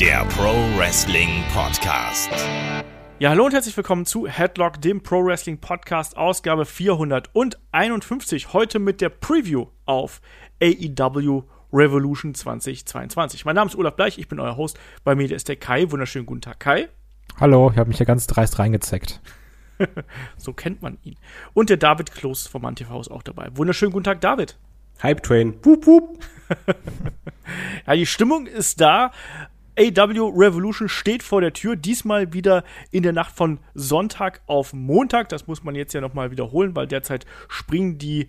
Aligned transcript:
der 0.00 0.24
Pro 0.26 0.52
Wrestling 0.76 1.42
Podcast. 1.54 2.28
Ja, 3.18 3.30
hallo 3.30 3.46
und 3.46 3.54
herzlich 3.54 3.74
willkommen 3.78 4.04
zu 4.04 4.26
Headlock, 4.26 4.78
dem 4.82 5.02
Pro 5.02 5.24
Wrestling 5.24 5.56
Podcast, 5.58 6.18
Ausgabe 6.18 6.66
451. 6.66 8.52
Heute 8.52 8.78
mit 8.78 9.00
der 9.00 9.08
Preview 9.08 9.68
auf 9.86 10.20
AEW 10.62 11.44
Revolution 11.72 12.34
2022. 12.34 13.46
Mein 13.46 13.54
Name 13.54 13.70
ist 13.70 13.76
Olaf 13.76 13.96
Bleich, 13.96 14.18
ich 14.18 14.28
bin 14.28 14.38
euer 14.38 14.58
Host. 14.58 14.78
Bei 15.02 15.14
mir 15.14 15.30
ist 15.30 15.48
der 15.48 15.56
Kai. 15.56 15.90
Wunderschönen 15.90 16.26
guten 16.26 16.42
Tag, 16.42 16.60
Kai. 16.60 16.90
Hallo, 17.40 17.70
ich 17.72 17.78
habe 17.78 17.88
mich 17.88 17.96
hier 17.96 18.04
ganz 18.04 18.26
dreist 18.26 18.58
reingezeckt. 18.58 19.22
so 20.36 20.52
kennt 20.52 20.82
man 20.82 20.98
ihn. 21.04 21.16
Und 21.54 21.70
der 21.70 21.78
David 21.78 22.12
Kloß 22.12 22.48
vom 22.48 22.66
AnTV 22.66 23.00
ist 23.00 23.10
auch 23.10 23.22
dabei. 23.22 23.48
Wunderschönen 23.54 23.92
guten 23.92 24.04
Tag, 24.04 24.20
David. 24.20 24.58
Hype 25.02 25.22
Train. 25.22 25.54
Wup, 25.62 25.86
wup. 25.86 26.18
ja, 27.86 27.94
die 27.94 28.06
Stimmung 28.06 28.46
ist 28.46 28.80
da. 28.80 29.12
AW 29.78 30.32
Revolution 30.34 30.88
steht 30.88 31.22
vor 31.22 31.42
der 31.42 31.52
Tür, 31.52 31.76
diesmal 31.76 32.32
wieder 32.32 32.64
in 32.90 33.02
der 33.02 33.12
Nacht 33.12 33.36
von 33.36 33.58
Sonntag 33.74 34.40
auf 34.46 34.72
Montag. 34.72 35.28
Das 35.28 35.46
muss 35.46 35.64
man 35.64 35.74
jetzt 35.74 35.92
ja 35.92 36.00
nochmal 36.00 36.30
wiederholen, 36.30 36.74
weil 36.74 36.86
derzeit 36.86 37.26
springen 37.48 37.98
die 37.98 38.28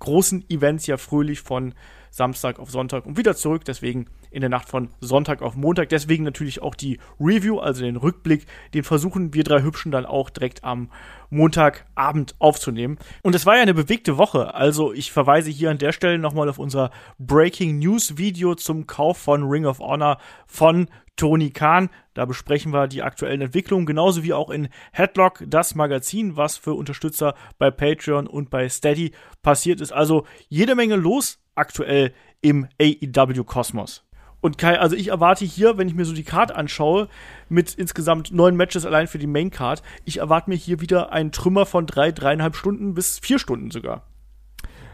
großen 0.00 0.44
Events 0.50 0.86
ja 0.86 0.98
fröhlich 0.98 1.40
von 1.40 1.74
Samstag 2.12 2.58
auf 2.60 2.70
Sonntag 2.70 3.06
und 3.06 3.16
wieder 3.16 3.34
zurück. 3.34 3.64
Deswegen 3.64 4.06
in 4.30 4.42
der 4.42 4.50
Nacht 4.50 4.68
von 4.68 4.90
Sonntag 5.00 5.40
auf 5.42 5.56
Montag. 5.56 5.88
Deswegen 5.88 6.24
natürlich 6.24 6.62
auch 6.62 6.74
die 6.74 6.98
Review, 7.18 7.58
also 7.58 7.82
den 7.82 7.96
Rückblick. 7.96 8.46
Den 8.74 8.84
versuchen 8.84 9.32
wir 9.34 9.44
drei 9.44 9.62
Hübschen 9.62 9.90
dann 9.90 10.06
auch 10.06 10.30
direkt 10.30 10.62
am 10.62 10.90
Montagabend 11.30 12.34
aufzunehmen. 12.38 12.98
Und 13.22 13.34
es 13.34 13.46
war 13.46 13.56
ja 13.56 13.62
eine 13.62 13.74
bewegte 13.74 14.18
Woche. 14.18 14.54
Also 14.54 14.92
ich 14.92 15.10
verweise 15.10 15.50
hier 15.50 15.70
an 15.70 15.78
der 15.78 15.92
Stelle 15.92 16.18
nochmal 16.18 16.50
auf 16.50 16.58
unser 16.58 16.90
Breaking 17.18 17.78
News 17.78 18.18
Video 18.18 18.54
zum 18.54 18.86
Kauf 18.86 19.16
von 19.16 19.44
Ring 19.44 19.64
of 19.64 19.78
Honor 19.78 20.18
von 20.46 20.88
Tony 21.16 21.50
Khan. 21.50 21.88
Da 22.14 22.24
besprechen 22.24 22.72
wir 22.72 22.88
die 22.88 23.02
aktuellen 23.02 23.40
Entwicklungen, 23.40 23.86
genauso 23.86 24.22
wie 24.22 24.34
auch 24.34 24.50
in 24.50 24.68
Headlock, 24.92 25.44
das 25.46 25.74
Magazin, 25.74 26.36
was 26.36 26.56
für 26.56 26.74
Unterstützer 26.74 27.34
bei 27.58 27.70
Patreon 27.70 28.26
und 28.26 28.50
bei 28.50 28.68
Steady 28.68 29.12
passiert 29.42 29.80
ist. 29.80 29.92
Also 29.92 30.26
jede 30.48 30.74
Menge 30.74 30.96
los 30.96 31.38
aktuell 31.54 32.12
im 32.40 32.68
AEW-Kosmos. 32.80 34.04
Und 34.42 34.58
Kai, 34.58 34.78
also 34.78 34.96
ich 34.96 35.08
erwarte 35.08 35.44
hier, 35.44 35.78
wenn 35.78 35.86
ich 35.86 35.94
mir 35.94 36.04
so 36.04 36.12
die 36.12 36.24
Card 36.24 36.50
anschaue, 36.52 37.08
mit 37.48 37.74
insgesamt 37.74 38.32
neun 38.32 38.56
Matches 38.56 38.84
allein 38.84 39.06
für 39.06 39.18
die 39.18 39.28
Main 39.28 39.50
Card, 39.50 39.82
ich 40.04 40.18
erwarte 40.18 40.50
mir 40.50 40.56
hier 40.56 40.80
wieder 40.80 41.12
einen 41.12 41.30
Trümmer 41.30 41.64
von 41.64 41.86
drei, 41.86 42.10
dreieinhalb 42.10 42.56
Stunden 42.56 42.92
bis 42.92 43.20
vier 43.20 43.38
Stunden 43.38 43.70
sogar. 43.70 44.02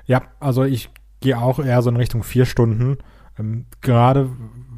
Ja, 0.05 0.23
also 0.39 0.65
ich 0.65 0.91
gehe 1.21 1.39
auch 1.39 1.59
eher 1.59 1.81
so 1.81 1.89
in 1.89 1.97
Richtung 1.97 2.23
vier 2.23 2.45
Stunden. 2.45 2.99
Ähm, 3.39 3.65
gerade 3.81 4.31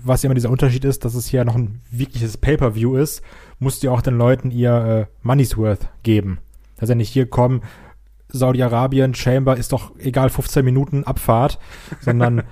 was 0.04 0.22
ja 0.22 0.28
immer 0.28 0.34
dieser 0.34 0.50
Unterschied 0.50 0.84
ist, 0.84 1.04
dass 1.04 1.14
es 1.14 1.26
hier 1.26 1.44
noch 1.44 1.56
ein 1.56 1.80
wirkliches 1.90 2.36
Pay-Per-View 2.36 2.96
ist, 2.96 3.22
musst 3.58 3.82
du 3.82 3.90
auch 3.90 4.02
den 4.02 4.16
Leuten 4.16 4.50
ihr 4.50 4.72
äh, 4.72 5.06
Money's 5.22 5.56
Worth 5.56 5.88
geben. 6.02 6.38
Dass 6.78 6.88
ja 6.88 6.94
nicht 6.94 7.12
hier 7.12 7.28
kommen, 7.28 7.62
Saudi-Arabien, 8.28 9.14
Chamber 9.14 9.56
ist 9.56 9.72
doch 9.72 9.92
egal 9.98 10.30
15 10.30 10.64
Minuten 10.64 11.04
Abfahrt, 11.04 11.58
sondern 12.00 12.42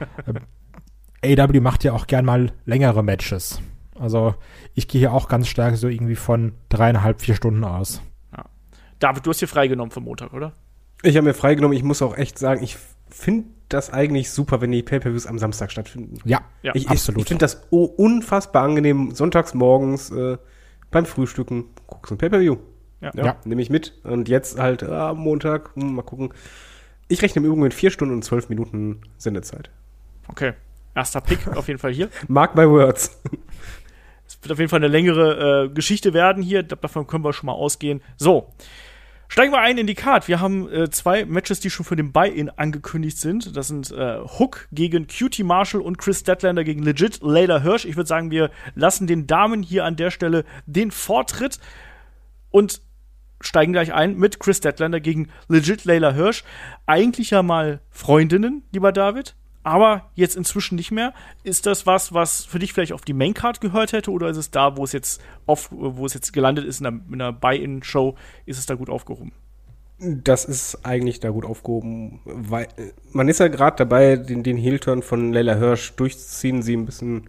äh, 1.22 1.40
AW 1.40 1.60
macht 1.60 1.84
ja 1.84 1.92
auch 1.92 2.06
gern 2.06 2.24
mal 2.24 2.52
längere 2.64 3.02
Matches. 3.02 3.60
Also 3.98 4.34
ich 4.74 4.86
gehe 4.88 5.00
hier 5.00 5.12
auch 5.12 5.28
ganz 5.28 5.48
stark 5.48 5.76
so 5.76 5.88
irgendwie 5.88 6.14
von 6.14 6.52
dreieinhalb, 6.68 7.20
vier 7.20 7.34
Stunden 7.34 7.64
aus. 7.64 8.00
Ja. 8.36 8.44
David, 8.98 9.26
du 9.26 9.30
hast 9.30 9.40
hier 9.40 9.48
freigenommen 9.48 9.90
für 9.90 10.00
Montag, 10.00 10.32
oder? 10.32 10.52
Ich 11.02 11.16
habe 11.16 11.26
mir 11.26 11.34
freigenommen. 11.34 11.76
Ich 11.76 11.84
muss 11.84 12.02
auch 12.02 12.16
echt 12.16 12.38
sagen, 12.38 12.62
ich 12.62 12.76
finde 13.18 13.48
das 13.68 13.92
eigentlich 13.92 14.30
super, 14.30 14.60
wenn 14.60 14.72
die 14.72 14.82
Pay-Per-Views 14.82 15.26
am 15.26 15.38
Samstag 15.38 15.70
stattfinden. 15.70 16.18
Ja, 16.24 16.40
ja 16.62 16.72
ich, 16.74 16.88
absolut. 16.88 17.18
Ich, 17.18 17.22
ich 17.24 17.28
finde 17.28 17.42
das 17.42 17.66
unfassbar 17.70 18.64
angenehm, 18.64 19.14
sonntags 19.14 19.54
morgens 19.54 20.10
äh, 20.10 20.38
beim 20.90 21.04
Frühstücken 21.04 21.66
guckst 21.86 22.10
du 22.10 22.14
ein 22.14 22.18
Pay-Per-View. 22.18 22.56
Ja. 23.00 23.12
ja. 23.14 23.36
Nehme 23.44 23.62
ich 23.62 23.70
mit. 23.70 23.94
Und 24.04 24.28
jetzt 24.28 24.58
halt 24.58 24.82
äh, 24.82 25.12
Montag, 25.12 25.70
hm, 25.74 25.94
mal 25.94 26.02
gucken. 26.02 26.32
Ich 27.08 27.22
rechne 27.22 27.40
im 27.40 27.46
Übrigen 27.46 27.62
mit 27.62 27.74
vier 27.74 27.90
Stunden 27.90 28.14
und 28.14 28.24
zwölf 28.24 28.48
Minuten 28.48 29.00
Sendezeit. 29.16 29.70
Okay. 30.28 30.54
Erster 30.94 31.20
Pick 31.20 31.46
auf 31.56 31.68
jeden 31.68 31.78
Fall 31.78 31.92
hier. 31.92 32.08
Mark 32.28 32.56
my 32.56 32.68
words. 32.68 33.20
Es 34.26 34.38
wird 34.42 34.52
auf 34.52 34.58
jeden 34.58 34.68
Fall 34.68 34.80
eine 34.80 34.88
längere 34.88 35.66
äh, 35.66 35.68
Geschichte 35.68 36.12
werden 36.12 36.42
hier. 36.42 36.62
Davon 36.62 37.06
können 37.06 37.24
wir 37.24 37.32
schon 37.32 37.46
mal 37.46 37.52
ausgehen. 37.52 38.02
So. 38.16 38.52
Steigen 39.30 39.52
wir 39.52 39.60
ein 39.60 39.76
in 39.76 39.86
die 39.86 39.94
Card. 39.94 40.26
Wir 40.26 40.40
haben 40.40 40.72
äh, 40.72 40.88
zwei 40.90 41.26
Matches, 41.26 41.60
die 41.60 41.68
schon 41.68 41.84
für 41.84 41.96
den 41.96 42.12
Buy-In 42.12 42.48
angekündigt 42.50 43.18
sind. 43.18 43.54
Das 43.56 43.68
sind 43.68 43.90
äh, 43.90 44.20
Hook 44.20 44.68
gegen 44.72 45.06
Cutie 45.06 45.42
Marshall 45.42 45.82
und 45.82 45.98
Chris 45.98 46.20
Statlander 46.20 46.64
gegen 46.64 46.82
Legit 46.82 47.20
Layla 47.20 47.60
Hirsch. 47.60 47.84
Ich 47.84 47.96
würde 47.96 48.08
sagen, 48.08 48.30
wir 48.30 48.50
lassen 48.74 49.06
den 49.06 49.26
Damen 49.26 49.62
hier 49.62 49.84
an 49.84 49.96
der 49.96 50.10
Stelle 50.10 50.44
den 50.66 50.90
Vortritt. 50.90 51.58
Und 52.50 52.80
steigen 53.40 53.72
gleich 53.72 53.92
ein 53.92 54.16
mit 54.16 54.40
Chris 54.40 54.56
Statlander 54.56 55.00
gegen 55.00 55.28
Legit 55.46 55.84
Layla 55.84 56.12
Hirsch. 56.12 56.42
Eigentlich 56.86 57.30
ja 57.30 57.42
mal 57.42 57.80
Freundinnen, 57.90 58.64
lieber 58.72 58.92
David, 58.92 59.36
aber 59.62 60.10
jetzt 60.14 60.36
inzwischen 60.36 60.76
nicht 60.76 60.90
mehr. 60.90 61.14
Ist 61.42 61.66
das 61.66 61.86
was, 61.86 62.12
was 62.12 62.44
für 62.44 62.58
dich 62.58 62.72
vielleicht 62.72 62.92
auf 62.92 63.02
die 63.02 63.12
Maincard 63.12 63.60
gehört 63.60 63.92
hätte 63.92 64.10
oder 64.10 64.28
ist 64.28 64.36
es 64.36 64.50
da, 64.50 64.76
wo 64.76 64.84
es 64.84 64.92
jetzt 64.92 65.20
auf, 65.46 65.68
wo 65.70 66.06
es 66.06 66.14
jetzt 66.14 66.32
gelandet 66.32 66.64
ist 66.64 66.80
in 66.80 66.86
einer, 66.86 67.00
in 67.08 67.14
einer 67.14 67.32
Buy-in-Show, 67.32 68.14
ist 68.46 68.58
es 68.58 68.66
da 68.66 68.74
gut 68.74 68.90
aufgehoben? 68.90 69.32
Das 69.98 70.44
ist 70.44 70.86
eigentlich 70.86 71.18
da 71.18 71.30
gut 71.30 71.44
aufgehoben, 71.44 72.20
weil 72.24 72.68
man 73.12 73.28
ist 73.28 73.40
ja 73.40 73.48
gerade 73.48 73.76
dabei, 73.76 74.16
den, 74.16 74.44
den 74.44 74.56
Heel-Turn 74.56 75.02
von 75.02 75.32
Layla 75.32 75.56
Hirsch 75.56 75.94
durchzuziehen, 75.96 76.62
sie 76.62 76.76
ein 76.76 76.86
bisschen 76.86 77.28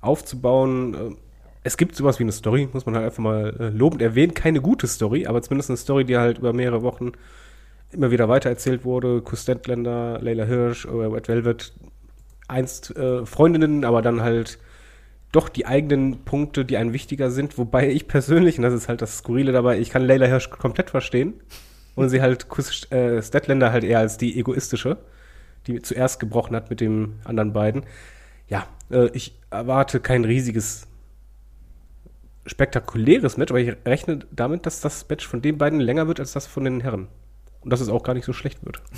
aufzubauen 0.00 1.16
es 1.64 1.78
gibt 1.78 1.96
sowas 1.96 2.18
wie 2.18 2.24
eine 2.24 2.32
Story, 2.32 2.68
muss 2.72 2.84
man 2.84 2.94
halt 2.94 3.06
einfach 3.06 3.22
mal 3.22 3.56
äh, 3.58 3.68
lobend 3.70 4.02
erwähnen. 4.02 4.34
Keine 4.34 4.60
gute 4.60 4.86
Story, 4.86 5.26
aber 5.26 5.40
zumindest 5.40 5.70
eine 5.70 5.78
Story, 5.78 6.04
die 6.04 6.16
halt 6.16 6.38
über 6.38 6.52
mehrere 6.52 6.82
Wochen 6.82 7.12
immer 7.94 8.10
wieder 8.10 8.28
weitererzählt 8.28 8.84
wurde. 8.84 9.22
Kustentländer, 9.22 10.18
Leila 10.20 10.44
Hirsch 10.44 10.86
Red 10.86 11.28
Velvet, 11.28 11.72
einst 12.48 12.96
äh, 12.96 13.24
Freundinnen, 13.24 13.84
aber 13.84 14.02
dann 14.02 14.20
halt 14.22 14.58
doch 15.32 15.48
die 15.48 15.66
eigenen 15.66 16.24
Punkte, 16.24 16.64
die 16.64 16.76
einen 16.76 16.92
wichtiger 16.92 17.30
sind. 17.30 17.58
Wobei 17.58 17.88
ich 17.90 18.06
persönlich, 18.06 18.58
und 18.58 18.62
das 18.62 18.74
ist 18.74 18.88
halt 18.88 19.02
das 19.02 19.18
Skurrile 19.18 19.52
dabei, 19.52 19.78
ich 19.78 19.90
kann 19.90 20.04
Leila 20.04 20.26
Hirsch 20.26 20.50
komplett 20.50 20.90
verstehen. 20.90 21.34
Und 21.96 22.08
sie 22.08 22.20
halt 22.22 22.48
Kus 22.48 22.90
äh, 22.90 23.22
Statlander 23.22 23.72
halt 23.72 23.84
eher 23.84 24.00
als 24.00 24.18
die 24.18 24.38
egoistische, 24.38 24.98
die 25.66 25.80
zuerst 25.80 26.18
gebrochen 26.18 26.56
hat 26.56 26.70
mit 26.70 26.80
den 26.80 27.20
anderen 27.24 27.52
beiden. 27.52 27.84
Ja, 28.48 28.66
äh, 28.90 29.08
ich 29.12 29.38
erwarte 29.50 30.00
kein 30.00 30.24
riesiges 30.24 30.88
spektakuläres 32.46 33.36
Match, 33.36 33.50
aber 33.50 33.60
ich 33.60 33.76
rechne 33.86 34.20
damit, 34.30 34.66
dass 34.66 34.80
das 34.80 35.08
Match 35.08 35.26
von 35.26 35.40
den 35.40 35.56
beiden 35.56 35.80
länger 35.80 36.08
wird 36.08 36.20
als 36.20 36.32
das 36.32 36.46
von 36.46 36.64
den 36.64 36.80
Herren. 36.80 37.08
Und 37.64 37.72
dass 37.72 37.80
es 37.80 37.88
auch 37.88 38.02
gar 38.02 38.14
nicht 38.14 38.24
so 38.24 38.32
schlecht 38.32 38.64
wird. 38.64 38.80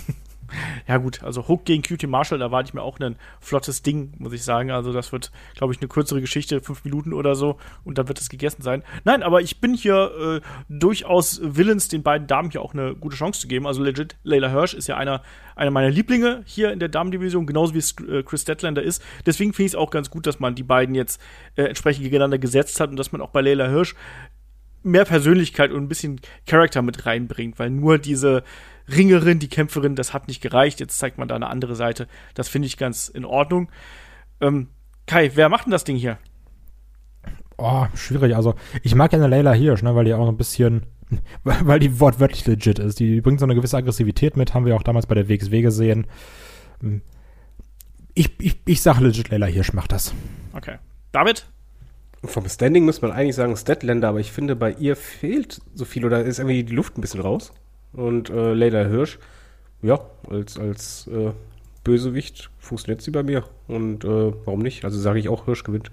Ja, 0.86 0.98
gut, 0.98 1.22
also 1.22 1.48
Hook 1.48 1.64
gegen 1.64 1.82
QT 1.82 2.06
Marshall, 2.06 2.38
da 2.38 2.50
warte 2.50 2.68
ich 2.68 2.74
mir 2.74 2.82
auch 2.82 3.00
ein 3.00 3.16
flottes 3.40 3.82
Ding, 3.82 4.12
muss 4.18 4.32
ich 4.32 4.44
sagen. 4.44 4.70
Also, 4.70 4.92
das 4.92 5.12
wird, 5.12 5.32
glaube 5.56 5.72
ich, 5.72 5.80
eine 5.80 5.88
kürzere 5.88 6.20
Geschichte, 6.20 6.60
fünf 6.60 6.84
Minuten 6.84 7.12
oder 7.12 7.34
so, 7.34 7.56
und 7.84 7.98
dann 7.98 8.08
wird 8.08 8.20
es 8.20 8.28
gegessen 8.28 8.62
sein. 8.62 8.82
Nein, 9.04 9.22
aber 9.22 9.40
ich 9.40 9.60
bin 9.60 9.74
hier 9.74 10.12
äh, 10.18 10.40
durchaus 10.68 11.40
willens, 11.42 11.88
den 11.88 12.02
beiden 12.02 12.26
Damen 12.26 12.50
hier 12.50 12.62
auch 12.62 12.74
eine 12.74 12.94
gute 12.94 13.16
Chance 13.16 13.40
zu 13.40 13.48
geben. 13.48 13.66
Also, 13.66 13.82
legit, 13.82 14.16
Layla 14.22 14.48
Hirsch 14.48 14.74
ist 14.74 14.86
ja 14.86 14.96
einer, 14.96 15.22
einer 15.56 15.70
meiner 15.70 15.90
Lieblinge 15.90 16.42
hier 16.46 16.72
in 16.72 16.78
der 16.78 16.88
Damendivision, 16.88 17.46
genauso 17.46 17.74
wie 17.74 17.78
es 17.78 17.94
äh, 18.08 18.22
Chris 18.22 18.42
Statlander 18.42 18.82
ist. 18.82 19.02
Deswegen 19.24 19.52
finde 19.52 19.66
ich 19.66 19.72
es 19.72 19.76
auch 19.76 19.90
ganz 19.90 20.10
gut, 20.10 20.26
dass 20.26 20.38
man 20.38 20.54
die 20.54 20.62
beiden 20.62 20.94
jetzt 20.94 21.20
äh, 21.56 21.64
entsprechend 21.64 22.04
gegeneinander 22.04 22.38
gesetzt 22.38 22.80
hat 22.80 22.90
und 22.90 22.96
dass 22.96 23.12
man 23.12 23.20
auch 23.20 23.30
bei 23.30 23.40
Layla 23.40 23.68
Hirsch 23.68 23.94
mehr 24.86 25.04
Persönlichkeit 25.04 25.72
und 25.72 25.82
ein 25.82 25.88
bisschen 25.88 26.20
Charakter 26.46 26.80
mit 26.80 27.06
reinbringt, 27.06 27.58
weil 27.58 27.70
nur 27.70 27.98
diese 27.98 28.44
Ringerin, 28.88 29.38
die 29.38 29.48
Kämpferin, 29.48 29.96
das 29.96 30.14
hat 30.14 30.28
nicht 30.28 30.40
gereicht. 30.40 30.80
Jetzt 30.80 30.98
zeigt 30.98 31.18
man 31.18 31.28
da 31.28 31.34
eine 31.34 31.48
andere 31.48 31.74
Seite. 31.74 32.06
Das 32.34 32.48
finde 32.48 32.66
ich 32.66 32.76
ganz 32.76 33.08
in 33.08 33.24
Ordnung. 33.24 33.68
Ähm, 34.40 34.68
Kai, 35.06 35.32
wer 35.34 35.48
macht 35.48 35.66
denn 35.66 35.72
das 35.72 35.84
Ding 35.84 35.96
hier? 35.96 36.18
Oh, 37.58 37.86
schwierig. 37.94 38.36
Also, 38.36 38.54
ich 38.82 38.94
mag 38.94 39.12
ja 39.12 39.18
eine 39.18 39.28
Layla 39.28 39.52
Hirsch, 39.52 39.82
ne, 39.82 39.94
weil 39.94 40.04
die 40.04 40.14
auch 40.14 40.28
ein 40.28 40.36
bisschen, 40.36 40.86
weil 41.44 41.80
die 41.80 41.98
wortwörtlich 42.00 42.46
legit 42.46 42.78
ist. 42.78 43.00
Die 43.00 43.20
bringt 43.20 43.40
so 43.40 43.46
eine 43.46 43.54
gewisse 43.54 43.76
Aggressivität 43.76 44.36
mit, 44.36 44.54
haben 44.54 44.66
wir 44.66 44.76
auch 44.76 44.82
damals 44.82 45.06
bei 45.06 45.14
der 45.14 45.28
WXW 45.28 45.62
gesehen. 45.62 46.06
Hm. 46.80 47.02
Ich, 48.14 48.30
ich, 48.40 48.60
ich 48.66 48.82
sage 48.82 49.04
legit, 49.04 49.30
Layla 49.30 49.46
Hirsch 49.46 49.72
macht 49.72 49.92
das. 49.92 50.14
Okay. 50.52 50.78
David? 51.12 51.46
Vom 52.26 52.48
Standing 52.48 52.84
muss 52.84 53.02
man 53.02 53.12
eigentlich 53.12 53.36
sagen 53.36 53.56
Statlander, 53.56 54.08
aber 54.08 54.20
ich 54.20 54.32
finde, 54.32 54.56
bei 54.56 54.72
ihr 54.72 54.96
fehlt 54.96 55.60
so 55.74 55.84
viel 55.84 56.04
oder 56.04 56.22
ist 56.24 56.38
irgendwie 56.38 56.64
die 56.64 56.74
Luft 56.74 56.98
ein 56.98 57.00
bisschen 57.00 57.20
raus. 57.20 57.52
Und 57.92 58.30
äh, 58.30 58.52
Leila 58.52 58.84
Hirsch, 58.84 59.18
ja, 59.82 60.00
als, 60.28 60.58
als 60.58 61.06
äh, 61.08 61.32
Bösewicht 61.84 62.50
funktioniert 62.58 63.00
sie 63.00 63.10
bei 63.10 63.22
mir. 63.22 63.44
Und 63.68 64.04
äh, 64.04 64.32
warum 64.44 64.60
nicht? 64.60 64.84
Also 64.84 64.98
sage 64.98 65.18
ich 65.18 65.28
auch, 65.28 65.44
Hirsch 65.44 65.64
gewinnt. 65.64 65.90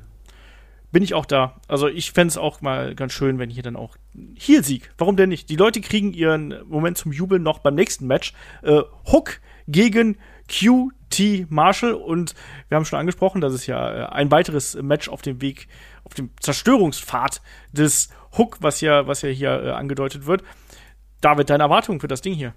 Bin 0.92 1.02
ich 1.02 1.16
auch 1.16 1.26
da. 1.26 1.60
Also 1.68 1.88
ich 1.88 2.12
fände 2.12 2.30
es 2.30 2.38
auch 2.38 2.62
mal 2.62 2.94
ganz 2.94 3.14
schön, 3.14 3.40
wenn 3.40 3.50
hier 3.50 3.64
dann 3.64 3.76
auch 3.76 3.98
Heel-Sieg. 4.36 4.92
Warum 4.98 5.18
denn 5.18 5.30
nicht? 5.30 5.50
Die 5.50 5.56
Leute 5.56 5.82
kriegen 5.82 6.14
ihren 6.14 6.56
Moment 6.68 6.98
zum 6.98 7.12
Jubeln 7.12 7.42
noch 7.42 7.60
beim 7.60 7.74
nächsten 7.74 8.06
Match. 8.06 8.34
Äh, 8.62 8.82
Hook 9.12 9.40
gegen 9.68 10.18
QT 10.48 11.50
Marshall 11.50 11.94
und 11.94 12.36
wir 12.70 12.76
haben 12.76 12.86
schon 12.86 13.00
angesprochen, 13.00 13.42
dass 13.42 13.54
es 13.54 13.66
ja 13.66 13.92
äh, 13.92 14.06
ein 14.10 14.30
weiteres 14.30 14.76
Match 14.82 15.10
auf 15.10 15.22
dem 15.22 15.42
Weg 15.42 15.68
auf 16.04 16.14
dem 16.14 16.30
Zerstörungspfad 16.40 17.42
des 17.72 18.10
Hook, 18.38 18.58
was 18.62 18.82
ja, 18.82 19.08
was 19.08 19.22
ja 19.22 19.30
hier 19.30 19.64
äh, 19.64 19.72
angedeutet 19.72 20.26
wird. 20.26 20.44
David, 21.22 21.50
deine 21.50 21.64
Erwartungen 21.64 22.00
für 22.00 22.08
das 22.08 22.22
Ding 22.22 22.34
hier? 22.34 22.54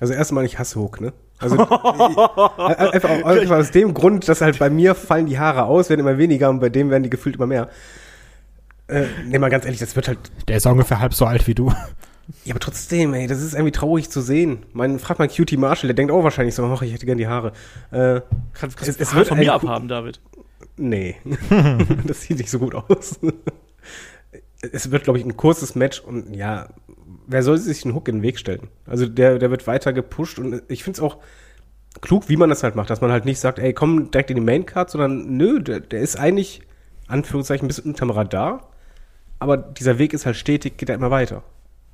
Also 0.00 0.12
erstmal, 0.12 0.44
ich 0.44 0.58
hasse 0.58 0.78
Hook, 0.78 1.00
ne? 1.00 1.12
Also 1.38 1.56
einfach, 1.58 3.24
einfach 3.24 3.56
aus 3.56 3.70
dem 3.70 3.94
Grund, 3.94 4.28
dass 4.28 4.40
halt 4.40 4.58
bei 4.58 4.70
mir 4.70 4.94
fallen 4.94 5.26
die 5.26 5.38
Haare 5.38 5.64
aus, 5.64 5.88
werden 5.88 6.00
immer 6.00 6.18
weniger 6.18 6.50
und 6.50 6.60
bei 6.60 6.68
dem 6.68 6.90
werden 6.90 7.02
die 7.02 7.10
gefühlt 7.10 7.36
immer 7.36 7.46
mehr. 7.46 7.68
Äh, 8.88 9.06
ne, 9.26 9.38
mal 9.38 9.48
ganz 9.48 9.64
ehrlich, 9.64 9.80
das 9.80 9.96
wird 9.96 10.08
halt. 10.08 10.18
Der 10.48 10.58
ist 10.58 10.66
ungefähr 10.66 11.00
halb 11.00 11.14
so 11.14 11.24
alt 11.24 11.46
wie 11.46 11.54
du. 11.54 11.72
Ja, 12.44 12.52
aber 12.52 12.60
trotzdem, 12.60 13.12
ey, 13.14 13.26
das 13.26 13.42
ist 13.42 13.54
irgendwie 13.54 13.72
traurig 13.72 14.10
zu 14.10 14.20
sehen. 14.20 14.64
Man 14.72 14.98
fragt 14.98 15.18
mal 15.18 15.28
Cutie 15.28 15.56
Marshall, 15.56 15.88
der 15.88 15.94
denkt 15.94 16.12
auch 16.12 16.24
wahrscheinlich 16.24 16.54
so, 16.54 16.64
ach, 16.64 16.82
ich 16.82 16.92
hätte 16.92 17.06
gern 17.06 17.18
die 17.18 17.26
Haare. 17.26 17.52
Äh, 17.90 18.20
Kannst, 18.52 18.76
kannst 18.76 18.88
es, 18.88 19.08
es 19.08 19.14
wird 19.14 19.28
von 19.28 19.38
mir 19.38 19.52
abhaben, 19.52 19.88
David. 19.88 20.20
Nee, 20.76 21.16
das 22.06 22.22
sieht 22.22 22.38
nicht 22.38 22.50
so 22.50 22.58
gut 22.58 22.74
aus. 22.74 23.18
es 24.60 24.90
wird, 24.90 25.04
glaube 25.04 25.18
ich, 25.18 25.24
ein 25.24 25.36
kurzes 25.36 25.74
Match 25.74 26.00
und 26.00 26.34
ja, 26.34 26.68
wer 27.26 27.42
soll 27.42 27.58
sich 27.58 27.84
einen 27.84 27.94
Hook 27.94 28.08
in 28.08 28.16
den 28.16 28.22
Weg 28.22 28.38
stellen? 28.38 28.68
Also 28.86 29.06
der, 29.06 29.38
der 29.38 29.50
wird 29.50 29.66
weiter 29.66 29.92
gepusht 29.92 30.38
und 30.38 30.62
ich 30.68 30.84
finde 30.84 30.98
es 30.98 31.02
auch 31.02 31.18
klug, 32.00 32.28
wie 32.28 32.36
man 32.36 32.50
das 32.50 32.62
halt 32.62 32.74
macht, 32.74 32.90
dass 32.90 33.00
man 33.00 33.12
halt 33.12 33.24
nicht 33.24 33.38
sagt, 33.38 33.58
ey, 33.58 33.72
komm 33.72 34.10
direkt 34.10 34.30
in 34.30 34.36
die 34.36 34.42
Maincard, 34.42 34.90
sondern 34.90 35.36
nö, 35.36 35.60
der, 35.60 35.80
der 35.80 36.00
ist 36.00 36.18
eigentlich, 36.18 36.62
Anführungszeichen, 37.06 37.64
ein 37.64 37.68
bisschen 37.68 37.90
unterm 37.90 38.10
Radar, 38.10 38.70
aber 39.38 39.56
dieser 39.56 39.98
Weg 39.98 40.12
ist 40.12 40.26
halt 40.26 40.36
stetig, 40.36 40.76
geht 40.76 40.88
er 40.88 40.94
immer 40.96 41.10
weiter. 41.10 41.42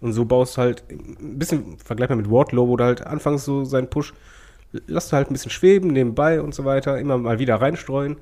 Und 0.00 0.14
so 0.14 0.24
baust 0.24 0.56
du 0.56 0.62
halt 0.62 0.84
ein 0.90 1.38
bisschen 1.38 1.76
vergleichbar 1.78 2.16
mit 2.16 2.30
Wardlow, 2.30 2.68
wo 2.68 2.76
du 2.76 2.84
halt 2.84 3.06
anfangs 3.06 3.44
so 3.44 3.64
seinen 3.64 3.90
Push, 3.90 4.14
lass 4.86 5.08
du 5.08 5.16
halt 5.16 5.30
ein 5.30 5.34
bisschen 5.34 5.50
schweben 5.50 5.90
nebenbei 5.90 6.40
und 6.40 6.54
so 6.54 6.64
weiter, 6.64 6.98
immer 6.98 7.18
mal 7.18 7.38
wieder 7.38 7.56
reinstreuen 7.56 8.16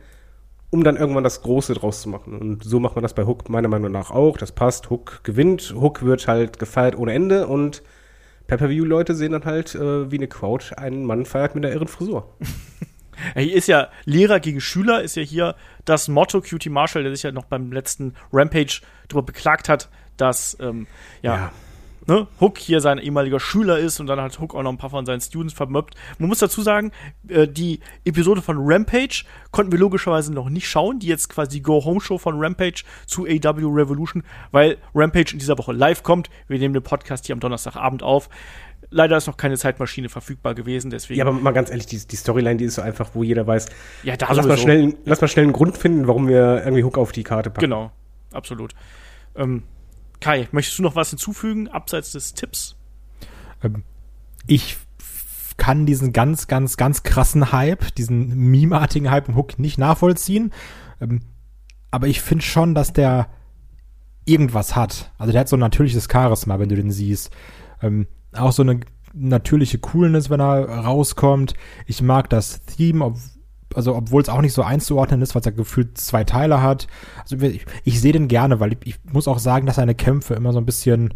um 0.70 0.84
dann 0.84 0.96
irgendwann 0.96 1.24
das 1.24 1.42
Große 1.42 1.74
draus 1.74 2.02
zu 2.02 2.08
machen. 2.08 2.38
Und 2.38 2.64
so 2.64 2.80
macht 2.80 2.94
man 2.94 3.02
das 3.02 3.14
bei 3.14 3.24
Hook 3.24 3.48
meiner 3.48 3.68
Meinung 3.68 3.90
nach 3.90 4.10
auch. 4.10 4.36
Das 4.36 4.52
passt. 4.52 4.90
Hook 4.90 5.20
gewinnt. 5.24 5.74
Hook 5.74 6.02
wird 6.02 6.28
halt 6.28 6.58
gefeiert 6.58 6.96
ohne 6.96 7.12
Ende 7.12 7.46
und 7.46 7.82
Pay-Per-View-Leute 8.48 9.14
sehen 9.14 9.32
dann 9.32 9.44
halt, 9.44 9.74
äh, 9.74 10.10
wie 10.10 10.16
eine 10.16 10.28
Crowd 10.28 10.74
einen 10.76 11.04
Mann 11.04 11.26
feiert 11.26 11.54
mit 11.54 11.64
einer 11.64 11.74
irren 11.74 11.88
Frisur. 11.88 12.34
Hier 13.34 13.54
ist 13.54 13.66
ja 13.66 13.88
Lehrer 14.04 14.40
gegen 14.40 14.60
Schüler, 14.60 15.02
ist 15.02 15.16
ja 15.16 15.22
hier 15.22 15.56
das 15.84 16.06
Motto 16.06 16.40
Cutie 16.40 16.68
Marshall, 16.68 17.02
der 17.02 17.12
sich 17.12 17.24
ja 17.24 17.32
noch 17.32 17.46
beim 17.46 17.72
letzten 17.72 18.14
Rampage 18.32 18.80
darüber 19.08 19.26
beklagt 19.26 19.68
hat, 19.68 19.88
dass 20.16 20.56
ähm, 20.60 20.86
ja, 21.20 21.34
ja 21.34 21.52
ne, 22.08 22.26
Hook 22.40 22.58
hier 22.58 22.80
sein 22.80 22.98
ehemaliger 22.98 23.38
Schüler 23.38 23.78
ist 23.78 24.00
und 24.00 24.06
dann 24.06 24.20
hat 24.20 24.40
Hook 24.40 24.54
auch 24.54 24.62
noch 24.62 24.72
ein 24.72 24.78
paar 24.78 24.90
von 24.90 25.06
seinen 25.06 25.20
Students 25.20 25.54
vermöppt. 25.54 25.94
Man 26.18 26.28
muss 26.28 26.38
dazu 26.38 26.62
sagen, 26.62 26.90
äh, 27.28 27.46
die 27.46 27.80
Episode 28.04 28.42
von 28.42 28.56
Rampage 28.58 29.24
konnten 29.50 29.70
wir 29.70 29.78
logischerweise 29.78 30.32
noch 30.32 30.48
nicht 30.48 30.68
schauen, 30.68 30.98
die 30.98 31.06
jetzt 31.06 31.28
quasi 31.28 31.60
Go-Home-Show 31.60 32.18
von 32.18 32.42
Rampage 32.42 32.82
zu 33.06 33.26
AW 33.26 33.66
Revolution, 33.66 34.24
weil 34.50 34.78
Rampage 34.94 35.32
in 35.32 35.38
dieser 35.38 35.58
Woche 35.58 35.72
live 35.72 36.02
kommt. 36.02 36.30
Wir 36.48 36.58
nehmen 36.58 36.74
den 36.74 36.82
Podcast 36.82 37.26
hier 37.26 37.34
am 37.34 37.40
Donnerstagabend 37.40 38.02
auf. 38.02 38.28
Leider 38.90 39.18
ist 39.18 39.26
noch 39.26 39.36
keine 39.36 39.58
Zeitmaschine 39.58 40.08
verfügbar 40.08 40.54
gewesen, 40.54 40.90
deswegen. 40.90 41.18
Ja, 41.18 41.26
aber 41.26 41.36
mal 41.36 41.50
ganz 41.50 41.68
ehrlich, 41.68 41.86
die, 41.86 41.98
die 41.98 42.16
Storyline, 42.16 42.56
die 42.56 42.64
ist 42.64 42.76
so 42.76 42.82
einfach, 42.82 43.10
wo 43.12 43.22
jeder 43.22 43.46
weiß. 43.46 43.66
Ja, 44.02 44.16
da 44.16 44.32
lass 44.32 44.46
mal, 44.46 44.56
schnell, 44.56 44.94
lass 45.04 45.20
mal 45.20 45.28
schnell 45.28 45.44
einen 45.44 45.52
Grund 45.52 45.76
finden, 45.76 46.06
warum 46.06 46.26
wir 46.26 46.62
irgendwie 46.64 46.84
Hook 46.84 46.96
auf 46.96 47.12
die 47.12 47.22
Karte 47.22 47.50
packen. 47.50 47.66
Genau, 47.66 47.90
absolut. 48.32 48.72
Ähm, 49.36 49.64
Kai, 50.20 50.48
möchtest 50.52 50.78
du 50.78 50.82
noch 50.82 50.96
was 50.96 51.10
hinzufügen, 51.10 51.68
abseits 51.68 52.12
des 52.12 52.34
Tipps? 52.34 52.76
Ähm, 53.62 53.82
ich 54.46 54.78
kann 55.56 55.86
diesen 55.86 56.12
ganz, 56.12 56.46
ganz, 56.46 56.76
ganz 56.76 57.02
krassen 57.02 57.52
Hype, 57.52 57.94
diesen 57.96 58.50
memeartigen 58.50 59.10
Hype 59.10 59.28
im 59.28 59.36
Hook 59.36 59.58
nicht 59.58 59.78
nachvollziehen. 59.78 60.52
Ähm, 61.00 61.20
aber 61.90 62.06
ich 62.06 62.20
finde 62.20 62.44
schon, 62.44 62.74
dass 62.74 62.92
der 62.92 63.28
irgendwas 64.24 64.76
hat. 64.76 65.12
Also 65.18 65.32
der 65.32 65.40
hat 65.40 65.48
so 65.48 65.56
ein 65.56 65.60
natürliches 65.60 66.08
Charisma, 66.10 66.58
wenn 66.58 66.68
du 66.68 66.76
den 66.76 66.90
siehst. 66.90 67.30
Ähm, 67.82 68.06
auch 68.32 68.52
so 68.52 68.62
eine 68.62 68.80
natürliche 69.14 69.78
Coolness, 69.78 70.30
wenn 70.30 70.40
er 70.40 70.68
rauskommt. 70.68 71.54
Ich 71.86 72.02
mag 72.02 72.28
das 72.30 72.62
Theme, 72.64 73.14
also 73.74 73.94
obwohl 73.94 74.22
es 74.22 74.28
auch 74.28 74.40
nicht 74.40 74.52
so 74.52 74.62
einzuordnen 74.62 75.22
ist, 75.22 75.34
weil 75.34 75.40
es 75.40 75.46
ja 75.46 75.52
gefühlt 75.52 75.98
zwei 75.98 76.24
Teile 76.24 76.62
hat. 76.62 76.86
Also 77.20 77.36
ich, 77.36 77.66
ich 77.84 78.00
sehe 78.00 78.12
den 78.12 78.28
gerne, 78.28 78.60
weil 78.60 78.72
ich, 78.72 78.78
ich, 78.84 78.96
muss 79.12 79.28
auch 79.28 79.38
sagen, 79.38 79.66
dass 79.66 79.76
seine 79.76 79.94
Kämpfe 79.94 80.34
immer 80.34 80.52
so 80.52 80.58
ein 80.58 80.66
bisschen 80.66 81.14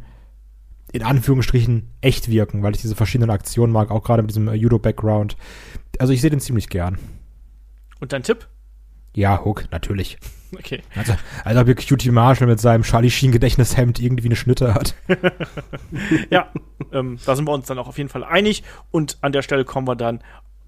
in 0.92 1.02
Anführungsstrichen 1.02 1.88
echt 2.02 2.28
wirken, 2.28 2.62
weil 2.62 2.74
ich 2.74 2.82
diese 2.82 2.94
verschiedenen 2.94 3.30
Aktionen 3.30 3.72
mag, 3.72 3.90
auch 3.90 4.02
gerade 4.02 4.22
mit 4.22 4.30
diesem 4.30 4.48
äh, 4.48 4.54
Judo-Background. 4.54 5.36
Also 5.98 6.12
ich 6.12 6.20
sehe 6.20 6.30
den 6.30 6.40
ziemlich 6.40 6.68
gern. 6.68 6.98
Und 8.00 8.12
dein 8.12 8.22
Tipp? 8.22 8.48
Ja, 9.14 9.44
Hook, 9.44 9.68
natürlich. 9.70 10.18
Okay. 10.58 10.82
Also, 10.94 11.14
als 11.44 11.56
ob 11.56 11.88
Cutie 11.88 12.10
Marshall 12.10 12.46
mit 12.46 12.60
seinem 12.60 12.82
Charlie 12.82 13.10
Sheen 13.10 13.32
Gedächtnishemd 13.32 14.00
irgendwie 14.00 14.28
eine 14.28 14.36
Schnitte 14.36 14.74
hat. 14.74 14.94
ja, 16.30 16.50
ähm, 16.92 17.18
da 17.24 17.36
sind 17.36 17.46
wir 17.46 17.52
uns 17.52 17.66
dann 17.66 17.78
auch 17.78 17.88
auf 17.88 17.98
jeden 17.98 18.10
Fall 18.10 18.24
einig. 18.24 18.62
Und 18.90 19.18
an 19.22 19.32
der 19.32 19.42
Stelle 19.42 19.64
kommen 19.64 19.86
wir 19.86 19.96
dann 19.96 20.22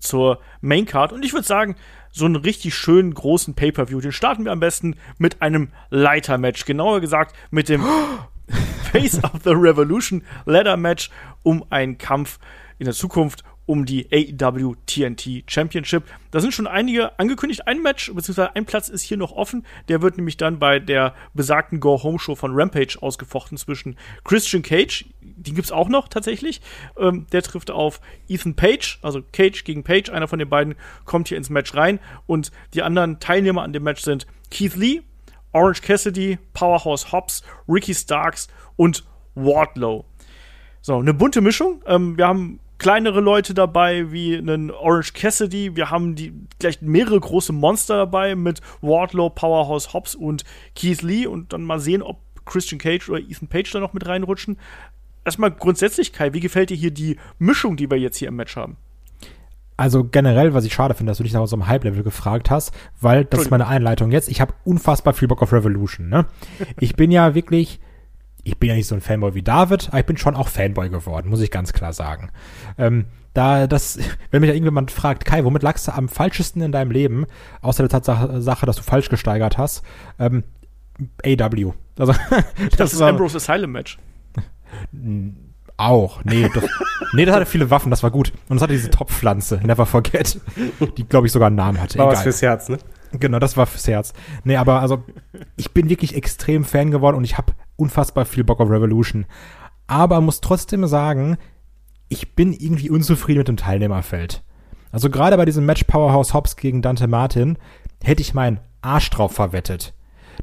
zur 0.05 0.41
Maincard. 0.61 1.12
Und 1.12 1.25
ich 1.25 1.33
würde 1.33 1.47
sagen, 1.47 1.77
so 2.11 2.25
einen 2.25 2.37
richtig 2.37 2.75
schönen 2.75 3.12
großen 3.12 3.55
Pay-Per-View, 3.55 4.01
den 4.01 4.12
starten 4.12 4.45
wir 4.45 4.53
am 4.53 4.61
besten 4.61 4.97
mit 5.19 5.43
einem 5.43 5.73
Leiter-Match. 5.91 6.65
Genauer 6.65 7.01
gesagt 7.01 7.35
mit 7.51 7.69
dem 7.69 7.83
Face 8.93 9.23
of 9.25 9.33
the 9.43 9.51
Revolution 9.51 10.23
Ladder 10.45 10.77
Match 10.77 11.11
um 11.43 11.65
einen 11.71 11.99
Kampf 11.99 12.39
in 12.79 12.85
der 12.85 12.95
Zukunft 12.95 13.45
um 13.66 13.87
die 13.87 14.06
AEW 14.12 14.75
TNT 14.87 15.44
Championship. 15.46 16.05
Da 16.31 16.40
sind 16.40 16.52
schon 16.52 16.66
einige 16.66 17.19
angekündigt. 17.19 17.66
Ein 17.66 17.82
Match, 17.82 18.12
beziehungsweise 18.14 18.55
ein 18.55 18.66
Platz 18.66 18.88
ist 18.88 19.02
hier 19.02 19.16
noch 19.16 19.32
offen. 19.32 19.64
Der 19.88 20.02
wird 20.02 20.16
nämlich 20.16 20.37
dann 20.37 20.58
bei 20.58 20.78
der 20.78 21.14
besagten 21.32 21.81
Go-Home-Show 21.81 22.34
von 22.34 22.52
Rampage 22.55 22.99
ausgefochten 23.00 23.56
zwischen 23.56 23.96
Christian 24.25 24.62
Cage, 24.62 25.06
die 25.20 25.55
gibt's 25.55 25.72
auch 25.72 25.88
noch 25.88 26.08
tatsächlich. 26.08 26.61
Ähm, 26.99 27.26
der 27.32 27.43
trifft 27.43 27.70
auf 27.70 28.00
Ethan 28.28 28.55
Page, 28.55 28.99
also 29.02 29.22
Cage 29.32 29.64
gegen 29.64 29.82
Page. 29.82 30.11
Einer 30.11 30.28
von 30.28 30.38
den 30.38 30.49
beiden 30.49 30.75
kommt 31.05 31.28
hier 31.28 31.38
ins 31.38 31.50
Match 31.50 31.75
rein. 31.75 31.99
Und 32.26 32.50
die 32.75 32.82
anderen 32.82 33.20
Teilnehmer 33.20 33.62
an 33.62 33.72
dem 33.72 33.82
Match 33.82 34.02
sind 34.02 34.26
Keith 34.50 34.76
Lee, 34.76 35.02
Orange 35.52 35.82
Cassidy, 35.82 36.38
Powerhouse 36.52 37.12
Hobbs, 37.12 37.43
Ricky 37.69 37.94
Starks 37.94 38.49
und 38.76 39.05
Wardlow. 39.34 40.05
So, 40.81 40.99
eine 40.99 41.14
bunte 41.14 41.40
Mischung. 41.40 41.82
Ähm, 41.87 42.16
wir 42.19 42.26
haben 42.26 42.61
kleinere 42.78 43.21
Leute 43.21 43.54
dabei, 43.54 44.11
wie 44.12 44.37
einen 44.37 44.71
Orange 44.71 45.12
Cassidy. 45.12 45.76
Wir 45.76 45.90
haben 45.90 46.14
die 46.14 46.33
gleich 46.59 46.83
mehrere 46.83 47.19
große 47.19 47.52
Monster 47.52 47.97
dabei 47.97 48.35
mit 48.35 48.61
Wardlow, 48.81 49.31
Powerhouse 49.31 49.93
Hobbs 49.93 50.14
und 50.14 50.45
Keith 50.75 51.02
Lee 51.02 51.26
und 51.26 51.52
dann 51.52 51.62
mal 51.62 51.81
sehen, 51.81 52.02
ob 52.02 52.19
Christian 52.45 52.78
Cage 52.78 53.09
oder 53.09 53.21
Ethan 53.21 53.49
Page 53.49 53.71
da 53.73 53.81
noch 53.81 53.93
mit 53.93 54.07
reinrutschen. 54.07 54.59
Erstmal 55.25 55.50
grundsätzlich, 55.50 56.12
Kai, 56.12 56.35
wie 56.35 56.40
gefällt 56.40 56.71
dir 56.71 56.76
hier 56.76 56.90
die 56.90 57.16
Mischung, 57.38 57.76
die 57.76 57.90
wir 57.90 57.99
jetzt 57.99 58.19
hier 58.19 58.28
im 58.28 58.37
Match 58.37 58.57
haben? 58.57 58.76
Also 59.76 60.04
generell, 60.04 60.54
was 60.54 60.64
ich 60.64 60.73
schade 60.73 60.95
finde, 60.95 61.11
dass 61.11 61.19
du 61.19 61.25
dich 61.25 61.33
nach 61.33 61.40
unserem 61.40 61.66
Hype-Level 61.66 62.04
gefragt 62.04 62.50
hast, 62.50 62.73
weil 63.00 63.25
das 63.25 63.43
ist 63.43 63.50
meine 63.50 63.66
Einleitung 63.66 64.12
jetzt. 64.12 64.28
Ich 64.28 64.40
habe 64.40 64.54
unfassbar 64.64 65.14
viel 65.14 65.26
Bock 65.26 65.43
auf 65.43 65.52
Revolution. 65.52 66.09
Ne? 66.09 66.26
Ich 66.78 66.95
bin 66.95 67.11
ja 67.11 67.35
wirklich 67.35 67.81
ich 68.45 68.59
bin 68.59 68.69
ja 68.69 68.75
nicht 68.77 68.87
so 68.87 68.95
ein 68.95 69.01
Fanboy 69.01 69.35
wie 69.35 69.43
David, 69.43 69.89
aber 69.89 70.01
ich 70.01 70.07
bin 70.07 70.17
schon 70.17 70.37
auch 70.37 70.49
Fanboy 70.49 70.91
geworden, 70.91 71.31
muss 71.31 71.41
ich 71.41 71.51
ganz 71.51 71.73
klar 71.73 71.93
sagen. 71.93 72.31
Ähm, 72.79 73.07
da 73.33 73.67
das, 73.67 73.99
wenn 74.31 74.41
mich 74.41 74.49
da 74.49 74.55
irgendjemand 74.55 74.91
fragt, 74.91 75.25
Kai, 75.25 75.45
womit 75.45 75.63
lagst 75.63 75.89
du 75.89 75.93
am 75.93 76.09
falschesten 76.09 76.63
in 76.63 76.73
deinem 76.73 76.91
Leben, 76.91 77.27
außer 77.63 77.83
der 77.83 77.91
Tatsache, 77.91 78.67
dass 78.67 78.77
du 78.77 78.83
falsch 78.83 79.09
gesteigert 79.09 79.59
hast, 79.59 79.83
ähm, 80.19 80.45
AW. 81.25 81.73
Also, 81.99 82.13
das, 82.33 82.77
das 82.77 82.93
ist 82.93 83.01
war, 83.01 83.09
Ambrose 83.09 83.39
Asylum 83.39 83.73
Match. 83.73 83.99
Auch, 85.77 86.23
nee, 86.23 86.49
das, 86.55 86.65
nee, 87.15 87.25
das 87.25 87.35
hatte 87.35 87.47
viele 87.47 87.69
Waffen, 87.69 87.91
das 87.91 88.05
war 88.05 88.13
gut. 88.13 88.33
Und 88.49 88.59
es 88.59 88.63
hatte 88.63 88.75
diese 88.75 88.91
Top-Pflanze, 88.91 89.61
Never 89.65 89.87
Forget, 89.87 90.39
die, 90.97 91.03
glaube 91.03 91.27
ich, 91.27 91.33
sogar 91.33 91.49
einen 91.49 91.57
Namen 91.57 91.81
hatte. 91.81 91.99
War 91.99 92.07
Egal. 92.07 92.17
was 92.17 92.23
fürs 92.23 92.43
Herz, 92.43 92.69
ne? 92.69 92.79
Genau, 93.21 93.38
das 93.38 93.56
war 93.56 93.66
fürs 93.66 93.87
Herz. 93.87 94.12
Nee, 94.42 94.56
aber 94.56 94.80
also, 94.80 95.04
ich 95.56 95.73
bin 95.73 95.88
wirklich 95.88 96.14
extrem 96.16 96.64
Fan 96.64 96.90
geworden 96.90 97.16
und 97.16 97.25
ich 97.25 97.38
habe 97.38 97.52
unfassbar 97.76 98.25
viel 98.25 98.44
Bock 98.44 98.61
auf 98.61 98.71
Revolution. 98.71 99.26
Aber 99.87 100.21
muss 100.21 100.40
trotzdem 100.40 100.87
sagen, 100.87 101.37
ich 102.09 102.35
bin 102.35 102.52
irgendwie 102.52 102.90
unzufrieden 102.90 103.38
mit 103.38 103.49
dem 103.49 103.56
Teilnehmerfeld. 103.56 104.42
Also 104.90 105.11
gerade 105.11 105.37
bei 105.37 105.44
diesem 105.44 105.66
Match 105.66 105.85
Powerhouse 105.85 106.35
Hobbs 106.35 106.56
gegen 106.56 106.83
Dante 106.83 107.09
Martin 107.09 107.59
hätte 108.02 108.23
ich 108.23 108.35
meinen 108.35 108.61
Arsch 108.80 109.11
drauf 109.11 109.33
verwettet, 109.33 109.94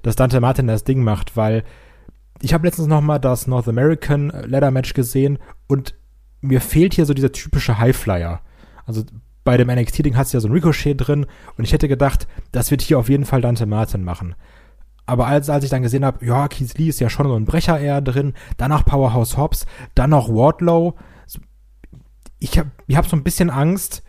dass 0.01 0.15
Dante 0.15 0.41
Martin 0.41 0.67
das 0.67 0.83
Ding 0.83 1.03
macht, 1.03 1.37
weil 1.37 1.63
ich 2.41 2.53
habe 2.53 2.65
letztens 2.65 2.87
noch 2.87 3.01
mal 3.01 3.19
das 3.19 3.47
North 3.47 3.67
American 3.67 4.29
Ladder 4.29 4.71
Match 4.71 4.93
gesehen 4.93 5.39
und 5.67 5.95
mir 6.41 6.59
fehlt 6.59 6.93
hier 6.93 7.05
so 7.05 7.13
dieser 7.13 7.31
typische 7.31 7.77
Highflyer. 7.77 8.41
Also 8.85 9.03
bei 9.43 9.57
dem 9.57 9.69
NXT-Ding 9.69 10.15
hat 10.15 10.27
es 10.27 10.33
ja 10.33 10.39
so 10.39 10.47
ein 10.47 10.53
Ricochet 10.53 10.95
drin 10.95 11.25
und 11.57 11.63
ich 11.63 11.73
hätte 11.73 11.87
gedacht, 11.87 12.27
das 12.51 12.71
wird 12.71 12.81
hier 12.81 12.99
auf 12.99 13.09
jeden 13.09 13.25
Fall 13.25 13.41
Dante 13.41 13.65
Martin 13.65 14.03
machen. 14.03 14.35
Aber 15.07 15.27
als, 15.27 15.49
als 15.49 15.63
ich 15.63 15.69
dann 15.69 15.81
gesehen 15.81 16.05
habe, 16.05 16.25
ja, 16.25 16.47
Keith 16.47 16.77
Lee 16.77 16.87
ist 16.87 16.99
ja 16.99 17.09
schon 17.09 17.27
so 17.27 17.35
ein 17.35 17.45
Brecher 17.45 17.79
eher 17.79 18.01
drin, 18.01 18.33
danach 18.57 18.85
Powerhouse 18.85 19.35
Hobbs, 19.35 19.65
dann 19.95 20.11
noch 20.11 20.29
Wardlow. 20.29 20.95
Ich 22.39 22.57
habe 22.57 22.71
ich 22.87 22.95
hab 22.95 23.07
so 23.07 23.15
ein 23.15 23.23
bisschen 23.23 23.49
Angst, 23.49 24.03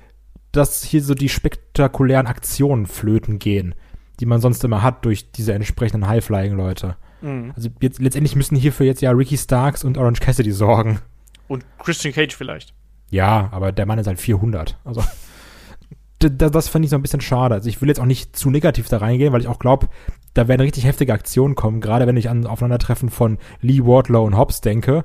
dass 0.53 0.85
hier 0.85 1.03
so 1.03 1.15
die 1.15 1.31
spektakulären 1.31 2.27
Aktionen 2.27 2.87
flöten 2.87 3.39
gehen. 3.39 3.75
die 4.21 4.27
man 4.27 4.41
sonst 4.41 4.63
immer 4.63 4.83
hat 4.83 5.05
durch 5.05 5.33
diese 5.33 5.53
entsprechenden 5.53 6.07
High-Flying-Leute. 6.07 6.97
Mhm. 7.23 7.53
Also 7.57 7.71
jetzt, 7.81 8.01
letztendlich 8.01 8.37
müssen 8.37 8.57
hierfür 8.57 8.87
jetzt 8.87 9.03
ja 9.03 9.11
Ricky 9.11 9.37
Starks 9.37 9.83
und 9.83 9.99
Orange 9.99 10.21
Cassidy 10.21 10.53
sorgen. 10.53 11.01
Und 11.49 11.65
Christian 11.79 12.15
Cage 12.15 12.37
vielleicht. 12.37 12.73
Ja, 13.11 13.49
aber 13.51 13.73
der 13.73 13.85
Mann 13.85 13.99
ist 13.99 14.07
halt 14.07 14.21
400. 14.21 14.79
Also 14.85 15.03
d- 16.23 16.31
d- 16.31 16.51
das 16.51 16.69
fand 16.69 16.85
ich 16.85 16.91
so 16.91 16.97
ein 16.97 17.03
bisschen 17.03 17.21
schade. 17.21 17.55
Also 17.55 17.69
ich 17.69 17.81
will 17.81 17.89
jetzt 17.89 18.01
auch 18.01 18.07
nicht 18.07 18.37
zu 18.37 18.51
negativ 18.51 18.89
da 18.89 18.99
reingehen, 18.99 19.33
weil 19.33 19.41
ich 19.41 19.49
auch 19.49 19.59
glaube, 19.59 19.89
da 20.35 20.49
werden 20.49 20.61
richtig 20.63 20.85
heftige 20.85 21.13
Aktionen 21.13 21.55
kommen, 21.55 21.81
gerade 21.81 22.07
wenn 22.07 22.17
ich 22.17 22.29
an 22.31 22.47
Aufeinandertreffen 22.47 23.11
von 23.11 23.39
Lee 23.61 23.81
Wardlow 23.85 24.25
und 24.25 24.37
Hobbs 24.37 24.61
denke. 24.61 25.05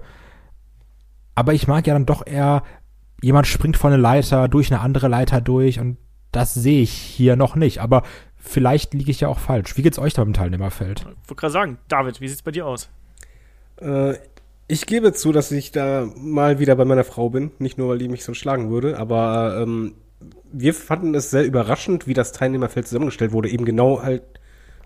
Aber 1.35 1.53
ich 1.53 1.67
mag 1.67 1.85
ja 1.87 1.93
dann 1.93 2.05
doch 2.05 2.25
eher, 2.25 2.63
jemand 3.21 3.47
springt 3.47 3.77
von 3.77 3.93
eine 3.93 4.01
Leiter 4.01 4.47
durch 4.47 4.71
eine 4.71 4.81
andere 4.81 5.07
Leiter 5.07 5.41
durch 5.41 5.79
und 5.79 5.97
das 6.31 6.53
sehe 6.53 6.81
ich 6.81 6.91
hier 6.91 7.35
noch 7.35 7.55
nicht. 7.55 7.79
Aber 7.81 8.03
vielleicht 8.37 8.93
liege 8.93 9.11
ich 9.11 9.19
ja 9.21 9.27
auch 9.27 9.39
falsch. 9.39 9.77
Wie 9.77 9.81
geht's 9.81 9.99
euch 9.99 10.13
da 10.13 10.21
im 10.21 10.33
Teilnehmerfeld? 10.33 11.01
Ich 11.01 11.05
wollte 11.29 11.35
gerade 11.35 11.51
sagen, 11.53 11.77
David, 11.87 12.21
wie 12.21 12.27
sieht's 12.27 12.41
bei 12.41 12.51
dir 12.51 12.65
aus? 12.65 12.89
Äh, 13.81 14.15
ich 14.67 14.85
gebe 14.85 15.13
zu, 15.13 15.31
dass 15.31 15.51
ich 15.51 15.71
da 15.71 16.07
mal 16.17 16.59
wieder 16.59 16.75
bei 16.75 16.85
meiner 16.85 17.03
Frau 17.03 17.29
bin. 17.29 17.51
Nicht 17.59 17.77
nur, 17.77 17.89
weil 17.89 17.97
die 17.99 18.09
mich 18.09 18.23
so 18.23 18.33
schlagen 18.33 18.69
würde, 18.69 18.97
aber 18.97 19.59
ähm, 19.61 19.93
wir 20.51 20.73
fanden 20.73 21.13
es 21.15 21.29
sehr 21.29 21.45
überraschend, 21.45 22.07
wie 22.07 22.13
das 22.13 22.31
Teilnehmerfeld 22.31 22.87
zusammengestellt 22.87 23.31
wurde. 23.31 23.49
Eben 23.49 23.65
genau 23.65 24.01
halt, 24.01 24.23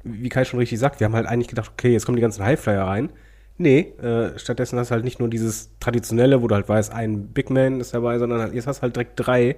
wie 0.03 0.29
Kai 0.29 0.45
schon 0.45 0.59
richtig 0.59 0.79
sagt, 0.79 0.99
wir 0.99 1.05
haben 1.05 1.15
halt 1.15 1.27
eigentlich 1.27 1.47
gedacht, 1.47 1.71
okay, 1.73 1.91
jetzt 1.93 2.05
kommen 2.05 2.15
die 2.15 2.21
ganzen 2.21 2.43
Highflyer 2.43 2.83
rein. 2.83 3.09
Nee, 3.57 3.93
äh, 4.01 4.37
stattdessen 4.39 4.79
hast 4.79 4.89
du 4.89 4.95
halt 4.95 5.03
nicht 5.03 5.19
nur 5.19 5.29
dieses 5.29 5.69
traditionelle, 5.79 6.41
wo 6.41 6.47
du 6.47 6.55
halt 6.55 6.67
weißt, 6.67 6.91
ein 6.91 7.27
Big 7.27 7.49
Man 7.49 7.79
ist 7.79 7.93
dabei, 7.93 8.17
sondern 8.17 8.39
halt, 8.41 8.53
jetzt 8.53 8.67
hast 8.67 8.79
du 8.79 8.81
halt 8.83 8.95
direkt 8.95 9.13
drei. 9.15 9.55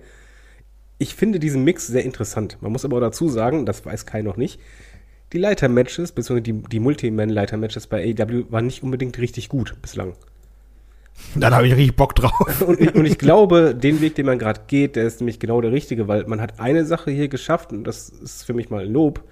Ich 0.97 1.15
finde 1.15 1.39
diesen 1.39 1.63
Mix 1.63 1.87
sehr 1.87 2.03
interessant. 2.03 2.57
Man 2.61 2.71
muss 2.71 2.85
aber 2.85 2.97
auch 2.97 3.01
dazu 3.01 3.29
sagen, 3.29 3.65
das 3.65 3.85
weiß 3.85 4.05
Kai 4.05 4.21
noch 4.21 4.37
nicht, 4.37 4.59
die 5.31 5.37
Leiter-Matches, 5.37 6.11
beziehungsweise 6.11 6.43
die, 6.43 6.69
die 6.69 6.79
Multi-Man-Leiter-Matches 6.79 7.87
bei 7.87 8.13
AEW 8.13 8.51
waren 8.51 8.67
nicht 8.67 8.83
unbedingt 8.83 9.17
richtig 9.17 9.49
gut 9.49 9.81
bislang. 9.81 10.13
Dann 11.35 11.53
habe 11.55 11.67
ich 11.67 11.75
richtig 11.75 11.95
Bock 11.95 12.15
drauf. 12.15 12.61
Und, 12.67 12.79
ich- 12.79 12.93
und 12.95 13.05
ich 13.05 13.17
glaube, 13.17 13.73
den 13.75 14.01
Weg, 14.01 14.15
den 14.15 14.25
man 14.25 14.39
gerade 14.39 14.61
geht, 14.67 14.95
der 14.95 15.05
ist 15.05 15.19
nämlich 15.19 15.39
genau 15.39 15.61
der 15.61 15.71
richtige, 15.71 16.07
weil 16.07 16.25
man 16.25 16.41
hat 16.41 16.59
eine 16.59 16.85
Sache 16.85 17.11
hier 17.11 17.27
geschafft 17.27 17.71
und 17.71 17.83
das 17.85 18.09
ist 18.09 18.43
für 18.45 18.53
mich 18.53 18.69
mal 18.69 18.87
Lob. 18.87 19.23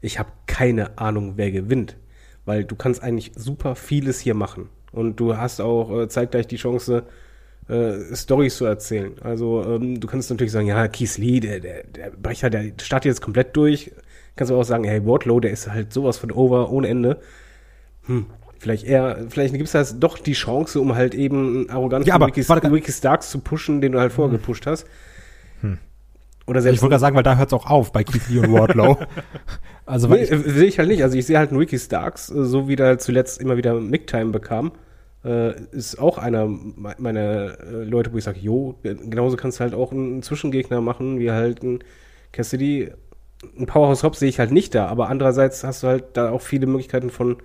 Ich 0.00 0.18
habe 0.18 0.30
keine 0.46 0.96
Ahnung, 0.98 1.34
wer 1.36 1.50
gewinnt, 1.50 1.96
weil 2.44 2.64
du 2.64 2.76
kannst 2.76 3.02
eigentlich 3.02 3.32
super 3.36 3.74
vieles 3.76 4.20
hier 4.20 4.34
machen 4.34 4.68
und 4.92 5.16
du 5.20 5.36
hast 5.36 5.60
auch 5.60 5.90
äh, 6.02 6.08
zeitgleich 6.08 6.46
die 6.46 6.56
Chance, 6.56 7.04
äh, 7.68 8.14
Stories 8.14 8.56
zu 8.56 8.64
erzählen. 8.64 9.12
Also 9.22 9.64
ähm, 9.64 10.00
du 10.00 10.06
kannst 10.08 10.30
natürlich 10.30 10.52
sagen, 10.52 10.66
ja, 10.68 10.88
Keith 10.88 11.18
Lee, 11.18 11.40
der, 11.40 11.60
der, 11.60 11.82
der 11.84 12.10
Brecher, 12.10 12.48
der 12.50 12.72
startet 12.80 13.10
jetzt 13.10 13.20
komplett 13.22 13.56
durch. 13.56 13.92
Kannst 14.36 14.50
aber 14.52 14.60
auch 14.60 14.64
sagen, 14.64 14.84
hey, 14.84 15.04
Wardlow, 15.04 15.40
der 15.40 15.50
ist 15.50 15.68
halt 15.70 15.92
sowas 15.92 16.16
von 16.18 16.30
over 16.32 16.70
ohne 16.70 16.88
Ende. 16.88 17.20
Hm, 18.06 18.26
vielleicht 18.58 18.84
eher, 18.84 19.26
vielleicht 19.28 19.54
gibt 19.54 19.72
es 19.72 19.72
da 19.72 19.84
doch 19.98 20.18
die 20.18 20.32
Chance, 20.32 20.80
um 20.80 20.94
halt 20.94 21.14
eben 21.14 21.56
einen 21.58 21.70
arroganten 21.70 22.08
Ja, 22.08 22.16
Ricky, 22.16 22.92
Starks 22.92 23.30
zu 23.30 23.40
pushen, 23.40 23.80
den 23.80 23.92
du 23.92 24.00
halt 24.00 24.12
vorher 24.12 24.32
gepusht 24.36 24.66
hast. 24.66 24.86
Oder 26.46 26.62
selbst 26.62 26.76
Ich 26.78 26.82
wollte 26.82 26.92
gerade 26.92 27.00
sagen, 27.00 27.16
weil 27.16 27.22
da 27.22 27.36
hört 27.36 27.48
es 27.48 27.52
auch 27.52 27.66
auf 27.66 27.92
bei 27.92 28.04
Keith 28.04 28.28
Lee 28.28 28.38
und 28.38 28.52
Wardlow. 28.52 28.96
also, 29.86 30.08
weil 30.08 30.18
Nee, 30.18 30.22
ich, 30.22 30.30
sehe 30.30 30.64
ich 30.66 30.78
halt 30.78 30.88
nicht. 30.88 31.02
Also 31.02 31.16
ich 31.18 31.26
sehe 31.26 31.38
halt 31.38 31.50
einen 31.50 31.58
Ricky 31.58 31.78
Starks, 31.78 32.30
äh, 32.30 32.44
so 32.44 32.68
wie 32.68 32.76
der 32.76 32.98
zuletzt 32.98 33.40
immer 33.40 33.56
wieder 33.56 33.74
Mick-Time 33.74 34.30
bekam. 34.30 34.72
Äh, 35.24 35.60
ist 35.72 35.98
auch 35.98 36.16
einer 36.16 36.46
me- 36.46 36.94
meiner 36.98 37.58
äh, 37.60 37.84
Leute, 37.84 38.12
wo 38.12 38.18
ich 38.18 38.24
sage, 38.24 38.38
jo, 38.40 38.78
genauso 38.82 39.36
kannst 39.36 39.58
du 39.58 39.64
halt 39.64 39.74
auch 39.74 39.92
einen 39.92 40.22
Zwischengegner 40.22 40.80
machen, 40.80 41.18
wie 41.18 41.30
halt 41.30 41.62
ein 41.62 41.80
Cassidy. 42.32 42.92
Ein 43.58 43.66
Powerhouse 43.66 44.02
Hobbs 44.02 44.18
sehe 44.18 44.28
ich 44.28 44.38
halt 44.40 44.50
nicht 44.52 44.74
da, 44.74 44.86
aber 44.86 45.08
andererseits 45.10 45.64
hast 45.64 45.82
du 45.82 45.86
halt 45.88 46.04
da 46.16 46.30
auch 46.30 46.40
viele 46.42 46.66
Möglichkeiten 46.66 47.10
von 47.10 47.36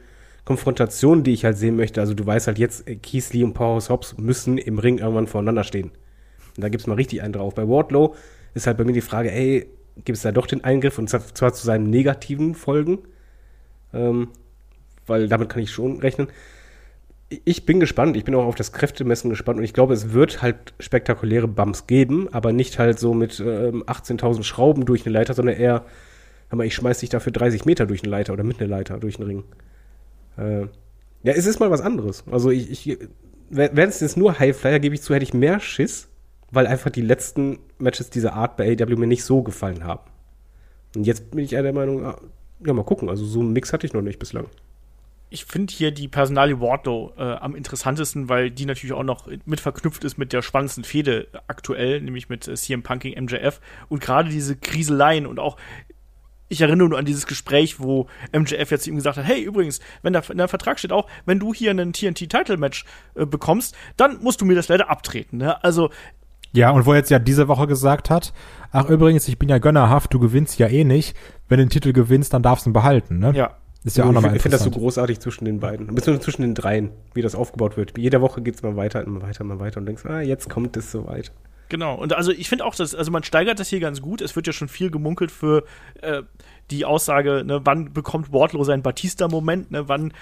Konfrontation, 0.45 1.23
die 1.23 1.31
ich 1.33 1.45
halt 1.45 1.57
sehen 1.57 1.75
möchte. 1.75 2.01
Also 2.01 2.13
du 2.13 2.25
weißt 2.25 2.47
halt 2.47 2.59
jetzt, 2.59 2.87
äh, 2.87 2.95
Keith 2.95 3.33
und 3.43 3.53
Powerhouse 3.53 3.89
Hobbs 3.89 4.17
müssen 4.17 4.57
im 4.57 4.79
Ring 4.79 4.97
irgendwann 4.97 5.27
voreinander 5.27 5.63
stehen. 5.63 5.91
Und 6.55 6.63
da 6.63 6.69
gibt's 6.69 6.87
mal 6.87 6.95
richtig 6.95 7.21
einen 7.21 7.33
drauf. 7.33 7.55
Bei 7.55 7.67
Wardlow 7.67 8.15
ist 8.53 8.67
halt 8.67 8.77
bei 8.77 8.83
mir 8.83 8.93
die 8.93 9.01
Frage, 9.01 9.31
ey, 9.31 9.67
gibt 10.03 10.17
es 10.17 10.23
da 10.23 10.31
doch 10.31 10.47
den 10.47 10.63
Eingriff 10.63 10.97
und 10.97 11.09
zwar 11.09 11.53
zu 11.53 11.65
seinen 11.65 11.89
negativen 11.89 12.55
Folgen? 12.55 12.99
Ähm, 13.93 14.29
weil 15.05 15.27
damit 15.27 15.49
kann 15.49 15.61
ich 15.61 15.71
schon 15.71 15.99
rechnen. 15.99 16.27
Ich- 17.45 17.65
bin 17.65 17.79
gespannt, 17.79 18.15
ich 18.15 18.25
bin 18.25 18.35
auch 18.35 18.45
auf 18.45 18.55
das 18.55 18.73
Kräftemessen 18.73 19.29
gespannt 19.29 19.57
und 19.57 19.63
ich 19.63 19.73
glaube, 19.73 19.93
es 19.93 20.13
wird 20.13 20.41
halt 20.43 20.73
spektakuläre 20.79 21.47
Bumps 21.47 21.87
geben, 21.87 22.27
aber 22.31 22.51
nicht 22.53 22.77
halt 22.77 22.99
so 22.99 23.13
mit 23.13 23.39
ähm, 23.39 23.83
18.000 23.87 24.43
Schrauben 24.43 24.85
durch 24.85 25.05
eine 25.05 25.13
Leiter, 25.13 25.33
sondern 25.33 25.55
eher, 25.55 25.85
ich 26.63 26.75
schmeiß 26.75 26.99
dich 26.99 27.09
dafür 27.09 27.31
30 27.31 27.65
Meter 27.65 27.87
durch 27.87 28.03
eine 28.03 28.11
Leiter 28.11 28.33
oder 28.33 28.43
mit 28.43 28.59
einer 28.59 28.69
Leiter 28.69 28.99
durch 28.99 29.15
den 29.17 29.25
Ring. 29.25 29.43
Äh, 30.37 30.67
ja, 31.23 31.33
es 31.33 31.45
ist 31.45 31.59
mal 31.59 31.71
was 31.71 31.81
anderes. 31.81 32.23
Also 32.29 32.49
ich, 32.49 32.69
ich 32.69 32.99
wären 33.49 33.89
es 33.89 33.99
jetzt 33.99 34.17
nur 34.17 34.39
Highflyer, 34.39 34.79
gebe 34.79 34.95
ich 34.95 35.01
zu, 35.01 35.13
hätte 35.13 35.23
ich 35.23 35.33
mehr 35.33 35.59
Schiss, 35.59 36.09
weil 36.51 36.67
einfach 36.67 36.89
die 36.89 37.01
letzten 37.01 37.59
Matches 37.77 38.09
dieser 38.09 38.33
Art 38.33 38.57
bei 38.57 38.77
AEW 38.79 38.95
mir 38.97 39.07
nicht 39.07 39.23
so 39.23 39.41
gefallen 39.43 39.83
haben. 39.83 40.09
Und 40.95 41.05
jetzt 41.05 41.31
bin 41.31 41.39
ich 41.39 41.53
eher 41.53 41.63
der 41.63 41.73
Meinung, 41.73 42.05
ah, 42.05 42.17
ja, 42.65 42.73
mal 42.73 42.83
gucken. 42.83 43.09
Also 43.09 43.25
so 43.25 43.39
einen 43.39 43.53
Mix 43.53 43.73
hatte 43.73 43.85
ich 43.85 43.93
noch 43.93 44.01
nicht 44.01 44.19
bislang. 44.19 44.47
Ich 45.29 45.45
finde 45.45 45.73
hier 45.73 45.89
die 45.89 46.07
Personalie 46.07 46.59
Wardlow 46.59 47.13
äh, 47.17 47.21
am 47.21 47.55
interessantesten, 47.55 48.29
weil 48.29 48.51
die 48.51 48.65
natürlich 48.65 48.93
auch 48.93 49.03
noch 49.03 49.27
mit 49.45 49.59
verknüpft 49.59 50.03
ist 50.03 50.19
mit 50.19 50.31
der 50.31 50.43
spannendsten 50.43 50.83
Fehde 50.83 51.27
aktuell, 51.47 52.01
nämlich 52.01 52.29
mit 52.29 52.47
äh, 52.47 52.53
CM 52.53 52.83
Punk 52.83 53.01
gegen 53.01 53.23
MJF. 53.23 53.59
Und 53.89 53.99
gerade 53.99 54.29
diese 54.29 54.55
Kriseleien 54.55 55.25
und 55.25 55.39
auch, 55.39 55.57
ich 56.53 56.61
erinnere 56.61 56.87
nur 56.87 56.97
an 56.97 57.05
dieses 57.05 57.27
Gespräch, 57.27 57.79
wo 57.79 58.07
MJF 58.31 58.71
jetzt 58.71 58.83
zu 58.83 58.89
ihm 58.89 58.95
gesagt 58.95 59.17
hat, 59.17 59.25
hey, 59.25 59.41
übrigens, 59.41 59.79
wenn 60.01 60.13
da 60.13 60.21
in 60.29 60.37
der 60.37 60.47
Vertrag 60.47 60.79
steht 60.79 60.91
auch, 60.91 61.07
wenn 61.25 61.39
du 61.39 61.53
hier 61.53 61.71
einen 61.71 61.93
TNT-Title-Match 61.93 62.85
äh, 63.15 63.25
bekommst, 63.25 63.75
dann 63.97 64.21
musst 64.21 64.39
du 64.39 64.45
mir 64.45 64.55
das 64.55 64.69
leider 64.69 64.89
abtreten. 64.89 65.37
Ne? 65.37 65.61
Also 65.63 65.89
ja, 66.55 66.69
und 66.69 66.85
wo 66.85 66.91
er 66.91 66.97
jetzt 66.97 67.09
ja 67.09 67.17
diese 67.17 67.47
Woche 67.47 67.65
gesagt 67.65 68.11
hat, 68.11 68.31
ach 68.71 68.87
übrigens, 68.87 69.27
ich 69.27 69.39
bin 69.39 69.49
ja 69.49 69.57
gönnerhaft, 69.57 70.13
du 70.13 70.19
gewinnst 70.19 70.59
ja 70.59 70.67
eh 70.67 70.83
nicht. 70.83 71.17
Wenn 71.49 71.57
du 71.57 71.65
den 71.65 71.69
Titel 71.71 71.93
gewinnst, 71.93 72.31
dann 72.31 72.43
darfst 72.43 72.65
du 72.65 72.69
ihn 72.69 72.73
behalten, 72.73 73.17
ne? 73.17 73.33
ja, 73.35 73.57
Ist 73.83 73.97
ja 73.97 74.05
auch 74.05 74.11
nochmal 74.11 74.35
ich 74.35 74.41
finde 74.43 74.57
das 74.57 74.63
so 74.63 74.69
großartig 74.69 75.19
zwischen 75.19 75.45
den 75.45 75.59
beiden, 75.59 75.87
beziehungsweise 75.87 76.19
zwischen 76.19 76.43
den 76.43 76.53
dreien, 76.53 76.91
wie 77.15 77.23
das 77.23 77.33
aufgebaut 77.33 77.75
wird. 77.75 77.97
Jede 77.97 78.21
Woche 78.21 78.43
geht's 78.43 78.61
mal 78.61 78.75
weiter, 78.75 79.03
immer 79.03 79.23
weiter, 79.23 79.41
immer 79.41 79.59
weiter 79.59 79.79
und 79.79 79.87
denkst, 79.87 80.05
ah, 80.05 80.21
jetzt 80.21 80.47
kommt 80.47 80.77
es 80.77 80.91
soweit. 80.91 81.31
Genau, 81.73 81.95
und 81.95 82.13
also 82.13 82.31
ich 82.31 82.49
finde 82.49 82.65
auch, 82.65 82.75
dass, 82.75 82.93
also 82.93 83.09
man 83.09 83.23
steigert 83.23 83.59
das 83.59 83.67
hier 83.67 83.79
ganz 83.79 83.99
gut. 83.99 84.21
Es 84.21 84.35
wird 84.35 84.45
ja 84.45 84.53
schon 84.53 84.67
viel 84.67 84.91
gemunkelt 84.91 85.31
für 85.31 85.63
äh, 86.03 86.21
die 86.69 86.85
Aussage, 86.85 87.43
ne, 87.43 87.61
wann 87.63 87.93
bekommt 87.93 88.31
Wardlow 88.31 88.63
seinen 88.63 88.83
Batista-Moment, 88.83 89.71
ne, 89.71 89.89
wann 89.89 90.13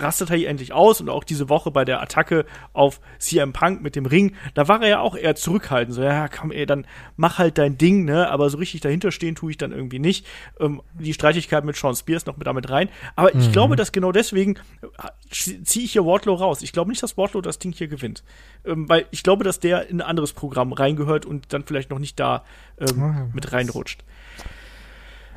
rastet 0.00 0.30
er 0.30 0.36
hier 0.36 0.48
endlich 0.48 0.72
aus 0.72 1.00
und 1.00 1.08
auch 1.08 1.24
diese 1.24 1.48
Woche 1.48 1.70
bei 1.70 1.84
der 1.84 2.00
Attacke 2.02 2.44
auf 2.72 3.00
CM 3.18 3.52
Punk 3.52 3.82
mit 3.82 3.96
dem 3.96 4.06
Ring, 4.06 4.34
da 4.54 4.68
war 4.68 4.82
er 4.82 4.88
ja 4.88 5.00
auch 5.00 5.16
eher 5.16 5.34
zurückhaltend, 5.34 5.94
so, 5.94 6.02
ja, 6.02 6.28
komm, 6.28 6.50
ey, 6.52 6.66
dann 6.66 6.86
mach 7.16 7.38
halt 7.38 7.58
dein 7.58 7.78
Ding, 7.78 8.04
ne, 8.04 8.30
aber 8.30 8.50
so 8.50 8.58
richtig 8.58 8.80
dahinter 8.80 9.10
stehen 9.12 9.34
tue 9.34 9.50
ich 9.50 9.58
dann 9.58 9.72
irgendwie 9.72 9.98
nicht. 9.98 10.26
Ähm, 10.60 10.82
die 10.94 11.14
Streitigkeit 11.14 11.64
mit 11.64 11.76
Sean 11.76 11.94
Spears 11.94 12.26
noch 12.26 12.36
mit 12.36 12.46
damit 12.46 12.70
rein, 12.70 12.88
aber 13.16 13.34
ich 13.34 13.52
glaube, 13.52 13.76
dass 13.76 13.92
genau 13.92 14.12
deswegen 14.12 14.56
äh, 14.82 15.08
ziehe 15.30 15.84
ich 15.84 15.92
hier 15.92 16.04
Wardlow 16.04 16.34
raus. 16.34 16.62
Ich 16.62 16.72
glaube 16.72 16.90
nicht, 16.90 17.02
dass 17.02 17.16
Wardlow 17.16 17.40
das 17.40 17.58
Ding 17.58 17.72
hier 17.72 17.88
gewinnt, 17.88 18.22
ähm, 18.64 18.88
weil 18.88 19.06
ich 19.10 19.22
glaube, 19.22 19.44
dass 19.44 19.60
der 19.60 19.88
in 19.88 20.00
ein 20.00 20.06
anderes 20.06 20.32
Programm 20.32 20.72
reingehört 20.72 21.26
und 21.26 21.52
dann 21.52 21.64
vielleicht 21.64 21.90
noch 21.90 21.98
nicht 21.98 22.18
da 22.20 22.44
ähm, 22.78 23.02
Ah. 23.02 23.26
mit 23.32 23.52
reinrutscht. 23.52 24.04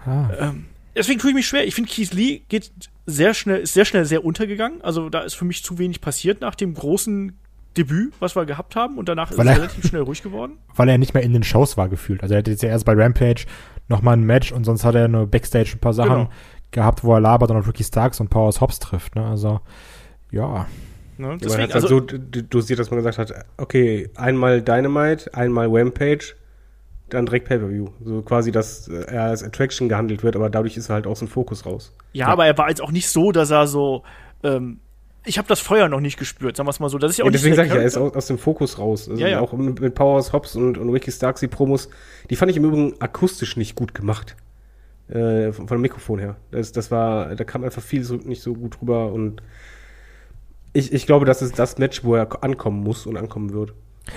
Ah. 0.06 0.30
Ähm, 0.40 0.66
deswegen 0.98 1.20
tue 1.20 1.30
ich 1.30 1.36
mich 1.36 1.48
schwer. 1.48 1.66
Ich 1.68 1.76
finde, 1.76 1.90
Keith 1.90 2.14
Lee 2.14 2.42
geht 2.50 2.72
sehr 3.06 3.34
schnell, 3.34 3.60
ist 3.62 3.74
sehr 3.74 3.86
schnell 3.86 4.06
sehr 4.06 4.26
untergegangen. 4.26 4.82
Also 4.82 5.10
da 5.10 5.20
ist 5.22 5.36
für 5.36 5.46
mich 5.46 5.64
zu 5.64 5.78
wenig 5.78 6.02
passiert 6.02 6.42
nach 6.42 6.56
dem 6.56 6.74
großen 6.74 7.38
Debüt, 7.78 8.14
was 8.20 8.36
wir 8.36 8.46
gehabt 8.46 8.76
haben. 8.76 8.98
Und 8.98 9.08
danach 9.08 9.32
ist 9.32 9.38
Weil 9.38 9.48
es 9.48 9.54
er- 9.54 9.58
relativ 9.60 9.86
schnell 9.88 10.02
ruhig 10.02 10.24
geworden. 10.24 10.58
Weil 10.76 10.90
er 10.90 10.98
nicht 10.98 11.14
mehr 11.14 11.24
in 11.24 11.34
den 11.34 11.44
Shows 11.44 11.78
war 11.78 11.90
gefühlt. 11.90 12.22
Also 12.24 12.34
er 12.34 12.40
hatte 12.40 12.52
jetzt 12.52 12.64
ja 12.64 12.70
erst 12.70 12.86
bei 12.86 12.94
Rampage 12.94 13.46
nochmal 13.88 14.18
ein 14.18 14.24
Match 14.24 14.52
und 14.52 14.64
sonst 14.66 14.84
hat 14.84 14.96
er 14.96 15.08
nur 15.08 15.28
Backstage 15.28 15.72
ein 15.76 15.80
paar 15.80 15.94
Sachen 15.94 16.10
Genau. 16.12 16.30
gehabt, 16.72 17.04
wo 17.04 17.14
er 17.14 17.22
labert 17.22 17.52
und 17.52 17.58
auf 17.58 17.68
Ricky 17.68 17.84
Starks 17.84 18.20
und 18.20 18.30
Powers 18.30 18.60
Hobbs 18.60 18.80
trifft, 18.80 19.16
ne? 19.16 19.26
Also, 19.26 19.62
ja. 20.32 20.66
Ne? 21.18 21.26
Ja, 21.26 21.28
man 21.30 21.40
Deswegen, 21.40 21.64
hat 21.64 21.74
halt 21.74 21.84
also, 21.84 21.88
so 21.88 22.02
dosiert, 22.02 22.80
dass 22.80 22.92
man 22.92 22.98
gesagt 23.04 23.18
hat, 23.18 23.34
okay, 23.58 24.10
einmal 24.16 24.62
Dynamite, 24.62 25.34
einmal 25.34 25.68
Rampage, 25.72 26.36
dann 27.10 27.26
direkt 27.26 27.48
Pay-Per-View. 27.48 27.88
So 28.04 28.22
quasi, 28.22 28.52
dass 28.52 28.88
äh, 28.88 29.06
er 29.08 29.24
als 29.24 29.44
Attraction 29.44 29.90
gehandelt 29.90 30.24
wird, 30.24 30.36
aber 30.36 30.50
dadurch 30.50 30.78
ist 30.78 30.90
er 30.90 30.96
halt 30.96 31.08
aus 31.08 31.20
dem 31.20 31.28
Fokus 31.28 31.66
raus. 31.66 31.94
ja, 32.14 32.28
aber 32.28 32.46
er 32.46 32.58
war 32.58 32.70
jetzt 32.70 32.82
auch 32.82 32.92
nicht 32.92 33.10
so, 33.10 33.32
dass 33.32 33.52
er 33.52 33.68
so. 33.68 34.04
Ähm, 34.44 34.80
ich 35.26 35.38
habe 35.38 35.48
das 35.48 35.60
Feuer 35.60 35.90
noch 35.90 36.00
nicht 36.00 36.18
gespürt, 36.18 36.56
sagen 36.56 36.68
wir 36.68 36.72
es 36.72 36.80
mal 36.80 36.90
so. 36.90 36.98
Das 36.98 37.12
ist 37.12 37.18
ja 37.18 37.24
auch 37.24 37.28
Ja, 37.28 37.32
deswegen 37.32 37.56
sage 37.56 37.68
ich 37.68 37.74
ja, 37.74 37.82
er 37.82 37.86
ist 37.86 37.98
aus, 37.98 38.16
aus 38.16 38.28
dem 38.28 38.38
Fokus 38.38 38.80
raus. 38.80 39.10
Also 39.10 39.22
Ja, 39.22 39.28
ja. 39.28 39.40
Auch 39.42 39.52
mit, 39.54 39.94
Powers 39.94 40.32
Hobbs 40.32 40.56
und, 40.56 40.78
und 40.78 40.90
Ricky 40.90 41.12
Starks, 41.12 41.42
die 41.42 41.48
Promos, 41.48 41.90
die 42.30 42.36
fand 42.38 42.50
ich 42.50 42.58
im 42.58 42.64
Übrigen 42.64 42.94
akustisch 43.02 43.58
nicht 43.58 43.76
gut 43.76 43.94
gemacht. 43.94 44.38
Äh, 45.10 45.54
von, 45.54 45.68
von 45.68 45.78
dem 45.78 45.82
Mikrofon 45.82 46.20
her. 46.20 46.36
Das, 46.52 46.72
das 46.72 46.92
war, 46.92 47.36
da 47.36 47.44
kam 47.46 47.64
einfach 47.64 47.82
viel 47.82 48.04
so, 48.04 48.16
nicht 48.16 48.42
so 48.42 48.54
gut 48.54 48.82
rüber 48.82 49.12
und 49.12 49.42
ich, 50.74 50.92
ich 50.94 51.06
glaube, 51.06 51.26
das 51.26 51.42
ist 51.42 51.58
das 51.58 51.78
Match, 51.78 52.04
wo 52.04 52.16
er 52.16 52.44
ankommen 52.44 52.84
muss 52.84 53.06
und 53.06 53.18
ankommen 53.18 53.54
wird. 53.54 53.74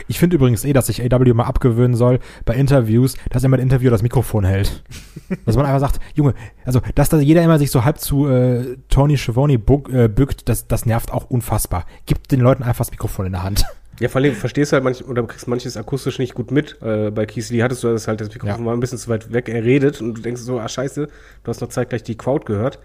Ich 0.09 0.19
finde 0.19 0.37
übrigens 0.37 0.65
eh, 0.65 0.73
dass 0.73 0.87
sich 0.87 1.03
AW 1.03 1.33
mal 1.35 1.45
abgewöhnen 1.45 1.97
soll 1.97 2.19
bei 2.45 2.55
Interviews, 2.55 3.17
dass 3.31 3.45
immer 3.45 3.57
ein 3.57 3.63
Interviewer 3.63 3.91
das 3.91 4.03
Mikrofon 4.03 4.45
hält. 4.45 4.83
dass 5.47 5.57
man 5.57 5.67
einfach 5.67 5.81
sagt, 5.81 6.01
Junge, 6.15 6.35
also 6.65 6.81
dass 6.95 7.09
da 7.09 7.19
jeder 7.19 7.43
immer 7.43 7.59
sich 7.59 7.71
so 7.71 7.85
halb 7.85 7.99
zu 7.99 8.29
äh, 8.29 8.77
Tony 8.89 9.17
Schiavone 9.17 9.55
äh, 9.55 10.09
bückt, 10.09 10.49
das, 10.49 10.67
das 10.69 10.87
nervt 10.87 11.13
auch 11.13 11.31
unfassbar. 11.31 11.87
Gibt 12.07 12.31
den 12.33 12.41
Leuten 12.41 12.63
einfach 12.63 12.85
das 12.85 12.91
Mikrofon 12.91 13.27
in 13.27 13.33
der 13.33 13.43
Hand. 13.43 13.65
Ja, 13.99 14.09
vor 14.09 14.21
allem 14.23 14.35
verstehst 14.35 14.73
du 14.73 14.77
halt 14.77 14.85
manch, 14.85 15.05
oder 15.07 15.23
kriegst 15.27 15.47
manches 15.47 15.77
akustisch 15.77 16.19
nicht 16.19 16.35
gut 16.35 16.51
mit. 16.51 16.81
Äh, 16.81 17.11
bei 17.11 17.27
Keith 17.27 17.51
Lee 17.51 17.63
hattest 17.63 17.85
du 17.85 17.89
das 17.89 18.09
halt, 18.09 18.21
das 18.21 18.29
Mikrofon 18.31 18.61
Ja. 18.61 18.65
war 18.65 18.73
ein 18.75 18.81
bisschen 18.81 18.97
zu 18.97 19.11
weit 19.11 19.31
weg, 19.33 19.49
er 19.51 19.63
redet 19.63 20.01
und 20.01 20.15
du 20.15 20.23
denkst 20.23 20.41
so, 20.41 20.59
ah 20.59 20.69
scheiße, 20.69 21.07
du 21.07 21.49
hast 21.49 21.61
noch 21.61 21.69
zeitgleich 21.69 22.03
die 22.03 22.17
Crowd 22.17 22.47
gehört. 22.47 22.79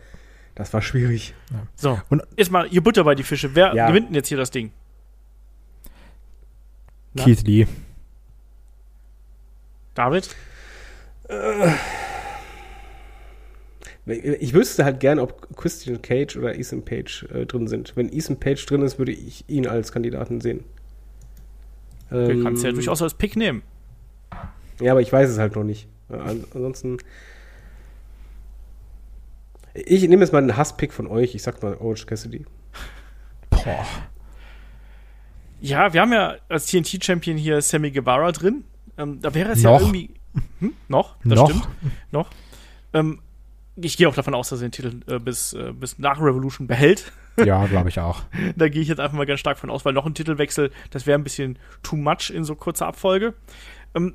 Das 0.56 0.74
war 0.74 0.82
schwierig. 0.82 1.34
So, 1.76 2.00
Und- 2.10 2.24
jetzt 2.38 2.52
mal 2.52 2.68
hier 2.68 2.82
Butter 2.84 3.04
bei 3.04 3.16
die 3.16 3.24
Fische. 3.24 3.56
Wer 3.56 3.74
Ja. 3.74 3.88
gewinnt 3.88 4.08
denn 4.10 4.16
jetzt 4.16 4.28
hier 4.28 4.38
das 4.38 4.52
Ding? 4.52 4.72
Na? 7.16 7.24
Keith 7.24 7.42
Lee. 7.48 7.66
David? 9.96 10.30
Ich 14.06 14.54
wüsste 14.54 14.86
halt 14.86 15.00
gern, 15.00 15.18
ob 15.18 15.56
Christian 15.58 16.00
Cage 16.02 16.38
oder 16.38 16.56
Ethan 16.60 16.86
Page 16.86 17.24
äh, 17.34 17.46
drin 17.48 17.68
sind. 17.68 17.94
Wenn 17.96 18.12
Ethan 18.14 18.40
Page 18.40 18.64
drin 18.68 18.84
ist, 18.84 19.00
würde 19.00 19.12
ich 19.14 19.44
ihn 19.50 19.66
als 19.68 19.92
Kandidaten 19.92 20.42
sehen. 20.42 20.64
Du 22.12 22.18
Ähm, 22.18 22.44
kannst 22.44 22.64
ja 22.64 22.72
durchaus 22.72 23.02
als 23.02 23.16
Pick 23.16 23.36
nehmen. 23.36 23.64
Ja, 24.80 24.92
aber 24.92 25.02
ich 25.02 25.12
weiß 25.12 25.30
es 25.30 25.40
halt 25.40 25.56
noch 25.56 25.64
nicht. 25.64 25.88
Äh, 26.12 26.18
an- 26.18 26.46
ansonsten. 26.54 26.98
Ich 29.74 30.08
nehme 30.08 30.22
jetzt 30.24 30.32
mal 30.34 30.40
einen 30.40 30.56
Hasspick 30.56 30.94
von 30.94 31.08
euch. 31.08 31.34
Ich 31.34 31.42
sag 31.42 31.64
mal 31.64 31.76
Orange 31.78 32.06
Cassidy. 32.06 32.46
Boah. 33.50 33.86
Ja, 35.66 35.94
wir 35.94 36.02
haben 36.02 36.14
ja 36.14 36.36
als 36.48 36.68
TNT-Champion 36.68 37.38
hier 37.38 37.60
Sammy 37.60 37.90
Guevara 37.90 38.32
drin. 38.32 38.66
Ähm, 39.00 39.20
da 39.20 39.34
wäre 39.34 39.52
es 39.54 39.64
ja 39.64 39.72
Noch. 39.72 39.82
irgendwie. 39.82 40.12
Hm? 40.60 40.74
Noch? 40.88 41.16
Das 41.24 41.40
Noch? 41.40 41.50
stimmt. 41.50 41.68
Noch. 42.12 42.30
Ähm, 42.94 43.20
ich 43.76 43.98
gehe 43.98 44.08
auch 44.08 44.14
davon 44.14 44.36
aus, 44.36 44.50
dass 44.50 44.62
er 44.62 44.70
den 44.70 44.72
Titel 44.72 45.02
äh, 45.12 45.18
bis, 45.18 45.54
äh, 45.54 45.74
bis 45.74 45.98
nach 45.98 46.22
Revolution 46.22 46.68
behält. 46.68 47.12
Ja, 47.44 47.66
glaube 47.66 47.90
ich 47.90 48.00
auch. 48.00 48.22
da 48.56 48.70
gehe 48.70 48.82
ich 48.82 48.88
jetzt 48.90 49.00
einfach 49.00 49.18
mal 49.18 49.26
ganz 49.26 49.40
stark 49.40 49.58
von 49.58 49.72
aus, 49.72 49.84
weil 49.86 49.94
noch 49.94 50.06
ein 50.06 50.14
Titelwechsel, 50.14 50.72
das 50.92 51.08
wäre 51.08 51.18
ein 51.18 51.24
bisschen 51.24 51.58
too 51.82 51.96
much 51.96 52.30
in 52.30 52.44
so 52.44 52.56
kurzer 52.56 52.86
Abfolge. 52.86 53.34
Ähm, 53.96 54.14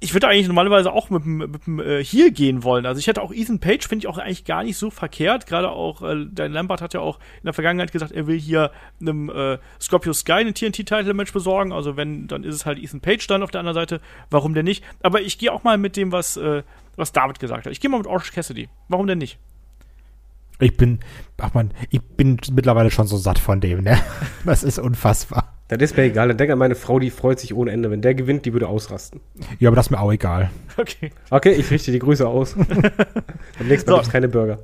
ich 0.00 0.14
würde 0.14 0.28
eigentlich 0.28 0.46
normalerweise 0.46 0.92
auch 0.92 1.10
mit 1.10 1.26
mit 1.26 1.66
dem 1.66 1.80
äh, 1.80 2.04
hier 2.04 2.30
gehen 2.30 2.62
wollen. 2.62 2.86
Also 2.86 3.00
ich 3.00 3.08
hätte 3.08 3.20
auch 3.20 3.32
Ethan 3.32 3.58
Page, 3.58 3.86
finde 3.88 4.04
ich 4.04 4.08
auch 4.08 4.18
eigentlich 4.18 4.44
gar 4.44 4.62
nicht 4.62 4.76
so 4.76 4.90
verkehrt. 4.90 5.46
Gerade 5.46 5.70
auch, 5.70 6.02
äh, 6.02 6.24
Dan 6.30 6.52
Lambert 6.52 6.80
hat 6.80 6.94
ja 6.94 7.00
auch 7.00 7.18
in 7.18 7.46
der 7.46 7.52
Vergangenheit 7.52 7.90
gesagt, 7.90 8.12
er 8.12 8.28
will 8.28 8.38
hier 8.38 8.70
einem 9.00 9.28
äh, 9.28 9.58
Scorpio 9.80 10.12
Sky 10.12 10.32
ein 10.32 10.54
TNT-Title-Match 10.54 11.32
besorgen. 11.32 11.72
Also 11.72 11.96
wenn, 11.96 12.28
dann 12.28 12.44
ist 12.44 12.54
es 12.54 12.64
halt 12.64 12.78
Ethan 12.78 13.00
Page 13.00 13.26
dann 13.26 13.42
auf 13.42 13.50
der 13.50 13.60
anderen 13.60 13.74
Seite. 13.74 14.00
Warum 14.30 14.54
denn 14.54 14.66
nicht? 14.66 14.84
Aber 15.02 15.20
ich 15.20 15.36
gehe 15.36 15.52
auch 15.52 15.64
mal 15.64 15.78
mit 15.78 15.96
dem, 15.96 16.12
was, 16.12 16.36
äh, 16.36 16.62
was 16.94 17.12
David 17.12 17.40
gesagt 17.40 17.66
hat. 17.66 17.72
Ich 17.72 17.80
gehe 17.80 17.90
mal 17.90 17.98
mit 17.98 18.06
Orange 18.06 18.32
Cassidy. 18.32 18.68
Warum 18.88 19.08
denn 19.08 19.18
nicht? 19.18 19.38
Ich 20.60 20.76
bin, 20.76 21.00
ach 21.38 21.54
man, 21.54 21.72
ich 21.90 22.02
bin 22.02 22.38
mittlerweile 22.52 22.90
schon 22.90 23.06
so 23.08 23.16
satt 23.16 23.38
von 23.38 23.60
dem, 23.60 23.82
ne? 23.82 23.98
Das 24.44 24.62
ist 24.62 24.78
unfassbar. 24.78 25.57
Das 25.68 25.78
ist 25.82 25.96
mir 25.96 26.04
egal. 26.04 26.28
Dann 26.28 26.38
denk 26.38 26.50
an 26.50 26.58
meine 26.58 26.74
Frau, 26.74 26.98
die 26.98 27.10
freut 27.10 27.38
sich 27.38 27.54
ohne 27.54 27.70
Ende. 27.70 27.90
Wenn 27.90 28.00
der 28.00 28.14
gewinnt, 28.14 28.46
die 28.46 28.54
würde 28.54 28.68
ausrasten. 28.68 29.20
Ja, 29.58 29.68
aber 29.68 29.76
das 29.76 29.86
ist 29.86 29.90
mir 29.90 30.00
auch 30.00 30.12
egal. 30.12 30.50
Okay. 30.78 31.10
Okay, 31.30 31.52
ich 31.52 31.70
richte 31.70 31.92
die 31.92 31.98
Grüße 31.98 32.26
aus. 32.26 32.56
Am 33.58 33.66
nächsten 33.66 33.90
Mal 33.90 33.96
So. 33.96 34.00
gibt's 34.00 34.10
keine 34.10 34.28
Burger. 34.28 34.58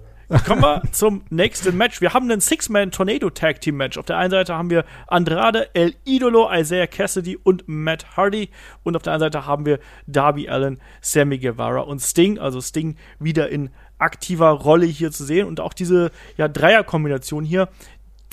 Kommen 0.46 0.62
wir 0.62 0.82
zum 0.92 1.22
nächsten 1.28 1.76
Match. 1.76 2.00
Wir 2.00 2.14
haben 2.14 2.30
ein 2.30 2.40
Six-Man 2.40 2.90
Tornado 2.90 3.28
Tag 3.28 3.60
Team 3.60 3.76
Match. 3.76 3.98
Auf 3.98 4.06
der 4.06 4.16
einen 4.16 4.30
Seite 4.30 4.54
haben 4.54 4.70
wir 4.70 4.84
Andrade, 5.06 5.68
El 5.74 5.94
Idolo, 6.04 6.48
Isaiah 6.50 6.86
Cassidy 6.86 7.36
und 7.36 7.64
Matt 7.66 8.16
Hardy. 8.16 8.48
Und 8.82 8.96
auf 8.96 9.02
der 9.02 9.12
anderen 9.12 9.32
Seite 9.32 9.46
haben 9.46 9.66
wir 9.66 9.80
Darby 10.06 10.48
Allen, 10.48 10.80
Sammy 11.02 11.38
Guevara 11.38 11.80
und 11.80 12.00
Sting. 12.00 12.38
Also 12.38 12.60
Sting 12.60 12.96
wieder 13.18 13.50
in 13.50 13.70
aktiver 13.98 14.50
Rolle 14.50 14.86
hier 14.86 15.10
zu 15.10 15.24
sehen. 15.24 15.46
Und 15.46 15.60
auch 15.60 15.74
diese 15.74 16.10
ja, 16.38 16.48
Dreierkombination 16.48 17.44
hier. 17.44 17.68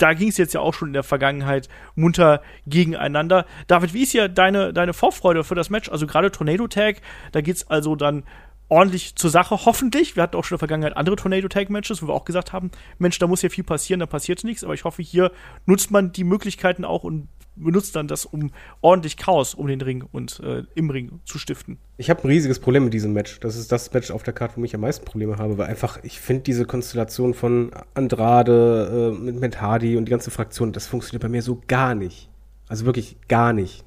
Da 0.02 0.14
ging 0.14 0.30
es 0.30 0.36
jetzt 0.36 0.52
ja 0.52 0.58
auch 0.58 0.74
schon 0.74 0.88
in 0.88 0.94
der 0.94 1.04
Vergangenheit 1.04 1.68
munter 1.94 2.42
gegeneinander. 2.66 3.46
David, 3.68 3.94
wie 3.94 4.02
ist 4.02 4.10
hier 4.10 4.28
deine, 4.28 4.72
deine 4.72 4.94
Vorfreude 4.94 5.44
für 5.44 5.54
das 5.54 5.70
Match? 5.70 5.88
Also 5.88 6.08
gerade 6.08 6.32
Tornado 6.32 6.66
Tag, 6.66 6.96
da 7.30 7.40
geht 7.40 7.54
es 7.54 7.70
also 7.70 7.94
dann 7.94 8.24
ordentlich 8.72 9.16
zur 9.16 9.28
Sache, 9.28 9.66
hoffentlich. 9.66 10.16
Wir 10.16 10.22
hatten 10.22 10.34
auch 10.34 10.44
schon 10.44 10.56
in 10.56 10.58
der 10.60 10.66
Vergangenheit 10.66 10.96
andere 10.96 11.16
Tornado-Tag-Matches, 11.16 12.02
wo 12.02 12.08
wir 12.08 12.14
auch 12.14 12.24
gesagt 12.24 12.54
haben, 12.54 12.70
Mensch, 12.98 13.18
da 13.18 13.26
muss 13.26 13.42
ja 13.42 13.50
viel 13.50 13.64
passieren, 13.64 14.00
da 14.00 14.06
passiert 14.06 14.42
nichts. 14.44 14.64
Aber 14.64 14.72
ich 14.72 14.84
hoffe, 14.84 15.02
hier 15.02 15.30
nutzt 15.66 15.90
man 15.90 16.12
die 16.12 16.24
Möglichkeiten 16.24 16.86
auch 16.86 17.04
und 17.04 17.28
benutzt 17.54 17.94
dann 17.96 18.08
das, 18.08 18.24
um 18.24 18.50
ordentlich 18.80 19.18
Chaos 19.18 19.52
um 19.52 19.66
den 19.66 19.82
Ring 19.82 20.04
und 20.10 20.40
äh, 20.40 20.62
im 20.74 20.88
Ring 20.88 21.20
zu 21.26 21.38
stiften. 21.38 21.76
Ich 21.98 22.08
habe 22.08 22.24
ein 22.24 22.28
riesiges 22.28 22.60
Problem 22.60 22.84
mit 22.84 22.94
diesem 22.94 23.12
Match. 23.12 23.40
Das 23.40 23.56
ist 23.56 23.70
das 23.70 23.92
Match 23.92 24.10
auf 24.10 24.22
der 24.22 24.32
Karte, 24.32 24.54
wo 24.56 24.64
ich 24.64 24.74
am 24.74 24.80
meisten 24.80 25.04
Probleme 25.04 25.36
habe, 25.36 25.58
weil 25.58 25.66
einfach, 25.66 25.98
ich 26.02 26.18
finde 26.18 26.44
diese 26.44 26.64
Konstellation 26.64 27.34
von 27.34 27.72
Andrade 27.92 29.12
äh, 29.14 29.20
mit 29.20 29.38
Matt 29.38 29.60
Hardy 29.60 29.98
und 29.98 30.06
die 30.06 30.10
ganze 30.10 30.30
Fraktion, 30.30 30.72
das 30.72 30.86
funktioniert 30.86 31.20
bei 31.20 31.28
mir 31.28 31.42
so 31.42 31.60
gar 31.68 31.94
nicht. 31.94 32.30
Also 32.68 32.86
wirklich 32.86 33.16
gar 33.28 33.52
nicht. 33.52 33.84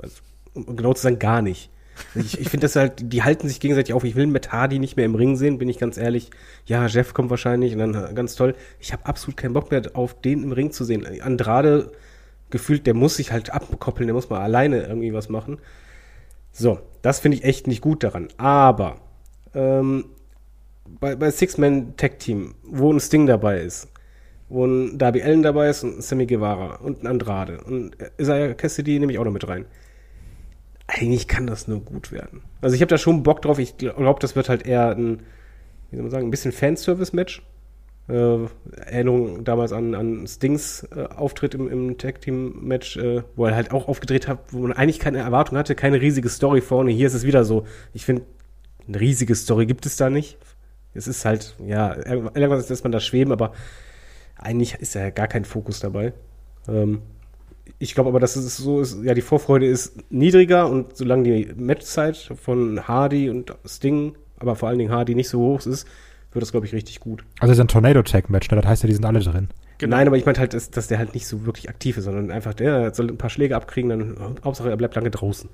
Also, 0.00 0.22
um 0.54 0.74
genau 0.74 0.94
zu 0.94 1.02
sagen, 1.02 1.18
gar 1.18 1.42
nicht. 1.42 1.68
Ich, 2.14 2.40
ich 2.40 2.48
finde 2.48 2.64
das 2.64 2.76
halt, 2.76 3.12
die 3.12 3.22
halten 3.22 3.48
sich 3.48 3.60
gegenseitig 3.60 3.94
auf. 3.94 4.04
Ich 4.04 4.16
will 4.16 4.26
Matt 4.26 4.52
Hardy 4.52 4.78
nicht 4.78 4.96
mehr 4.96 5.06
im 5.06 5.14
Ring 5.14 5.36
sehen, 5.36 5.58
bin 5.58 5.68
ich 5.68 5.78
ganz 5.78 5.96
ehrlich. 5.96 6.30
Ja, 6.66 6.86
Jeff 6.86 7.14
kommt 7.14 7.30
wahrscheinlich 7.30 7.72
und 7.74 7.78
dann 7.78 7.94
äh, 7.94 8.14
ganz 8.14 8.34
toll. 8.34 8.54
Ich 8.80 8.92
habe 8.92 9.06
absolut 9.06 9.36
keinen 9.36 9.52
Bock 9.54 9.70
mehr 9.70 9.82
auf 9.94 10.20
den 10.20 10.42
im 10.42 10.52
Ring 10.52 10.72
zu 10.72 10.84
sehen. 10.84 11.06
Andrade 11.22 11.92
gefühlt, 12.50 12.86
der 12.86 12.94
muss 12.94 13.16
sich 13.16 13.32
halt 13.32 13.50
abkoppeln, 13.50 14.06
der 14.06 14.14
muss 14.14 14.30
mal 14.30 14.40
alleine 14.40 14.82
irgendwie 14.82 15.12
was 15.12 15.28
machen. 15.28 15.58
So, 16.52 16.80
das 17.00 17.20
finde 17.20 17.38
ich 17.38 17.44
echt 17.44 17.66
nicht 17.66 17.80
gut 17.80 18.04
daran. 18.04 18.28
Aber 18.36 18.96
ähm, 19.54 20.04
bei, 21.00 21.16
bei 21.16 21.30
Six-Man-Tag-Team, 21.30 22.54
wo 22.62 22.92
ein 22.92 23.00
Sting 23.00 23.26
dabei 23.26 23.60
ist, 23.60 23.88
wo 24.48 24.66
ein 24.66 24.98
Darby 24.98 25.22
Allen 25.22 25.42
dabei 25.42 25.70
ist 25.70 25.82
und 25.82 25.98
ein 25.98 26.02
Sammy 26.02 26.26
Guevara 26.26 26.76
und 26.76 27.02
ein 27.02 27.06
Andrade 27.06 27.62
und 27.62 27.96
Isaiah 28.18 28.52
Cassidy 28.52 28.98
nehme 28.98 29.12
ich 29.12 29.18
auch 29.18 29.24
noch 29.24 29.32
mit 29.32 29.48
rein. 29.48 29.64
Eigentlich 30.94 31.26
kann 31.26 31.46
das 31.46 31.68
nur 31.68 31.80
gut 31.80 32.12
werden. 32.12 32.42
Also 32.60 32.74
ich 32.74 32.82
habe 32.82 32.90
da 32.90 32.98
schon 32.98 33.22
Bock 33.22 33.40
drauf. 33.40 33.58
Ich 33.58 33.78
glaube, 33.78 34.20
das 34.20 34.36
wird 34.36 34.48
halt 34.48 34.66
eher 34.66 34.90
ein, 34.90 35.20
wie 35.90 35.96
soll 35.96 36.02
man 36.02 36.10
sagen, 36.10 36.26
ein 36.26 36.30
bisschen 36.30 36.52
Fanservice-Match. 36.52 37.42
Äh, 38.08 38.46
Erinnerung 38.84 39.44
damals 39.44 39.72
an, 39.72 39.94
an 39.94 40.26
Stings 40.26 40.86
äh, 40.94 41.04
Auftritt 41.04 41.54
im, 41.54 41.68
im 41.70 41.96
Tag-Team-Match, 41.96 42.96
äh, 42.98 43.22
wo 43.36 43.46
er 43.46 43.54
halt 43.54 43.72
auch 43.72 43.88
aufgedreht 43.88 44.28
hat, 44.28 44.52
wo 44.52 44.58
man 44.58 44.72
eigentlich 44.72 44.98
keine 44.98 45.18
Erwartung 45.18 45.56
hatte, 45.56 45.74
keine 45.74 46.00
riesige 46.00 46.28
Story 46.28 46.60
vorne. 46.60 46.90
Hier 46.90 47.06
ist 47.06 47.14
es 47.14 47.24
wieder 47.24 47.44
so. 47.44 47.64
Ich 47.94 48.04
finde, 48.04 48.24
eine 48.86 49.00
riesige 49.00 49.34
Story 49.34 49.66
gibt 49.66 49.86
es 49.86 49.96
da 49.96 50.10
nicht. 50.10 50.36
Es 50.94 51.06
ist 51.06 51.24
halt, 51.24 51.56
ja, 51.64 51.94
irgendwas 52.04 52.68
lässt 52.68 52.84
man 52.84 52.92
da 52.92 53.00
schweben, 53.00 53.32
aber 53.32 53.52
eigentlich 54.36 54.74
ist 54.74 54.94
ja 54.94 55.08
gar 55.08 55.28
kein 55.28 55.46
Fokus 55.46 55.80
dabei. 55.80 56.12
Ähm, 56.68 57.00
ich 57.78 57.94
glaube 57.94 58.10
aber, 58.10 58.20
dass 58.20 58.36
es 58.36 58.56
so 58.56 58.80
ist, 58.80 59.02
ja, 59.02 59.14
die 59.14 59.22
Vorfreude 59.22 59.66
ist 59.66 60.10
niedriger 60.10 60.68
und 60.68 60.96
solange 60.96 61.24
die 61.24 61.52
Matchzeit 61.54 62.16
von 62.16 62.86
Hardy 62.86 63.30
und 63.30 63.54
Sting, 63.64 64.14
aber 64.38 64.56
vor 64.56 64.68
allen 64.68 64.78
Dingen 64.78 64.92
Hardy 64.92 65.14
nicht 65.14 65.28
so 65.28 65.38
hoch 65.40 65.66
ist, 65.66 65.86
wird 66.32 66.42
das, 66.42 66.52
glaube 66.52 66.66
ich, 66.66 66.72
richtig 66.72 67.00
gut. 67.00 67.24
Also 67.40 67.52
es 67.52 67.58
ist 67.58 67.60
ein 67.60 67.68
Tornado-Tag-Match, 67.68 68.50
ne? 68.50 68.60
das 68.60 68.66
heißt 68.66 68.82
ja, 68.82 68.86
die 68.86 68.94
sind 68.94 69.04
alle 69.04 69.20
drin. 69.20 69.48
Genau. 69.78 69.96
Nein, 69.96 70.06
aber 70.06 70.16
ich 70.16 70.24
meine 70.24 70.38
halt, 70.38 70.54
dass, 70.54 70.70
dass 70.70 70.86
der 70.86 70.98
halt 70.98 71.12
nicht 71.12 71.26
so 71.26 71.44
wirklich 71.44 71.68
aktiv 71.68 71.96
ist, 71.96 72.04
sondern 72.04 72.30
einfach 72.30 72.54
der 72.54 72.94
soll 72.94 73.08
ein 73.08 73.18
paar 73.18 73.30
Schläge 73.30 73.56
abkriegen, 73.56 73.90
dann 73.90 74.38
Hauptsache 74.44 74.70
er 74.70 74.76
bleibt 74.76 74.94
lange 74.94 75.10
draußen. 75.10 75.50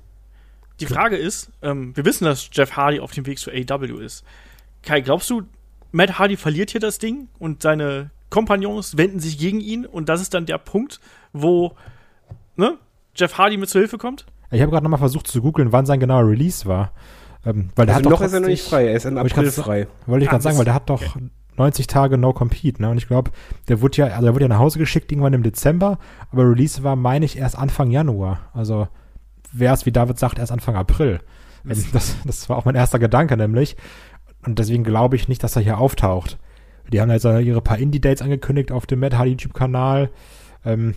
Die 0.79 0.85
Frage 0.85 1.17
ist, 1.17 1.51
ähm, 1.61 1.95
wir 1.97 2.05
wissen, 2.05 2.25
dass 2.25 2.49
Jeff 2.53 2.77
Hardy 2.77 2.99
auf 2.99 3.11
dem 3.11 3.25
Weg 3.25 3.39
zu 3.39 3.51
AW 3.51 4.03
ist. 4.03 4.23
Kai, 4.83 5.01
glaubst 5.01 5.29
du, 5.29 5.41
Matt 5.91 6.19
Hardy 6.19 6.37
verliert 6.37 6.69
hier 6.69 6.79
das 6.79 6.99
Ding 6.99 7.27
und 7.39 7.63
seine 7.63 8.11
Kompagnons 8.29 8.97
wenden 8.97 9.19
sich 9.19 9.37
gegen 9.37 9.59
ihn 9.59 9.85
und 9.85 10.07
das 10.07 10.21
ist 10.21 10.33
dann 10.33 10.45
der 10.45 10.59
Punkt, 10.59 10.99
wo 11.33 11.75
ne, 12.59 12.77
Jeff 13.15 13.37
Hardy 13.37 13.57
mit 13.57 13.69
zur 13.69 13.81
Hilfe 13.81 13.97
kommt? 13.97 14.25
Ich 14.51 14.61
habe 14.61 14.71
gerade 14.71 14.83
nochmal 14.83 14.99
versucht 14.99 15.27
zu 15.27 15.41
googeln, 15.41 15.71
wann 15.71 15.85
sein 15.85 15.99
genauer 15.99 16.27
Release 16.27 16.65
war. 16.67 16.91
Ähm, 17.45 17.69
weil 17.75 17.85
der 17.85 17.95
Also 17.95 18.05
hat 18.05 18.11
noch 18.11 18.19
doch 18.19 18.25
ist 18.25 18.33
er 18.33 18.39
noch 18.41 18.47
nicht 18.47 18.63
frei, 18.63 18.87
er 18.87 18.95
ist 18.95 19.05
im 19.05 19.17
April 19.17 19.51
frei. 19.51 19.87
Wollte 20.05 20.25
ich 20.25 20.29
gerade 20.29 20.43
sagen, 20.43 20.57
weil 20.57 20.65
der 20.65 20.73
hat 20.73 20.89
doch 20.89 21.01
90 21.57 21.87
Tage 21.87 22.17
No 22.17 22.33
Compete, 22.33 22.81
ne? 22.81 22.89
Und 22.89 22.97
ich 22.97 23.07
glaube, 23.07 23.31
der 23.67 23.81
wurde 23.81 23.97
ja, 23.97 24.05
also 24.07 24.23
der 24.23 24.33
wurde 24.33 24.45
ja 24.45 24.49
nach 24.49 24.59
Hause 24.59 24.79
geschickt 24.79 25.11
irgendwann 25.11 25.33
im 25.33 25.43
Dezember, 25.43 25.99
aber 26.31 26.49
Release 26.49 26.83
war, 26.83 26.95
meine 26.95 27.25
ich, 27.25 27.37
erst 27.37 27.57
Anfang 27.57 27.91
Januar. 27.91 28.49
Also 28.53 28.87
wäre 29.51 29.73
es, 29.73 29.85
wie 29.85 29.91
David 29.91 30.19
sagt, 30.19 30.39
erst 30.39 30.51
Anfang 30.51 30.75
April. 30.75 31.19
Also 31.67 31.85
das, 31.93 32.15
das 32.25 32.49
war 32.49 32.57
auch 32.57 32.65
mein 32.65 32.75
erster 32.75 32.99
Gedanke 32.99 33.37
nämlich. 33.37 33.75
Und 34.45 34.59
deswegen 34.59 34.83
glaube 34.83 35.15
ich 35.15 35.27
nicht, 35.27 35.43
dass 35.43 35.55
er 35.55 35.61
hier 35.61 35.77
auftaucht. 35.77 36.37
Die 36.91 36.99
haben 37.01 37.11
jetzt 37.11 37.25
ihre 37.25 37.61
paar 37.61 37.77
Indie-Dates 37.77 38.21
angekündigt 38.21 38.71
auf 38.71 38.87
dem 38.87 38.99
Matt 39.01 39.17
Hardy 39.17 39.31
YouTube-Kanal. 39.31 40.09
Ähm, 40.65 40.95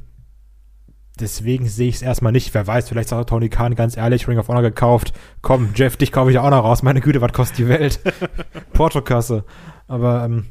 deswegen 1.22 1.66
sehe 1.68 1.88
ich 1.88 1.96
es 1.96 2.02
erstmal 2.02 2.32
nicht. 2.32 2.52
Wer 2.52 2.66
weiß, 2.66 2.88
vielleicht 2.88 3.08
sagt 3.08 3.30
Tony 3.30 3.48
Khan 3.48 3.74
ganz 3.74 3.96
ehrlich, 3.96 4.28
Ring 4.28 4.38
of 4.38 4.48
Honor 4.48 4.62
gekauft. 4.62 5.12
Komm, 5.40 5.70
Jeff, 5.74 5.96
dich 5.96 6.12
kaufe 6.12 6.30
ich 6.30 6.38
auch 6.38 6.50
noch 6.50 6.64
raus. 6.64 6.82
Meine 6.82 7.00
Güte, 7.00 7.20
was 7.20 7.32
kostet 7.32 7.58
die 7.58 7.68
Welt? 7.68 8.00
Portokasse. 8.74 9.44
Aber 9.88 10.24
ähm, 10.24 10.46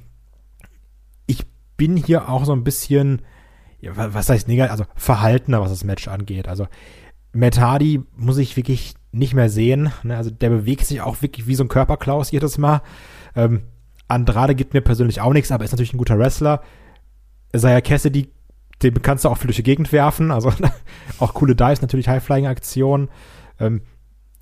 ich 1.27 1.45
bin 1.77 1.97
hier 1.97 2.29
auch 2.29 2.45
so 2.45 2.53
ein 2.53 2.63
bisschen, 2.63 3.21
ja, 3.79 3.95
wa- 3.97 4.09
was 4.13 4.29
heißt 4.29 4.47
negativ, 4.47 4.71
also 4.71 4.85
verhaltener, 4.95 5.61
was 5.61 5.69
das 5.71 5.83
Match 5.83 6.07
angeht. 6.07 6.47
Also 6.47 6.67
Matt 7.33 7.59
Hardy 7.59 8.01
muss 8.15 8.37
ich 8.37 8.57
wirklich 8.57 8.95
nicht 9.11 9.33
mehr 9.33 9.49
sehen. 9.49 9.91
Ne? 10.03 10.15
Also 10.17 10.31
der 10.31 10.49
bewegt 10.49 10.85
sich 10.85 11.01
auch 11.01 11.21
wirklich 11.21 11.47
wie 11.47 11.55
so 11.55 11.63
ein 11.63 11.69
Körperklaus 11.69 12.31
jedes 12.31 12.57
Mal. 12.57 12.81
Ähm, 13.35 13.63
Andrade 14.07 14.55
gibt 14.55 14.73
mir 14.73 14.81
persönlich 14.81 15.21
auch 15.21 15.33
nichts, 15.33 15.51
aber 15.51 15.63
ist 15.63 15.71
natürlich 15.71 15.93
ein 15.93 15.97
guter 15.97 16.19
Wrestler. 16.19 16.61
Isaiah 17.55 17.81
Cassidy, 17.81 18.29
den 18.83 19.01
kannst 19.01 19.25
du 19.25 19.29
auch 19.29 19.37
viel 19.37 19.47
durch 19.47 19.57
die 19.57 19.63
Gegend 19.63 19.91
werfen. 19.91 20.31
Also 20.31 20.51
auch 21.19 21.33
coole 21.33 21.55
Dives, 21.55 21.81
natürlich 21.81 22.07
High-Flying-Aktionen. 22.07 23.09
Ähm, 23.59 23.81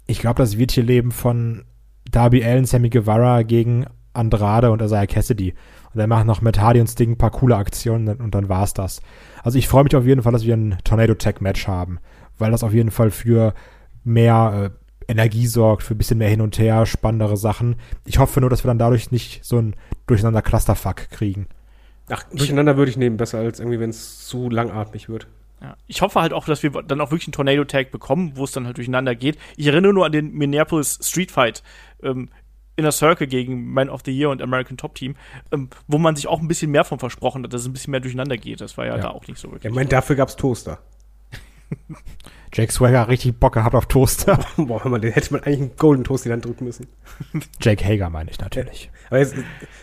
ich 0.08 0.19
glaube, 0.19 0.41
das 0.41 0.58
wird 0.58 0.71
hier 0.71 0.84
leben 0.84 1.12
von 1.12 1.65
Darby 2.10 2.43
Allen, 2.43 2.65
Sammy 2.65 2.89
Guevara 2.89 3.43
gegen 3.43 3.86
Andrade 4.13 4.71
und 4.71 4.82
Isaiah 4.82 5.08
Cassidy. 5.08 5.54
Und 5.93 5.97
dann 5.97 6.10
machen 6.10 6.28
noch 6.28 6.41
Matt 6.41 6.60
Hardy 6.60 6.80
und 6.82 6.88
Sting 6.88 7.12
ein 7.12 7.17
paar 7.17 7.32
coole 7.32 7.56
Aktionen 7.56 8.08
und 8.08 8.36
dann 8.36 8.49
war's 8.49 8.73
das. 8.73 9.02
Also 9.43 9.58
ich 9.58 9.67
freue 9.67 9.84
mich 9.84 9.95
auf 9.95 10.06
jeden 10.06 10.21
Fall, 10.21 10.34
dass 10.34 10.45
wir 10.45 10.56
ein 10.56 10.78
Tornado 10.84 11.15
Tag 11.15 11.41
Match 11.41 11.67
haben, 11.67 11.99
weil 12.38 12.52
das 12.52 12.63
auf 12.63 12.73
jeden 12.73 12.91
Fall 12.91 13.12
für 13.12 13.54
mehr 14.04 14.71
äh, 14.71 15.12
Energie 15.12 15.47
sorgt, 15.47 15.84
für 15.84 15.95
ein 15.95 15.97
bisschen 15.97 16.19
mehr 16.19 16.30
hin 16.30 16.41
und 16.41 16.60
her, 16.60 16.86
spannendere 16.86 17.38
Sachen. 17.38 17.78
Ich 18.06 18.19
hoffe 18.19 18.41
nur, 18.41 18.49
dass 18.49 18.63
wir 18.63 18.67
dann 18.69 18.78
dadurch 18.78 19.12
nicht 19.12 19.43
so 19.43 19.58
ein 19.58 19.75
durcheinander 20.06 20.43
Clusterfuck 20.43 21.10
kriegen. 21.10 21.47
Ach, 22.10 22.24
durcheinander 22.34 22.78
würde 22.78 22.91
ich 22.91 22.98
nehmen, 22.98 23.17
besser 23.17 23.39
als 23.39 23.60
irgendwie, 23.60 23.80
wenn 23.80 23.89
es 23.91 24.26
zu 24.28 24.50
langatmig 24.50 25.10
wird. 25.10 25.28
Ja. 25.62 25.76
Ich 25.88 26.02
hoffe 26.02 26.22
halt 26.22 26.32
auch, 26.34 26.45
dass 26.45 26.63
wir 26.63 26.69
dann 26.72 27.02
auch 27.02 27.12
wirklich 27.12 27.28
einen 27.28 27.34
Tornado-Tag 27.34 27.91
bekommen, 27.91 28.32
wo 28.36 28.45
es 28.45 28.52
dann 28.52 28.65
halt 28.65 28.78
durcheinander 28.78 29.13
geht. 29.15 29.38
Ich 29.58 29.67
erinnere 29.67 29.93
nur 29.93 30.06
an 30.06 30.12
den 30.12 30.32
Minneapolis 30.34 31.00
Street 31.02 31.32
Fight 31.32 31.63
ähm, 32.02 32.30
Inner 32.78 32.93
Circle 32.93 33.28
gegen 33.28 33.65
Man 33.74 33.89
of 33.89 34.02
the 34.06 34.12
Year 34.17 34.30
und 34.30 34.41
American 34.41 34.78
Top 34.78 34.95
Team, 34.95 35.15
ähm, 35.52 35.69
wo 35.88 35.98
man 35.98 36.15
sich 36.15 36.28
auch 36.28 36.39
ein 36.39 36.48
bisschen 36.48 36.72
mehr 36.72 36.86
von 36.86 36.98
versprochen 36.98 37.43
hat, 37.43 37.54
dass 37.54 37.62
es 37.62 37.67
ein 37.67 37.74
bisschen 37.74 37.91
mehr 37.91 38.00
durcheinander 38.00 38.38
geht. 38.38 38.62
Das 38.62 38.78
war 38.78 38.86
ja, 38.86 38.95
Ja. 38.95 39.02
da 39.04 39.10
auch 39.10 39.28
nicht 39.28 39.38
so 39.38 39.52
wirklich. 39.52 39.69
ich 39.69 39.76
meine, 39.76 39.89
dafür 39.89 40.15
gab's 40.15 40.38
Toaster. 40.38 40.80
Jake 42.52 42.72
Swagger 42.72 43.02
hat 43.02 43.10
richtig 43.10 43.40
Bock 43.40 43.54
gehabt 43.54 43.76
auf 43.76 43.86
Toaster. 43.86 44.40
Boah, 44.58 44.84
hör 44.84 44.92
mal, 44.92 45.00
den 45.00 45.12
hätte 45.12 45.34
man 45.34 45.44
eigentlich 45.44 45.60
einen 45.60 45.76
Golden 45.78 46.04
Toast 46.04 46.26
in 46.26 46.30
die 46.30 46.34
Hand 46.34 46.46
drücken 46.46 46.66
müssen. 46.66 46.88
Jake 47.62 47.86
Hager 47.86 48.10
meine 48.10 48.32
ich 48.32 48.40
natürlich. 48.40 48.90
Aber 49.10 49.20
jetzt, 49.20 49.36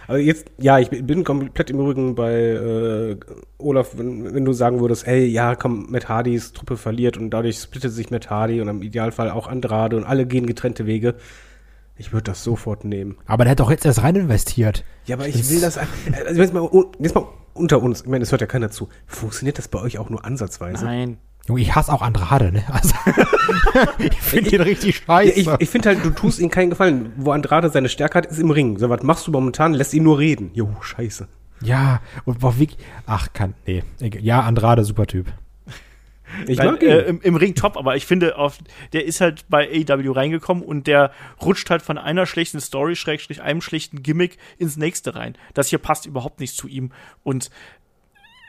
aber 0.08 0.18
jetzt, 0.18 0.50
ja, 0.58 0.78
ich 0.78 0.90
bin 0.90 1.24
komplett 1.24 1.70
im 1.70 1.80
Übrigen 1.80 2.14
bei 2.14 2.32
äh, 2.32 3.16
Olaf, 3.58 3.92
wenn, 3.96 4.34
wenn 4.34 4.44
du 4.44 4.52
sagen 4.52 4.80
würdest, 4.80 5.06
hey, 5.06 5.26
ja, 5.26 5.54
komm, 5.54 5.86
Matt 5.90 6.08
Hardys 6.08 6.52
Truppe 6.52 6.76
verliert 6.76 7.16
und 7.16 7.30
dadurch 7.30 7.58
splittet 7.58 7.92
sich 7.92 8.10
Matt 8.10 8.30
Hardy 8.30 8.60
und 8.60 8.68
im 8.68 8.82
Idealfall 8.82 9.30
auch 9.30 9.46
Andrade 9.46 9.96
und 9.96 10.04
alle 10.04 10.26
gehen 10.26 10.46
getrennte 10.46 10.86
Wege. 10.86 11.14
Ich 11.96 12.12
würde 12.12 12.24
das 12.24 12.44
sofort 12.44 12.84
nehmen. 12.84 13.16
Aber 13.26 13.44
der 13.44 13.52
hat 13.52 13.60
doch 13.60 13.70
jetzt 13.70 13.86
erst 13.86 14.02
rein 14.02 14.16
investiert. 14.16 14.84
Ja, 15.06 15.16
aber 15.16 15.28
ich 15.28 15.48
will 15.48 15.60
das, 15.60 15.78
also 15.78 16.40
jetzt 16.40 16.52
mal, 16.52 16.68
jetzt 16.98 17.14
mal 17.14 17.26
unter 17.54 17.82
uns, 17.82 18.02
ich 18.02 18.06
meine, 18.06 18.20
das 18.20 18.32
hört 18.32 18.42
ja 18.42 18.46
keiner 18.46 18.70
zu. 18.70 18.88
Funktioniert 19.06 19.56
das 19.56 19.68
bei 19.68 19.80
euch 19.80 19.98
auch 19.98 20.10
nur 20.10 20.24
ansatzweise? 20.24 20.84
Nein. 20.84 21.18
Junge, 21.48 21.60
ich 21.60 21.74
hasse 21.74 21.92
auch 21.92 22.02
Andrade, 22.02 22.50
ne? 22.52 22.64
Also, 22.72 22.94
ich 23.98 24.20
finde 24.20 24.50
ihn 24.50 24.60
richtig 24.62 24.96
scheiße. 24.98 25.32
ich 25.32 25.48
ich 25.58 25.70
finde 25.70 25.90
halt, 25.90 26.04
du 26.04 26.10
tust 26.10 26.40
ihm 26.40 26.50
keinen 26.50 26.70
Gefallen. 26.70 27.12
Wo 27.16 27.30
Andrade 27.30 27.70
seine 27.70 27.88
Stärke 27.88 28.18
hat, 28.18 28.26
ist 28.26 28.38
im 28.40 28.50
Ring. 28.50 28.78
So, 28.78 28.88
was 28.90 29.02
machst 29.02 29.26
du 29.26 29.30
momentan? 29.30 29.72
Lässt 29.74 29.94
ihn 29.94 30.02
nur 30.02 30.18
reden. 30.18 30.50
Jo, 30.54 30.74
scheiße. 30.80 31.28
ja, 31.62 32.00
und 32.24 32.42
war 32.42 32.58
wirklich, 32.58 32.78
ach, 33.06 33.32
kann, 33.32 33.54
nee. 33.66 33.82
Ja, 34.00 34.40
Andrade, 34.40 34.84
super 34.84 35.06
Typ. 35.06 35.26
Ich 36.48 36.58
Nein, 36.58 36.72
mag 36.72 36.82
ihn. 36.82 36.88
äh, 36.88 37.02
im, 37.02 37.20
im 37.22 37.36
Ring 37.36 37.54
top, 37.54 37.76
aber 37.76 37.94
ich 37.94 38.04
finde, 38.04 38.36
auf, 38.36 38.58
der 38.92 39.04
ist 39.04 39.20
halt 39.20 39.44
bei 39.48 39.68
AEW 39.68 40.10
reingekommen 40.10 40.64
und 40.64 40.88
der 40.88 41.12
rutscht 41.40 41.70
halt 41.70 41.82
von 41.82 41.98
einer 41.98 42.26
schlechten 42.26 42.60
Story, 42.60 42.96
Schrägstrich, 42.96 43.42
einem 43.42 43.60
schlechten 43.60 44.02
Gimmick 44.02 44.36
ins 44.58 44.76
nächste 44.76 45.14
rein. 45.14 45.36
Das 45.54 45.68
hier 45.68 45.78
passt 45.78 46.04
überhaupt 46.04 46.40
nicht 46.40 46.56
zu 46.56 46.66
ihm. 46.66 46.90
Und 47.22 47.50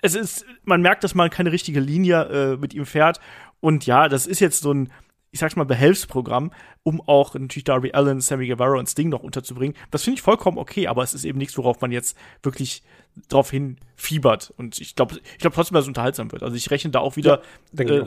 es 0.01 0.15
ist, 0.15 0.45
man 0.63 0.81
merkt, 0.81 1.03
dass 1.03 1.15
man 1.15 1.29
keine 1.29 1.51
richtige 1.51 1.79
Linie 1.79 2.23
äh, 2.23 2.57
mit 2.57 2.73
ihm 2.73 2.85
fährt. 2.85 3.19
Und 3.59 3.85
ja, 3.85 4.09
das 4.09 4.27
ist 4.27 4.39
jetzt 4.39 4.61
so 4.61 4.73
ein, 4.73 4.91
ich 5.31 5.39
sag's 5.39 5.55
mal, 5.55 5.65
Behelfsprogramm, 5.65 6.51
um 6.83 7.01
auch 7.01 7.33
natürlich 7.33 7.63
Darby 7.63 7.91
Allen, 7.93 8.21
Sammy 8.21 8.47
Guevara 8.47 8.77
und 8.77 8.87
Sting 8.87 9.09
noch 9.09 9.23
unterzubringen. 9.23 9.75
Das 9.91 10.03
finde 10.03 10.17
ich 10.17 10.21
vollkommen 10.21 10.57
okay, 10.57 10.87
aber 10.87 11.03
es 11.03 11.13
ist 11.13 11.25
eben 11.25 11.37
nichts, 11.37 11.57
worauf 11.57 11.81
man 11.81 11.91
jetzt 11.91 12.17
wirklich 12.43 12.83
drauf 13.29 13.49
hin 13.51 13.77
fiebert. 13.95 14.53
Und 14.57 14.79
ich 14.79 14.95
glaube 14.95 15.15
ich 15.15 15.39
glaub 15.39 15.53
trotzdem, 15.53 15.75
dass 15.75 15.85
es 15.85 15.89
unterhaltsam 15.89 16.31
wird. 16.31 16.43
Also 16.43 16.55
ich 16.55 16.69
rechne 16.71 16.91
da 16.91 16.99
auch 16.99 17.15
wieder 17.15 17.41
ich 17.73 17.79
äh. 17.79 18.05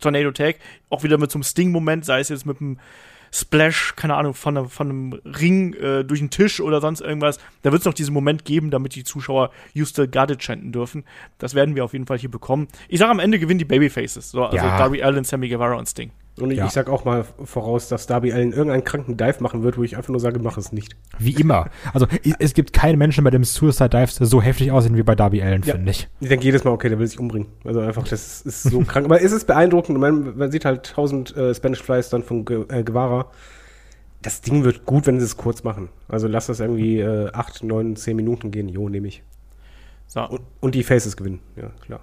Tornado 0.00 0.32
Tag, 0.32 0.56
auch 0.90 1.02
wieder 1.02 1.18
mit 1.18 1.30
so 1.30 1.36
einem 1.36 1.44
Sting-Moment, 1.44 2.04
sei 2.04 2.20
es 2.20 2.28
jetzt 2.28 2.46
mit 2.46 2.60
einem 2.60 2.78
Splash, 3.34 3.94
keine 3.96 4.14
Ahnung, 4.14 4.32
von, 4.34 4.56
einem- 4.56 4.68
von 4.68 4.88
einem 4.88 5.12
Ring 5.24 5.74
äh, 5.74 6.04
durch 6.04 6.20
den 6.20 6.30
Tisch 6.30 6.60
oder 6.60 6.80
sonst 6.80 7.00
irgendwas. 7.00 7.38
Da 7.62 7.72
wird 7.72 7.80
es 7.80 7.86
noch 7.86 7.94
diesen 7.94 8.14
Moment 8.14 8.44
geben, 8.44 8.70
damit 8.70 8.94
die 8.94 9.02
Zuschauer 9.02 9.50
Got 10.06 10.30
It 10.30 10.38
chanten 10.40 10.70
dürfen. 10.70 11.04
Das 11.38 11.54
werden 11.54 11.74
wir 11.74 11.84
auf 11.84 11.92
jeden 11.94 12.06
Fall 12.06 12.18
hier 12.18 12.30
bekommen. 12.30 12.68
Ich 12.88 13.00
sage, 13.00 13.10
am 13.10 13.18
Ende 13.18 13.40
gewinnen 13.40 13.58
die 13.58 13.64
Babyfaces. 13.64 14.30
So, 14.30 14.44
also 14.44 14.56
Ja. 14.56 14.78
Darby 14.78 15.02
Allen, 15.02 15.24
Sammy 15.24 15.48
Guevara 15.48 15.74
und 15.74 15.88
Sting. 15.88 16.12
Und 16.40 16.50
ich, 16.50 16.58
Ja. 16.58 16.66
ich 16.66 16.72
sag 16.72 16.88
auch 16.90 17.04
mal 17.04 17.24
voraus, 17.44 17.88
dass 17.88 18.06
Darby 18.08 18.32
Allen 18.32 18.50
irgendeinen 18.52 18.82
kranken 18.82 19.16
Dive 19.16 19.36
machen 19.40 19.62
wird, 19.62 19.78
wo 19.78 19.84
ich 19.84 19.96
einfach 19.96 20.08
nur 20.10 20.18
sage, 20.18 20.40
mach 20.40 20.58
es 20.58 20.72
nicht. 20.72 20.96
Wie 21.18 21.34
immer. 21.34 21.66
Also, 21.92 22.06
es 22.40 22.54
gibt 22.54 22.72
keinen 22.72 22.98
Menschen, 22.98 23.22
bei 23.22 23.30
dem 23.30 23.44
Suicide 23.44 23.88
Dives 23.88 24.16
so 24.16 24.42
heftig 24.42 24.72
aussehen 24.72 24.96
wie 24.96 25.04
bei 25.04 25.14
Darby 25.14 25.42
Allen, 25.42 25.62
Ja. 25.64 25.74
finde 25.74 25.92
ich. 25.92 26.08
Ich 26.20 26.28
denke 26.28 26.44
jedes 26.44 26.64
Mal, 26.64 26.72
okay, 26.72 26.88
der 26.88 26.98
will 26.98 27.06
sich 27.06 27.20
umbringen. 27.20 27.46
Also 27.64 27.78
einfach, 27.80 28.02
das 28.08 28.40
ist 28.42 28.64
so 28.64 28.80
krank. 28.86 29.04
Aber 29.06 29.22
es 29.22 29.30
ist 29.30 29.46
beeindruckend. 29.46 29.96
Man, 29.98 30.36
man 30.36 30.50
sieht 30.50 30.64
halt 30.64 30.88
1000 30.90 31.36
äh, 31.36 31.54
Spanish 31.54 31.82
Flies 31.82 32.08
dann 32.08 32.24
von 32.24 32.44
Gu- 32.44 32.64
äh, 32.68 32.82
Guevara. 32.82 33.26
Das 34.22 34.40
Ding 34.40 34.64
wird 34.64 34.86
gut, 34.86 35.06
wenn 35.06 35.20
sie 35.20 35.26
es 35.26 35.36
kurz 35.36 35.62
machen. 35.62 35.88
Also 36.08 36.26
lass 36.26 36.46
das 36.46 36.58
irgendwie 36.58 36.98
äh, 36.98 37.30
8, 37.32 37.62
9, 37.62 37.94
10 37.94 38.16
Minuten 38.16 38.50
gehen. 38.50 38.68
Jo, 38.68 38.88
nehme 38.88 39.06
ich. 39.06 39.22
So, 40.08 40.20
Und, 40.28 40.40
und 40.60 40.74
die 40.74 40.82
Faces 40.82 41.16
gewinnen. 41.16 41.40
Ja, 41.56 41.70
klar. 41.84 42.00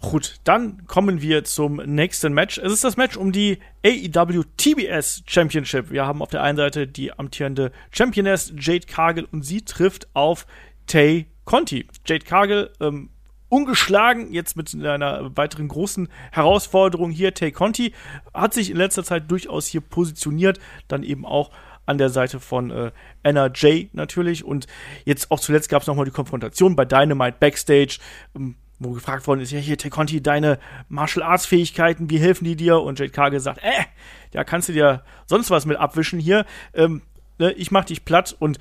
Gut, 0.00 0.40
dann 0.44 0.86
kommen 0.86 1.20
wir 1.20 1.44
zum 1.44 1.76
nächsten 1.76 2.32
Match. 2.32 2.56
Es 2.56 2.72
ist 2.72 2.84
das 2.84 2.96
Match 2.96 3.18
um 3.18 3.32
die 3.32 3.58
AEW 3.84 4.44
TBS 4.56 5.22
Championship. 5.26 5.90
Wir 5.90 6.06
haben 6.06 6.22
auf 6.22 6.30
der 6.30 6.42
einen 6.42 6.56
Seite 6.56 6.86
die 6.86 7.12
amtierende 7.12 7.70
Championess 7.90 8.52
Jade 8.56 8.86
Cargill 8.86 9.28
und 9.30 9.42
sie 9.44 9.62
trifft 9.62 10.08
auf 10.14 10.46
Tay 10.86 11.26
Conti. 11.44 11.86
Jade 12.06 12.24
Cargill 12.24 12.70
ähm, 12.80 13.10
ungeschlagen, 13.50 14.32
jetzt 14.32 14.56
mit 14.56 14.74
einer 14.74 15.36
weiteren 15.36 15.68
großen 15.68 16.08
Herausforderung 16.32 17.10
hier. 17.10 17.34
Tay 17.34 17.52
Conti 17.52 17.92
hat 18.32 18.54
sich 18.54 18.70
in 18.70 18.78
letzter 18.78 19.04
Zeit 19.04 19.30
durchaus 19.30 19.66
hier 19.66 19.82
positioniert, 19.82 20.60
dann 20.88 21.02
eben 21.02 21.26
auch 21.26 21.50
an 21.84 21.98
der 21.98 22.08
Seite 22.08 22.40
von 22.40 22.70
äh, 22.70 22.90
Anna 23.22 23.50
Jay 23.54 23.90
natürlich. 23.92 24.44
Und 24.44 24.66
jetzt 25.04 25.30
auch 25.30 25.40
zuletzt 25.40 25.68
gab 25.68 25.82
es 25.82 25.88
nochmal 25.88 26.06
die 26.06 26.10
Konfrontation 26.10 26.74
bei 26.74 26.86
Dynamite 26.86 27.36
Backstage. 27.38 27.98
Ähm, 28.34 28.56
wo 28.80 28.92
gefragt 28.92 29.26
worden 29.26 29.40
ist, 29.40 29.52
ja 29.52 29.58
hier, 29.58 29.78
Tay 29.78 29.90
Conti, 29.90 30.22
deine 30.22 30.58
Martial 30.88 31.22
Arts 31.22 31.46
Fähigkeiten, 31.46 32.10
wie 32.10 32.18
helfen 32.18 32.44
die 32.44 32.56
dir? 32.56 32.80
Und 32.80 32.98
Jade 32.98 33.12
Cargill 33.12 33.40
sagt, 33.40 33.62
äh, 33.62 33.84
ja, 34.32 34.42
kannst 34.42 34.68
du 34.68 34.72
dir 34.72 35.02
sonst 35.26 35.50
was 35.50 35.66
mit 35.66 35.76
abwischen 35.76 36.18
hier. 36.18 36.46
Ähm, 36.74 37.02
ne, 37.38 37.52
ich 37.52 37.70
mach 37.70 37.84
dich 37.84 38.04
platt 38.04 38.34
und 38.38 38.58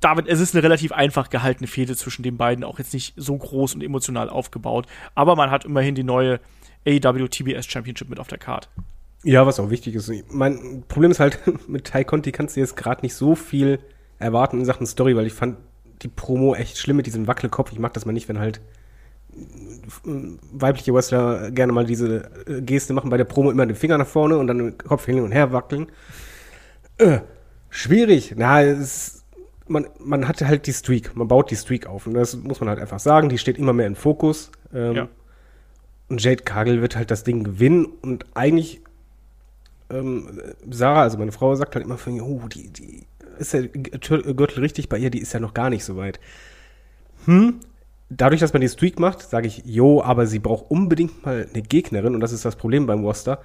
David, 0.00 0.26
es 0.26 0.40
ist 0.40 0.54
eine 0.54 0.64
relativ 0.64 0.90
einfach 0.90 1.30
gehaltene 1.30 1.68
Fehde 1.68 1.94
zwischen 1.94 2.24
den 2.24 2.36
beiden, 2.36 2.64
auch 2.64 2.80
jetzt 2.80 2.92
nicht 2.92 3.14
so 3.16 3.36
groß 3.36 3.76
und 3.76 3.84
emotional 3.84 4.28
aufgebaut. 4.28 4.86
Aber 5.14 5.36
man 5.36 5.52
hat 5.52 5.64
immerhin 5.64 5.94
die 5.94 6.02
neue 6.02 6.40
AEW 6.84 7.28
TBS 7.28 7.66
Championship 7.66 8.08
mit 8.08 8.18
auf 8.18 8.26
der 8.26 8.38
Card. 8.38 8.68
Ja, 9.22 9.46
was 9.46 9.60
auch 9.60 9.70
wichtig 9.70 9.94
ist. 9.94 10.10
Mein 10.32 10.82
Problem 10.88 11.12
ist 11.12 11.20
halt, 11.20 11.38
mit 11.68 11.84
Tai 11.84 12.02
Conti 12.02 12.32
kannst 12.32 12.56
du 12.56 12.60
jetzt 12.60 12.76
gerade 12.76 13.02
nicht 13.02 13.14
so 13.14 13.36
viel 13.36 13.78
erwarten 14.18 14.58
in 14.58 14.64
Sachen 14.64 14.86
Story, 14.86 15.14
weil 15.14 15.26
ich 15.26 15.32
fand 15.32 15.58
die 16.02 16.08
Promo 16.08 16.56
echt 16.56 16.78
schlimm 16.78 16.96
mit 16.96 17.06
diesem 17.06 17.28
Wackelkopf. 17.28 17.70
Ich 17.70 17.78
mag 17.78 17.92
das 17.92 18.04
mal 18.04 18.12
nicht, 18.12 18.28
wenn 18.28 18.40
halt 18.40 18.60
weibliche 20.52 20.92
Wrestler 20.94 21.50
gerne 21.50 21.72
mal 21.72 21.86
diese 21.86 22.30
äh, 22.46 22.60
Geste 22.60 22.92
machen 22.92 23.10
bei 23.10 23.16
der 23.16 23.24
Promo 23.24 23.50
immer 23.50 23.66
den 23.66 23.76
Finger 23.76 23.98
nach 23.98 24.06
vorne 24.06 24.36
und 24.36 24.46
dann 24.46 24.58
den 24.58 24.78
Kopf 24.78 25.06
hin 25.06 25.20
und 25.20 25.32
her 25.32 25.52
wackeln. 25.52 25.86
Äh, 26.98 27.20
schwierig. 27.70 28.34
Na, 28.36 28.62
es, 28.62 29.24
man, 29.66 29.86
man 29.98 30.28
hatte 30.28 30.46
halt 30.46 30.66
die 30.66 30.72
Streak. 30.72 31.16
Man 31.16 31.28
baut 31.28 31.50
die 31.50 31.56
Streak 31.56 31.86
auf. 31.86 32.06
Und 32.06 32.14
das 32.14 32.36
muss 32.36 32.60
man 32.60 32.68
halt 32.68 32.78
einfach 32.78 33.00
sagen. 33.00 33.28
Die 33.28 33.38
steht 33.38 33.58
immer 33.58 33.72
mehr 33.72 33.86
im 33.86 33.96
Fokus. 33.96 34.50
Ähm, 34.74 34.94
Ja. 34.94 35.08
Und 36.08 36.22
Jade 36.22 36.42
Cargill 36.42 36.82
wird 36.82 36.94
halt 36.94 37.10
das 37.10 37.24
Ding 37.24 37.42
gewinnen 37.42 37.86
und 38.02 38.26
eigentlich 38.34 38.82
ähm, 39.92 40.28
Sarah, 40.70 41.02
also 41.02 41.18
meine 41.18 41.32
Frau, 41.32 41.54
sagt 41.54 41.74
halt 41.74 41.84
immer 41.84 41.98
von, 41.98 42.20
oh, 42.20 42.48
die, 42.48 42.68
die 42.70 43.06
ist 43.38 43.54
der 43.54 43.68
Gürtel 43.68 44.60
richtig 44.60 44.88
bei 44.88 44.98
ihr, 44.98 45.10
die 45.10 45.20
ist 45.20 45.32
ja 45.32 45.40
noch 45.40 45.54
gar 45.54 45.70
nicht 45.70 45.84
so 45.84 45.96
weit. 45.96 46.20
Hm, 47.24 47.60
dadurch, 48.16 48.40
dass 48.40 48.52
man 48.52 48.60
die 48.62 48.68
Streak 48.68 48.98
macht, 48.98 49.22
sage 49.22 49.46
ich, 49.46 49.62
jo, 49.64 50.02
aber 50.02 50.26
sie 50.26 50.38
braucht 50.38 50.70
unbedingt 50.70 51.24
mal 51.24 51.46
eine 51.52 51.62
Gegnerin 51.62 52.14
und 52.14 52.20
das 52.20 52.32
ist 52.32 52.44
das 52.44 52.56
Problem 52.56 52.86
beim 52.86 53.04
Roster. 53.04 53.40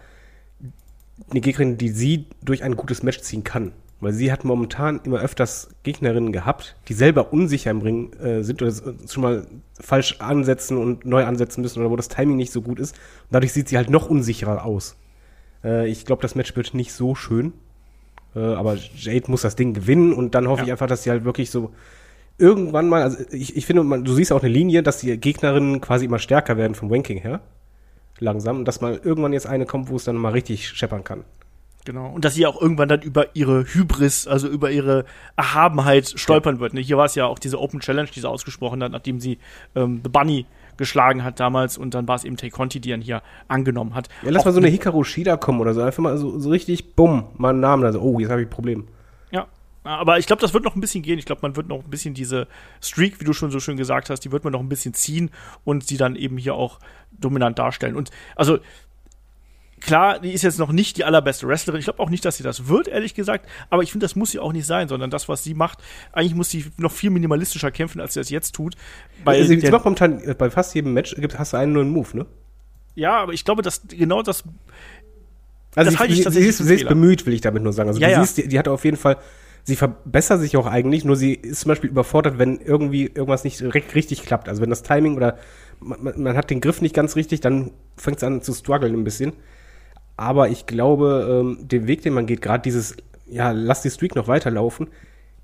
Eine 1.30 1.42
Gegnerin, 1.42 1.78
die 1.78 1.90
sie 1.90 2.26
durch 2.44 2.64
ein 2.64 2.76
gutes 2.76 3.04
Match 3.04 3.22
ziehen 3.22 3.44
kann. 3.44 3.72
Weil 4.00 4.14
sie 4.14 4.32
hat 4.32 4.46
momentan 4.46 5.00
immer 5.06 5.20
öfters 5.22 5.70
Gegnerinnen 5.82 6.32
gehabt, 6.32 6.76
die 6.88 6.94
selber 6.94 7.34
unsicher 7.34 7.72
im 7.72 7.82
Ring 7.82 8.14
äh, 8.20 8.44
sind 8.44 8.62
oder 8.62 8.72
schon 9.10 9.24
mal 9.24 9.48
falsch 9.80 10.18
ansetzen 10.20 10.78
und 10.78 11.04
neu 11.06 11.26
ansetzen 11.26 11.62
müssen 11.62 11.80
oder 11.80 11.90
wo 11.90 11.96
das 11.96 12.08
Timing 12.08 12.38
nicht 12.38 12.52
so 12.52 12.62
gut 12.62 12.80
ist. 12.80 12.94
Und 12.96 13.32
dadurch 13.32 13.54
sieht 13.54 13.70
sie 13.70 13.76
halt 13.78 13.90
noch 13.90 14.08
unsicherer 14.08 14.64
aus. 14.66 14.98
Äh, 15.64 15.88
ich 15.88 16.06
glaube, 16.06 16.22
das 16.22 16.36
Match 16.36 16.56
wird 16.56 16.76
nicht 16.76 16.94
so 16.94 17.16
schön. 17.16 17.54
Äh, 18.36 18.40
aber 18.40 18.76
Jade 18.96 19.32
muss 19.32 19.42
das 19.42 19.56
Ding 19.56 19.74
gewinnen 19.74 20.14
und 20.14 20.36
dann 20.36 20.48
hoffe 20.48 20.60
Ja. 20.62 20.66
ich 20.66 20.72
einfach, 20.74 20.88
dass 20.88 21.02
sie 21.02 21.10
halt 21.10 21.26
wirklich 21.26 21.50
so 21.50 21.72
irgendwann 22.38 22.88
mal, 22.88 23.04
also 23.04 23.18
ich, 23.32 23.56
ich 23.56 23.66
finde, 23.66 23.84
man, 23.84 24.04
du 24.04 24.14
siehst 24.14 24.32
auch 24.32 24.42
eine 24.42 24.52
Linie, 24.52 24.84
dass 24.84 25.00
die 25.00 25.18
Gegnerinnen 25.18 25.82
quasi 25.82 26.06
immer 26.06 26.20
stärker 26.20 26.58
werden 26.58 26.76
vom 26.76 26.92
Ranking 26.92 27.18
her. 27.18 27.42
Langsam. 28.20 28.58
Und 28.60 28.68
dass 28.68 28.82
mal 28.82 29.00
irgendwann 29.04 29.34
jetzt 29.34 29.48
eine 29.48 29.66
kommt, 29.66 29.90
wo 29.90 29.96
es 29.96 30.06
dann 30.06 30.16
mal 30.16 30.32
richtig 30.32 30.70
scheppern 30.70 31.04
kann. 31.04 31.24
Genau. 31.86 32.10
Und 32.10 32.26
dass 32.26 32.34
sie 32.34 32.46
auch 32.46 32.62
irgendwann 32.62 32.90
dann 32.90 33.02
über 33.02 33.34
ihre 33.36 33.64
Hybris, 33.64 34.28
also 34.28 34.50
über 34.50 34.72
ihre 34.72 35.06
Erhabenheit 35.38 36.14
stolpern 36.16 36.60
wird. 36.60 36.74
Ne? 36.74 36.82
Hier 36.82 36.98
war 36.98 37.06
es 37.06 37.16
ja 37.16 37.26
auch 37.26 37.40
diese 37.40 37.62
Open 37.62 37.80
Challenge, 37.80 38.10
die 38.14 38.20
sie 38.20 38.28
ausgesprochen 38.28 38.84
hat, 38.84 38.92
nachdem 38.92 39.22
sie 39.22 39.38
ähm, 39.74 40.02
The 40.04 40.10
Bunny 40.10 40.46
geschlagen 40.76 41.24
hat 41.24 41.40
damals 41.40 41.78
und 41.78 41.94
dann 41.94 42.08
war 42.08 42.16
es 42.16 42.26
eben 42.26 42.36
Tay 42.36 42.50
Conti, 42.50 42.82
die 42.82 42.90
dann 42.90 43.02
hier 43.02 43.22
angenommen 43.48 43.96
hat. 43.96 44.10
Ja, 44.22 44.32
lass 44.32 44.42
Auch 44.42 44.48
mal 44.48 44.52
so 44.52 44.60
eine 44.60 44.68
Hikaru 44.68 45.04
Shida 45.04 45.38
kommen 45.38 45.62
oder 45.62 45.74
so. 45.74 45.82
Einfach 45.82 46.04
mal 46.04 46.18
so, 46.18 46.38
so 46.40 46.50
richtig, 46.50 46.96
bumm, 46.96 47.28
mal 47.38 47.50
einen 47.50 47.62
Namen. 47.62 47.86
Also, 47.86 48.02
oh, 48.02 48.20
jetzt 48.20 48.30
habe 48.30 48.42
ich 48.42 48.48
ein 48.48 48.52
Problem. 48.52 48.88
Aber 49.88 50.20
ich 50.20 50.28
glaube, 50.28 50.42
das 50.42 50.54
wird 50.54 50.64
noch 50.64 50.76
ein 50.76 50.82
bisschen 50.82 51.02
gehen. 51.04 51.18
Ich 51.20 51.26
glaube, 51.26 51.40
man 51.42 51.56
wird 51.56 51.68
noch 51.68 51.84
ein 51.84 51.90
bisschen 51.90 52.14
diese 52.14 52.48
Streak, 52.82 53.20
wie 53.20 53.26
du 53.26 53.34
schon 53.34 53.52
so 53.52 53.60
schön 53.60 53.78
gesagt 53.78 54.10
hast, 54.10 54.20
die 54.22 54.32
wird 54.32 54.44
man 54.44 54.54
noch 54.54 54.60
ein 54.60 54.70
bisschen 54.70 54.94
ziehen 54.94 55.32
und 55.64 55.88
sie 55.88 55.98
dann 55.98 56.16
eben 56.16 56.38
hier 56.38 56.56
auch 56.56 56.80
dominant 57.12 57.58
darstellen. 57.58 57.96
Und 57.96 58.12
also 58.36 58.60
klar, 59.80 60.20
die 60.20 60.32
ist 60.34 60.42
jetzt 60.42 60.58
noch 60.60 60.72
nicht 60.72 60.98
die 60.98 61.04
allerbeste 61.04 61.48
Wrestlerin. 61.48 61.80
Ich 61.80 61.86
glaube 61.86 62.00
auch 62.00 62.10
nicht, 62.10 62.26
dass 62.26 62.38
sie 62.38 62.44
das 62.44 62.68
wird, 62.68 62.88
ehrlich 62.88 63.14
gesagt. 63.14 63.48
Aber 63.70 63.84
ich 63.84 63.92
finde, 63.92 64.06
das 64.06 64.16
muss 64.16 64.32
sie 64.32 64.40
auch 64.40 64.52
nicht 64.54 64.66
sein, 64.66 64.88
sondern 64.88 65.10
das, 65.12 65.30
was 65.30 65.44
sie 65.44 65.54
macht, 65.54 65.80
eigentlich 66.12 66.36
muss 66.36 66.50
sie 66.50 66.66
noch 66.78 66.92
viel 66.92 67.10
minimalistischer 67.12 67.72
kämpfen, 67.72 68.02
als 68.02 68.14
sie 68.16 68.20
das 68.20 68.30
jetzt 68.30 68.54
tut. 68.56 68.76
Weil 69.24 69.44
sie, 69.44 69.56
sie 69.56 69.60
der- 69.62 69.72
macht 69.72 69.86
momentan 69.86 70.20
äh, 70.22 70.34
bei 70.34 70.50
fast 70.50 70.74
jedem 70.76 70.94
Match 70.94 71.16
gibt, 71.16 71.38
hast 71.38 71.54
du 71.54 71.58
einen 71.58 71.74
neuen 71.74 71.90
Move, 71.90 72.18
ne? 72.18 72.26
ja, 72.96 73.18
aber 73.20 73.34
ich 73.34 73.46
glaube, 73.46 73.62
dass 73.62 73.84
genau 73.88 74.24
das 74.24 74.44
Also 75.76 75.92
Das 75.92 75.94
sie, 75.94 75.98
halte 76.00 76.12
ich 76.14 76.18
sie, 76.18 76.22
sie, 76.22 76.24
tatsächlich 76.24 76.50
ist, 76.50 76.58
sie 76.58 76.74
ist 76.74 76.88
bemüht, 76.88 77.26
will 77.28 77.34
ich 77.34 77.42
damit 77.42 77.62
nur 77.62 77.72
sagen. 77.74 77.90
Also 77.90 78.02
Ja, 78.02 78.08
du 78.08 78.14
ja. 78.14 78.22
siehst, 78.24 78.38
die, 78.40 78.48
die 78.48 78.58
hat 78.58 78.68
auf 78.68 78.84
jeden 78.84 78.98
Fall, 78.98 79.18
sie 79.68 79.76
verbessert 79.76 80.40
sich 80.40 80.56
auch 80.56 80.66
eigentlich, 80.66 81.04
nur 81.04 81.18
sie 81.18 81.34
ist 81.34 81.60
zum 81.60 81.70
Beispiel 81.70 81.90
überfordert, 81.90 82.40
wenn 82.40 82.58
irgendwie 82.62 83.04
irgendwas 83.08 83.44
nicht 83.44 83.60
direkt 83.60 83.94
richtig 83.96 84.24
klappt. 84.24 84.48
Also 84.48 84.62
wenn 84.62 84.70
das 84.70 84.82
Timing 84.82 85.18
oder 85.18 85.38
man, 85.82 86.22
man- 86.24 86.38
hat 86.38 86.50
den 86.50 86.62
Griff 86.62 86.82
nicht 86.82 86.96
ganz 86.96 87.18
richtig, 87.18 87.42
dann 87.42 87.72
fängt 87.98 88.18
es 88.18 88.24
an 88.24 88.42
zu 88.42 88.54
strugglen 88.54 88.94
ein 88.94 89.04
bisschen. 89.04 89.34
Aber 90.16 90.48
ich 90.48 90.68
glaube, 90.68 91.28
ähm, 91.60 91.68
den 91.68 91.86
Weg, 91.86 92.02
den 92.02 92.14
man 92.14 92.26
geht, 92.26 92.42
gerade 92.42 92.62
dieses, 92.62 92.96
ja, 93.28 93.52
lass 93.52 93.82
die 93.82 93.90
Streak 93.90 94.16
noch 94.16 94.30
weiterlaufen, 94.30 94.88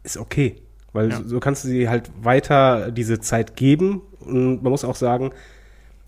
ist 0.03 0.15
okay. 0.17 0.55
Weil 0.93 1.09
Ja. 1.11 1.21
so, 1.25 1.41
kannst 1.41 1.65
du 1.65 1.67
sie 1.67 1.89
halt 1.89 2.09
weiter 2.21 2.91
diese 2.91 3.19
Zeit 3.19 3.57
geben. 3.57 4.01
Und 4.21 4.63
man 4.63 4.71
muss 4.71 4.85
auch 4.85 4.95
sagen, 4.95 5.31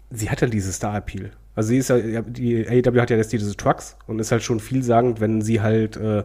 sie 0.10 0.30
hat 0.30 0.40
ja 0.40 0.48
dieses 0.48 0.78
Star-Appeal. 0.78 1.32
Also 1.54 1.68
sie 1.70 1.78
ist 1.80 1.90
ja, 1.90 1.98
ja, 1.98 2.22
die 2.22 2.66
AEW 2.66 3.02
hat 3.02 3.10
ja 3.10 3.18
jetzt 3.18 3.34
diese 3.34 3.56
Trucks 3.58 3.98
und 4.08 4.20
ist 4.20 4.32
halt 4.32 4.42
schon 4.44 4.62
vielsagend, 4.62 5.20
wenn 5.20 5.42
sie 5.42 5.60
halt 5.62 5.98
äh, 5.98 6.24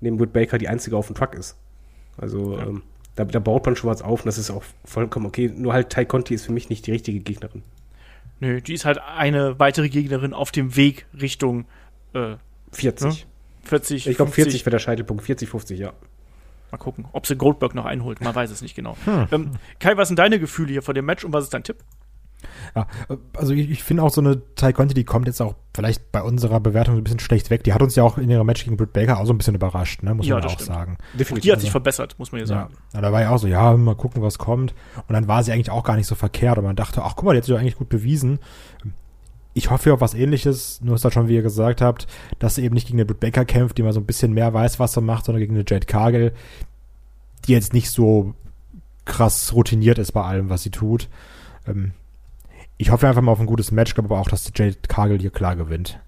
neben 0.00 0.16
Britt 0.16 0.32
Baker 0.32 0.58
die 0.58 0.68
einzige 0.68 0.96
auf 0.96 1.06
dem 1.06 1.16
Truck 1.16 1.34
ist. 1.34 1.56
Also 2.16 2.58
ähm, 2.58 2.82
da, 3.14 3.24
da 3.24 3.38
baut 3.38 3.64
man 3.66 3.76
schon 3.76 3.90
was 3.90 4.02
auf 4.02 4.20
und 4.20 4.26
das 4.26 4.38
ist 4.38 4.50
auch 4.50 4.62
vollkommen 4.84 5.26
okay. 5.26 5.52
Nur 5.54 5.72
halt 5.72 5.90
Ty 5.90 6.04
Conti 6.04 6.34
ist 6.34 6.46
für 6.46 6.52
mich 6.52 6.68
nicht 6.68 6.86
die 6.86 6.92
richtige 6.92 7.20
Gegnerin. 7.20 7.62
Nö, 8.40 8.60
die 8.60 8.74
ist 8.74 8.84
halt 8.84 8.98
eine 8.98 9.58
weitere 9.58 9.88
Gegnerin 9.88 10.32
auf 10.32 10.50
dem 10.50 10.76
Weg 10.76 11.06
Richtung 11.20 11.66
äh, 12.14 12.36
40. 12.72 13.26
40. 13.64 14.06
Ich 14.06 14.16
glaube 14.16 14.32
50. 14.32 14.44
40 14.44 14.66
wäre 14.66 14.70
der 14.70 14.78
Scheitelpunkt. 14.78 15.22
40, 15.22 15.48
50, 15.48 15.78
ja. 15.78 15.92
Mal 16.70 16.78
gucken, 16.78 17.06
ob 17.12 17.26
sie 17.26 17.36
Goldberg 17.36 17.74
noch 17.74 17.84
einholt. 17.84 18.20
Man 18.20 18.34
weiß 18.34 18.50
es 18.50 18.62
nicht 18.62 18.74
genau. 18.74 18.96
Hm. 19.04 19.26
Ähm, 19.32 19.50
Kai, 19.80 19.96
was 19.96 20.08
sind 20.08 20.18
deine 20.18 20.38
Gefühle 20.38 20.70
hier 20.70 20.82
vor 20.82 20.94
dem 20.94 21.04
Match 21.04 21.24
und 21.24 21.32
was 21.32 21.44
ist 21.44 21.52
dein 21.52 21.64
Tipp? 21.64 21.76
Ja, 22.74 22.86
also 23.36 23.52
ich, 23.52 23.70
ich 23.70 23.82
finde 23.84 24.02
auch 24.02 24.10
so 24.10 24.20
eine 24.20 24.40
Ty 24.54 24.72
Conti, 24.72 24.94
die 24.94 25.04
kommt 25.04 25.26
jetzt 25.26 25.40
auch 25.40 25.54
vielleicht 25.74 26.10
bei 26.12 26.22
unserer 26.22 26.60
Bewertung 26.60 26.94
so 26.94 27.00
ein 27.00 27.04
bisschen 27.04 27.20
schlecht 27.20 27.50
weg. 27.50 27.64
Die 27.64 27.72
hat 27.72 27.82
uns 27.82 27.94
ja 27.96 28.02
auch 28.02 28.18
in 28.18 28.30
ihrer 28.30 28.44
Match 28.44 28.64
gegen 28.64 28.76
Britt 28.76 28.92
Baker 28.92 29.18
auch 29.18 29.26
so 29.26 29.32
ein 29.32 29.38
bisschen 29.38 29.54
überrascht, 29.54 30.02
ne? 30.02 30.14
muss 30.14 30.26
Ja, 30.26 30.34
man 30.36 30.42
das 30.42 30.52
auch 30.52 30.54
stimmt. 30.56 30.68
sagen. 30.68 30.98
Und 31.30 31.44
die 31.44 31.52
hat 31.52 31.60
sich 31.60 31.68
Also- 31.68 31.70
verbessert, 31.72 32.16
muss 32.18 32.32
man 32.32 32.40
ja 32.40 32.46
sagen. 32.46 32.74
ja, 32.94 33.00
da 33.00 33.12
war 33.12 33.20
ja 33.22 33.30
auch 33.30 33.38
so, 33.38 33.46
ja, 33.46 33.76
mal 33.76 33.94
gucken, 33.94 34.22
was 34.22 34.38
kommt. 34.38 34.74
Und 35.08 35.12
dann 35.12 35.28
war 35.28 35.42
sie 35.42 35.52
eigentlich 35.52 35.70
auch 35.70 35.84
gar 35.84 35.96
nicht 35.96 36.06
so 36.06 36.14
verkehrt. 36.14 36.58
Und 36.58 36.64
man 36.64 36.76
dachte, 36.76 37.02
ach 37.02 37.14
guck 37.16 37.24
mal, 37.26 37.32
die 37.32 37.38
hat 37.38 37.44
sich 37.44 37.54
doch 37.54 37.60
eigentlich 37.60 37.76
gut 37.78 37.88
bewiesen. 37.88 38.38
Ich 39.52 39.70
hoffe 39.70 39.92
auf 39.92 40.00
was 40.00 40.14
ähnliches, 40.14 40.80
nur 40.80 40.94
ist 40.94 41.04
halt 41.04 41.12
schon, 41.14 41.26
wie 41.28 41.34
ihr 41.34 41.42
gesagt 41.42 41.80
habt, 41.80 42.06
dass 42.38 42.54
sie 42.54 42.64
eben 42.64 42.74
nicht 42.74 42.86
gegen 42.86 42.98
eine 42.98 43.04
Britt 43.04 43.18
Baker 43.20 43.44
kämpft, 43.44 43.78
die 43.78 43.82
mal 43.82 43.92
so 43.92 43.98
ein 44.00 44.06
bisschen 44.06 44.32
mehr 44.32 44.54
weiß, 44.54 44.78
was 44.78 44.92
sie 44.92 45.00
macht, 45.00 45.24
sondern 45.24 45.40
gegen 45.40 45.54
eine 45.54 45.64
Jade 45.66 45.86
Cargill, 45.86 46.32
die 47.46 47.52
jetzt 47.52 47.72
nicht 47.72 47.90
so 47.90 48.34
krass 49.06 49.52
routiniert 49.52 49.98
ist 49.98 50.12
bei 50.12 50.22
allem, 50.22 50.50
was 50.50 50.62
sie 50.62 50.70
tut. 50.70 51.08
Ähm, 51.66 51.92
ich 52.80 52.90
hoffe 52.90 53.06
einfach 53.06 53.20
mal 53.20 53.32
auf 53.32 53.40
ein 53.40 53.46
gutes 53.46 53.72
Match, 53.72 53.92
glaube 53.92 54.08
aber 54.08 54.22
auch, 54.22 54.28
dass 54.28 54.50
Jade 54.54 54.78
Cargill 54.88 55.20
hier 55.20 55.30
klar 55.30 55.54
gewinnt. 55.54 56.00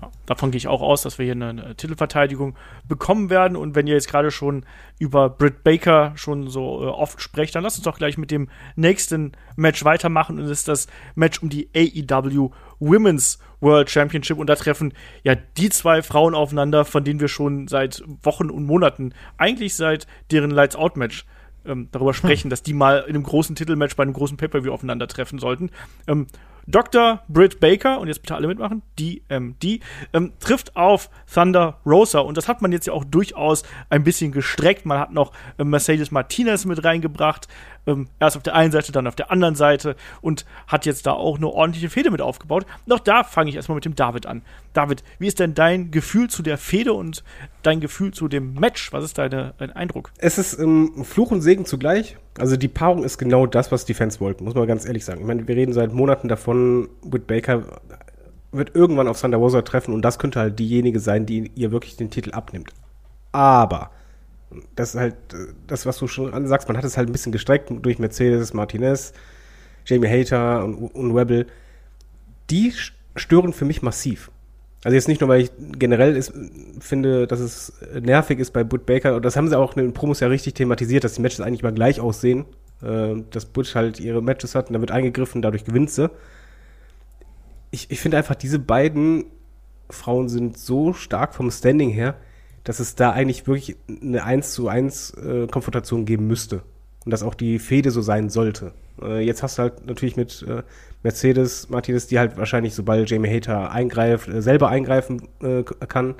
Ja, 0.00 0.10
davon 0.24 0.50
gehe 0.50 0.56
ich 0.56 0.66
auch 0.66 0.80
aus, 0.80 1.02
dass 1.02 1.18
wir 1.18 1.26
hier 1.26 1.34
eine, 1.34 1.50
eine 1.50 1.74
Titelverteidigung 1.76 2.56
bekommen 2.88 3.28
werden. 3.28 3.54
Und 3.54 3.74
wenn 3.74 3.86
ihr 3.86 3.92
jetzt 3.92 4.08
gerade 4.08 4.30
schon 4.30 4.64
über 4.98 5.28
Britt 5.28 5.62
Baker 5.62 6.12
schon 6.16 6.48
so 6.48 6.82
äh, 6.82 6.86
oft 6.86 7.20
sprecht, 7.20 7.54
dann 7.54 7.62
lasst 7.62 7.76
uns 7.76 7.84
doch 7.84 7.98
gleich 7.98 8.16
mit 8.16 8.30
dem 8.30 8.48
nächsten 8.76 9.32
Match 9.56 9.84
weitermachen. 9.84 10.38
Und 10.38 10.44
das 10.44 10.60
ist 10.60 10.68
das 10.68 10.86
Match 11.14 11.42
um 11.42 11.50
die 11.50 11.68
AEW 11.76 12.48
Women's 12.78 13.38
World 13.60 13.90
Championship. 13.90 14.38
Und 14.38 14.46
da 14.46 14.56
treffen 14.56 14.94
ja 15.22 15.34
die 15.34 15.68
zwei 15.68 16.00
Frauen 16.00 16.34
aufeinander, 16.34 16.86
von 16.86 17.04
denen 17.04 17.20
wir 17.20 17.28
schon 17.28 17.68
seit 17.68 18.02
Wochen 18.22 18.48
und 18.48 18.64
Monaten, 18.64 19.12
eigentlich 19.36 19.74
seit 19.74 20.06
deren 20.30 20.50
Lights 20.50 20.76
Out 20.76 20.96
Match 20.96 21.26
ähm, 21.66 21.88
darüber 21.92 22.14
sprechen, 22.14 22.50
dass 22.50 22.62
die 22.62 22.74
mal 22.74 23.00
in 23.00 23.14
einem 23.14 23.22
großen 23.22 23.56
Titelmatch 23.56 23.96
bei 23.96 24.02
einem 24.02 24.12
großen 24.12 24.36
Pay-Per-View 24.36 24.72
aufeinandertreffen 24.72 25.38
sollten. 25.38 25.70
Ähm, 26.06 26.26
Dr. 26.66 27.22
Britt 27.28 27.60
Baker, 27.60 28.00
und 28.00 28.08
jetzt 28.08 28.22
bitte 28.22 28.34
alle 28.34 28.46
mitmachen, 28.46 28.82
DMD, 28.98 29.80
ähm, 30.12 30.32
trifft 30.40 30.76
auf 30.76 31.10
Thunder 31.32 31.80
Rosa. 31.84 32.20
Und 32.20 32.38
das 32.38 32.48
hat 32.48 32.62
man 32.62 32.72
jetzt 32.72 32.86
ja 32.86 32.92
auch 32.92 33.04
durchaus 33.04 33.64
ein 33.90 34.04
bisschen 34.04 34.32
gestreckt. 34.32 34.86
Man 34.86 34.98
hat 34.98 35.12
noch 35.12 35.32
ähm, 35.58 35.70
Mercedes 35.70 36.10
Martinez 36.10 36.64
mit 36.64 36.82
reingebracht. 36.84 37.48
Ähm, 37.86 38.08
erst 38.20 38.36
auf 38.36 38.42
der 38.42 38.54
einen 38.54 38.72
Seite, 38.72 38.92
dann 38.92 39.06
auf 39.06 39.16
der 39.16 39.30
anderen 39.30 39.54
Seite. 39.54 39.96
Und 40.20 40.44
hat 40.66 40.86
jetzt 40.86 41.06
da 41.06 41.12
auch 41.12 41.36
eine 41.36 41.48
ordentliche 41.48 41.90
Fehde 41.90 42.10
mit 42.10 42.20
aufgebaut. 42.20 42.66
Auch 42.88 43.00
da 43.00 43.24
fange 43.24 43.50
ich 43.50 43.56
erstmal 43.56 43.76
mit 43.76 43.84
dem 43.84 43.94
David 43.94 44.26
an. 44.26 44.42
David, 44.72 45.04
wie 45.18 45.26
ist 45.26 45.38
denn 45.38 45.54
dein 45.54 45.90
Gefühl 45.90 46.28
zu 46.28 46.42
der 46.42 46.58
Fehde 46.58 46.92
und 46.92 47.24
dein 47.62 47.80
Gefühl 47.80 48.12
zu 48.12 48.28
dem 48.28 48.54
Match? 48.54 48.92
Was 48.92 49.04
ist 49.04 49.18
deine, 49.18 49.54
dein 49.58 49.72
Eindruck? 49.72 50.10
Es 50.18 50.38
ist 50.38 50.58
ähm, 50.58 51.04
Fluch 51.04 51.30
und 51.30 51.42
Segen 51.42 51.64
zugleich. 51.64 52.16
Also 52.38 52.56
die 52.56 52.68
Paarung 52.68 53.04
ist 53.04 53.18
genau 53.18 53.46
das, 53.46 53.70
was 53.70 53.84
die 53.84 53.94
Fans 53.94 54.20
wollten, 54.20 54.44
muss 54.44 54.54
man 54.54 54.66
ganz 54.66 54.84
ehrlich 54.84 55.04
sagen. 55.04 55.20
Ich 55.20 55.26
meine, 55.26 55.46
wir 55.46 55.54
reden 55.54 55.72
seit 55.72 55.92
Monaten 55.92 56.28
davon, 56.28 56.88
Britt 57.02 57.26
Baker 57.26 57.62
wird 58.50 58.74
irgendwann 58.74 59.08
auf 59.08 59.20
Thunder 59.20 59.38
Rosa 59.38 59.62
treffen 59.62 59.94
und 59.94 60.02
das 60.02 60.18
könnte 60.18 60.40
halt 60.40 60.58
diejenige 60.58 61.00
sein, 61.00 61.26
die 61.26 61.50
ihr 61.54 61.72
wirklich 61.72 61.96
den 61.96 62.10
Titel 62.10 62.32
abnimmt. 62.32 62.72
Aber 63.32 63.90
das 64.74 64.94
ist 64.94 65.00
halt 65.00 65.14
äh, 65.32 65.52
das, 65.66 65.86
was 65.86 65.98
du 65.98 66.06
schon 66.06 66.46
sagst, 66.46 66.68
man 66.68 66.76
hat 66.76 66.84
es 66.84 66.96
halt 66.96 67.08
ein 67.08 67.12
bisschen 67.12 67.32
gestreckt 67.32 67.70
durch 67.70 67.98
Mercedes, 67.98 68.54
Martinez, 68.54 69.12
Jamie 69.86 70.08
Hater 70.08 70.64
und, 70.64 70.74
und 70.74 71.16
Rebel. 71.16 71.46
Die 72.50 72.72
stören 73.16 73.52
für 73.52 73.64
mich 73.64 73.82
massiv. 73.82 74.30
Also 74.84 74.96
jetzt 74.96 75.08
nicht 75.08 75.22
nur, 75.22 75.28
weil 75.28 75.40
ich 75.40 75.50
generell 75.78 76.14
ist, 76.14 76.32
finde, 76.78 77.26
dass 77.26 77.40
es 77.40 77.72
nervig 77.98 78.38
ist 78.38 78.52
bei 78.52 78.64
Britt 78.64 78.84
Baker, 78.84 79.16
und 79.16 79.24
das 79.24 79.34
haben 79.34 79.48
sie 79.48 79.58
auch 79.58 79.76
in 79.76 79.82
den 79.82 79.94
Promos 79.94 80.20
ja 80.20 80.28
richtig 80.28 80.54
thematisiert, 80.54 81.04
dass 81.04 81.14
die 81.14 81.22
Matches 81.22 81.40
eigentlich 81.40 81.62
immer 81.62 81.72
gleich 81.72 82.00
aussehen, 82.00 82.44
äh, 82.82 83.14
dass 83.30 83.46
Butch 83.46 83.74
halt 83.74 83.98
ihre 83.98 84.22
Matches 84.22 84.54
hat 84.54 84.68
und 84.68 84.74
da 84.74 84.80
wird 84.80 84.90
eingegriffen, 84.90 85.40
dadurch 85.40 85.64
gewinnt 85.64 85.90
sie. 85.90 86.10
Ich, 87.70 87.90
ich 87.90 87.98
finde 87.98 88.18
einfach, 88.18 88.34
diese 88.34 88.58
beiden 88.58 89.24
Frauen 89.88 90.28
sind 90.28 90.58
so 90.58 90.92
stark 90.92 91.34
vom 91.34 91.50
Standing 91.50 91.90
her, 91.90 92.16
dass 92.64 92.80
es 92.80 92.94
da 92.94 93.12
eigentlich 93.12 93.46
wirklich 93.46 93.76
eine 93.88 94.24
1 94.24 94.52
zu 94.52 94.68
1 94.68 95.10
äh, 95.14 95.46
Konfrontation 95.46 96.04
geben 96.06 96.26
müsste. 96.26 96.62
Und 97.04 97.10
dass 97.10 97.22
auch 97.22 97.34
die 97.34 97.58
Fehde 97.58 97.90
so 97.90 98.00
sein 98.00 98.30
sollte. 98.30 98.72
Äh, 99.02 99.20
jetzt 99.20 99.42
hast 99.42 99.58
du 99.58 99.62
halt 99.62 99.86
natürlich 99.86 100.16
mit 100.16 100.42
äh, 100.48 100.62
Mercedes 101.02 101.68
Martinez, 101.68 102.06
die 102.06 102.18
halt 102.18 102.38
wahrscheinlich, 102.38 102.74
sobald 102.74 103.10
Jamie 103.10 103.28
Hater 103.28 103.70
eingreift, 103.70 104.28
äh, 104.28 104.40
selber 104.40 104.70
eingreifen 104.70 105.28
äh, 105.42 105.62
kann, 105.62 106.14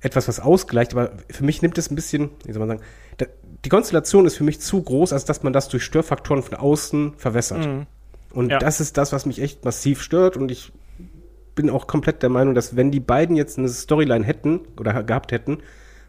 etwas, 0.00 0.28
was 0.28 0.40
ausgleicht. 0.40 0.92
Aber 0.94 1.12
für 1.30 1.44
mich 1.44 1.60
nimmt 1.60 1.76
es 1.76 1.90
ein 1.90 1.94
bisschen, 1.94 2.30
wie 2.44 2.52
soll 2.52 2.60
man 2.60 2.78
sagen, 2.78 2.88
da, 3.18 3.26
die 3.64 3.68
Konstellation 3.68 4.24
ist 4.26 4.36
für 4.36 4.44
mich 4.44 4.60
zu 4.60 4.82
groß, 4.82 5.12
als 5.12 5.24
dass 5.26 5.42
man 5.42 5.52
das 5.52 5.68
durch 5.68 5.84
Störfaktoren 5.84 6.42
von 6.42 6.54
außen 6.54 7.14
verwässert. 7.18 7.68
Und 8.32 8.50
Ja. 8.50 8.58
das 8.58 8.80
ist 8.80 8.96
das, 8.96 9.12
was 9.12 9.26
mich 9.26 9.42
echt 9.42 9.64
massiv 9.64 10.00
stört. 10.00 10.36
Und 10.38 10.50
ich 10.50 10.72
bin 11.56 11.70
auch 11.70 11.88
komplett 11.88 12.22
der 12.22 12.30
Meinung, 12.30 12.54
dass 12.54 12.76
wenn 12.76 12.92
die 12.92 13.00
beiden 13.00 13.34
jetzt 13.34 13.58
eine 13.58 13.68
Storyline 13.68 14.24
hätten 14.24 14.60
oder 14.78 15.02
gehabt 15.02 15.32
hätten, 15.32 15.58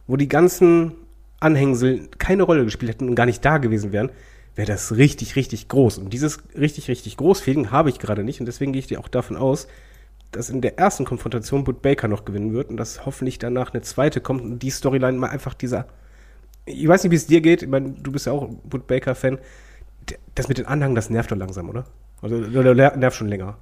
wo 0.05 0.15
die 0.15 0.29
ganzen 0.29 0.91
Anhängsel 1.39 2.09
keine 2.19 2.43
Rolle 2.43 2.65
gespielt 2.65 2.91
hätten 2.91 3.09
und 3.09 3.15
gar 3.15 3.25
nicht 3.25 3.43
da 3.43 3.57
gewesen 3.57 3.91
wären, 3.91 4.11
wäre 4.55 4.67
das 4.67 4.95
richtig, 4.95 5.35
richtig 5.35 5.67
groß. 5.67 5.97
Und 5.97 6.11
dieses 6.13 6.39
richtig, 6.55 6.87
richtig 6.89 7.17
groß 7.17 7.41
Feeling 7.41 7.71
habe 7.71 7.89
ich 7.89 7.99
gerade 7.99 8.23
nicht. 8.23 8.39
Und 8.39 8.45
deswegen 8.45 8.73
gehe 8.73 8.79
ich 8.79 8.87
dir 8.87 8.99
auch 8.99 9.07
davon 9.07 9.37
aus, 9.37 9.67
dass 10.31 10.49
in 10.49 10.61
der 10.61 10.77
ersten 10.77 11.05
Konfrontation 11.05 11.63
Bud 11.63 11.81
Baker 11.81 12.07
noch 12.07 12.25
gewinnen 12.25 12.53
wird 12.53 12.69
und 12.69 12.77
dass 12.77 13.05
hoffentlich 13.05 13.39
danach 13.39 13.73
eine 13.73 13.81
zweite 13.81 14.19
kommt 14.19 14.41
und 14.41 14.59
die 14.59 14.69
Storyline 14.69 15.17
mal 15.17 15.29
einfach 15.29 15.53
dieser. 15.53 15.87
Ich 16.65 16.87
weiß 16.87 17.03
nicht, 17.03 17.11
wie 17.11 17.15
es 17.15 17.27
dir 17.27 17.39
geht. 17.39 17.61
Ich 17.61 17.69
meine, 17.69 17.91
du 17.91 18.11
bist 18.11 18.25
ja 18.25 18.33
auch 18.33 18.49
Bud 18.63 18.87
Baker-Fan. 18.87 19.37
Das 20.35 20.49
mit 20.49 20.57
den 20.57 20.65
Anhang, 20.65 20.95
das 20.95 21.09
nervt 21.09 21.31
doch 21.31 21.37
langsam, 21.37 21.69
oder? 21.69 21.85
Also, 22.21 22.35
nervt 22.37 23.15
schon 23.15 23.29
länger. 23.29 23.57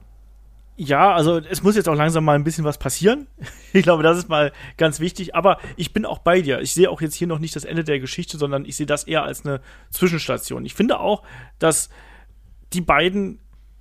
Ja, 0.78 1.14
also 1.14 1.38
es 1.38 1.64
muss 1.64 1.76
jetzt 1.78 1.88
auch 1.88 1.96
langsam 1.96 2.26
mal 2.26 2.36
ein 2.36 2.44
bisschen 2.44 2.66
was 2.66 2.78
passieren. 2.78 3.28
Ich 3.74 3.84
glaube, 3.84 4.04
das 4.04 4.18
ist 4.18 4.30
mal 4.30 4.54
ganz 4.78 5.02
wichtig. 5.02 5.36
Aber 5.36 5.58
ich 5.76 5.92
bin 5.92 6.06
auch 6.06 6.20
bei 6.20 6.40
dir. 6.42 6.62
Ich 6.62 6.74
sehe 6.74 6.90
auch 6.90 7.02
jetzt 7.02 7.16
hier 7.16 7.28
noch 7.28 7.40
nicht 7.40 7.58
das 7.58 7.66
Ende 7.66 7.84
der 7.84 8.00
Geschichte, 8.00 8.38
sondern 8.38 8.64
ich 8.64 8.78
sehe 8.78 8.86
das 8.86 9.04
eher 9.04 9.24
als 9.24 9.46
eine 9.46 9.60
Zwischenstation. 9.90 10.64
Ich 10.66 10.74
finde 10.74 11.02
auch, 11.02 11.24
dass 11.60 11.90
die 12.72 12.80
beiden 12.80 13.40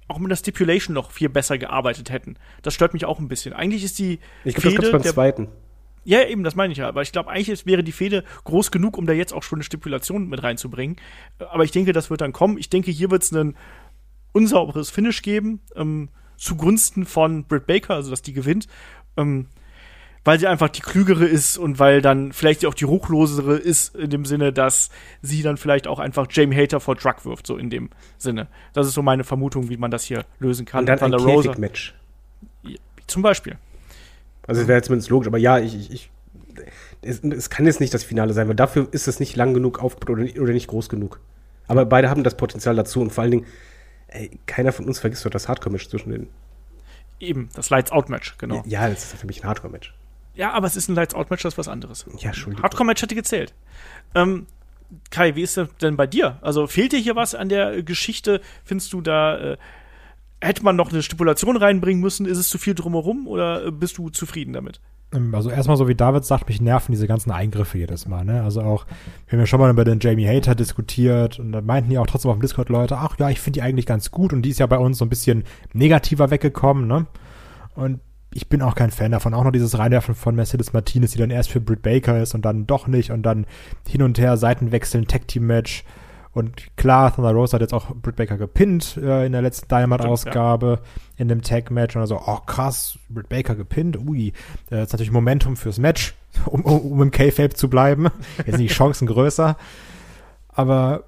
auch 0.09 0.19
mit 0.19 0.33
der 0.33 0.37
Stipulation 0.37 0.95
noch 0.95 1.13
viel 1.13 1.29
besser 1.29 1.59
gearbeitet 1.59 2.11
hätten. 2.11 2.37
Das 2.63 2.75
stört 2.75 2.93
mich 2.93 3.05
auch 3.05 3.21
ein 3.21 3.29
bisschen. 3.29 3.53
Eigentlich 3.55 3.85
ist 3.85 4.01
die 4.01 4.19
Ich 4.45 4.57
glaube, 4.57 4.79
das 4.79 4.91
beim 4.91 5.03
der- 5.03 5.13
zweiten. 5.15 5.49
ja, 6.03 6.25
eben, 6.27 6.43
das 6.43 6.57
meine 6.57 6.73
ich 6.73 6.79
ja. 6.79 6.89
Aber 6.89 7.03
ich 7.03 7.13
glaube, 7.13 7.31
eigentlich 7.31 7.65
wäre 7.65 7.85
die 7.85 7.93
Fehde 7.93 8.25
groß 8.43 8.73
genug, 8.73 8.99
um 8.99 9.07
da 9.07 9.13
jetzt 9.13 9.33
auch 9.33 9.45
schon 9.45 9.59
eine 9.59 9.65
Stipulation 9.65 10.29
mit 10.29 10.43
reinzubringen. 10.43 10.97
Aber 11.39 11.63
ich 11.63 11.71
denke, 11.71 11.93
das 11.93 12.11
wird 12.11 12.21
dann 12.21 12.33
kommen. 12.33 12.59
Ich 12.59 12.69
denke, 12.69 12.91
hier 12.91 13.13
wird 13.13 13.23
es 13.23 13.31
ein 13.31 13.57
unsauberes 14.33 14.91
Finish 14.91 15.23
geben, 15.23 15.61
ähm, 15.77 16.09
zugunsten 16.45 17.07
von 17.07 17.45
Britt 17.45 17.67
Baker, 17.67 17.95
also 17.95 18.11
dass 18.11 18.23
die 18.23 18.33
gewinnt. 18.33 18.69
Ähm, 19.17 19.47
weil 20.27 20.39
sie 20.39 20.47
einfach 20.47 20.71
die 20.71 20.81
klügere 20.81 21.27
ist 21.27 21.59
und 21.59 21.79
weil 21.79 22.01
dann 22.01 22.33
vielleicht 22.33 22.61
sie 22.61 22.67
auch 22.67 22.73
die 22.73 22.85
ruchlosere 22.85 23.57
ist, 23.57 23.95
in 23.95 24.09
dem 24.09 24.25
Sinne, 24.25 24.55
dass 24.55 24.89
sie 25.21 25.43
dann 25.43 25.59
vielleicht 25.59 25.87
auch 25.87 25.99
einfach 25.99 26.27
Jamie 26.31 26.57
Hater 26.57 26.81
vor 26.81 26.97
Truck 26.97 27.27
wirft, 27.27 27.47
so 27.47 27.59
in 27.59 27.69
dem 27.69 27.91
Sinne. 28.17 28.49
Das 28.73 28.87
ist 28.87 28.95
so 28.95 29.03
meine 29.03 29.23
Vermutung, 29.23 29.69
wie 29.69 29.77
man 29.77 29.91
das 29.91 30.05
hier 30.05 30.25
lösen 30.39 30.65
kann. 30.65 30.81
Und 30.81 30.87
dann 30.87 30.99
ein 30.99 31.13
Thunder 31.13 31.19
Rosa- 31.19 31.49
Käfig-Match. 31.49 31.95
Zum 33.07 33.21
Beispiel. 33.21 33.59
Also 34.47 34.63
es 34.63 34.67
wäre 34.69 34.79
jetzt 34.79 34.87
zumindest 34.87 35.11
logisch, 35.11 35.29
aber 35.29 35.37
ja, 35.37 35.59
ich, 35.59 35.75
ich, 35.75 35.93
ich 35.93 36.11
es, 37.03 37.23
es 37.23 37.51
kann 37.51 37.67
jetzt 37.67 37.81
nicht 37.81 37.93
das 37.93 38.03
Finale 38.03 38.33
sein, 38.33 38.49
weil 38.49 38.55
dafür 38.55 38.89
ist 38.93 39.09
es 39.09 39.21
nicht 39.21 39.37
lang 39.37 39.53
genug 39.53 39.79
aufgebaut 39.83 40.19
oder, 40.19 40.43
oder 40.43 40.53
nicht 40.55 40.69
groß 40.69 40.89
genug. 40.89 41.21
Aber 41.67 41.85
beide 41.85 42.09
haben 42.09 42.25
das 42.25 42.37
Potenzial 42.37 42.77
dazu 42.77 43.03
und 43.03 43.11
vor 43.11 43.23
allen 43.23 43.31
Dingen, 43.33 43.47
ey, 44.15 44.31
keiner 44.47 44.73
von 44.73 44.87
uns 44.87 44.99
vergisst 45.01 45.25
doch 45.27 45.31
das 45.31 45.49
Hardcore-Match 45.49 45.89
zwischen 45.89 46.11
den. 46.11 46.29
Eben, 47.21 47.49
das 47.55 47.71
Lights-Out-Match, 47.71 48.37
genau. 48.39 48.63
Ja, 48.67 48.89
das 48.89 49.05
ist 49.05 49.21
für 49.21 49.27
mich 49.27 49.43
ein 49.43 49.49
Hardcore-Match. 49.49 49.95
Ja, 50.35 50.53
aber 50.53 50.67
es 50.67 50.77
ist 50.77 50.89
ein 50.89 50.95
Lights-Out-Match, 50.95 51.43
das 51.43 51.55
ist 51.55 51.59
was 51.59 51.69
anderes. 51.69 52.07
Ja, 52.19 52.29
Entschuldigung. 52.29 52.63
Hardcore-Match 52.63 53.03
hätte 53.03 53.15
gezählt. 53.15 53.55
Ähm, 54.15 54.47
Kai, 55.11 55.35
wie 55.35 55.43
ist 55.43 55.57
das 55.57 55.69
denn 55.81 55.97
bei 55.97 56.07
dir? 56.07 56.39
Also 56.43 56.67
fehlt 56.67 56.93
dir 56.93 56.99
hier 56.99 57.17
was 57.17 57.35
an 57.35 57.49
der 57.49 57.83
Geschichte? 57.83 58.41
Findest 58.65 58.93
du 58.93 59.01
da, 59.01 59.53
äh, 59.53 59.57
hätte 60.41 60.63
man 60.63 60.77
noch 60.77 60.93
eine 60.93 61.03
Stipulation 61.03 61.57
reinbringen 61.57 62.01
müssen? 62.01 62.27
Ist 62.27 62.39
es 62.39 62.49
zu 62.49 62.59
viel 62.59 62.75
drumherum 62.75 63.27
oder 63.27 63.71
bist 63.71 63.99
du 63.99 64.11
zufrieden 64.11 64.53
damit? 64.53 64.81
Also 65.33 65.51
erstmal 65.51 65.77
so 65.77 65.87
wie 65.89 65.95
David 65.95 66.25
sagt, 66.25 66.49
mich 66.49 66.61
nerven 66.61 66.93
diese 66.93 67.07
ganzen 67.07 67.31
Eingriffe 67.31 67.79
jedes 67.79 68.07
Mal. 68.09 68.25
Ne? 68.25 68.43
Also 68.43 68.63
auch, 68.63 68.87
wir 69.27 69.33
haben 69.33 69.41
ja 69.41 69.47
schon 69.47 69.61
mal 69.61 69.71
über 69.71 69.85
den 69.85 70.01
Jamie 70.01 70.27
Hater 70.27 70.55
diskutiert 70.55 71.39
und 71.39 71.53
da 71.53 71.61
meinten 71.61 71.91
die 71.91 71.99
auch 71.99 72.07
trotzdem 72.07 72.31
auf 72.31 72.37
dem 72.37 72.43
Discord 72.43 72.69
Leute, 72.69 72.99
ach 72.99 73.19
ja, 73.19 73.31
ich 73.31 73.41
finde 73.41 73.59
die 73.59 73.63
eigentlich 73.63 73.87
ganz 73.87 74.11
gut 74.11 74.33
und 74.33 74.43
die 74.43 74.51
ist 74.51 74.59
ja 74.59 74.67
bei 74.67 74.79
uns 74.79 74.99
so 74.99 75.05
ein 75.05 75.09
bisschen 75.09 75.45
negativer 75.73 76.31
weggekommen. 76.31 76.87
Ne? 76.87 77.07
Und 77.75 78.01
ich 78.33 78.49
bin 78.49 78.63
auch 78.63 78.75
kein 78.75 78.91
Fan 78.91 79.13
davon. 79.13 79.33
Auch 79.33 79.45
noch 79.45 79.53
dieses 79.53 79.79
Reinwerfen 79.79 80.15
von 80.15 80.35
Mercedes 80.35 80.73
Martinez, 80.73 81.13
die 81.13 81.19
dann 81.19 81.31
erst 81.31 81.51
für 81.51 81.61
Britt 81.61 81.83
Baker 81.83 82.21
ist 82.21 82.35
und 82.35 82.45
dann 82.45 82.67
doch 82.67 82.89
nicht 82.89 83.13
und 83.13 83.23
dann 83.23 83.47
hin 83.89 84.03
und 84.03 84.19
her 84.19 84.37
Seitenwechseln, 84.37 85.07
Tag-Team-Match. 85.07 85.85
Und 86.35 86.77
klar, 86.77 87.15
Thunder 87.15 87.31
Rose 87.31 87.55
hat 87.55 87.61
jetzt 87.61 87.73
auch 87.73 87.95
Britt 87.95 88.17
Baker 88.17 88.37
gepinnt 88.37 88.97
äh, 88.97 89.25
in 89.25 89.33
der 89.33 89.41
letzten 89.41 89.69
Dynamite-Ausgabe 89.69 90.81
in 91.17 91.29
dem 91.29 91.43
Tag-Match. 91.43 91.95
Und 91.95 92.03
also, 92.03 92.21
oh 92.27 92.39
krass, 92.45 92.99
Britt 93.09 93.29
Baker 93.29 93.55
gepinnt. 93.55 93.97
Ui, 93.97 94.33
äh, 94.71 94.81
jetzt 94.81 94.93
natürlich 94.93 95.13
Momentum 95.13 95.57
fürs 95.57 95.79
Match, 95.79 96.15
um, 96.47 96.63
um, 96.63 96.93
um 96.93 97.03
im 97.03 97.11
K-Fape 97.13 97.55
zu 97.55 97.71
bleiben. 97.71 98.09
Jetzt 98.39 98.51
sind 98.51 98.59
die 98.59 98.67
Chancen 98.67 99.07
größer. 99.07 99.57
Aber 100.49 101.05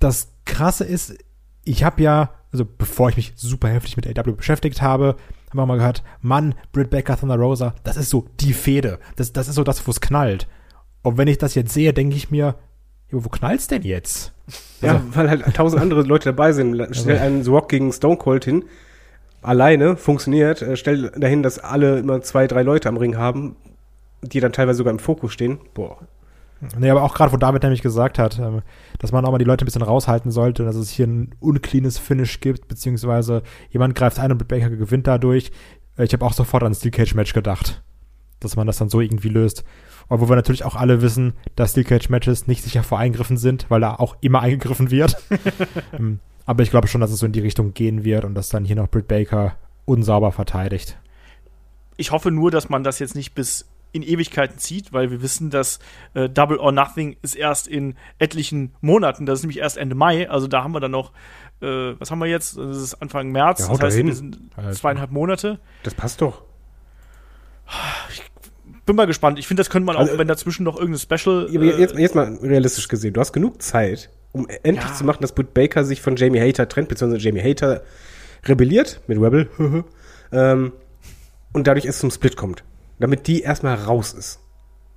das 0.00 0.32
Krasse 0.44 0.84
ist, 0.84 1.16
ich 1.64 1.84
habe 1.84 2.02
ja, 2.02 2.30
also 2.52 2.64
bevor 2.66 3.08
ich 3.08 3.16
mich 3.16 3.34
super 3.36 3.68
heftig 3.68 3.96
mit 3.96 4.18
AW 4.18 4.32
beschäftigt 4.32 4.82
habe, 4.82 5.16
haben 5.50 5.58
wir 5.58 5.66
mal 5.66 5.78
gehört, 5.78 6.02
Mann, 6.20 6.56
Britt 6.72 6.90
Baker, 6.90 7.16
Thunder 7.16 7.36
Rosa, 7.36 7.74
das 7.84 7.96
ist 7.96 8.10
so 8.10 8.26
die 8.40 8.52
Fehde. 8.52 8.98
Das, 9.14 9.32
das 9.32 9.46
ist 9.46 9.54
so 9.54 9.62
das, 9.62 9.86
wo 9.86 9.92
es 9.92 10.00
knallt. 10.00 10.48
Und 11.02 11.18
wenn 11.18 11.28
ich 11.28 11.38
das 11.38 11.54
jetzt 11.54 11.72
sehe, 11.72 11.92
denke 11.92 12.16
ich 12.16 12.32
mir, 12.32 12.56
jo, 13.10 13.24
wo 13.24 13.28
knallt's 13.28 13.66
denn 13.68 13.82
jetzt? 13.82 14.32
Ja, 14.80 15.02
weil 15.12 15.28
halt 15.28 15.54
tausend 15.54 15.80
andere 15.82 16.02
Leute 16.02 16.26
dabei 16.30 16.52
sind. 16.52 16.80
Stell 16.92 17.18
einen 17.18 17.42
The 17.42 17.50
Rock 17.50 17.68
gegen 17.68 17.92
Stone 17.92 18.16
Cold 18.16 18.44
hin. 18.44 18.64
Alleine 19.42 19.96
funktioniert. 19.96 20.62
Äh, 20.62 20.76
Stell 20.76 21.10
dahin, 21.16 21.42
dass 21.42 21.58
alle 21.58 21.98
immer 21.98 22.20
zwei, 22.22 22.46
drei 22.46 22.62
Leute 22.62 22.88
am 22.88 22.96
Ring 22.96 23.16
haben, 23.16 23.56
die 24.22 24.40
dann 24.40 24.52
teilweise 24.52 24.78
sogar 24.78 24.92
im 24.92 24.98
Fokus 24.98 25.32
stehen. 25.32 25.58
Boah. 25.74 25.98
Nee, 26.78 26.88
aber 26.88 27.02
auch 27.02 27.14
gerade, 27.14 27.32
wo 27.32 27.36
David 27.36 27.62
nämlich 27.62 27.82
gesagt 27.82 28.18
hat, 28.18 28.38
ähm, 28.38 28.62
dass 28.98 29.12
man 29.12 29.24
auch 29.26 29.30
mal 29.30 29.38
die 29.38 29.44
Leute 29.44 29.64
ein 29.64 29.66
bisschen 29.66 29.82
raushalten 29.82 30.30
sollte, 30.30 30.64
dass 30.64 30.74
es 30.74 30.88
hier 30.88 31.06
ein 31.06 31.34
uncleanes 31.38 31.98
Finish 31.98 32.40
gibt, 32.40 32.66
beziehungsweise 32.66 33.42
jemand 33.70 33.94
greift 33.94 34.18
ein 34.18 34.32
und 34.32 34.38
Britt 34.38 34.48
Baker 34.48 34.70
gewinnt 34.70 35.06
dadurch. 35.06 35.50
Äh, 35.98 36.04
Ich 36.04 36.12
habe 36.14 36.24
auch 36.24 36.32
sofort 36.32 36.62
an 36.62 36.72
ein 36.72 36.74
Steel 36.74 36.92
Cage 36.92 37.14
Match 37.14 37.34
gedacht, 37.34 37.82
dass 38.40 38.56
man 38.56 38.66
das 38.66 38.78
dann 38.78 38.88
so 38.88 39.00
irgendwie 39.02 39.28
löst. 39.28 39.64
Obwohl 40.08 40.28
wir 40.28 40.36
natürlich 40.36 40.64
auch 40.64 40.76
alle 40.76 41.02
wissen, 41.02 41.34
dass 41.56 41.72
Steel 41.72 41.84
Cage 41.84 42.08
Matches 42.08 42.46
nicht 42.46 42.62
sicher 42.62 42.82
vor 42.82 42.98
Eingriffen 42.98 43.36
sind, 43.36 43.66
weil 43.68 43.80
da 43.80 43.94
auch 43.94 44.16
immer 44.20 44.40
eingegriffen 44.40 44.90
wird. 44.90 45.16
Ähm, 45.92 46.20
aber 46.46 46.62
ich 46.62 46.70
glaube 46.70 46.88
schon, 46.88 47.00
dass 47.00 47.10
es 47.10 47.18
so 47.18 47.26
in 47.26 47.32
die 47.32 47.40
Richtung 47.40 47.74
gehen 47.74 48.04
wird 48.04 48.24
und 48.24 48.34
dass 48.34 48.48
dann 48.48 48.64
hier 48.64 48.76
noch 48.76 48.88
Britt 48.88 49.08
Baker 49.08 49.56
unsauber 49.84 50.32
verteidigt. 50.32 50.96
Ich 51.96 52.12
hoffe 52.12 52.30
nur, 52.30 52.50
dass 52.50 52.68
man 52.68 52.84
das 52.84 52.98
jetzt 52.98 53.14
nicht 53.14 53.34
bis 53.34 53.66
in 53.92 54.02
Ewigkeiten 54.02 54.58
zieht, 54.58 54.92
weil 54.92 55.10
wir 55.10 55.22
wissen, 55.22 55.50
dass 55.50 55.78
äh, 56.14 56.28
Double 56.28 56.58
or 56.58 56.70
Nothing 56.70 57.16
ist 57.22 57.34
erst 57.34 57.66
in 57.66 57.94
etlichen 58.18 58.74
Monaten. 58.80 59.26
Das 59.26 59.40
ist 59.40 59.42
nämlich 59.44 59.58
erst 59.58 59.76
Ende 59.76 59.94
Mai. 59.94 60.28
Also 60.28 60.46
da 60.46 60.62
haben 60.62 60.72
wir 60.72 60.80
dann 60.80 60.90
noch, 60.90 61.12
äh, 61.62 61.94
was 61.98 62.10
haben 62.10 62.18
wir 62.18 62.26
jetzt? 62.26 62.56
Das 62.56 62.76
ist 62.76 62.94
Anfang 62.94 63.32
März. 63.32 63.60
Ja, 63.60 63.68
das 63.68 63.80
heißt, 63.80 63.96
wir 64.04 64.14
sind 64.14 64.38
zweieinhalb 64.72 65.10
Monate. 65.10 65.58
Das 65.82 65.94
passt 65.94 66.20
doch. 66.20 66.42
Bin 68.86 68.96
mal 68.96 69.06
gespannt. 69.06 69.38
Ich 69.38 69.46
finde, 69.48 69.60
das 69.60 69.70
könnte 69.70 69.86
man 69.86 69.96
auch, 69.96 70.00
Also, 70.00 70.16
wenn 70.16 70.28
dazwischen 70.28 70.62
noch 70.64 70.78
irgendein 70.78 71.00
Special. 71.00 71.48
Äh, 71.52 71.78
jetzt, 71.80 71.98
jetzt 71.98 72.14
mal 72.14 72.38
realistisch 72.40 72.86
gesehen. 72.88 73.12
Du 73.14 73.20
hast 73.20 73.32
genug 73.32 73.60
Zeit, 73.60 74.10
um 74.32 74.46
endlich 74.62 74.88
Ja. 74.88 74.94
zu 74.94 75.04
machen, 75.04 75.18
dass 75.22 75.32
Britt 75.32 75.52
Baker 75.54 75.84
sich 75.84 76.00
von 76.00 76.16
Jamie 76.16 76.40
Hater 76.40 76.68
trennt, 76.68 76.88
beziehungsweise 76.88 77.22
Jamie 77.24 77.42
Hater 77.42 77.82
rebelliert 78.44 79.00
mit 79.08 79.18
Rebel. 79.20 79.48
ähm, 80.32 80.72
und 81.52 81.66
dadurch 81.66 81.84
es 81.84 81.98
zum 81.98 82.10
Split 82.10 82.36
kommt. 82.36 82.62
Damit 82.98 83.26
die 83.26 83.42
erstmal 83.42 83.74
raus 83.74 84.14
ist. 84.14 84.40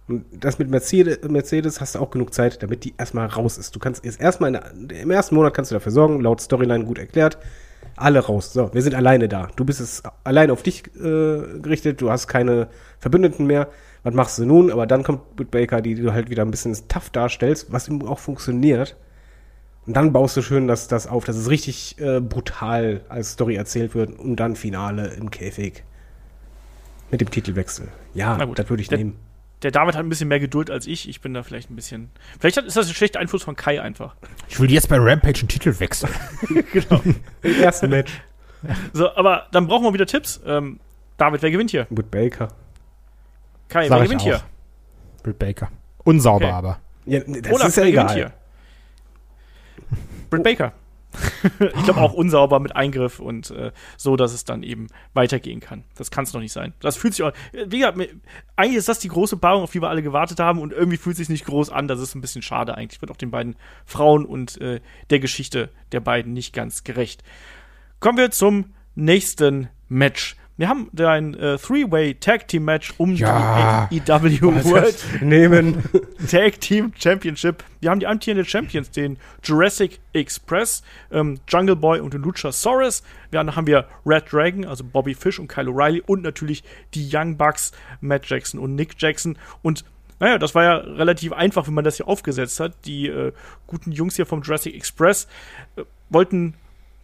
Und 0.08 0.26
das 0.32 0.58
mit 0.58 0.70
Mercedes, 0.70 1.20
Mercedes 1.28 1.82
hast 1.82 1.96
du 1.96 2.00
auch 2.00 2.12
genug 2.12 2.34
Zeit, 2.34 2.64
damit 2.64 2.84
die 2.84 2.94
erstmal 2.98 3.28
raus 3.28 3.58
ist. 3.58 3.76
Du 3.76 3.80
kannst 3.80 4.06
jetzt 4.06 4.20
erstmal 4.22 4.56
in 4.56 4.88
der, 4.88 5.02
im 5.02 5.12
ersten 5.12 5.36
Monat 5.36 5.54
kannst 5.54 5.72
du 5.72 5.76
dafür 5.76 5.92
sorgen, 5.92 6.22
laut 6.22 6.42
Storyline 6.42 6.86
gut 6.86 6.98
erklärt. 6.98 7.38
Alle 8.00 8.20
raus. 8.20 8.54
So, 8.54 8.74
wir 8.74 8.82
sind 8.82 8.96
alleine 8.96 9.28
da. 9.28 9.50
Du 9.56 9.66
bist 9.66 9.80
es 9.80 10.04
allein 10.24 10.52
auf 10.52 10.64
dich 10.64 10.88
äh, 10.96 11.60
gerichtet, 11.60 12.02
du 12.02 12.10
hast 12.10 12.28
keine 12.28 12.68
Verbündeten 13.00 13.46
mehr. 13.46 13.68
Was 14.04 14.14
machst 14.14 14.40
du 14.40 14.46
nun? 14.46 14.72
Aber 14.72 14.88
dann 14.88 15.04
kommt 15.04 15.36
Britt 15.36 15.52
Baker, 15.52 15.82
die 15.82 15.96
du 15.96 16.14
halt 16.14 16.30
wieder 16.30 16.44
ein 16.44 16.52
bisschen 16.52 16.76
tough 16.88 17.10
darstellst, 17.10 17.72
was 17.72 17.88
ihm 17.90 18.02
auch 18.06 18.20
funktioniert. 18.20 18.96
Und 19.86 19.96
dann 19.98 20.14
baust 20.14 20.38
du 20.38 20.42
schön 20.42 20.68
das, 20.68 20.88
das 20.88 21.08
auf, 21.08 21.26
dass 21.26 21.36
es 21.36 21.50
richtig 21.50 22.00
äh, 22.00 22.20
brutal 22.22 23.02
als 23.10 23.32
Story 23.32 23.56
erzählt 23.56 23.96
wird 23.96 24.18
und 24.18 24.36
dann 24.38 24.56
Finale 24.56 25.08
im 25.16 25.32
Käfig. 25.32 25.84
Mit 27.12 27.22
dem 27.22 27.32
Titelwechsel. 27.32 27.88
Ja, 28.14 28.44
gut. 28.46 28.60
das 28.60 28.70
würde 28.70 28.82
ich 28.82 28.88
Der- 28.90 29.00
nehmen. 29.00 29.16
Der 29.62 29.72
David 29.72 29.96
hat 29.96 30.04
ein 30.06 30.10
bisschen 30.10 30.28
mehr 30.30 30.40
Geduld 30.40 30.70
als 30.72 30.88
ich. 30.88 31.10
Ich 31.10 31.22
bin 31.22 31.34
da 31.34 31.44
vielleicht 31.44 31.70
ein 31.70 31.76
bisschen. 31.76 32.10
Vielleicht 32.40 32.58
hat, 32.58 32.66
ist 32.66 32.78
das 32.78 32.88
ein 32.88 32.94
schlechter 32.94 33.20
Einfluss 33.20 33.44
von 33.44 33.56
Kai 33.56 33.82
einfach. 33.82 34.16
Ich 34.48 34.60
will 34.60 34.72
jetzt 34.72 34.88
bei 34.90 34.98
Rampage 34.98 35.40
einen 35.40 35.48
Titel 35.50 35.78
wechseln. 35.80 36.14
genau. 36.74 37.02
Im 37.42 37.62
ersten 37.62 37.90
Match. 37.90 38.12
So, 38.92 39.16
aber 39.16 39.48
dann 39.54 39.68
brauchen 39.68 39.86
wir 39.86 39.94
wieder 39.94 40.06
Tipps. 40.06 40.42
Ähm, 40.46 40.82
David, 41.16 41.42
wer 41.42 41.50
gewinnt 41.50 41.72
hier? 41.72 41.88
Mit 41.90 42.12
Baker. 42.12 42.50
Kai, 43.70 43.88
Sag 43.88 44.00
wer 44.00 44.04
gewinnt 44.04 44.20
auch. 44.20 44.26
hier? 44.26 44.42
Britt 45.24 45.40
Baker. 45.40 45.72
Unsauber 46.04 46.46
Okay. 46.48 46.54
aber. 46.54 46.80
Ja, 47.06 47.20
das 47.22 47.54
Olaf, 47.54 47.68
ist 47.70 47.78
ja 47.78 47.84
wer 47.84 47.92
gewinnt 47.92 48.12
egal. 48.12 48.16
hier? 48.16 48.34
Britt 50.30 50.44
Baker. 50.44 50.74
ich 51.60 51.84
glaube 51.84 52.02
auch 52.02 52.14
unsauber 52.14 52.60
mit 52.60 52.76
Eingriff 52.76 53.20
und 53.20 53.52
äh, 53.52 53.72
so, 53.98 54.16
dass 54.16 54.34
es 54.34 54.46
dann 54.46 54.64
eben 54.64 54.88
weitergehen 55.14 55.60
kann. 55.60 55.84
Das 55.96 56.12
kann 56.12 56.24
es 56.24 56.34
noch 56.34 56.42
nicht 56.42 56.54
sein. 56.54 56.74
Das 56.82 56.98
fühlt 56.98 57.14
sich 57.14 57.24
auch. 57.24 57.34
Wie 57.52 57.80
gesagt, 57.80 57.98
eigentlich 58.56 58.78
ist 58.78 58.90
das 58.90 59.00
die 59.00 59.08
große 59.08 59.38
Paarung, 59.38 59.64
auf 59.64 59.72
die 59.72 59.82
wir 59.82 59.90
alle 59.90 60.04
gewartet 60.04 60.40
haben 60.40 60.60
und 60.60 60.72
irgendwie 60.72 60.98
fühlt 60.98 61.14
es 61.14 61.20
sich 61.20 61.30
nicht 61.30 61.46
groß 61.46 61.70
an. 61.70 61.88
Das 61.88 62.00
ist 62.00 62.16
ein 62.16 62.22
bisschen 62.22 62.42
schade 62.42 62.76
eigentlich. 62.76 63.02
Wird 63.02 63.12
auch 63.12 63.18
den 63.18 63.32
beiden 63.32 63.56
Frauen 63.86 64.26
und 64.26 64.60
äh, 64.62 64.82
der 65.10 65.20
Geschichte 65.20 65.70
der 65.92 66.00
beiden 66.00 66.34
nicht 66.34 66.54
ganz 66.54 66.84
gerecht. 66.84 67.24
Kommen 68.00 68.18
wir 68.18 68.32
zum 68.32 68.74
nächsten 68.96 69.70
Match. 69.88 70.36
Wir 70.60 70.68
haben 70.68 70.90
da 70.92 71.14
ein 71.14 71.36
äh, 71.36 71.58
Three-Way 71.58 72.16
Tag 72.16 72.50
Team 72.50 72.66
Match 72.66 72.94
um 72.98 73.14
Ja. 73.14 73.88
die 73.90 74.02
AEW 74.02 74.66
World 74.66 75.22
Nehmen. 75.22 75.82
Tag 76.30 76.60
Team 76.60 76.92
Championship. 77.00 77.64
Wir 77.80 77.90
haben 77.90 78.02
die 78.02 78.08
amtierenden 78.08 78.46
Champions, 78.46 78.92
den 78.92 79.18
Jurassic 79.42 80.02
Express, 80.12 80.84
ähm, 81.14 81.40
Jungle 81.48 81.78
Boy 81.78 82.02
und 82.02 82.14
den 82.14 82.24
Luchasaurus. 82.24 83.04
Dann 83.32 83.56
haben 83.56 83.68
wir 83.68 83.86
Red 84.06 84.34
Dragon, 84.34 84.66
also 84.66 84.84
Bobby 84.84 85.16
Fish 85.16 85.40
und 85.40 85.48
Kyle 85.48 85.70
O'Reilly 85.70 86.02
und 86.06 86.24
natürlich 86.24 86.66
die 86.94 87.10
Young 87.10 87.38
Bucks, 87.38 87.72
Matt 88.02 88.26
Jackson 88.30 88.60
und 88.60 88.76
Nick 88.76 88.96
Jackson. 88.98 89.38
Und 89.62 89.86
naja, 90.20 90.38
das 90.38 90.56
war 90.56 90.64
ja 90.66 90.76
relativ 90.76 91.32
einfach, 91.32 91.68
wenn 91.68 91.74
man 91.74 91.86
das 91.86 91.96
hier 91.96 92.10
aufgesetzt 92.10 92.60
hat. 92.60 92.74
Die 92.84 93.08
äh, 93.08 93.32
guten 93.66 93.94
Jungs 93.94 94.18
hier 94.18 94.26
vom 94.26 94.42
Jurassic 94.42 94.76
Express 94.76 95.30
äh, 95.78 95.84
wollten 96.10 96.56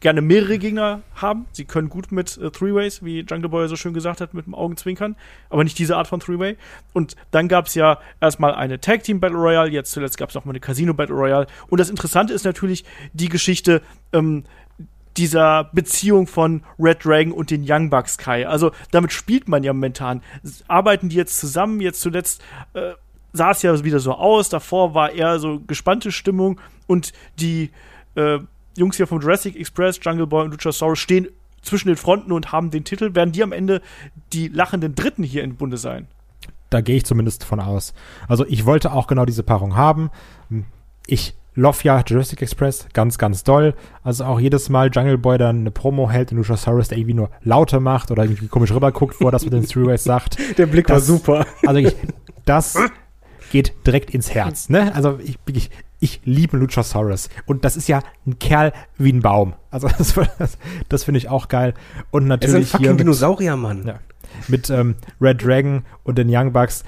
gerne 0.05 0.21
mehrere 0.21 0.59
Gegner 0.59 1.01
haben. 1.15 1.47
Sie 1.51 1.65
können 1.65 1.89
gut 1.89 2.11
mit 2.11 2.37
äh, 2.37 2.51
Three-Ways, 2.51 3.03
wie 3.03 3.21
Jungle 3.21 3.49
Boy 3.49 3.67
so 3.67 3.75
schön 3.75 3.95
gesagt 3.95 4.21
hat, 4.21 4.35
mit 4.35 4.45
dem 4.45 4.53
Augenzwinkern, 4.53 5.15
aber 5.49 5.63
nicht 5.63 5.79
diese 5.79 5.97
Art 5.97 6.05
von 6.05 6.19
Three-Way. 6.19 6.57
Und 6.93 7.15
dann 7.31 7.47
gab 7.47 7.65
es 7.65 7.73
ja 7.73 7.97
erstmal 8.21 8.53
eine 8.53 8.79
Tag 8.79 9.01
Team 9.01 9.19
Battle 9.19 9.39
Royale, 9.39 9.71
jetzt 9.71 9.89
zuletzt 9.89 10.19
gab 10.19 10.29
es 10.29 10.35
noch 10.35 10.45
mal 10.45 10.51
eine 10.51 10.59
Casino 10.59 10.93
Battle 10.93 11.15
Royale. 11.15 11.47
Und 11.69 11.79
das 11.79 11.89
Interessante 11.89 12.35
ist 12.35 12.45
natürlich 12.45 12.85
die 13.13 13.29
Geschichte, 13.29 13.81
ähm, 14.13 14.43
dieser 15.17 15.71
Beziehung 15.73 16.27
von 16.27 16.61
Red 16.77 17.03
Dragon 17.03 17.31
und 17.31 17.49
den 17.49 17.65
Young 17.67 17.89
Bucks 17.89 18.19
Kai. 18.19 18.47
Also 18.47 18.73
damit 18.91 19.11
spielt 19.11 19.47
man 19.47 19.63
ja 19.63 19.73
momentan. 19.73 20.21
Arbeiten 20.67 21.09
die 21.09 21.15
jetzt 21.15 21.39
zusammen? 21.39 21.81
Jetzt 21.81 22.01
zuletzt 22.01 22.43
äh, 22.73 22.91
sah 23.33 23.49
es 23.49 23.63
ja 23.63 23.83
wieder 23.83 23.99
so 23.99 24.11
aus. 24.11 24.49
Davor 24.49 24.93
war 24.93 25.13
eher 25.13 25.39
so 25.39 25.61
gespannte 25.61 26.11
Stimmung 26.11 26.61
und 26.85 27.11
die 27.39 27.71
äh, 28.13 28.37
Jungs 28.77 28.97
hier 28.97 29.07
vom 29.07 29.21
Jurassic 29.21 29.55
Express, 29.55 29.99
Jungle 30.01 30.27
Boy 30.27 30.45
und 30.45 30.51
Luchasaurus 30.51 30.99
stehen 30.99 31.27
zwischen 31.61 31.87
den 31.87 31.97
Fronten 31.97 32.31
und 32.31 32.51
haben 32.51 32.71
den 32.71 32.83
Titel. 32.83 33.15
Werden 33.15 33.31
die 33.31 33.43
am 33.43 33.51
Ende 33.51 33.81
die 34.33 34.47
lachenden 34.47 34.95
Dritten 34.95 35.23
hier 35.23 35.43
im 35.43 35.55
Bunde 35.55 35.77
sein? 35.77 36.07
Da 36.69 36.81
gehe 36.81 36.97
ich 36.97 37.05
zumindest 37.05 37.43
von 37.43 37.59
aus. 37.59 37.93
Also 38.27 38.45
ich 38.47 38.65
wollte 38.65 38.91
auch 38.91 39.07
genau 39.07 39.25
diese 39.25 39.43
Paarung 39.43 39.75
haben. 39.75 40.11
Ich 41.07 41.35
love 41.55 41.79
ja 41.83 42.03
Jurassic 42.05 42.41
Express 42.41 42.87
ganz, 42.93 43.17
ganz 43.17 43.43
doll. 43.43 43.75
Also 44.03 44.25
auch 44.25 44.39
jedes 44.39 44.69
Mal 44.69 44.89
Jungle 44.93 45.17
Boy 45.17 45.37
dann 45.37 45.59
eine 45.59 45.71
Promo 45.71 46.09
hält 46.09 46.31
und 46.31 46.37
Luchasaurus 46.37 46.89
der 46.89 46.97
irgendwie 46.97 47.13
nur 47.13 47.29
lauter 47.41 47.79
macht 47.79 48.11
oder 48.11 48.23
irgendwie 48.23 48.47
komisch 48.47 48.71
rüberguckt, 48.71 49.21
wo 49.21 49.27
er 49.27 49.31
das 49.31 49.45
mit 49.45 49.53
den 49.53 49.65
Three-Ways 49.65 50.03
sagt. 50.03 50.37
Der 50.57 50.65
Blick 50.65 50.87
das, 50.87 50.95
war 50.95 51.01
super. 51.01 51.45
Also 51.65 51.79
ich, 51.79 51.95
das 52.45 52.77
geht 53.51 53.73
direkt 53.87 54.11
ins 54.11 54.33
Herz. 54.33 54.69
Ne? 54.69 54.93
Also 54.93 55.19
ich, 55.23 55.37
ich, 55.53 55.69
ich 56.05 56.21
liebe 56.23 56.55
Luchasaurus. 56.57 57.29
Und 57.45 57.65
das 57.65 57.75
ist 57.75 57.89
ja 57.89 58.01
ein 58.25 58.39
Kerl 58.39 58.71
wie 58.97 59.11
ein 59.11 59.21
Baum. 59.21 59.55
Also 59.71 59.87
das, 59.97 60.13
das, 60.37 60.57
das 60.87 61.03
finde 61.03 61.17
ich 61.17 61.29
auch 61.29 61.49
geil. 61.49 61.73
Und 62.11 62.27
natürlich 62.27 62.53
er 62.55 62.59
ist 62.61 62.67
ein 62.67 62.77
fucking 62.77 62.91
mit, 62.91 62.99
Dinosaurier, 63.01 63.57
Mann. 63.57 63.85
ja, 63.85 63.99
mit 64.47 64.69
ähm, 64.69 64.95
Red 65.19 65.43
Dragon 65.43 65.83
und 66.03 66.17
den 66.17 66.27
Young 66.29 66.53
Bucks. 66.53 66.83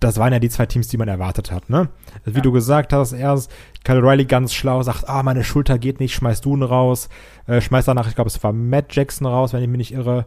Das 0.00 0.18
waren 0.18 0.32
ja 0.32 0.40
die 0.40 0.48
zwei 0.48 0.66
Teams, 0.66 0.88
die 0.88 0.96
man 0.96 1.06
erwartet 1.06 1.52
hat. 1.52 1.70
Ne? 1.70 1.88
Wie 2.24 2.40
du 2.40 2.50
gesagt 2.50 2.92
hast, 2.92 3.12
erst 3.12 3.52
Kyle 3.84 4.02
Riley 4.02 4.24
ganz 4.24 4.52
schlau 4.52 4.82
sagt, 4.82 5.08
ah, 5.08 5.22
meine 5.22 5.44
Schulter 5.44 5.78
geht 5.78 6.00
nicht, 6.00 6.14
schmeißt 6.14 6.44
du 6.44 6.56
ihn 6.56 6.64
raus. 6.64 7.08
Äh, 7.46 7.60
schmeißt 7.60 7.86
danach, 7.86 8.08
ich 8.08 8.16
glaube, 8.16 8.28
es 8.28 8.42
war 8.42 8.52
Matt 8.52 8.96
Jackson 8.96 9.28
raus, 9.28 9.52
wenn 9.52 9.62
ich 9.62 9.68
mich 9.68 9.78
nicht 9.78 9.92
irre. 9.92 10.26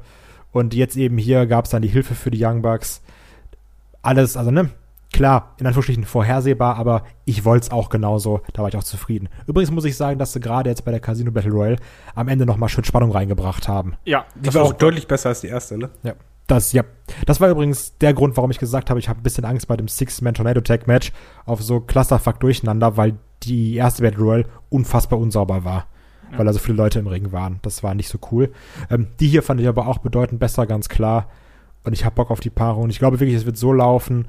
Und 0.51 0.73
jetzt 0.73 0.95
eben 0.95 1.17
hier 1.17 1.45
gab 1.45 1.65
es 1.65 1.71
dann 1.71 1.81
die 1.81 1.89
Hilfe 1.89 2.15
für 2.15 2.31
die 2.31 2.41
Young 2.41 2.61
Bucks. 2.61 3.01
Alles, 4.01 4.37
also 4.37 4.51
ne, 4.51 4.69
klar, 5.15 5.55
in 5.57 5.65
Anführungsstrichen 5.65 6.03
vorhersehbar, 6.03 6.75
aber 6.75 7.03
ich 7.23 7.45
wollte 7.45 7.67
es 7.67 7.71
auch 7.71 7.89
genauso, 7.89 8.41
da 8.53 8.61
war 8.61 8.69
ich 8.69 8.75
auch 8.75 8.83
zufrieden. 8.83 9.29
Übrigens 9.47 9.71
muss 9.71 9.85
ich 9.85 9.95
sagen, 9.95 10.19
dass 10.19 10.33
sie 10.33 10.41
gerade 10.41 10.69
jetzt 10.69 10.83
bei 10.83 10.91
der 10.91 10.99
Casino 10.99 11.31
Battle 11.31 11.51
Royale 11.51 11.77
am 12.15 12.27
Ende 12.27 12.45
nochmal 12.45 12.69
schön 12.69 12.83
Spannung 12.83 13.11
reingebracht 13.11 13.67
haben. 13.67 13.95
Ja, 14.03 14.25
Die 14.35 14.53
war 14.53 14.63
auch 14.63 14.73
deutlich 14.73 15.07
besser 15.07 15.29
als 15.29 15.41
die 15.41 15.47
erste, 15.47 15.77
ne? 15.77 15.89
Ja. 16.03 16.13
Das, 16.47 16.73
ja, 16.73 16.83
das 17.25 17.41
war 17.41 17.49
übrigens 17.49 17.97
der 17.97 18.13
Grund, 18.13 18.37
warum 18.37 18.51
ich 18.51 18.59
gesagt 18.59 18.89
habe, 18.89 18.99
ich 18.99 19.09
habe 19.09 19.19
ein 19.19 19.23
bisschen 19.23 19.45
Angst 19.45 19.67
bei 19.67 19.77
dem 19.77 19.87
Six-Man-Tornado-Tag-Match 19.87 21.11
auf 21.45 21.63
so 21.63 21.79
Clusterfuck 21.79 22.39
durcheinander, 22.39 22.97
weil 22.97 23.17
die 23.43 23.75
erste 23.75 24.03
Battle 24.03 24.21
Royale 24.21 24.45
unfassbar 24.69 25.17
unsauber 25.17 25.63
war. 25.63 25.87
Weil 26.35 26.45
da 26.45 26.53
so 26.53 26.59
viele 26.59 26.77
Leute 26.77 26.99
im 26.99 27.07
Ring 27.07 27.31
waren. 27.31 27.59
Das 27.61 27.81
war 27.83 27.93
nicht 27.95 28.09
so 28.09 28.17
cool. 28.31 28.51
Ähm, 28.89 29.07
die 29.19 29.27
hier 29.27 29.41
fand 29.41 29.61
ich 29.61 29.67
aber 29.67 29.87
auch 29.87 29.99
bedeutend 29.99 30.39
besser, 30.39 30.65
ganz 30.65 30.89
klar. 30.89 31.29
Und 31.85 31.93
ich 31.93 32.03
habe 32.03 32.15
Bock 32.15 32.31
auf 32.31 32.41
die 32.41 32.49
Paarung. 32.49 32.83
Und 32.83 32.89
ich 32.89 32.99
glaube 32.99 33.19
wirklich, 33.19 33.37
es 33.37 33.45
wird 33.45 33.57
so 33.57 33.71
laufen. 33.71 34.27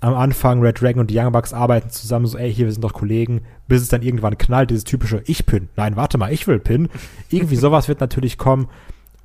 Am 0.00 0.14
Anfang 0.14 0.60
Red 0.60 0.80
Dragon 0.80 1.00
und 1.00 1.10
die 1.10 1.18
Young 1.18 1.32
Bucks 1.32 1.52
arbeiten 1.52 1.90
zusammen, 1.90 2.26
so, 2.26 2.38
ey, 2.38 2.52
hier, 2.52 2.66
wir 2.66 2.72
sind 2.72 2.84
doch 2.84 2.92
Kollegen, 2.92 3.40
bis 3.66 3.82
es 3.82 3.88
dann 3.88 4.02
irgendwann 4.02 4.38
knallt, 4.38 4.70
dieses 4.70 4.84
typische 4.84 5.22
Ich-Pin. 5.26 5.68
Nein, 5.76 5.96
warte 5.96 6.18
mal, 6.18 6.32
ich 6.32 6.46
will 6.46 6.60
Pin. 6.60 6.88
Irgendwie 7.30 7.56
sowas 7.56 7.88
wird 7.88 8.00
natürlich 8.00 8.38
kommen. 8.38 8.68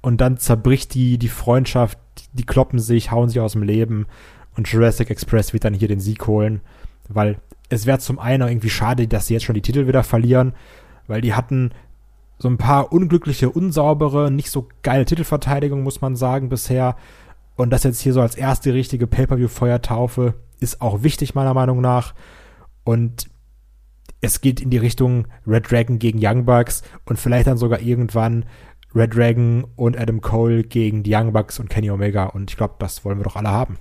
Und 0.02 0.20
dann 0.20 0.38
zerbricht 0.38 0.96
die, 0.96 1.18
die 1.18 1.30
Freundschaft, 1.30 1.98
die 2.34 2.46
kloppen 2.46 2.80
sich, 2.80 3.12
hauen 3.12 3.30
sich 3.30 3.40
aus 3.40 3.54
dem 3.54 3.64
Leben. 3.64 4.08
Und 4.58 4.68
Jurassic 4.68 5.10
Express 5.10 5.54
wird 5.54 5.64
dann 5.64 5.74
hier 5.74 5.88
den 5.88 6.00
Sieg 6.00 6.28
holen. 6.28 6.62
Weil 7.08 7.38
es 7.70 7.86
wäre 7.86 8.00
zum 8.00 8.20
einen 8.20 8.44
auch 8.44 8.50
irgendwie 8.50 8.70
schade, 8.70 9.08
dass 9.08 9.28
sie 9.28 9.34
jetzt 9.36 9.44
schon 9.44 9.56
die 9.56 9.62
Titel 9.62 9.88
wieder 9.88 10.04
verlieren. 10.04 10.54
Weil 11.08 11.22
die 11.22 11.34
hatten 11.34 11.72
so 12.38 12.50
ein 12.50 12.58
paar 12.58 12.92
unglückliche, 12.92 13.50
unsaubere, 13.50 14.32
nicht 14.32 14.50
so 14.50 14.68
geile 14.82 15.06
Titelverteidigung, 15.06 15.84
muss 15.84 16.02
man 16.02 16.16
sagen, 16.16 16.50
bisher. 16.50 16.98
Und 17.56 17.70
das 17.70 17.84
jetzt 17.84 18.02
hier 18.02 18.14
so 18.14 18.22
als 18.22 18.36
erste 18.36 18.74
richtige 18.74 19.06
Pay-Per-View-Feuertaufe 19.08 20.34
ist 20.60 20.82
auch 20.82 21.04
wichtig, 21.04 21.36
meiner 21.36 21.54
Meinung 21.54 21.82
nach. 21.82 22.14
Und 22.84 23.30
es 24.22 24.42
geht 24.42 24.60
in 24.62 24.70
die 24.70 24.78
Richtung 24.78 25.28
Red 25.46 25.70
Dragon 25.72 26.00
gegen 26.00 26.20
Young 26.22 26.46
Bucks 26.46 26.82
und 27.06 27.20
vielleicht 27.20 27.48
dann 27.48 27.58
sogar 27.58 27.80
irgendwann 27.82 28.46
Red 28.96 29.16
Dragon 29.16 29.66
und 29.76 29.98
Adam 30.00 30.22
Cole 30.22 30.64
gegen 30.64 31.04
die 31.04 31.14
Young 31.16 31.34
Bucks 31.34 31.60
und 31.60 31.70
Kenny 31.70 31.90
Omega. 31.92 32.26
Und 32.26 32.50
ich 32.52 32.58
glaube, 32.58 32.76
das 32.80 33.04
wollen 33.06 33.18
wir 33.20 33.24
doch 33.24 33.36
alle 33.36 33.50
haben. 33.50 33.78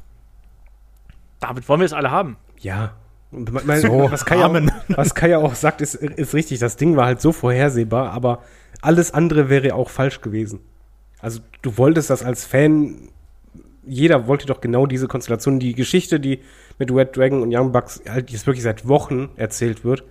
Damit 1.41 1.69
wollen 1.69 1.81
wir 1.81 1.87
es 1.87 1.93
alle 1.93 2.11
haben. 2.11 2.37
Ja. 2.61 2.93
Und 3.31 3.53
me- 3.53 3.63
me- 3.65 3.81
So, 3.81 4.11
was, 4.11 4.25
Kaya, 4.25 4.45
Amen. 4.47 4.71
was 4.89 5.15
Kaya 5.15 5.39
auch 5.39 5.55
sagt, 5.55 5.81
ist, 5.81 5.95
ist 5.95 6.35
richtig. 6.35 6.59
Das 6.59 6.77
Ding 6.77 6.97
war 6.97 7.07
halt 7.07 7.21
so 7.21 7.33
vorhersehbar, 7.33 8.11
aber 8.13 8.41
alles 8.83 9.13
andere 9.15 9.49
wäre 9.49 9.75
auch 9.75 9.91
falsch 9.91 10.21
gewesen. 10.21 10.61
Also 11.21 11.41
du 11.63 11.79
wolltest 11.79 12.11
das 12.11 12.23
als 12.23 12.45
Fan, 12.45 13.09
jeder 13.85 14.27
wollte 14.27 14.47
doch 14.47 14.61
genau 14.61 14.87
diese 14.87 15.09
Konstellation. 15.09 15.59
Die 15.59 15.75
Geschichte, 15.75 16.21
die 16.21 16.41
mit 16.79 16.91
Red 16.93 17.17
Dragon 17.17 17.43
und 17.43 17.55
Young 17.55 17.73
Bucks 17.73 18.03
halt 18.09 18.31
jetzt 18.31 18.47
wirklich 18.47 18.63
seit 18.63 18.87
Wochen 18.87 19.31
erzählt 19.37 19.85
wird, 19.85 20.05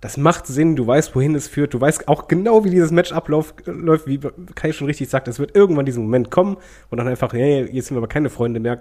das 0.00 0.16
macht 0.16 0.46
Sinn, 0.46 0.76
du 0.76 0.86
weißt, 0.86 1.14
wohin 1.16 1.34
es 1.34 1.48
führt, 1.48 1.74
du 1.74 1.80
weißt 1.80 2.06
auch 2.06 2.28
genau, 2.28 2.64
wie 2.64 2.70
dieses 2.70 2.92
Match 2.92 3.12
abläuft, 3.12 3.66
läuft, 3.66 4.06
wie 4.06 4.20
Kai 4.54 4.72
schon 4.72 4.86
richtig 4.86 5.08
sagt, 5.08 5.26
es 5.26 5.40
wird 5.40 5.56
irgendwann 5.56 5.86
diesen 5.86 6.04
Moment 6.04 6.30
kommen 6.30 6.56
und 6.90 6.98
dann 6.98 7.08
einfach, 7.08 7.32
hey, 7.32 7.68
jetzt 7.72 7.86
sind 7.86 7.96
wir 7.96 7.98
aber 7.98 8.08
keine 8.08 8.30
Freunde 8.30 8.60
mehr, 8.60 8.78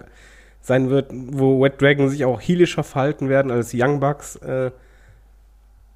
sein 0.61 0.89
wird, 0.89 1.11
wo 1.11 1.63
Red 1.63 1.81
Dragon 1.81 2.09
sich 2.09 2.23
auch 2.25 2.39
heelischer 2.39 2.83
verhalten 2.83 3.29
werden 3.29 3.51
als 3.51 3.71
Young 3.73 3.99
Bucks. 3.99 4.35
Äh, 4.37 4.71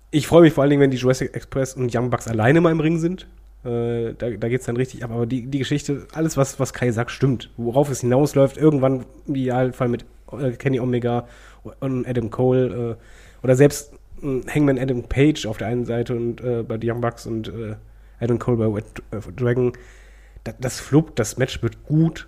ich 0.10 0.28
freue 0.28 0.42
mich 0.42 0.54
vor 0.54 0.64
allen 0.64 0.72
Dingen, 0.72 0.82
wenn 0.82 0.92
die 0.92 0.98
Jurassic 0.98 1.36
Express 1.36 1.76
und 1.76 1.96
Young 1.96 2.10
Bucks 2.10 2.28
alleine 2.28 2.62
mal 2.62 2.72
im 2.72 2.80
Ring 2.80 2.98
sind. 2.98 3.28
Äh, 3.64 4.14
da 4.18 4.30
da 4.32 4.50
geht 4.50 4.62
es 4.62 4.66
dann 4.66 4.78
richtig 4.78 5.04
ab. 5.04 5.12
Aber 5.12 5.26
die, 5.26 5.46
die 5.46 5.60
Geschichte, 5.60 6.08
alles, 6.14 6.38
was, 6.38 6.60
was 6.60 6.74
Kai 6.74 6.92
sagt, 6.92 7.12
stimmt. 7.12 7.52
Worauf 7.58 7.90
es 7.90 8.02
hinausläuft, 8.02 8.58
irgendwann 8.58 9.06
im 9.28 9.36
Idealfall 9.36 9.88
mit 9.88 10.06
äh, 10.32 10.52
Kenny 10.52 10.80
Omega 10.80 11.28
und 11.80 12.08
Adam 12.08 12.32
Cole 12.32 12.98
äh, 12.98 13.44
oder 13.44 13.56
selbst 13.56 13.94
äh, 14.24 14.42
Hangman 14.48 14.80
Adam 14.80 15.04
Page 15.04 15.46
auf 15.46 15.58
der 15.58 15.68
einen 15.68 15.86
Seite 15.86 16.16
und 16.16 16.42
äh, 16.42 16.64
bei 16.64 16.78
den 16.78 16.90
Young 16.90 17.02
Bucks 17.02 17.26
und 17.28 17.52
Adam 18.20 18.40
Cole 18.40 18.58
bei 18.58 19.18
äh, 19.18 19.22
Dragon. 19.36 19.74
Da, 20.44 20.54
das 20.60 20.80
fluppt, 20.80 21.20
das 21.20 21.38
Match 21.38 21.62
wird 21.62 21.84
gut. 21.86 22.28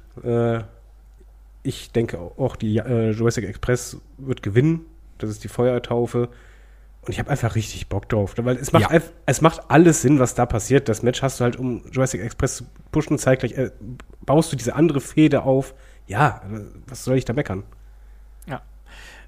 Ich 1.63 1.91
denke 1.91 2.19
auch, 2.19 2.55
die 2.55 2.75
Jurassic 2.75 3.45
Express 3.45 3.97
wird 4.19 4.43
gewinnen. 4.43 4.81
Das 5.17 5.31
ist 5.31 5.43
die 5.43 5.47
Feuertaufe. 5.47 6.29
Und 7.05 7.09
ich 7.09 7.19
habe 7.19 7.29
einfach 7.29 7.55
richtig 7.55 7.87
Bock 7.89 8.07
drauf. 8.09 8.33
Weil 8.37 8.55
es 8.57 8.71
macht, 8.71 8.83
Ja. 8.83 8.89
einf- 8.91 9.11
es 9.25 9.41
macht 9.41 9.69
alles 9.69 10.01
Sinn, 10.01 10.19
was 10.19 10.35
da 10.35 10.45
passiert. 10.45 10.87
Das 10.87 11.03
Match 11.03 11.21
hast 11.21 11.39
du 11.39 11.43
halt, 11.43 11.57
um 11.57 11.83
Jurassic 11.91 12.21
Express 12.21 12.57
zu 12.57 12.65
pushen, 12.91 13.17
zeitgleich 13.17 13.53
äh, 13.57 13.71
baust 14.21 14.51
du 14.51 14.55
diese 14.55 14.75
andere 14.75 15.01
Fehde 15.01 15.43
auf. 15.43 15.73
Ja, 16.07 16.41
äh, 16.51 16.61
was 16.87 17.03
soll 17.03 17.17
ich 17.17 17.25
da 17.25 17.33
meckern? 17.33 17.63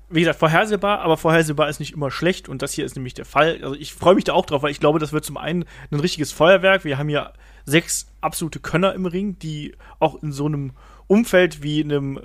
wie 0.07 0.19
gesagt, 0.19 0.37
vorhersehbar, 0.37 0.99
aber 0.99 1.17
vorhersehbar 1.17 1.67
ist 1.67 1.79
nicht 1.79 1.93
immer 1.93 2.11
schlecht 2.11 2.47
und 2.47 2.61
das 2.61 2.73
hier 2.73 2.85
ist 2.85 2.95
nämlich 2.95 3.15
der 3.15 3.25
Fall. 3.25 3.57
Also 3.63 3.73
ich 3.73 3.91
freue 3.95 4.13
mich 4.13 4.23
da 4.23 4.33
auch 4.33 4.45
drauf, 4.45 4.61
weil 4.61 4.69
ich 4.69 4.79
glaube, 4.79 4.99
das 4.99 5.11
wird 5.13 5.25
zum 5.25 5.35
einen 5.35 5.65
ein 5.89 5.99
richtiges 5.99 6.31
Feuerwerk. 6.31 6.85
Wir 6.85 6.99
haben 6.99 7.09
ja 7.09 7.33
sechs 7.65 8.05
absolute 8.21 8.59
Könner 8.59 8.93
im 8.93 9.07
Ring, 9.07 9.39
die 9.39 9.73
auch 9.99 10.21
in 10.21 10.31
so 10.31 10.45
einem 10.45 10.73
Umfeld 11.07 11.63
wie 11.63 11.83
einem 11.83 12.19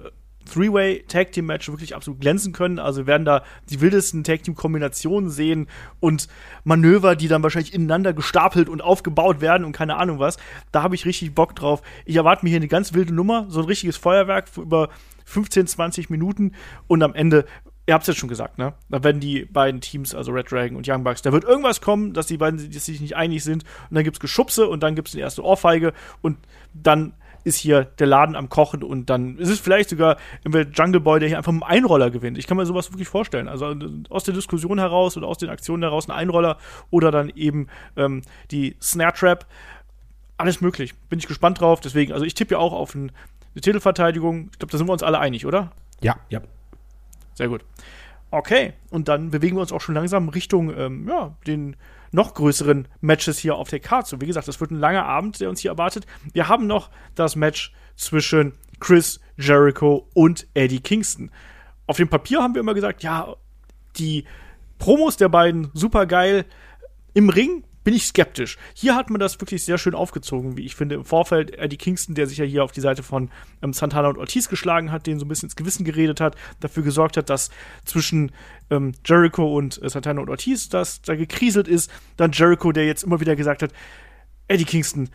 Three-Way 0.51 1.05
Tag 1.09 1.32
Team 1.32 1.46
Match 1.46 1.68
wirklich 1.68 1.94
absolut 1.94 2.20
glänzen 2.20 2.53
können. 2.53 2.78
Also 2.78 3.03
wir 3.03 3.07
werden 3.07 3.24
da 3.24 3.42
die 3.68 3.80
wildesten 3.80 4.24
Tag 4.24 4.42
Team 4.42 4.55
Kombinationen 4.55 5.30
sehen 5.30 5.68
und 6.01 6.28
Manöver, 6.64 7.16
die 7.16 7.28
dann 7.28 7.42
wahrscheinlich 7.42 7.72
ineinander 7.72 8.12
gestapelt 8.12 8.68
und 8.68 8.82
aufgebaut 8.82 9.40
werden 9.40 9.64
und 9.64 9.72
keine 9.72 9.96
Ahnung 9.96 10.18
was. 10.18 10.36
Da 10.72 10.82
habe 10.82 10.94
ich 10.94 11.07
richtig 11.07 11.34
Bock 11.34 11.55
drauf. 11.57 11.82
Ich 12.05 12.16
erwarte 12.16 12.44
mir 12.44 12.51
hier 12.51 12.59
eine 12.59 12.68
ganz 12.68 12.92
wilde 12.92 13.14
Nummer, 13.14 13.46
so 13.48 13.61
ein 13.61 13.66
richtiges 13.66 13.96
Feuerwerk 13.96 14.48
für 14.48 14.62
über 14.62 14.88
15, 15.24 15.66
20 15.66 16.11
Minuten 16.11 16.53
und 16.88 17.03
am 17.03 17.14
Ende 17.14 17.44
ihr 17.86 17.94
habt 17.94 18.05
es 18.05 18.09
jetzt 18.09 18.18
schon 18.18 18.28
gesagt, 18.28 18.57
ne? 18.57 18.74
Da 18.88 19.03
werden 19.03 19.20
die 19.20 19.46
beiden 19.46 19.80
Teams, 19.80 20.14
also 20.14 20.30
Red 20.30 20.53
Dragon 20.53 20.76
und 20.76 20.88
Young 20.88 21.03
Bucks, 21.03 21.22
da 21.22 21.32
wird 21.32 21.42
irgendwas 21.42 21.80
kommen, 21.80 22.12
dass 22.12 22.28
die 22.28 22.36
beiden 22.36 22.61
sich 22.61 23.01
nicht 23.01 23.16
einig 23.16 23.42
sind 23.42 23.64
und 23.88 23.96
dann 23.96 24.05
gibt's 24.05 24.20
Geschubse 24.20 24.68
und 24.68 24.84
dann 24.84 24.94
gibt's 24.94 25.11
die 25.11 25.18
erste 25.18 25.42
Ohrfeige 25.42 25.92
und 26.22 26.38
dann 26.72 27.14
ist 27.45 27.57
hier 27.57 27.84
der 27.84 28.07
Laden 28.07 28.36
am 28.36 28.49
Kochen 28.49 28.82
und 28.82 29.11
dann 29.11 29.38
ist 29.38 29.49
es 29.49 29.61
vielleicht 29.61 29.91
sogar 29.91 30.16
entweder 30.45 30.70
Jungle 30.70 31.01
Boy, 31.01 31.20
der 31.20 31.28
hier 31.28 31.38
einfach 31.38 31.53
mit 31.53 31.62
einem 31.62 31.70
Einroller 31.72 32.11
gewinnt. 32.11 32.38
Ich 32.38 32.47
kann 32.47 32.57
mir 32.57 32.66
sowas 32.66 32.93
wirklich 32.93 33.09
vorstellen. 33.09 33.49
Also 33.49 33.74
aus 34.09 34.24
der 34.24 34.34
Diskussion 34.34 34.78
heraus 34.78 35.16
oder 35.16 35.26
aus 35.26 35.38
den 35.38 35.49
Aktionen 35.49 35.82
heraus 35.82 36.09
ein 36.09 36.12
Einroller 36.12 36.59
oder 36.91 37.11
dann 37.11 37.30
eben 37.30 37.68
ähm, 37.97 38.22
die 38.51 38.76
Snare 38.80 39.12
Trap. 39.12 39.47
Alles 40.36 40.61
möglich. 40.61 40.95
Bin 41.09 41.18
ich 41.18 41.26
gespannt 41.26 41.61
drauf. 41.61 41.80
Deswegen, 41.80 42.12
also 42.12 42.24
ich 42.24 42.34
tippe 42.34 42.55
ja 42.55 42.59
auch 42.59 42.72
auf 42.72 42.95
ein, 42.95 43.12
eine 43.55 43.61
Titelverteidigung. 43.61 44.49
Ich 44.53 44.59
glaube, 44.59 44.72
da 44.72 44.78
sind 44.78 44.88
wir 44.88 44.93
uns 44.93 45.03
alle 45.03 45.18
einig, 45.18 45.47
oder? 45.47 45.72
Ja. 46.01 46.16
Ja. 46.28 46.41
Sehr 47.34 47.49
gut. 47.49 47.64
Okay, 48.30 48.74
und 48.91 49.09
dann 49.09 49.30
bewegen 49.30 49.57
wir 49.57 49.61
uns 49.61 49.72
auch 49.72 49.80
schon 49.80 49.97
langsam 49.97 50.28
Richtung 50.28 50.76
ähm, 50.76 51.09
ja, 51.09 51.34
den 51.47 51.74
noch 52.12 52.34
größeren 52.34 52.88
Matches 53.00 53.38
hier 53.38 53.56
auf 53.56 53.68
der 53.68 53.80
Karte. 53.80 54.11
So, 54.11 54.20
wie 54.20 54.26
gesagt, 54.26 54.48
das 54.48 54.61
wird 54.61 54.70
ein 54.70 54.78
langer 54.78 55.06
Abend, 55.06 55.40
der 55.40 55.48
uns 55.48 55.61
hier 55.61 55.70
erwartet. 55.70 56.06
Wir 56.32 56.48
haben 56.48 56.66
noch 56.66 56.90
das 57.14 57.36
Match 57.36 57.72
zwischen 57.96 58.54
Chris 58.80 59.20
Jericho 59.36 60.08
und 60.14 60.46
Eddie 60.54 60.80
Kingston. 60.80 61.30
Auf 61.86 61.96
dem 61.96 62.08
Papier 62.08 62.42
haben 62.42 62.54
wir 62.54 62.61
immer 62.61 62.74
gesagt, 62.74 63.02
ja, 63.02 63.34
die 63.96 64.24
Promos 64.78 65.16
der 65.16 65.28
beiden 65.28 65.70
super 65.74 66.06
geil. 66.06 66.46
Im 67.14 67.28
Ring 67.28 67.64
bin 67.83 67.95
ich 67.95 68.07
skeptisch. 68.07 68.59
Hier 68.74 68.95
hat 68.95 69.11
man 69.11 69.20
das 69.20 69.41
wirklich 69.41 69.64
sehr 69.64 69.78
schön 69.78 69.95
aufgezogen, 69.95 70.57
wie 70.57 70.64
ich 70.64 70.74
finde, 70.74 70.97
im 70.97 71.05
Vorfeld. 71.05 71.57
Eddie 71.59 71.76
Kingston, 71.76 72.14
der 72.14 72.26
sich 72.26 72.39
ja 72.39 72.45
hier 72.45 72.64
auf 72.64 72.72
die 72.72 72.81
Seite 72.81 73.03
von 73.03 73.31
ähm, 73.62 73.72
Santana 73.72 74.09
und 74.09 74.18
Ortiz 74.18 74.49
geschlagen 74.49 74.93
hat, 74.93 75.07
den 75.07 75.18
so 75.18 75.24
ein 75.24 75.28
bisschen 75.28 75.47
ins 75.47 75.57
Gewissen 75.57 75.85
geredet 75.85 76.20
hat, 76.20 76.37
dafür 76.61 76.83
gesorgt 76.83 77.16
hat, 77.16 77.31
dass 77.31 77.51
zwischen 77.85 78.33
ähm, 78.70 78.93
Jericho 79.05 79.57
und 79.57 79.83
äh, 79.83 79.89
Santana 79.89 80.20
und 80.20 80.28
Ortiz 80.28 80.68
das 80.68 81.01
da 81.03 81.14
gekriselt 81.14 81.68
ist. 81.68 81.91
Dann 82.16 82.33
Jericho, 82.33 82.72
der 82.72 82.87
jetzt 82.87 83.03
immer 83.03 83.20
wieder 83.20 83.37
gesagt 83.37 83.62
hat, 83.62 83.72
Eddie 84.49 84.64
Kingston, 84.64 85.09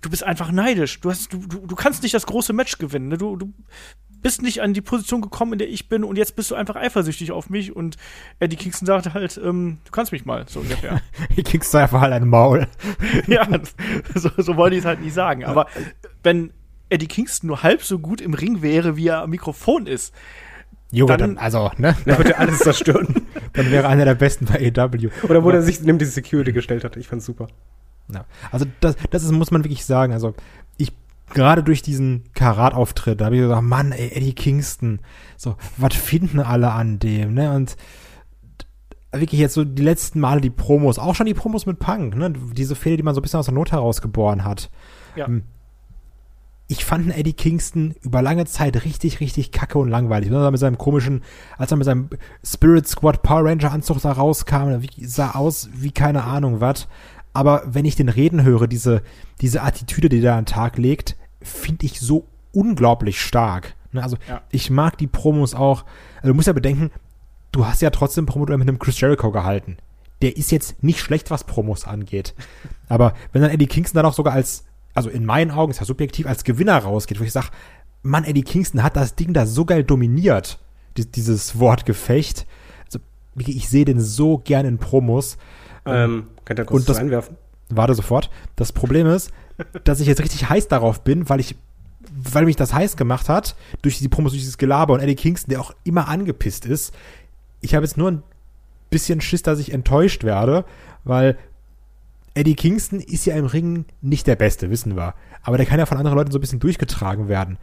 du 0.00 0.10
bist 0.10 0.22
einfach 0.22 0.52
neidisch. 0.52 1.00
Du, 1.00 1.10
hast, 1.10 1.32
du, 1.32 1.38
du, 1.38 1.66
du 1.66 1.74
kannst 1.74 2.02
nicht 2.02 2.14
das 2.14 2.26
große 2.26 2.52
Match 2.52 2.78
gewinnen. 2.78 3.08
Ne? 3.08 3.18
Du, 3.18 3.36
du 3.36 3.52
bist 4.26 4.42
nicht 4.42 4.60
an 4.60 4.74
die 4.74 4.80
Position 4.80 5.20
gekommen, 5.20 5.52
in 5.52 5.58
der 5.60 5.68
ich 5.68 5.88
bin 5.88 6.02
und 6.02 6.18
jetzt 6.18 6.34
bist 6.34 6.50
du 6.50 6.56
einfach 6.56 6.74
eifersüchtig 6.74 7.30
auf 7.30 7.48
mich 7.48 7.76
und 7.76 7.96
Eddie 8.40 8.56
Kingston 8.56 8.84
sagte 8.84 9.14
halt, 9.14 9.40
ähm, 9.42 9.78
du 9.84 9.92
kannst 9.92 10.10
mich 10.10 10.24
mal, 10.24 10.44
so 10.48 10.58
ungefähr. 10.58 11.00
Kingston 11.44 11.82
einfach 11.82 12.00
halt 12.00 12.12
ein 12.12 12.26
Maul. 12.26 12.66
ja, 13.28 13.46
so, 14.16 14.28
so 14.36 14.56
wollte 14.56 14.74
ich 14.74 14.80
es 14.80 14.84
halt 14.84 15.00
nicht 15.00 15.14
sagen. 15.14 15.44
Aber 15.44 15.68
wenn 16.24 16.52
Eddie 16.88 17.06
Kingston 17.06 17.46
nur 17.46 17.62
halb 17.62 17.82
so 17.82 18.00
gut 18.00 18.20
im 18.20 18.34
Ring 18.34 18.62
wäre, 18.62 18.96
wie 18.96 19.06
er 19.06 19.22
am 19.22 19.30
Mikrofon 19.30 19.86
ist, 19.86 20.12
Junge, 20.90 21.16
Dann- 21.16 21.36
dann, 21.36 21.38
also, 21.38 21.70
ne? 21.78 21.96
Da 22.04 22.18
wird 22.18 22.30
er 22.30 22.40
alles 22.40 22.58
zerstören. 22.58 23.26
Dann 23.52 23.70
wäre 23.70 23.86
einer 23.86 24.04
der 24.04 24.14
besten 24.16 24.46
bei 24.46 24.72
AEW. 24.76 25.10
Oder 25.28 25.44
wo 25.44 25.50
er 25.50 25.62
sich 25.62 25.80
neben 25.82 25.98
die 25.98 26.04
Security 26.04 26.52
gestellt 26.52 26.82
hat. 26.84 26.96
Ich 26.96 27.06
fand's 27.06 27.26
super. 27.26 27.48
Ja. 28.12 28.24
Also 28.50 28.66
das, 28.80 28.96
das 29.10 29.24
ist, 29.24 29.32
muss 29.32 29.50
man 29.50 29.64
wirklich 29.64 29.84
sagen. 29.84 30.12
Also 30.12 30.34
gerade 31.32 31.62
durch 31.62 31.82
diesen 31.82 32.24
Karat-Auftritt, 32.34 33.20
da 33.20 33.26
habe 33.26 33.36
ich 33.36 33.42
gesagt, 33.42 33.62
Mann, 33.62 33.92
ey, 33.92 34.10
Eddie 34.14 34.34
Kingston, 34.34 35.00
so, 35.36 35.56
was 35.76 35.94
finden 35.94 36.40
alle 36.40 36.72
an 36.72 36.98
dem, 36.98 37.34
ne? 37.34 37.52
Und 37.54 37.76
wirklich 39.12 39.40
jetzt 39.40 39.54
so 39.54 39.64
die 39.64 39.82
letzten 39.82 40.20
Male 40.20 40.40
die 40.40 40.50
Promos, 40.50 40.98
auch 40.98 41.14
schon 41.14 41.26
die 41.26 41.34
Promos 41.34 41.66
mit 41.66 41.78
Punk, 41.78 42.16
ne? 42.16 42.32
Diese 42.52 42.74
Fehler, 42.74 42.96
die 42.96 43.02
man 43.02 43.14
so 43.14 43.20
ein 43.20 43.22
bisschen 43.22 43.40
aus 43.40 43.46
der 43.46 43.54
Not 43.54 43.72
herausgeboren 43.72 44.44
hat. 44.44 44.70
Ja. 45.14 45.26
Ähm, 45.26 45.44
Ich 46.68 46.84
fand 46.84 47.16
Eddie 47.16 47.32
Kingston 47.32 47.94
über 48.02 48.22
lange 48.22 48.44
Zeit 48.44 48.84
richtig, 48.84 49.20
richtig 49.20 49.52
kacke 49.52 49.78
und 49.78 49.88
langweilig. 49.88 50.30
Ne? 50.30 50.50
Mit 50.50 50.58
seinem 50.60 50.76
komischen, 50.78 51.22
als 51.56 51.70
er 51.70 51.76
mit 51.76 51.84
seinem 51.84 52.10
Spirit 52.44 52.88
Squad 52.88 53.22
Power 53.22 53.44
Ranger 53.44 53.70
Anzug 53.72 54.02
da 54.02 54.10
rauskam, 54.10 54.80
sah 55.00 55.30
aus 55.36 55.70
wie 55.72 55.92
keine 55.92 56.24
Ahnung 56.24 56.60
was. 56.60 56.88
Aber 57.36 57.62
wenn 57.66 57.84
ich 57.84 57.94
den 57.96 58.08
reden 58.08 58.42
höre, 58.42 58.66
diese, 58.66 59.02
diese 59.40 59.62
Attitüde, 59.62 60.08
die 60.08 60.20
der 60.20 60.34
an 60.34 60.40
den 60.44 60.46
Tag 60.46 60.78
legt, 60.78 61.16
finde 61.42 61.86
ich 61.86 62.00
so 62.00 62.26
unglaublich 62.52 63.20
stark. 63.20 63.74
Ne? 63.92 64.02
Also 64.02 64.16
Ja. 64.28 64.42
ich 64.50 64.70
mag 64.70 64.96
die 64.98 65.06
Promos 65.06 65.54
auch. 65.54 65.84
Also 66.16 66.28
du 66.28 66.34
musst 66.34 66.46
ja 66.46 66.52
bedenken, 66.52 66.90
du 67.52 67.66
hast 67.66 67.82
ja 67.82 67.90
trotzdem 67.90 68.26
Promo 68.26 68.46
mit 68.46 68.68
einem 68.68 68.78
Chris 68.78 69.00
Jericho 69.00 69.30
gehalten. 69.30 69.76
Der 70.22 70.36
ist 70.36 70.50
jetzt 70.50 70.82
nicht 70.82 71.00
schlecht, 71.00 71.30
was 71.30 71.44
Promos 71.44 71.86
angeht. 71.86 72.34
Aber 72.88 73.12
wenn 73.32 73.42
dann 73.42 73.50
Eddie 73.50 73.66
Kingston 73.66 73.96
dann 73.96 74.06
auch 74.06 74.14
sogar 74.14 74.32
als, 74.32 74.64
also 74.94 75.10
in 75.10 75.24
meinen 75.26 75.50
Augen 75.50 75.70
ist 75.70 75.80
ja 75.80 75.84
subjektiv, 75.84 76.26
als 76.26 76.42
Gewinner 76.44 76.78
rausgeht, 76.78 77.20
wo 77.20 77.24
ich 77.24 77.32
sage, 77.32 77.48
Mann, 78.02 78.24
Eddie 78.24 78.42
Kingston 78.42 78.82
hat 78.82 78.96
das 78.96 79.14
Ding 79.14 79.32
da 79.34 79.44
so 79.46 79.64
geil 79.64 79.84
dominiert, 79.84 80.58
die, 80.96 81.04
dieses 81.10 81.58
Wortgefecht. 81.58 82.46
Also 82.86 83.00
ich 83.36 83.68
sehe 83.68 83.84
den 83.84 84.00
so 84.00 84.38
gern 84.38 84.64
in 84.64 84.78
Promos. 84.78 85.36
Ähm, 85.84 86.28
könnt 86.46 86.58
ihr 86.58 86.64
kurz 86.64 86.80
Und 86.80 86.88
das- 86.88 86.96
das 86.96 87.02
einwerfen? 87.04 87.36
Warte 87.68 87.94
sofort. 87.94 88.30
Das 88.54 88.72
Problem 88.72 89.06
ist, 89.06 89.30
dass 89.84 90.00
ich 90.00 90.06
jetzt 90.06 90.22
richtig 90.22 90.48
heiß 90.48 90.68
darauf 90.68 91.02
bin, 91.02 91.28
weil 91.28 91.40
ich, 91.40 91.56
weil 92.10 92.44
mich 92.46 92.56
das 92.56 92.72
heiß 92.72 92.96
gemacht 92.96 93.28
hat, 93.28 93.56
durch 93.82 93.98
die 93.98 94.08
Promos, 94.08 94.32
durch 94.32 94.42
dieses 94.42 94.56
Gelaber 94.56 94.94
und 94.94 95.00
Eddie 95.00 95.16
Kingston, 95.16 95.50
der 95.50 95.60
auch 95.60 95.74
immer 95.84 96.08
angepisst 96.08 96.64
ist. 96.64 96.94
Ich 97.60 97.74
habe 97.74 97.84
jetzt 97.84 97.96
nur 97.98 98.10
ein 98.10 98.22
bisschen 98.88 99.20
Schiss, 99.20 99.42
dass 99.42 99.58
ich 99.58 99.72
enttäuscht 99.72 100.22
werde, 100.24 100.64
weil 101.04 101.36
Eddie 102.34 102.54
Kingston 102.54 103.00
ist 103.00 103.24
ja 103.24 103.34
im 103.34 103.46
Ring 103.46 103.86
nicht 104.00 104.26
der 104.28 104.36
Beste, 104.36 104.70
wissen 104.70 104.94
wir. 104.94 105.14
Aber 105.42 105.56
der 105.56 105.66
kann 105.66 105.78
ja 105.80 105.86
von 105.86 105.98
anderen 105.98 106.16
Leuten 106.16 106.30
so 106.30 106.38
ein 106.38 106.42
bisschen 106.42 106.60
durchgetragen 106.60 107.28
werden. 107.28 107.58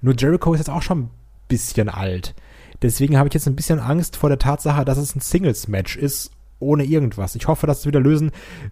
Nur 0.00 0.14
Jericho 0.16 0.52
ist 0.54 0.58
jetzt 0.60 0.70
auch 0.70 0.82
schon 0.82 1.02
ein 1.02 1.10
bisschen 1.48 1.88
alt. 1.88 2.34
Deswegen 2.82 3.16
habe 3.16 3.28
ich 3.28 3.34
jetzt 3.34 3.46
ein 3.46 3.56
bisschen 3.56 3.78
Angst 3.78 4.16
vor 4.16 4.28
der 4.28 4.38
Tatsache, 4.38 4.84
dass 4.84 4.98
es 4.98 5.14
ein 5.14 5.20
Singles-Match 5.20 5.96
ist, 5.96 6.30
ohne 6.58 6.84
irgendwas. 6.84 7.34
Ich 7.34 7.48
hoffe, 7.48 7.66
dass 7.66 7.82
sie 7.82 7.88
wieder 7.88 8.00
lösen, 8.00 8.30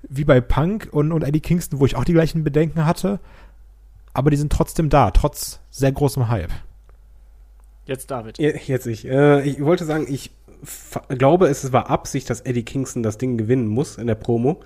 wie 0.08 0.24
bei 0.24 0.40
Punk 0.40 0.88
und, 0.90 1.12
und 1.12 1.22
Eddie 1.22 1.40
Kingston, 1.40 1.80
wo 1.80 1.86
ich 1.86 1.96
auch 1.96 2.04
die 2.04 2.12
gleichen 2.12 2.44
Bedenken 2.44 2.86
hatte. 2.86 3.20
Aber 4.12 4.30
die 4.30 4.36
sind 4.36 4.52
trotzdem 4.52 4.88
da, 4.88 5.10
trotz 5.10 5.60
sehr 5.70 5.92
großem 5.92 6.28
Hype. 6.28 6.52
Jetzt 7.86 8.10
David. 8.10 8.38
Jetzt 8.38 8.86
ich. 8.86 9.06
Äh, 9.06 9.42
ich 9.42 9.62
wollte 9.62 9.84
sagen, 9.84 10.06
ich 10.08 10.30
glaube, 11.08 11.48
es 11.48 11.72
war 11.72 11.90
Absicht, 11.90 12.30
dass 12.30 12.40
Eddie 12.40 12.62
Kingston 12.62 13.02
das 13.02 13.18
Ding 13.18 13.36
gewinnen 13.36 13.66
muss 13.66 13.98
in 13.98 14.06
der 14.06 14.14
Promo. 14.14 14.60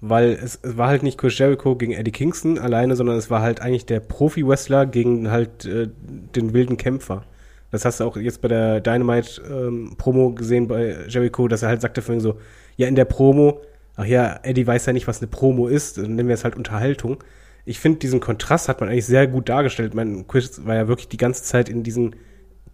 Weil 0.00 0.30
es, 0.30 0.60
es 0.62 0.76
war 0.76 0.88
halt 0.88 1.02
nicht 1.02 1.18
Chris 1.18 1.36
Jericho 1.38 1.74
gegen 1.74 1.92
Eddie 1.92 2.12
Kingston 2.12 2.58
alleine, 2.58 2.94
sondern 2.94 3.16
es 3.16 3.30
war 3.30 3.40
halt 3.40 3.60
eigentlich 3.60 3.86
der 3.86 3.98
Profi-Wrestler 3.98 4.86
gegen 4.86 5.30
halt 5.30 5.64
äh, 5.64 5.88
den 6.36 6.52
wilden 6.52 6.76
Kämpfer. 6.76 7.24
Das 7.70 7.84
hast 7.84 8.00
du 8.00 8.04
auch 8.04 8.16
jetzt 8.16 8.40
bei 8.40 8.48
der 8.48 8.80
Dynamite-Promo 8.80 10.32
gesehen 10.32 10.68
bei 10.68 10.96
Jericho, 11.08 11.48
dass 11.48 11.62
er 11.62 11.68
halt 11.68 11.80
sagte 11.80 12.02
vorhin 12.02 12.20
so, 12.20 12.38
ja, 12.76 12.88
in 12.88 12.94
der 12.94 13.04
Promo, 13.04 13.60
ach 13.96 14.06
ja, 14.06 14.40
Eddie 14.42 14.66
weiß 14.66 14.86
ja 14.86 14.92
nicht, 14.92 15.06
was 15.06 15.20
eine 15.20 15.28
Promo 15.28 15.68
ist, 15.68 15.98
dann 15.98 16.14
nennen 16.14 16.28
wir 16.28 16.34
es 16.34 16.44
halt 16.44 16.56
Unterhaltung. 16.56 17.22
Ich 17.64 17.80
finde, 17.80 17.98
diesen 17.98 18.20
Kontrast 18.20 18.68
hat 18.68 18.80
man 18.80 18.88
eigentlich 18.88 19.04
sehr 19.04 19.26
gut 19.26 19.48
dargestellt. 19.48 19.94
Mein 19.94 20.26
Chris 20.26 20.64
war 20.64 20.74
ja 20.74 20.88
wirklich 20.88 21.08
die 21.08 21.18
ganze 21.18 21.42
Zeit 21.42 21.68
in 21.68 21.82
diesen 21.82 22.16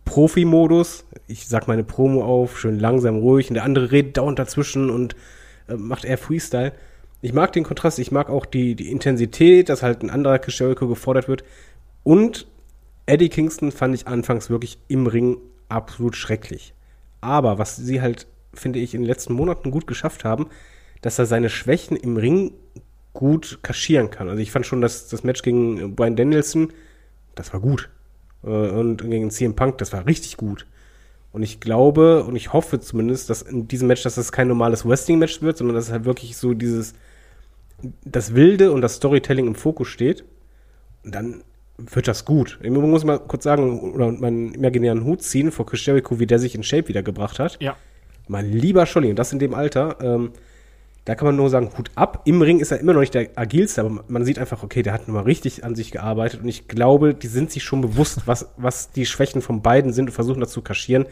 Profi-Modus. 0.05 1.05
Ich 1.26 1.49
sag 1.49 1.66
meine 1.66 1.82
Promo 1.82 2.22
auf, 2.22 2.61
schön 2.61 2.78
langsam, 2.78 3.16
ruhig, 3.16 3.49
und 3.49 3.55
der 3.55 3.64
andere 3.64 3.90
redet 3.90 4.16
dauernd 4.16 4.38
dazwischen 4.38 4.90
und 4.90 5.16
äh, 5.68 5.74
macht 5.74 6.05
eher 6.05 6.18
Freestyle. 6.18 6.72
Ich 7.22 7.32
mag 7.32 7.53
den 7.53 7.64
Kontrast, 7.64 7.99
ich 7.99 8.12
mag 8.12 8.28
auch 8.28 8.47
die, 8.47 8.74
die 8.74 8.90
Intensität, 8.90 9.70
dass 9.70 9.82
halt 9.82 10.03
ein 10.03 10.11
anderer 10.11 10.40
Jericho 10.47 10.86
gefordert 10.86 11.26
wird. 11.26 11.42
Und 12.03 12.47
Eddie 13.07 13.28
Kingston 13.28 13.72
fand 13.72 13.94
ich 13.94 14.07
anfangs 14.07 14.50
wirklich 14.50 14.78
im 14.88 15.07
Ring 15.07 15.38
absolut 15.68 16.16
schrecklich. 16.16 16.74
Aber 17.20 17.59
was 17.59 17.76
sie 17.76 18.00
halt, 18.00 18.26
finde 18.52 18.78
ich, 18.78 18.94
in 18.94 19.02
den 19.02 19.09
letzten 19.09 19.34
Monaten 19.34 19.70
gut 19.70 19.86
geschafft 19.86 20.24
haben, 20.24 20.46
dass 21.00 21.18
er 21.18 21.26
seine 21.26 21.50
Schwächen 21.50 21.96
im 21.96 22.16
Ring 22.16 22.52
gut 23.12 23.61
kaschieren 23.62 24.11
kann. 24.11 24.28
Also 24.28 24.40
ich 24.40 24.50
fand 24.50 24.66
schon, 24.66 24.80
dass 24.80 25.09
das 25.09 25.22
Match 25.22 25.42
gegen 25.42 25.94
Brian 25.94 26.16
Danielson, 26.16 26.72
das 27.34 27.52
war 27.52 27.61
gut. 27.61 27.90
Äh, 28.42 28.48
Und 28.48 28.98
gegen 28.98 29.30
CM 29.30 29.55
Punk, 29.55 29.78
das 29.78 29.92
war 29.92 30.07
richtig 30.07 30.36
gut. 30.36 30.66
Und 31.32 31.42
ich 31.42 31.61
glaube 31.61 32.24
und 32.24 32.36
ich 32.36 32.52
hoffe 32.52 32.80
zumindest, 32.80 33.28
dass 33.28 33.42
in 33.42 33.66
diesem 33.66 33.88
Match, 33.88 34.02
dass 34.02 34.14
das 34.14 34.32
kein 34.32 34.48
normales 34.48 34.86
Wrestling-Match 34.86 35.42
wird, 35.42 35.59
sondern 35.59 35.74
dass 35.74 35.86
es 35.86 35.92
halt 35.92 36.05
wirklich 36.05 36.36
so 36.36 36.55
dieses, 36.55 36.94
das 38.05 38.34
Wilde 38.34 38.72
und 38.72 38.82
das 38.82 38.96
Storytelling 38.96 39.46
im 39.46 39.55
Fokus 39.55 39.88
steht. 39.88 40.24
Und 41.05 41.14
dann 41.14 41.42
wird 41.77 42.07
das 42.07 42.25
gut. 42.25 42.59
Ich 42.62 42.70
muss 42.70 43.05
mal 43.05 43.18
kurz 43.18 43.45
sagen, 43.45 43.93
oder 43.93 44.12
meinen 44.12 44.55
imaginären 44.55 45.05
Hut 45.05 45.22
ziehen 45.22 45.51
vor 45.51 45.66
Chris 45.66 45.85
Jericho, 45.85 46.18
wie 46.20 46.27
der 46.27 46.39
sich 46.39 46.55
in 46.55 46.62
Shape 46.62 46.89
wiedergebracht 46.89 47.39
hat. 47.39 47.61
Ja. 47.61 47.77
Mein 48.29 48.51
lieber 48.51 48.87
Scholli, 48.87 49.11
und 49.11 49.18
das 49.18 49.33
in 49.33 49.39
dem 49.39 49.55
Alter, 49.55 49.99
ähm, 50.01 50.31
da 51.05 51.14
kann 51.14 51.27
man 51.27 51.37
nur 51.37 51.51
sagen, 51.51 51.70
Hut 51.77 51.91
ab. 51.97 52.22
Im 52.25 52.41
Ring 52.41 52.61
ist 52.61 52.70
er 52.70 52.81
immer 52.81 52.95
noch 52.95 53.01
nicht 53.01 53.12
der 53.12 53.29
agilste, 53.35 53.83
aber 53.83 54.05
man 54.09 54.25
sieht 54.25 54.39
einfach, 54.39 54.62
okay, 54.62 54.83
der 54.83 54.95
hat 54.95 55.07
nun 55.07 55.16
mal 55.16 55.25
richtig 55.25 55.64
an 55.64 55.75
sich 55.75 55.91
gearbeitet 55.91 56.43
und 56.43 56.49
ich 56.49 56.68
glaube, 56.68 57.12
die 57.12 57.27
sind 57.27 57.51
sich 57.51 57.62
schon 57.62 57.83
bewusst, 57.83 58.22
was, 58.27 58.49
was 58.57 58.91
die 58.91 59.05
Schwächen 59.05 59.43
von 59.43 59.61
beiden 59.61 59.93
sind 59.93 60.07
und 60.07 60.12
versuchen 60.12 60.41
das 60.41 60.53
zu 60.53 60.62
kaschieren. 60.62 61.07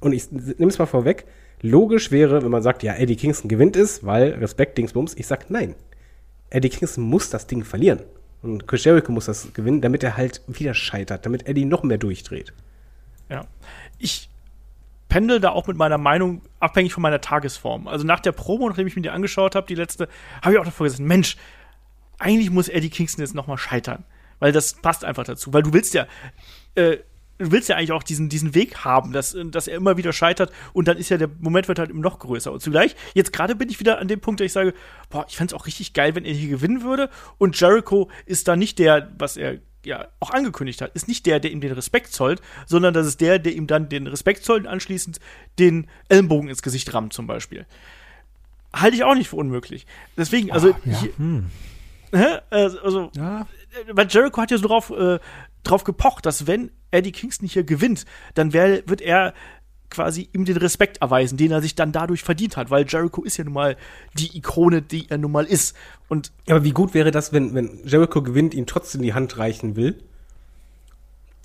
Und 0.00 0.12
ich 0.12 0.30
nehme 0.30 0.70
es 0.70 0.78
mal 0.78 0.86
vorweg. 0.86 1.24
Logisch 1.60 2.12
wäre, 2.12 2.44
wenn 2.44 2.50
man 2.52 2.62
sagt, 2.62 2.84
ja, 2.84 2.94
Eddie 2.94 3.16
Kingston 3.16 3.48
gewinnt 3.48 3.74
es, 3.74 4.04
weil 4.04 4.34
Respekt, 4.34 4.78
Dingsbums. 4.78 5.14
Ich 5.16 5.26
sag 5.26 5.50
nein. 5.50 5.74
Eddie 6.50 6.68
Kingston 6.68 7.02
muss 7.02 7.30
das 7.30 7.48
Ding 7.48 7.64
verlieren. 7.64 8.02
Und 8.42 8.68
Chris 8.68 8.84
Jericho 8.84 9.12
muss 9.12 9.26
das 9.26 9.52
gewinnen, 9.52 9.80
damit 9.80 10.02
er 10.02 10.16
halt 10.16 10.42
wieder 10.46 10.74
scheitert, 10.74 11.26
damit 11.26 11.46
Eddie 11.46 11.64
noch 11.64 11.82
mehr 11.82 11.98
durchdreht. 11.98 12.52
Ja. 13.28 13.46
Ich 13.98 14.28
pendel 15.08 15.40
da 15.40 15.50
auch 15.50 15.66
mit 15.66 15.76
meiner 15.76 15.98
Meinung 15.98 16.42
abhängig 16.60 16.92
von 16.92 17.02
meiner 17.02 17.20
Tagesform. 17.20 17.88
Also 17.88 18.06
nach 18.06 18.20
der 18.20 18.32
Promo, 18.32 18.68
nachdem 18.68 18.86
ich 18.86 18.94
mir 18.94 19.02
die 19.02 19.10
angeschaut 19.10 19.54
habe, 19.54 19.66
die 19.66 19.74
letzte, 19.74 20.08
habe 20.42 20.54
ich 20.54 20.60
auch 20.60 20.64
davor 20.64 20.84
gesagt, 20.84 21.02
Mensch, 21.02 21.36
eigentlich 22.18 22.50
muss 22.50 22.68
Eddie 22.68 22.90
Kingston 22.90 23.22
jetzt 23.22 23.34
nochmal 23.34 23.58
scheitern. 23.58 24.04
Weil 24.38 24.52
das 24.52 24.74
passt 24.74 25.04
einfach 25.04 25.24
dazu. 25.24 25.52
Weil 25.52 25.62
du 25.62 25.72
willst 25.72 25.94
ja, 25.94 26.06
äh, 26.74 26.98
willst 27.38 27.68
ja 27.68 27.76
eigentlich 27.76 27.92
auch 27.92 28.02
diesen, 28.02 28.28
diesen 28.28 28.54
Weg 28.54 28.78
haben, 28.84 29.12
dass, 29.12 29.36
dass 29.46 29.68
er 29.68 29.76
immer 29.76 29.96
wieder 29.96 30.12
scheitert 30.12 30.52
und 30.72 30.88
dann 30.88 30.96
ist 30.96 31.08
ja 31.08 31.16
der 31.18 31.30
Moment 31.40 31.68
wird 31.68 31.78
halt 31.78 31.90
immer 31.90 32.00
noch 32.02 32.18
größer. 32.18 32.50
Und 32.52 32.60
zugleich, 32.60 32.96
jetzt 33.14 33.32
gerade 33.32 33.54
bin 33.54 33.68
ich 33.68 33.78
wieder 33.80 33.98
an 33.98 34.08
dem 34.08 34.20
Punkt, 34.20 34.40
dass 34.40 34.46
ich 34.46 34.52
sage, 34.52 34.74
boah, 35.10 35.24
ich 35.28 35.36
fände 35.36 35.54
es 35.54 35.60
auch 35.60 35.66
richtig 35.66 35.92
geil, 35.92 36.14
wenn 36.14 36.24
er 36.24 36.34
hier 36.34 36.48
gewinnen 36.48 36.82
würde. 36.82 37.10
Und 37.38 37.58
Jericho 37.60 38.10
ist 38.26 38.48
da 38.48 38.56
nicht 38.56 38.78
der, 38.78 39.10
was 39.18 39.36
er 39.36 39.58
ja 39.84 40.08
auch 40.18 40.30
angekündigt 40.30 40.82
hat, 40.82 40.94
ist 40.94 41.06
nicht 41.06 41.24
der, 41.26 41.38
der 41.38 41.52
ihm 41.52 41.60
den 41.60 41.72
Respekt 41.72 42.12
zollt, 42.12 42.42
sondern 42.66 42.92
das 42.92 43.06
ist 43.06 43.20
der, 43.20 43.38
der 43.38 43.54
ihm 43.54 43.68
dann 43.68 43.88
den 43.88 44.06
Respekt 44.08 44.44
zollt 44.44 44.64
und 44.64 44.68
anschließend 44.68 45.20
den 45.60 45.86
Ellenbogen 46.08 46.48
ins 46.50 46.62
Gesicht 46.62 46.92
rammt 46.92 47.12
zum 47.12 47.26
Beispiel. 47.28 47.64
halte 48.72 48.96
ich 48.96 49.04
auch 49.04 49.14
nicht 49.14 49.28
für 49.28 49.36
unmöglich. 49.36 49.86
Deswegen, 50.16 50.50
also, 50.50 50.72
Ah, 50.72 50.78
ja. 50.84 51.00
hier, 51.00 51.12
Hm. 51.16 51.46
Hä? 52.12 52.38
Äh, 52.50 52.70
also, 52.82 53.10
ja. 53.16 53.46
weil 53.92 54.06
Jericho 54.08 54.40
hat 54.40 54.50
ja 54.50 54.58
so 54.58 54.66
drauf, 54.68 54.90
äh, 54.90 55.18
drauf 55.62 55.84
gepocht, 55.84 56.26
dass 56.26 56.46
wenn 56.46 56.70
Eddie 56.90 57.12
Kingston 57.12 57.48
hier 57.48 57.64
gewinnt, 57.64 58.04
dann 58.34 58.52
wär, 58.52 58.82
wird 58.88 59.00
er 59.00 59.34
quasi 59.90 60.28
ihm 60.34 60.44
den 60.44 60.56
Respekt 60.58 60.98
erweisen, 61.00 61.36
den 61.38 61.50
er 61.50 61.62
sich 61.62 61.74
dann 61.74 61.92
dadurch 61.92 62.22
verdient 62.22 62.56
hat, 62.58 62.70
weil 62.70 62.84
Jericho 62.86 63.22
ist 63.24 63.38
ja 63.38 63.44
nun 63.44 63.54
mal 63.54 63.76
die 64.14 64.36
Ikone, 64.36 64.82
die 64.82 65.08
er 65.08 65.16
nun 65.18 65.32
mal 65.32 65.44
ist. 65.46 65.74
Und 66.08 66.30
Ja, 66.46 66.56
aber 66.56 66.64
wie 66.64 66.72
gut 66.72 66.92
wäre 66.92 67.10
das, 67.10 67.32
wenn, 67.32 67.54
wenn 67.54 67.80
Jericho 67.86 68.22
gewinnt, 68.22 68.52
ihn 68.52 68.66
trotzdem 68.66 69.00
die 69.02 69.14
Hand 69.14 69.38
reichen 69.38 69.76
will 69.76 69.98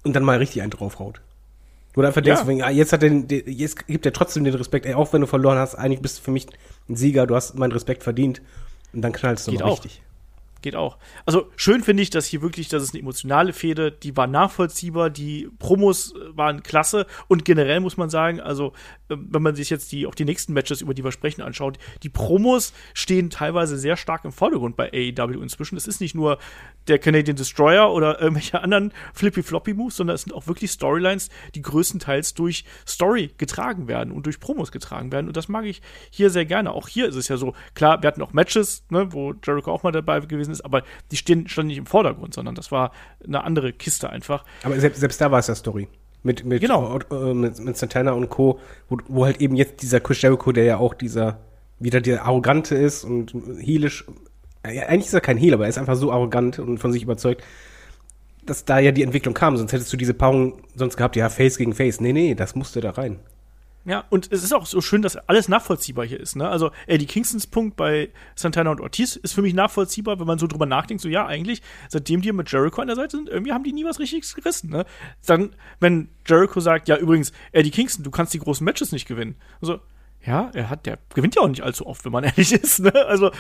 und 0.04 0.14
dann 0.16 0.24
mal 0.24 0.38
richtig 0.38 0.62
einen 0.62 0.72
draufhaut? 0.72 1.22
Oder 1.96 2.08
einfach 2.08 2.22
denkst, 2.22 2.42
Ja. 2.42 2.48
wenn, 2.48 2.62
ah, 2.64 2.70
jetzt 2.70 2.92
hat 2.92 3.04
er, 3.04 3.10
den- 3.12 3.28
jetzt 3.48 3.86
gibt 3.88 4.06
er 4.06 4.14
trotzdem 4.14 4.44
den 4.44 4.56
Respekt, 4.56 4.86
ey, 4.86 4.94
auch 4.96 5.14
wenn 5.14 5.22
du 5.22 5.28
verloren 5.28 5.58
hast, 5.58 5.76
eigentlich 5.76 6.02
bist 6.02 6.18
du 6.20 6.24
für 6.24 6.32
mich 6.32 6.48
ein 6.90 6.96
Sieger, 6.96 7.28
du 7.28 7.36
hast 7.36 7.56
meinen 7.58 7.72
Respekt 7.72 8.04
verdient 8.04 8.42
und 8.94 9.02
dann 9.04 9.14
knallst 9.14 9.48
du 9.48 9.52
Geht 9.52 9.60
mal 9.62 9.68
auch. 9.68 9.84
richtig. 9.84 10.02
Geht 10.64 10.76
auch. 10.76 10.98
Also 11.26 11.52
schön 11.56 11.84
finde 11.84 12.02
ich, 12.02 12.10
dass 12.10 12.26
hier 12.26 12.42
wirklich, 12.42 12.70
das 12.70 12.82
ist 12.82 12.94
eine 12.94 13.02
emotionale 13.02 13.54
Fehde, 13.54 13.92
die 13.92 14.18
war 14.18 14.26
nachvollziehbar, 14.26 15.12
die 15.12 15.50
Promos 15.60 16.16
äh, 16.16 16.36
waren 16.36 16.64
klasse 16.64 17.06
und 17.28 17.46
generell 17.46 17.80
muss 17.80 17.98
man 17.98 18.10
sagen, 18.10 18.40
also 18.40 18.74
äh, 19.10 19.16
wenn 19.18 19.44
man 19.44 19.56
sich 19.56 19.70
jetzt 19.70 19.92
die 19.92 20.08
auch 20.08 20.16
die 20.16 20.26
nächsten 20.26 20.54
Matches, 20.54 20.82
über 20.82 20.94
die 20.96 21.04
wir 21.04 21.12
sprechen, 21.12 21.42
anschaut, 21.42 21.78
die 22.02 22.10
Promos 22.10 22.74
stehen 22.94 23.30
teilweise 23.30 23.78
sehr 23.78 23.98
stark 23.98 24.26
im 24.26 24.32
Vordergrund 24.32 24.76
bei 24.76 24.92
AEW 24.92 25.42
inzwischen. 25.42 25.78
Es 25.78 25.88
ist 25.88 26.02
nicht 26.02 26.16
nur 26.16 26.40
der 26.88 27.00
Canadian 27.00 27.36
Destroyer 27.36 27.94
oder 27.94 28.20
irgendwelche 28.20 28.62
anderen 28.62 28.92
Flippy-Floppy-Moves, 29.14 29.96
sondern 29.98 30.16
es 30.16 30.24
sind 30.24 30.34
auch 30.34 30.48
wirklich 30.48 30.72
Storylines, 30.72 31.30
die 31.56 31.62
größtenteils 31.62 32.34
durch 32.34 32.66
Story 32.88 33.32
getragen 33.38 33.88
werden 33.88 34.12
und 34.12 34.26
durch 34.26 34.40
Promos 34.40 34.72
getragen 34.72 35.12
werden. 35.12 35.28
Und 35.28 35.38
das 35.38 35.48
mag 35.48 35.66
ich 35.66 35.82
hier 36.10 36.30
sehr 36.30 36.46
gerne. 36.46 36.72
Auch 36.72 36.88
hier 36.88 37.08
ist 37.08 37.16
es 37.16 37.28
ja 37.28 37.38
so, 37.38 37.54
klar, 37.74 38.02
wir 38.02 38.08
hatten 38.08 38.22
auch 38.22 38.34
Matches, 38.34 38.86
ne, 38.90 39.14
wo 39.14 39.34
Jericho 39.44 39.72
auch 39.72 39.84
mal 39.84 39.92
dabei 39.92 40.20
gewesen 40.22 40.52
ist, 40.54 40.62
aber 40.62 40.84
die 41.12 41.18
stehen, 41.18 41.48
standen 41.48 41.68
nicht 41.68 41.78
im 41.78 41.86
Vordergrund, 41.86 42.34
sondern 42.34 42.56
das 42.56 42.72
war 42.72 42.92
eine 43.26 43.44
andere 43.44 43.74
Kiste 43.74 44.10
einfach. 44.10 44.46
Aber 44.64 44.80
selbst, 44.80 45.00
selbst 45.00 45.20
da 45.20 45.32
war 45.32 45.40
es 45.40 45.48
ja 45.48 45.56
Story. 45.56 45.88
Mit, 46.24 46.46
mit, 46.46 46.62
Genau. 46.62 46.98
äh, 47.12 47.34
mit, 47.34 47.60
mit 47.60 47.78
Santana 47.78 48.14
und 48.14 48.30
Co., 48.30 48.60
wo, 48.88 48.98
wo 49.08 49.26
halt 49.26 49.42
eben 49.42 49.56
jetzt 49.58 49.82
dieser 49.82 50.00
Chris 50.00 50.22
Jericho, 50.22 50.54
der 50.54 50.64
ja 50.64 50.78
auch 50.78 50.94
dieser, 50.94 51.40
wieder 51.80 52.00
der 52.00 52.24
Arrogante 52.24 52.76
ist 52.76 53.04
und 53.04 53.34
heelisch, 53.60 54.06
ja, 54.66 54.84
eigentlich 54.84 55.08
ist 55.08 55.14
er 55.14 55.20
kein 55.22 55.38
Heel, 55.38 55.54
aber 55.54 55.64
er 55.66 55.70
ist 55.70 55.78
einfach 55.78 55.98
so 55.98 56.12
arrogant 56.14 56.60
und 56.60 56.78
von 56.78 56.94
sich 56.94 57.04
überzeugt, 57.04 57.44
dass 58.46 58.64
da 58.64 58.80
ja 58.80 58.92
die 58.92 59.04
Entwicklung 59.04 59.34
kam. 59.34 59.58
Sonst 59.58 59.74
hättest 59.74 59.92
du 59.92 59.98
diese 59.98 60.14
Paarung 60.14 60.62
sonst 60.76 60.96
gehabt, 60.96 61.16
ja, 61.16 61.30
Face 61.30 61.58
gegen 61.58 61.74
Face. 61.74 62.00
Nee, 62.00 62.14
nee, 62.14 62.36
das 62.36 62.56
musste 62.56 62.80
da 62.80 62.92
rein. 62.92 63.20
Ja, 63.86 64.06
und 64.10 64.32
es 64.32 64.44
ist 64.44 64.54
auch 64.54 64.66
so 64.66 64.80
schön, 64.80 65.02
dass 65.02 65.18
alles 65.18 65.50
nachvollziehbar 65.50 66.06
hier 66.06 66.20
ist. 66.20 66.38
Ne? 66.38 66.48
Also 66.48 66.72
Eddie 66.88 67.06
Kingstons 67.06 67.48
Punkt 67.48 67.76
bei 67.76 68.10
Santana 68.34 68.72
und 68.72 68.80
Ortiz 68.80 69.18
ist 69.18 69.34
für 69.34 69.42
mich 69.42 69.54
nachvollziehbar, 69.54 70.20
wenn 70.20 70.28
man 70.28 70.40
so 70.40 70.48
drüber 70.48 70.66
nachdenkt, 70.66 71.04
so 71.04 71.10
ja, 71.10 71.26
eigentlich, 71.26 71.62
seitdem 71.90 72.22
die 72.22 72.32
mit 72.32 72.50
Jericho 72.50 72.82
an 72.82 72.88
der 72.88 72.96
Seite 72.96 73.18
sind, 73.18 73.28
irgendwie 73.28 73.52
haben 73.52 73.66
die 73.66 73.74
nie 73.74 73.84
was 73.84 74.00
Richtiges 74.00 74.36
gerissen. 74.36 74.70
Ne? 74.70 74.86
Dann, 75.26 75.54
wenn 75.82 76.08
Jericho 76.26 76.62
sagt, 76.62 76.88
ja, 76.88 76.98
übrigens, 76.98 77.34
Eddie 77.52 77.72
Kingston, 77.72 78.06
du 78.06 78.12
kannst 78.12 78.34
die 78.34 78.40
großen 78.40 78.64
Matches 78.64 78.94
nicht 78.94 79.06
gewinnen. 79.06 79.36
Also, 79.62 79.82
ja, 80.26 80.52
er 80.54 80.70
hat, 80.70 80.86
der 80.86 81.00
gewinnt 81.14 81.36
ja 81.36 81.42
auch 81.42 81.48
nicht 81.48 81.64
allzu 81.64 81.86
oft, 81.86 82.06
wenn 82.06 82.12
man 82.12 82.24
ehrlich 82.24 82.54
ist. 82.54 82.80
Ne? 82.80 82.94
Also, 83.08 83.32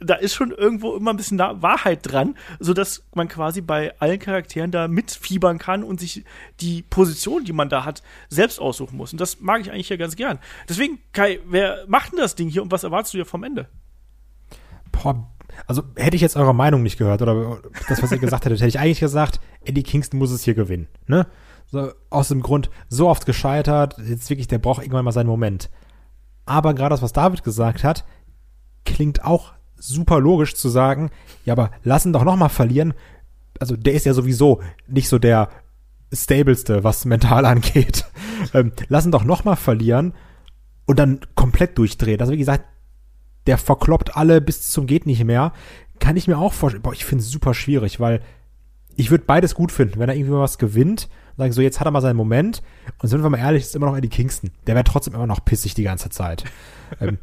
da 0.00 0.14
ist 0.14 0.34
schon 0.34 0.50
irgendwo 0.50 0.94
immer 0.94 1.12
ein 1.12 1.16
bisschen 1.16 1.38
Wahrheit 1.38 2.00
dran, 2.02 2.36
sodass 2.60 3.04
man 3.14 3.28
quasi 3.28 3.62
bei 3.62 3.98
allen 3.98 4.18
Charakteren 4.18 4.70
da 4.70 4.88
mitfiebern 4.88 5.58
kann 5.58 5.82
und 5.82 5.98
sich 5.98 6.24
die 6.60 6.82
Position, 6.82 7.44
die 7.44 7.52
man 7.52 7.70
da 7.70 7.84
hat, 7.84 8.02
selbst 8.28 8.60
aussuchen 8.60 8.96
muss. 8.96 9.12
Und 9.12 9.20
das 9.20 9.40
mag 9.40 9.62
ich 9.62 9.70
eigentlich 9.70 9.88
ja 9.88 9.96
ganz 9.96 10.16
gern. 10.16 10.38
Deswegen, 10.68 10.98
Kai, 11.12 11.40
wer 11.46 11.84
macht 11.86 12.12
denn 12.12 12.18
das 12.18 12.34
Ding 12.34 12.48
hier 12.48 12.62
und 12.62 12.70
was 12.70 12.84
erwartest 12.84 13.14
du 13.14 13.18
hier 13.18 13.26
vom 13.26 13.42
Ende? 13.42 13.68
Boah, 14.92 15.26
also 15.66 15.82
hätte 15.96 16.16
ich 16.16 16.22
jetzt 16.22 16.36
eure 16.36 16.54
Meinung 16.54 16.82
nicht 16.82 16.98
gehört 16.98 17.22
oder 17.22 17.60
das, 17.88 18.02
was 18.02 18.12
ihr 18.12 18.18
gesagt 18.18 18.44
hättet, 18.44 18.60
hätte 18.60 18.68
ich 18.68 18.78
eigentlich 18.78 19.00
gesagt, 19.00 19.40
Eddie 19.64 19.82
Kingston 19.82 20.18
muss 20.18 20.30
es 20.30 20.42
hier 20.42 20.54
gewinnen. 20.54 20.88
Ne? 21.06 21.26
So, 21.66 21.92
aus 22.10 22.28
dem 22.28 22.42
Grund, 22.42 22.70
so 22.88 23.08
oft 23.08 23.24
gescheitert, 23.24 23.96
jetzt 23.98 24.28
wirklich, 24.28 24.48
der 24.48 24.58
braucht 24.58 24.82
irgendwann 24.82 25.04
mal 25.04 25.12
seinen 25.12 25.26
Moment. 25.28 25.70
Aber 26.46 26.74
gerade 26.74 26.90
das, 26.90 27.02
was 27.02 27.12
David 27.12 27.42
gesagt 27.42 27.84
hat, 27.84 28.04
klingt 28.84 29.24
auch 29.24 29.52
super 29.76 30.20
logisch 30.20 30.54
zu 30.54 30.68
sagen, 30.68 31.10
ja, 31.44 31.52
aber 31.52 31.70
lass 31.82 32.06
ihn 32.06 32.12
doch 32.12 32.24
noch 32.24 32.36
mal 32.36 32.48
verlieren. 32.48 32.94
Also 33.60 33.76
der 33.76 33.94
ist 33.94 34.06
ja 34.06 34.14
sowieso 34.14 34.62
nicht 34.86 35.08
so 35.08 35.18
der 35.18 35.50
stableste, 36.12 36.84
was 36.84 37.04
mental 37.04 37.44
angeht. 37.44 38.06
Ähm, 38.54 38.72
lass 38.88 39.04
ihn 39.04 39.12
doch 39.12 39.24
noch 39.24 39.44
mal 39.44 39.56
verlieren 39.56 40.14
und 40.86 40.98
dann 40.98 41.20
komplett 41.34 41.76
durchdrehen. 41.76 42.20
Also 42.20 42.32
wie 42.32 42.38
gesagt, 42.38 42.64
der 43.46 43.58
verkloppt 43.58 44.16
alle 44.16 44.40
bis 44.40 44.70
zum 44.70 44.86
geht 44.86 45.06
nicht 45.06 45.24
mehr. 45.24 45.52
Kann 45.98 46.16
ich 46.16 46.28
mir 46.28 46.38
auch 46.38 46.52
vorstellen. 46.52 46.82
Boah, 46.82 46.92
ich 46.92 47.04
finde 47.04 47.22
es 47.22 47.30
super 47.30 47.54
schwierig, 47.54 48.00
weil 48.00 48.22
ich 48.94 49.10
würde 49.10 49.24
beides 49.26 49.54
gut 49.54 49.72
finden, 49.72 49.98
wenn 49.98 50.08
er 50.08 50.14
irgendwie 50.14 50.32
mal 50.32 50.40
was 50.40 50.58
gewinnt 50.58 51.08
und 51.36 51.42
sagen 51.42 51.52
so, 51.52 51.60
jetzt 51.60 51.80
hat 51.80 51.86
er 51.86 51.90
mal 51.90 52.00
seinen 52.00 52.16
Moment. 52.16 52.62
Und 53.02 53.08
sind 53.08 53.22
wir 53.22 53.28
mal 53.30 53.38
ehrlich, 53.38 53.62
ist 53.64 53.76
immer 53.76 53.86
noch 53.86 53.96
Eddie 53.96 54.08
Kingston. 54.08 54.50
Der 54.66 54.74
wäre 54.74 54.84
trotzdem 54.84 55.14
immer 55.14 55.26
noch 55.26 55.44
pissig 55.44 55.74
die 55.74 55.82
ganze 55.82 56.08
Zeit. 56.08 56.44
ähm, 57.00 57.18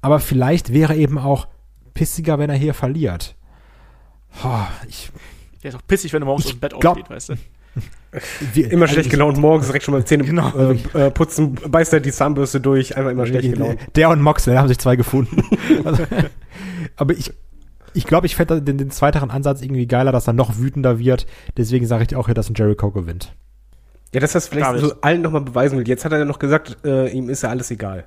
aber 0.00 0.20
vielleicht 0.20 0.72
wäre 0.72 0.94
er 0.94 0.98
eben 0.98 1.18
auch 1.18 1.48
pissiger, 1.94 2.38
wenn 2.38 2.50
er 2.50 2.56
hier 2.56 2.74
verliert. 2.74 3.34
Boah, 4.42 4.68
ich, 4.88 5.10
Der 5.62 5.70
ist 5.70 5.76
auch 5.76 5.86
pissig, 5.86 6.12
wenn 6.12 6.22
er 6.22 6.26
morgens 6.26 6.46
aus 6.46 6.52
dem 6.52 6.60
Bett 6.60 6.74
glaub- 6.78 6.96
aufsteht, 6.96 7.10
weißt 7.10 7.28
du? 7.30 7.34
wir, 8.54 8.70
Immer 8.70 8.82
also 8.82 8.94
schlecht 8.94 9.10
gelaunt, 9.10 9.36
morgens 9.38 9.66
direkt 9.66 9.84
schon 9.84 9.94
mal 9.94 10.04
Zähne 10.04 10.24
Genau. 10.24 10.52
äh, 10.56 10.78
äh, 10.94 11.10
putzen, 11.10 11.54
beißt 11.54 11.92
er 11.92 12.00
die 12.00 12.12
Zahnbürste 12.12 12.60
durch, 12.60 12.96
einfach 12.96 13.10
immer 13.10 13.26
schlecht 13.26 13.52
gelaunt. 13.52 13.78
Der 13.96 14.08
und 14.10 14.22
Moxley 14.22 14.56
haben 14.56 14.68
sich 14.68 14.78
zwei 14.78 14.96
gefunden. 14.96 15.42
also, 15.84 16.04
aber 16.96 17.14
ich, 17.14 17.32
ich 17.92 18.06
glaube, 18.06 18.26
ich 18.26 18.36
fände 18.36 18.62
den, 18.62 18.78
den 18.78 18.90
zweiteren 18.90 19.30
Ansatz 19.30 19.62
irgendwie 19.62 19.86
geiler, 19.86 20.12
dass 20.12 20.26
er 20.26 20.32
noch 20.32 20.58
wütender 20.58 20.98
wird. 20.98 21.26
Deswegen 21.56 21.86
sage 21.86 22.04
ich 22.08 22.16
auch 22.16 22.26
hier, 22.26 22.34
dass 22.34 22.48
ein 22.48 22.54
Jericho 22.54 22.90
gewinnt. 22.90 23.34
Ja, 24.16 24.20
dass 24.20 24.32
das 24.32 24.48
vielleicht 24.48 24.78
so 24.78 24.94
allen 25.02 25.20
nochmal 25.20 25.42
beweisen 25.42 25.76
will. 25.76 25.86
Jetzt 25.86 26.06
hat 26.06 26.12
er 26.12 26.20
ja 26.20 26.24
noch 26.24 26.38
gesagt, 26.38 26.78
äh, 26.86 27.10
ihm 27.10 27.28
ist 27.28 27.42
ja 27.42 27.50
alles 27.50 27.70
egal. 27.70 28.06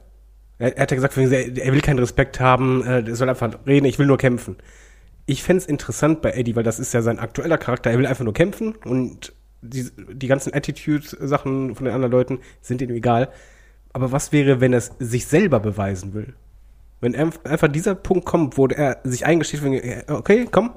Er, 0.57 0.76
er 0.76 0.82
hat 0.82 0.89
ja 0.89 0.95
gesagt, 0.95 1.16
er, 1.16 1.72
will 1.72 1.82
keinen 1.82 1.99
Respekt 1.99 2.39
haben, 2.39 2.84
äh, 2.84 3.07
er 3.07 3.16
soll 3.16 3.30
einfach 3.30 3.60
reden, 3.68 3.86
ich 3.86 3.99
will 3.99 4.07
nur 4.07 4.18
kämpfen. 4.18 4.57
Ich 5.28 5.43
fänd's 5.43 5.68
interessant 5.68 6.24
bei 6.24 6.32
Eddie, 6.32 6.55
weil 6.55 6.64
das 6.64 6.80
ist 6.80 6.95
ja 6.95 7.03
sein 7.03 7.20
aktueller 7.20 7.60
Charakter. 7.60 7.91
Er 7.91 7.99
will 7.99 8.07
einfach 8.07 8.24
nur 8.24 8.34
kämpfen 8.34 8.74
und 8.86 9.34
die, 9.62 9.88
die 10.12 10.28
ganzen 10.28 10.51
Attitude-Sachen 10.51 11.76
von 11.76 11.86
den 11.86 11.93
anderen 11.93 12.12
Leuten 12.12 12.39
sind 12.60 12.82
ihm 12.82 12.89
egal. 12.89 13.30
Aber 13.93 14.12
was 14.12 14.32
wäre, 14.32 14.62
wenn 14.62 14.74
er 14.74 14.80
es 14.80 14.93
sich 14.97 15.28
selber 15.28 15.60
beweisen 15.60 16.16
will? 16.16 16.34
Wenn 17.01 17.16
einf- 17.16 17.45
einfach 17.45 17.68
dieser 17.68 17.93
Punkt 17.93 18.26
kommt, 18.26 18.57
wo 18.57 18.66
er 18.66 18.97
sich 19.03 19.28
eingesteht, 19.28 19.62
okay, 20.10 20.47
komm, 20.51 20.72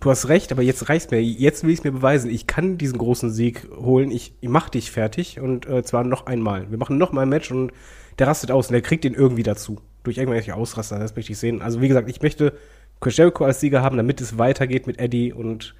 du 0.00 0.10
hast 0.10 0.28
recht, 0.28 0.52
aber 0.52 0.62
jetzt 0.62 0.88
reicht's 0.88 1.10
mir. 1.10 1.22
Jetzt 1.22 1.64
will 1.64 1.70
ich 1.70 1.84
mir 1.84 1.92
beweisen. 1.92 2.30
Ich 2.30 2.46
kann 2.46 2.78
diesen 2.78 2.98
großen 2.98 3.30
Sieg 3.30 3.68
holen. 3.76 4.10
Ich, 4.10 4.34
ich 4.40 4.48
mach 4.48 4.68
dich 4.68 4.90
fertig 4.90 5.40
und 5.40 5.66
äh, 5.66 5.82
zwar 5.82 6.04
noch 6.04 6.26
einmal. 6.26 6.70
Wir 6.70 6.78
machen 6.78 6.98
noch 6.98 7.12
mal 7.12 7.22
ein 7.22 7.28
Match 7.28 7.50
und 7.50 7.72
der 8.18 8.26
rastet 8.26 8.50
aus 8.50 8.68
und 8.68 8.72
der 8.72 8.82
kriegt 8.82 9.04
ihn 9.04 9.14
irgendwie 9.14 9.42
dazu. 9.42 9.80
Durch 10.02 10.18
irgendwelche 10.18 10.54
Ausraster, 10.54 10.98
das 10.98 11.16
möchte 11.16 11.32
ich 11.32 11.38
sehen. 11.38 11.62
Also 11.62 11.80
wie 11.80 11.88
gesagt, 11.88 12.08
ich 12.08 12.22
möchte 12.22 12.54
Chris 13.00 13.16
Jericho 13.16 13.44
als 13.44 13.60
Sieger 13.60 13.82
haben, 13.82 13.96
damit 13.96 14.20
es 14.20 14.38
weitergeht 14.38 14.86
mit 14.86 14.98
Eddie 14.98 15.32
und 15.32 15.74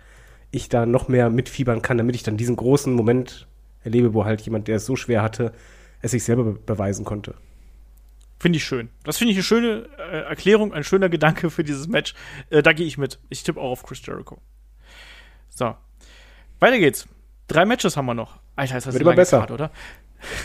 ich 0.51 0.69
da 0.69 0.87
noch 0.87 1.09
mehr 1.09 1.31
mitfiebern 1.31 1.83
kann, 1.83 1.99
damit 1.99 2.15
ich 2.15 2.23
dann 2.23 2.37
diesen 2.37 2.57
großen 2.57 2.93
Moment 2.93 3.47
erlebe, 3.83 4.15
wo 4.15 4.25
halt 4.25 4.41
jemand, 4.43 4.69
der 4.69 4.77
es 4.77 4.87
so 4.87 4.97
schwer 4.97 5.23
hatte, 5.23 5.53
es 6.01 6.13
sich 6.13 6.25
selber 6.25 6.45
be 6.45 6.59
beweisen 6.65 7.05
konnte. 7.05 7.35
Finde 8.41 8.59
ich 8.59 8.65
schön. 8.65 8.89
Das 9.05 9.19
finde 9.19 9.33
ich 9.33 9.37
eine 9.39 9.45
schöne 9.45 9.89
äh, 9.99 10.21
Erklärung, 10.23 10.73
ein 10.73 10.85
schöner 10.85 11.09
Gedanke 11.09 11.51
für 11.51 11.65
dieses 11.65 11.89
Match. 11.89 12.15
Äh, 12.51 12.63
da 12.63 12.73
gehe 12.73 12.87
ich 12.87 12.97
mit. 12.99 13.19
Ich 13.29 13.43
tippe 13.43 13.61
auch 13.61 13.71
auf 13.73 13.83
Chris 13.83 14.05
Jericho. 14.05 14.39
So. 15.51 15.75
Weiter 16.61 16.79
geht's. 16.79 17.09
Drei 17.49 17.65
Matches 17.65 17.97
haben 17.97 18.07
wir 18.07 18.15
noch. 18.15 18.39
Alter, 18.57 18.77
ist 18.79 18.87
das 18.87 18.95
Wird 18.95 19.03
immer 19.03 19.15
besser. 19.15 19.39
Fahrt, 19.39 19.51
oder? 19.51 19.71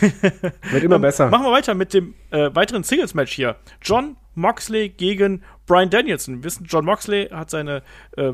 Wird 0.00 0.84
immer 0.84 0.96
Ähm, 0.96 1.02
besser. 1.02 1.28
Machen 1.30 1.46
wir 1.46 1.52
weiter 1.52 1.74
mit 1.74 1.94
dem 1.94 2.14
äh, 2.30 2.54
weiteren 2.54 2.82
Singles-Match 2.84 3.32
hier. 3.32 3.56
John 3.82 4.16
Moxley 4.34 4.88
gegen 4.88 5.42
Brian 5.66 5.90
Danielson. 5.90 6.36
Wir 6.38 6.44
wissen, 6.44 6.66
John 6.66 6.84
Moxley 6.84 7.28
hat 7.28 7.50
seine 7.50 7.82
äh, 8.16 8.32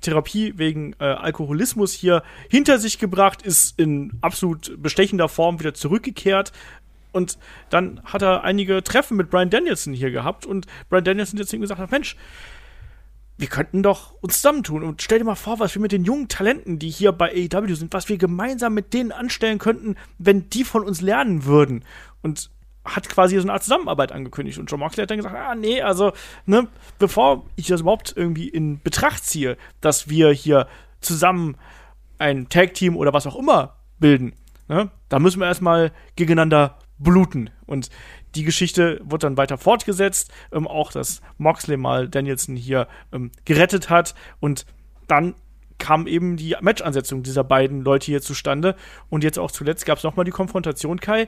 Therapie 0.00 0.54
wegen 0.56 0.94
äh, 0.98 1.04
Alkoholismus 1.04 1.92
hier 1.92 2.22
hinter 2.48 2.78
sich 2.78 2.98
gebracht, 2.98 3.42
ist 3.42 3.78
in 3.78 4.14
absolut 4.22 4.80
bestechender 4.82 5.28
Form 5.28 5.60
wieder 5.60 5.74
zurückgekehrt. 5.74 6.52
Und 7.12 7.38
dann 7.70 8.00
hat 8.04 8.22
er 8.22 8.44
einige 8.44 8.82
Treffen 8.82 9.16
mit 9.16 9.30
Brian 9.30 9.50
Danielson 9.50 9.92
hier 9.92 10.10
gehabt 10.10 10.46
und 10.46 10.66
Brian 10.88 11.04
Danielson 11.04 11.38
jetzt 11.38 11.52
ihm 11.52 11.60
gesagt 11.60 11.80
hat, 11.80 11.90
Mensch, 11.90 12.16
wir 13.40 13.48
könnten 13.48 13.82
doch 13.82 14.12
uns 14.20 14.36
zusammentun 14.36 14.82
und 14.84 15.00
stell 15.00 15.18
dir 15.18 15.24
mal 15.24 15.34
vor, 15.34 15.58
was 15.60 15.74
wir 15.74 15.80
mit 15.80 15.92
den 15.92 16.04
jungen 16.04 16.28
Talenten, 16.28 16.78
die 16.78 16.90
hier 16.90 17.12
bei 17.12 17.30
AEW 17.30 17.74
sind, 17.74 17.92
was 17.94 18.10
wir 18.10 18.18
gemeinsam 18.18 18.74
mit 18.74 18.92
denen 18.92 19.12
anstellen 19.12 19.58
könnten, 19.58 19.96
wenn 20.18 20.50
die 20.50 20.62
von 20.62 20.84
uns 20.84 21.00
lernen 21.00 21.44
würden. 21.46 21.84
Und 22.20 22.50
hat 22.84 23.08
quasi 23.08 23.36
so 23.36 23.42
eine 23.42 23.52
Art 23.52 23.62
Zusammenarbeit 23.62 24.12
angekündigt. 24.12 24.58
Und 24.58 24.70
John 24.70 24.80
Moxley 24.80 25.02
hat 25.02 25.10
dann 25.10 25.18
gesagt, 25.18 25.34
ah, 25.34 25.54
nee, 25.54 25.82
also, 25.82 26.12
ne, 26.46 26.68
bevor 26.98 27.46
ich 27.56 27.66
das 27.66 27.80
überhaupt 27.80 28.12
irgendwie 28.16 28.48
in 28.48 28.80
Betracht 28.82 29.24
ziehe, 29.24 29.56
dass 29.80 30.08
wir 30.08 30.30
hier 30.30 30.66
zusammen 31.00 31.56
ein 32.18 32.48
Tag-Team 32.48 32.96
oder 32.96 33.12
was 33.12 33.26
auch 33.26 33.36
immer 33.36 33.76
bilden, 33.98 34.34
ne, 34.68 34.90
da 35.08 35.18
müssen 35.18 35.40
wir 35.40 35.46
erstmal 35.46 35.92
gegeneinander 36.16 36.78
bluten. 37.00 37.50
Und 37.66 37.90
die 38.34 38.44
Geschichte 38.44 39.00
wird 39.04 39.24
dann 39.24 39.36
weiter 39.36 39.58
fortgesetzt, 39.58 40.32
ähm, 40.52 40.68
auch 40.68 40.92
dass 40.92 41.20
Moxley 41.38 41.76
mal 41.76 42.08
Danielson 42.08 42.56
hier 42.56 42.86
ähm, 43.12 43.32
gerettet 43.44 43.90
hat 43.90 44.14
und 44.38 44.66
dann 45.08 45.34
kam 45.78 46.06
eben 46.06 46.36
die 46.36 46.54
Match-Ansetzung 46.60 47.22
dieser 47.22 47.42
beiden 47.42 47.80
Leute 47.80 48.06
hier 48.06 48.20
zustande 48.20 48.76
und 49.08 49.24
jetzt 49.24 49.38
auch 49.38 49.50
zuletzt 49.50 49.86
gab 49.86 49.98
es 49.98 50.04
nochmal 50.04 50.26
die 50.26 50.30
Konfrontation, 50.30 51.00
Kai. 51.00 51.26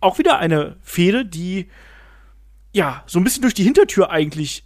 Auch 0.00 0.18
wieder 0.18 0.38
eine 0.38 0.76
Fehde, 0.82 1.26
die 1.26 1.68
ja 2.72 3.02
so 3.06 3.18
ein 3.18 3.24
bisschen 3.24 3.42
durch 3.42 3.54
die 3.54 3.64
Hintertür 3.64 4.10
eigentlich 4.10 4.64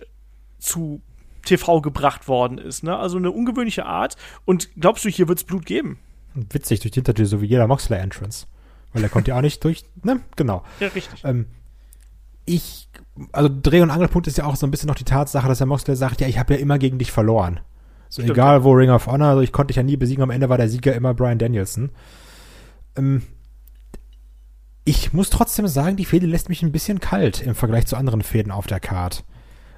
zu 0.59 1.01
TV 1.45 1.81
gebracht 1.81 2.29
worden 2.29 2.59
ist. 2.59 2.83
Ne? 2.83 2.97
Also 2.97 3.16
eine 3.16 3.31
ungewöhnliche 3.31 3.87
Art. 3.87 4.16
Und 4.45 4.68
glaubst 4.79 5.05
du, 5.05 5.09
hier 5.09 5.29
wird 5.29 5.39
es 5.39 5.45
Blut 5.45 5.64
geben? 5.64 5.99
Witzig, 6.35 6.81
durch 6.81 6.93
die 6.93 6.97
Hintertür, 6.97 7.27
so 7.27 7.41
wie 7.41 7.47
jeder 7.47 7.66
Moxley-Entrance. 7.66 8.47
Weil 8.93 9.03
er 9.03 9.09
konnte 9.09 9.30
ja 9.30 9.36
auch 9.36 9.43
nicht 9.43 9.62
durch, 9.64 9.84
ne? 10.03 10.20
Genau. 10.36 10.64
Ja, 10.80 10.88
richtig. 10.88 11.22
Ähm, 11.24 11.47
ich, 12.45 12.88
also 13.32 13.49
Dreh- 13.51 13.82
und 13.82 13.91
Angelpunkt 13.91 14.26
ist 14.26 14.38
ja 14.38 14.45
auch 14.45 14.57
so 14.57 14.66
ein 14.66 14.70
bisschen 14.70 14.88
noch 14.88 14.97
die 14.97 15.05
Tatsache, 15.05 15.47
dass 15.47 15.59
der 15.59 15.66
Moxley 15.66 15.95
sagt, 15.97 16.20
ja, 16.20 16.26
ich 16.26 16.38
habe 16.38 16.55
ja 16.55 16.61
immer 16.61 16.78
gegen 16.78 16.99
dich 16.99 17.12
verloren. 17.12 17.61
So 18.09 18.22
Stimmt. 18.22 18.36
egal 18.36 18.64
wo 18.64 18.72
Ring 18.72 18.91
of 18.91 19.07
Honor, 19.07 19.28
also 19.28 19.41
ich 19.43 19.53
konnte 19.53 19.68
dich 19.68 19.76
ja 19.76 19.84
nie 19.84 19.97
besiegen, 19.97 20.22
am 20.22 20.30
Ende 20.30 20.49
war 20.49 20.57
der 20.57 20.68
Sieger 20.68 20.95
immer 20.95 21.14
Brian 21.14 21.38
Danielson. 21.38 21.91
Ähm, 22.97 23.22
ich 24.84 25.12
muss 25.12 25.30
trotzdem 25.30 25.68
sagen, 25.68 25.97
die 25.97 26.05
Fehde 26.05 26.26
lässt 26.26 26.49
mich 26.49 26.62
ein 26.62 26.72
bisschen 26.72 26.99
kalt 26.99 27.43
im 27.43 27.55
Vergleich 27.55 27.86
zu 27.86 27.97
anderen 27.97 28.22
Fäden 28.22 28.51
auf 28.51 28.66
der 28.66 28.80
Card. 28.80 29.24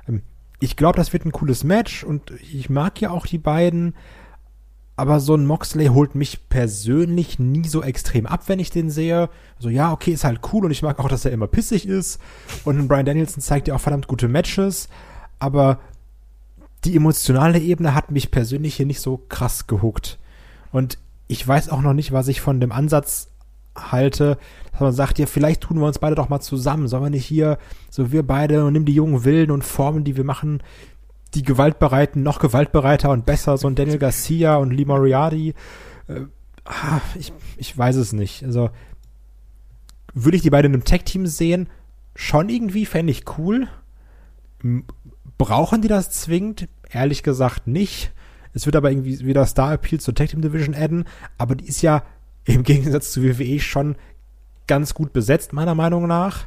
Ähm, 0.08 0.22
ich 0.60 0.76
glaube, 0.76 0.96
das 0.96 1.12
wird 1.12 1.26
ein 1.26 1.32
cooles 1.32 1.64
Match 1.64 2.04
und 2.04 2.30
ich 2.40 2.70
mag 2.70 2.98
ja 3.02 3.10
auch 3.10 3.26
die 3.26 3.38
beiden, 3.38 3.94
aber 4.96 5.20
so 5.20 5.34
ein 5.34 5.46
Moxley 5.46 5.86
holt 5.86 6.14
mich 6.14 6.48
persönlich 6.48 7.38
nie 7.38 7.66
so 7.66 7.82
extrem 7.82 8.26
ab, 8.26 8.42
wenn 8.46 8.60
ich 8.60 8.70
den 8.70 8.90
sehe. 8.90 9.30
So, 9.58 9.68
ja, 9.68 9.92
okay, 9.92 10.12
ist 10.12 10.24
halt 10.24 10.40
cool 10.52 10.66
und 10.66 10.70
ich 10.70 10.82
mag 10.82 10.98
auch, 10.98 11.08
dass 11.08 11.24
er 11.24 11.32
immer 11.32 11.46
pissig 11.46 11.86
ist. 11.86 12.20
Und 12.64 12.88
Brian 12.88 13.06
Danielson 13.06 13.40
zeigt 13.40 13.68
ja 13.68 13.74
auch 13.74 13.80
verdammt 13.80 14.06
gute 14.06 14.28
Matches, 14.28 14.88
aber 15.38 15.78
die 16.84 16.96
emotionale 16.96 17.58
Ebene 17.58 17.94
hat 17.94 18.10
mich 18.10 18.30
persönlich 18.30 18.76
hier 18.76 18.86
nicht 18.86 19.00
so 19.00 19.16
krass 19.28 19.66
gehuckt. 19.66 20.18
Und 20.72 20.98
ich 21.26 21.46
weiß 21.46 21.70
auch 21.70 21.80
noch 21.80 21.94
nicht, 21.94 22.12
was 22.12 22.28
ich 22.28 22.40
von 22.40 22.60
dem 22.60 22.72
Ansatz 22.72 23.28
halte, 23.74 24.36
dass 24.72 24.80
man 24.80 24.92
sagt, 24.92 25.18
ja, 25.18 25.26
vielleicht 25.26 25.62
tun 25.62 25.78
wir 25.78 25.86
uns 25.86 25.98
beide 25.98 26.16
doch 26.16 26.28
mal 26.28 26.40
zusammen. 26.40 26.88
Sollen 26.88 27.04
wir 27.04 27.10
nicht 27.10 27.24
hier, 27.24 27.58
so 27.88 28.12
wir 28.12 28.26
beide, 28.26 28.64
und 28.64 28.74
nimm 28.74 28.84
die 28.84 28.94
jungen 28.94 29.24
Wilden 29.24 29.52
und 29.52 29.64
formen, 29.64 30.04
die 30.04 30.16
wir 30.16 30.24
machen, 30.24 30.62
die 31.34 31.42
Gewaltbereiten 31.42 32.22
noch 32.22 32.38
gewaltbereiter 32.38 33.10
und 33.10 33.26
besser, 33.26 33.56
so 33.58 33.66
ein 33.68 33.74
Daniel 33.74 33.98
Garcia 33.98 34.56
und 34.56 34.70
Lee 34.70 34.84
Moriarty. 34.84 35.54
Äh, 36.08 36.20
ah, 36.64 37.00
ich, 37.18 37.32
ich 37.56 37.76
weiß 37.76 37.96
es 37.96 38.12
nicht. 38.12 38.44
Also, 38.44 38.70
würde 40.14 40.36
ich 40.36 40.42
die 40.42 40.50
beiden 40.50 40.72
in 40.72 40.76
einem 40.76 40.84
Tag-Team 40.84 41.26
sehen? 41.26 41.68
Schon 42.14 42.48
irgendwie, 42.48 42.84
fände 42.84 43.10
ich 43.10 43.24
cool. 43.38 43.68
Brauchen 45.38 45.82
die 45.82 45.88
das 45.88 46.10
zwingend? 46.10 46.68
Ehrlich 46.90 47.22
gesagt 47.22 47.66
nicht. 47.66 48.12
Es 48.52 48.66
wird 48.66 48.76
aber 48.76 48.90
irgendwie 48.90 49.20
wieder 49.20 49.46
Star 49.46 49.72
Appeal 49.72 50.00
zur 50.00 50.14
Tag 50.14 50.28
Team 50.28 50.42
Division 50.42 50.74
adden, 50.74 51.04
aber 51.38 51.54
die 51.54 51.66
ist 51.66 51.80
ja 51.80 52.04
im 52.44 52.62
Gegensatz 52.62 53.12
zu 53.12 53.22
WWE 53.22 53.60
schon 53.60 53.96
ganz 54.66 54.94
gut 54.94 55.12
besetzt, 55.12 55.52
meiner 55.52 55.74
Meinung 55.74 56.06
nach. 56.06 56.46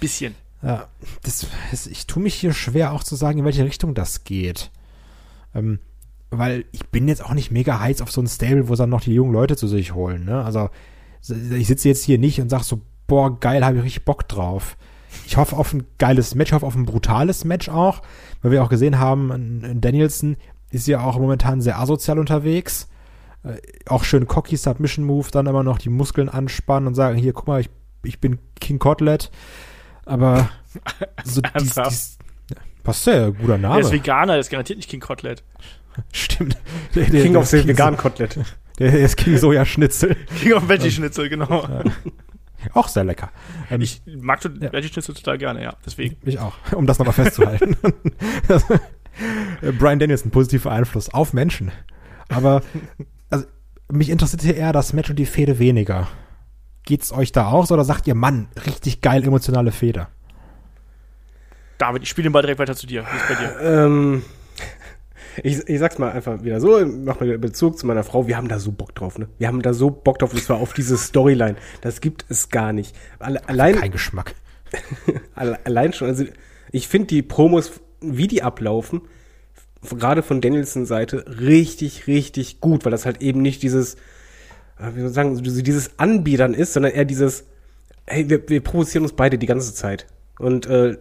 Bisschen. 0.00 0.34
Ja, 0.62 0.88
das, 1.22 1.46
ich 1.86 2.06
tue 2.06 2.22
mich 2.22 2.34
hier 2.34 2.52
schwer 2.52 2.92
auch 2.92 3.02
zu 3.02 3.16
sagen, 3.16 3.40
in 3.40 3.44
welche 3.44 3.64
Richtung 3.64 3.94
das 3.94 4.24
geht. 4.24 4.70
Ähm, 5.54 5.80
weil 6.30 6.64
ich 6.72 6.86
bin 6.88 7.08
jetzt 7.08 7.24
auch 7.24 7.34
nicht 7.34 7.50
mega 7.50 7.78
heiß 7.80 8.00
auf 8.00 8.10
so 8.10 8.20
ein 8.20 8.26
Stable, 8.26 8.68
wo 8.68 8.74
dann 8.74 8.90
noch 8.90 9.02
die 9.02 9.12
jungen 9.12 9.32
Leute 9.32 9.56
zu 9.56 9.68
sich 9.68 9.94
holen. 9.94 10.24
Ne? 10.24 10.42
Also 10.42 10.70
ich 11.28 11.66
sitze 11.66 11.88
jetzt 11.88 12.04
hier 12.04 12.18
nicht 12.18 12.40
und 12.40 12.48
sage 12.48 12.64
so, 12.64 12.80
boah, 13.06 13.38
geil, 13.38 13.64
habe 13.64 13.78
ich 13.78 13.84
richtig 13.84 14.04
Bock 14.04 14.26
drauf. 14.28 14.76
Ich 15.26 15.36
hoffe 15.36 15.56
auf 15.56 15.74
ein 15.74 15.84
geiles 15.98 16.34
Match, 16.34 16.50
ich 16.50 16.54
hoffe 16.54 16.66
auf 16.66 16.74
ein 16.74 16.86
brutales 16.86 17.44
Match 17.44 17.68
auch, 17.68 18.00
weil 18.40 18.50
wir 18.50 18.64
auch 18.64 18.70
gesehen 18.70 18.98
haben, 18.98 19.80
Danielson 19.80 20.36
ist 20.70 20.86
ja 20.86 21.00
auch 21.00 21.18
momentan 21.18 21.60
sehr 21.60 21.78
asozial 21.78 22.18
unterwegs. 22.18 22.88
Äh, 23.44 23.58
auch 23.86 24.04
schön 24.04 24.26
cocky 24.26 24.56
Submission 24.56 25.04
Move, 25.04 25.28
dann 25.30 25.46
immer 25.46 25.62
noch 25.62 25.78
die 25.78 25.90
Muskeln 25.90 26.30
anspannen 26.30 26.86
und 26.86 26.94
sagen, 26.94 27.18
hier, 27.18 27.34
guck 27.34 27.46
mal, 27.46 27.60
ich, 27.60 27.68
ich 28.04 28.20
bin 28.20 28.38
King 28.58 28.78
Kotlet. 28.78 29.30
Aber 30.06 30.50
so 31.24 31.40
dies, 31.40 31.74
dies, 31.74 32.18
ja, 32.50 32.56
passt 32.82 33.06
ja, 33.06 33.28
guter 33.30 33.58
Name. 33.58 33.76
Der 33.76 33.84
ist 33.84 33.92
Veganer, 33.92 34.34
der 34.34 34.40
ist 34.40 34.50
garantiert 34.50 34.78
nicht 34.78 34.90
King 34.90 35.00
Kotlet. 35.00 35.42
Stimmt. 36.12 36.56
Der, 36.94 37.04
der, 37.08 37.22
King 37.22 37.36
of 37.36 37.46
the 37.46 37.66
Vegan 37.66 37.96
Kotelett. 37.96 38.38
Der, 38.78 38.90
der 38.90 39.00
ist 39.00 39.18
King 39.18 39.36
Soja 39.36 39.66
Schnitzel. 39.66 40.16
King 40.40 40.54
of 40.54 40.66
Veggie 40.66 40.90
Schnitzel, 40.90 41.28
genau. 41.28 41.62
Ja. 41.62 41.84
Auch 42.72 42.88
sehr 42.88 43.04
lecker. 43.04 43.30
Ähm, 43.70 43.82
ich 43.82 44.00
mag 44.06 44.42
ja. 44.42 44.72
Veggie 44.72 44.88
Schnitzel 44.88 45.14
total 45.14 45.36
gerne, 45.36 45.62
ja. 45.62 45.74
Deswegen. 45.84 46.16
Ich 46.24 46.38
auch. 46.38 46.54
Um 46.72 46.86
das 46.86 46.98
nochmal 46.98 47.12
festzuhalten. 47.12 47.76
Brian 49.78 49.98
Danielson, 49.98 50.30
positiver 50.30 50.72
Einfluss 50.72 51.12
auf 51.12 51.34
Menschen. 51.34 51.70
Aber 52.30 52.62
also, 53.28 53.44
mich 53.92 54.08
interessiert 54.08 54.40
hier 54.40 54.56
eher 54.56 54.72
das 54.72 54.94
Match 54.94 55.10
und 55.10 55.18
die 55.18 55.26
Fehde 55.26 55.58
weniger. 55.58 56.08
Geht's 56.84 57.12
euch 57.12 57.32
da 57.32 57.46
auch 57.46 57.66
so 57.66 57.74
oder 57.74 57.84
sagt 57.84 58.06
ihr, 58.06 58.14
Mann, 58.14 58.48
richtig 58.66 59.00
geil 59.00 59.24
emotionale 59.24 59.72
Feder? 59.72 60.08
David, 61.78 62.02
ich 62.02 62.08
spiele 62.08 62.28
den 62.28 62.32
Ball 62.32 62.42
direkt 62.42 62.58
weiter 62.58 62.76
zu 62.76 62.86
dir. 62.86 63.04
Wie 63.10 63.16
ist 63.16 63.28
bei 63.28 63.34
dir? 63.34 63.60
Ähm, 63.60 64.22
ich, 65.42 65.68
ich 65.68 65.78
sag's 65.78 65.98
mal 65.98 66.12
einfach 66.12 66.42
wieder 66.42 66.60
so, 66.60 66.84
mach 66.84 67.20
mal 67.20 67.38
Bezug 67.38 67.78
zu 67.78 67.86
meiner 67.86 68.04
Frau, 68.04 68.26
wir 68.26 68.36
haben 68.36 68.48
da 68.48 68.58
so 68.58 68.72
Bock 68.72 68.94
drauf, 68.94 69.18
ne? 69.18 69.28
Wir 69.38 69.48
haben 69.48 69.62
da 69.62 69.72
so 69.72 69.90
Bock 69.90 70.18
drauf, 70.18 70.32
und 70.32 70.42
zwar 70.42 70.58
auf 70.58 70.74
diese 70.74 70.98
Storyline. 70.98 71.56
Das 71.80 72.00
gibt 72.00 72.24
es 72.28 72.50
gar 72.50 72.72
nicht. 72.72 72.94
Allein. 73.18 73.76
Kein 73.76 73.90
Geschmack. 73.90 74.34
allein 75.34 75.92
schon, 75.92 76.08
also 76.08 76.24
ich 76.70 76.88
finde 76.88 77.08
die 77.08 77.22
Promos, 77.22 77.72
wie 78.00 78.26
die 78.26 78.42
ablaufen, 78.42 79.02
gerade 79.98 80.22
von 80.22 80.40
Danielsons 80.40 80.88
Seite, 80.88 81.24
richtig, 81.40 82.06
richtig 82.06 82.60
gut, 82.60 82.84
weil 82.84 82.92
das 82.92 83.04
halt 83.04 83.20
eben 83.20 83.42
nicht 83.42 83.62
dieses, 83.62 83.96
wie 84.78 85.00
soll 85.00 85.08
ich 85.08 85.14
sagen, 85.14 85.42
dieses 85.42 85.98
Anbiedern 85.98 86.54
ist, 86.54 86.72
sondern 86.72 86.92
eher 86.92 87.04
dieses, 87.04 87.44
hey, 88.06 88.28
wir, 88.28 88.48
wir 88.48 88.60
provozieren 88.60 89.04
uns 89.04 89.12
beide 89.12 89.38
die 89.38 89.46
ganze 89.46 89.74
Zeit. 89.74 90.06
Und 90.38 90.66
äh, 90.66 90.96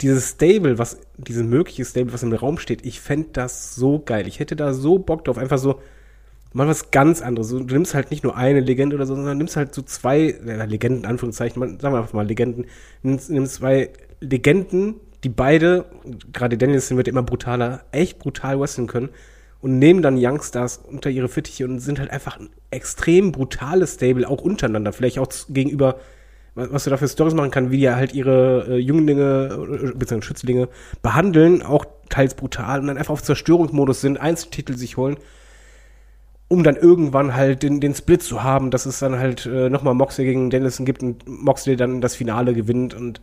dieses 0.00 0.30
Stable, 0.30 0.78
was, 0.78 0.98
dieses 1.16 1.42
mögliche 1.42 1.84
Stable, 1.84 2.12
was 2.12 2.22
im 2.22 2.32
Raum 2.32 2.58
steht, 2.58 2.84
ich 2.84 3.00
fände 3.00 3.28
das 3.32 3.74
so 3.74 3.98
geil. 3.98 4.28
Ich 4.28 4.38
hätte 4.40 4.56
da 4.56 4.72
so 4.72 4.98
Bock 4.98 5.24
drauf, 5.24 5.38
einfach 5.38 5.58
so 5.58 5.80
mal 6.52 6.68
was 6.68 6.90
ganz 6.90 7.20
anderes. 7.20 7.48
Du 7.48 7.58
nimmst 7.60 7.94
halt 7.94 8.10
nicht 8.10 8.22
nur 8.22 8.36
eine 8.36 8.60
Legende 8.60 8.96
oder 8.96 9.06
so, 9.06 9.16
sondern 9.16 9.38
nimmst 9.38 9.56
halt 9.56 9.74
so 9.74 9.82
zwei, 9.82 10.20
äh, 10.20 10.66
Legenden, 10.66 11.06
Anführungszeichen, 11.06 11.58
mal, 11.58 11.68
sagen 11.80 11.94
wir 11.94 11.98
einfach 11.98 12.12
mal 12.12 12.26
Legenden, 12.26 12.66
nimmst, 13.02 13.30
nimmst 13.30 13.54
zwei 13.54 13.90
Legenden, 14.20 14.96
die 15.24 15.28
beide, 15.28 15.86
gerade 16.32 16.56
Danielson 16.56 16.96
wird 16.96 17.08
immer 17.08 17.22
brutaler, 17.22 17.84
echt 17.90 18.18
brutal 18.18 18.60
wresteln 18.60 18.86
können 18.86 19.08
und 19.64 19.78
nehmen 19.78 20.02
dann 20.02 20.18
Youngstars 20.18 20.76
unter 20.76 21.08
ihre 21.08 21.26
Fittiche 21.26 21.64
und 21.64 21.78
sind 21.78 21.98
halt 21.98 22.10
einfach 22.10 22.38
ein 22.38 22.50
extrem 22.70 23.32
brutales 23.32 23.94
Stable, 23.94 24.28
auch 24.28 24.42
untereinander, 24.42 24.92
vielleicht 24.92 25.18
auch 25.18 25.28
gegenüber, 25.48 25.96
was 26.54 26.84
du 26.84 26.90
da 26.90 26.98
für 26.98 27.08
Stories 27.08 27.32
machen 27.32 27.50
kann, 27.50 27.70
wie 27.70 27.78
die 27.78 27.88
halt 27.88 28.12
ihre 28.12 28.66
äh, 28.68 28.76
Jünglinge 28.76 29.92
äh, 29.94 29.96
bzw. 29.96 30.20
Schützlinge 30.20 30.68
behandeln, 31.00 31.62
auch 31.62 31.86
teils 32.10 32.34
brutal 32.34 32.80
und 32.80 32.88
dann 32.88 32.98
einfach 32.98 33.14
auf 33.14 33.22
Zerstörungsmodus 33.22 34.02
sind, 34.02 34.20
Einzeltitel 34.20 34.76
sich 34.76 34.98
holen, 34.98 35.16
um 36.48 36.62
dann 36.62 36.76
irgendwann 36.76 37.34
halt 37.34 37.62
den, 37.62 37.80
den 37.80 37.94
Split 37.94 38.22
zu 38.22 38.42
haben, 38.42 38.70
dass 38.70 38.84
es 38.84 38.98
dann 38.98 39.18
halt 39.18 39.46
äh, 39.46 39.70
nochmal 39.70 39.94
Moxley 39.94 40.26
gegen 40.26 40.50
Dennison 40.50 40.84
gibt 40.84 41.02
und 41.02 41.26
Moxley 41.26 41.76
dann 41.76 42.02
das 42.02 42.14
Finale 42.14 42.52
gewinnt 42.52 42.92
und 42.92 43.22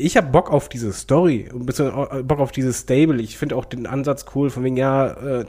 ich 0.00 0.16
habe 0.16 0.28
Bock 0.28 0.50
auf 0.50 0.68
diese 0.68 0.92
Story, 0.92 1.48
ein 1.52 1.66
bisschen 1.66 1.92
Bock 2.26 2.40
auf 2.40 2.52
dieses 2.52 2.80
Stable. 2.80 3.20
Ich 3.20 3.38
finde 3.38 3.56
auch 3.56 3.64
den 3.64 3.86
Ansatz 3.86 4.24
cool, 4.34 4.50
von 4.50 4.64
wegen, 4.64 4.76
ja, 4.76 5.40
äh, 5.40 5.44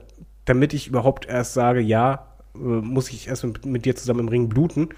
damit 0.45 0.73
ich 0.73 0.87
überhaupt 0.87 1.25
erst 1.27 1.53
sage, 1.53 1.79
ja, 1.79 2.27
äh, 2.55 2.59
muss 2.59 3.09
ich 3.09 3.27
erst 3.27 3.43
mit, 3.43 3.65
mit, 3.65 3.85
dir 3.85 3.95
zusammen 3.95 4.21
im 4.21 4.27
Ring 4.27 4.49
bluten. 4.49 4.89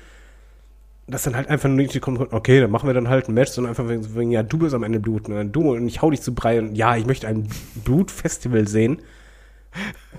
Dass 1.06 1.24
dann 1.24 1.36
halt 1.36 1.50
einfach 1.50 1.68
nur 1.68 1.78
nicht 1.78 2.00
kommt, 2.00 2.32
okay, 2.32 2.62
dann 2.62 2.72
machen 2.72 2.88
wir 2.88 2.94
dann 2.94 3.10
halt 3.10 3.28
ein 3.28 3.34
Match, 3.34 3.52
sondern 3.52 3.72
einfach 3.72 3.86
wegen, 3.88 4.32
ja, 4.32 4.42
du 4.42 4.58
bist 4.58 4.74
am 4.74 4.84
Ende 4.84 5.02
bluten, 5.02 5.34
und 5.34 5.52
du 5.52 5.74
und 5.74 5.88
ich 5.88 6.02
hau 6.02 6.10
dich 6.10 6.22
zu 6.22 6.34
Brei 6.34 6.60
und 6.60 6.76
ja, 6.76 6.96
ich 6.96 7.06
möchte 7.06 7.28
ein 7.28 7.50
Blutfestival 7.84 8.68
sehen. 8.68 9.02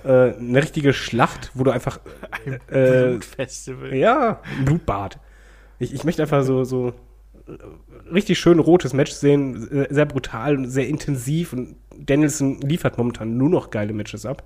äh, 0.04 0.34
eine 0.34 0.62
richtige 0.62 0.92
Schlacht, 0.92 1.52
wo 1.54 1.64
du 1.64 1.70
einfach 1.70 2.00
ein 2.44 2.60
äh, 2.68 3.08
Blutfestival. 3.08 3.94
Ja, 3.94 4.40
ein 4.58 4.66
Blutbad. 4.66 5.18
Ich, 5.78 5.94
ich 5.94 6.04
möchte 6.04 6.22
einfach 6.22 6.42
so, 6.44 6.64
so 6.64 6.92
richtig 8.12 8.38
schön 8.38 8.58
rotes 8.58 8.92
Match 8.92 9.12
sehen, 9.12 9.86
sehr 9.90 10.06
brutal 10.06 10.56
und 10.56 10.68
sehr 10.68 10.88
intensiv 10.88 11.52
und 11.52 11.76
Danielson 11.96 12.60
liefert 12.60 12.98
momentan 12.98 13.36
nur 13.36 13.50
noch 13.50 13.70
geile 13.70 13.92
Matches 13.92 14.26
ab. 14.26 14.42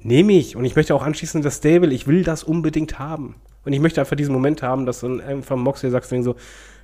Nehme 0.00 0.32
ich 0.32 0.56
und 0.56 0.64
ich 0.64 0.76
möchte 0.76 0.94
auch 0.94 1.02
anschließend 1.02 1.44
das 1.44 1.56
Stable, 1.56 1.92
ich 1.92 2.06
will 2.06 2.22
das 2.22 2.44
unbedingt 2.44 2.98
haben. 2.98 3.36
Und 3.64 3.72
ich 3.72 3.80
möchte 3.80 4.00
einfach 4.00 4.16
diesen 4.16 4.32
Moment 4.32 4.62
haben, 4.62 4.86
dass 4.86 5.00
dann 5.00 5.20
einfach 5.20 5.56
Moxley 5.56 5.90
sagt 5.90 6.06
so, 6.06 6.36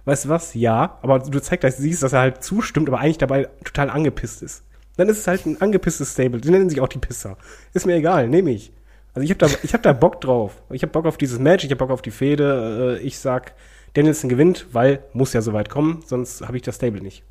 weißt 0.04 0.26
du 0.26 0.28
was, 0.28 0.54
ja, 0.54 0.98
aber 1.02 1.20
du 1.20 1.40
zeigst, 1.40 1.64
dass 1.64 1.78
siehst, 1.78 2.02
dass 2.02 2.12
er 2.12 2.20
halt 2.20 2.42
zustimmt, 2.42 2.88
aber 2.88 3.00
eigentlich 3.00 3.18
dabei 3.18 3.48
total 3.64 3.88
angepisst 3.88 4.42
ist. 4.42 4.64
Dann 4.96 5.08
ist 5.08 5.18
es 5.18 5.26
halt 5.26 5.46
ein 5.46 5.60
angepisstes 5.60 6.12
Stable. 6.12 6.40
Die 6.40 6.50
nennen 6.50 6.68
sich 6.68 6.80
auch 6.80 6.88
die 6.88 6.98
Pisser. 6.98 7.36
Ist 7.72 7.86
mir 7.86 7.96
egal, 7.96 8.28
nehme 8.28 8.50
ich. 8.50 8.72
Also 9.12 9.24
ich 9.24 9.30
habe 9.30 9.38
da, 9.38 9.48
ich 9.62 9.74
hab 9.74 9.82
da 9.82 9.92
Bock 9.92 10.20
drauf. 10.20 10.62
Ich 10.70 10.82
habe 10.82 10.92
Bock 10.92 11.06
auf 11.06 11.16
dieses 11.16 11.38
Match, 11.38 11.64
ich 11.64 11.70
habe 11.70 11.78
Bock 11.78 11.90
auf 11.90 12.02
die 12.02 12.10
Fehde. 12.10 13.00
Ich 13.02 13.18
sag, 13.18 13.54
Danielson 13.94 14.28
gewinnt, 14.28 14.66
weil 14.72 15.02
muss 15.12 15.32
ja 15.32 15.40
soweit 15.40 15.70
kommen, 15.70 16.02
sonst 16.06 16.42
habe 16.42 16.56
ich 16.56 16.62
das 16.62 16.76
Stable 16.76 17.00
nicht. 17.00 17.22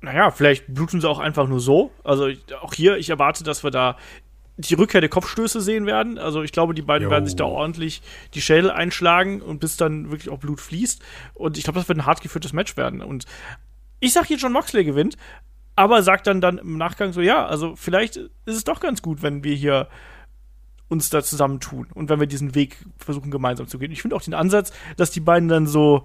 Naja, 0.00 0.30
vielleicht 0.30 0.72
bluten 0.72 1.00
sie 1.00 1.08
auch 1.08 1.18
einfach 1.18 1.48
nur 1.48 1.60
so. 1.60 1.90
Also 2.04 2.26
ich, 2.26 2.40
auch 2.60 2.74
hier, 2.74 2.98
ich 2.98 3.08
erwarte, 3.08 3.42
dass 3.42 3.64
wir 3.64 3.70
da 3.70 3.96
die 4.56 4.74
Rückkehr 4.74 5.00
der 5.00 5.10
Kopfstöße 5.10 5.60
sehen 5.60 5.86
werden. 5.86 6.18
Also 6.18 6.42
ich 6.42 6.52
glaube, 6.52 6.74
die 6.74 6.82
beiden 6.82 7.04
Jo. 7.04 7.10
werden 7.10 7.26
sich 7.26 7.36
da 7.36 7.44
ordentlich 7.44 8.02
die 8.34 8.42
Schädel 8.42 8.70
einschlagen 8.70 9.40
und 9.40 9.58
bis 9.58 9.76
dann 9.76 10.10
wirklich 10.10 10.28
auch 10.28 10.38
Blut 10.38 10.60
fließt. 10.60 11.02
Und 11.32 11.58
ich 11.58 11.64
glaube, 11.64 11.78
das 11.78 11.88
wird 11.88 11.98
ein 11.98 12.06
hart 12.06 12.20
geführtes 12.20 12.52
Match 12.52 12.76
werden. 12.76 13.00
Und 13.00 13.24
ich 14.00 14.12
sag 14.12 14.26
hier, 14.26 14.36
John 14.36 14.52
Moxley 14.52 14.84
gewinnt, 14.84 15.16
aber 15.74 16.02
sagt 16.02 16.26
dann 16.26 16.40
dann 16.40 16.58
im 16.58 16.76
Nachgang 16.76 17.12
so, 17.12 17.20
ja, 17.20 17.46
also 17.46 17.74
vielleicht 17.74 18.16
ist 18.16 18.30
es 18.46 18.64
doch 18.64 18.80
ganz 18.80 19.02
gut, 19.02 19.22
wenn 19.22 19.42
wir 19.42 19.54
hier 19.54 19.88
uns 20.88 21.10
da 21.10 21.22
zusammentun 21.22 21.88
und 21.94 22.08
wenn 22.08 22.20
wir 22.20 22.26
diesen 22.26 22.54
Weg 22.54 22.76
versuchen 22.98 23.30
gemeinsam 23.30 23.66
zu 23.66 23.78
gehen. 23.78 23.90
Ich 23.90 24.02
finde 24.02 24.16
auch 24.16 24.22
den 24.22 24.34
Ansatz, 24.34 24.72
dass 24.96 25.10
die 25.10 25.20
beiden 25.20 25.48
dann 25.48 25.66
so 25.66 26.04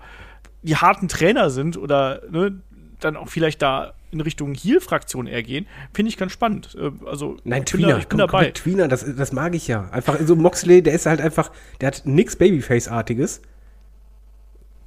die 0.63 0.75
harten 0.77 1.07
Trainer 1.07 1.49
sind 1.49 1.77
oder 1.77 2.21
ne, 2.31 2.61
dann 2.99 3.15
auch 3.17 3.29
vielleicht 3.29 3.61
da 3.61 3.93
in 4.11 4.21
Richtung 4.21 4.55
Heel-Fraktion 4.55 5.27
eher 5.27 5.43
gehen, 5.43 5.67
finde 5.93 6.09
ich 6.09 6.17
ganz 6.17 6.31
spannend. 6.31 6.75
Äh, 6.79 6.91
Also 7.05 7.37
Nein, 7.43 7.65
Tweener, 7.65 7.89
da, 7.89 7.97
ich 7.99 8.07
bin 8.07 8.17
komm, 8.19 8.27
komm 8.27 8.31
dabei. 8.39 8.45
mit 8.47 8.55
Tweener, 8.55 8.87
das, 8.87 9.05
das 9.15 9.31
mag 9.31 9.53
ich 9.53 9.67
ja. 9.67 9.89
Einfach 9.91 10.17
so 10.25 10.35
Moxley, 10.35 10.81
der 10.81 10.93
ist 10.93 11.05
halt 11.05 11.21
einfach, 11.21 11.51
der 11.81 11.87
hat 11.87 12.01
nix 12.05 12.35
Babyface-artiges. 12.35 13.41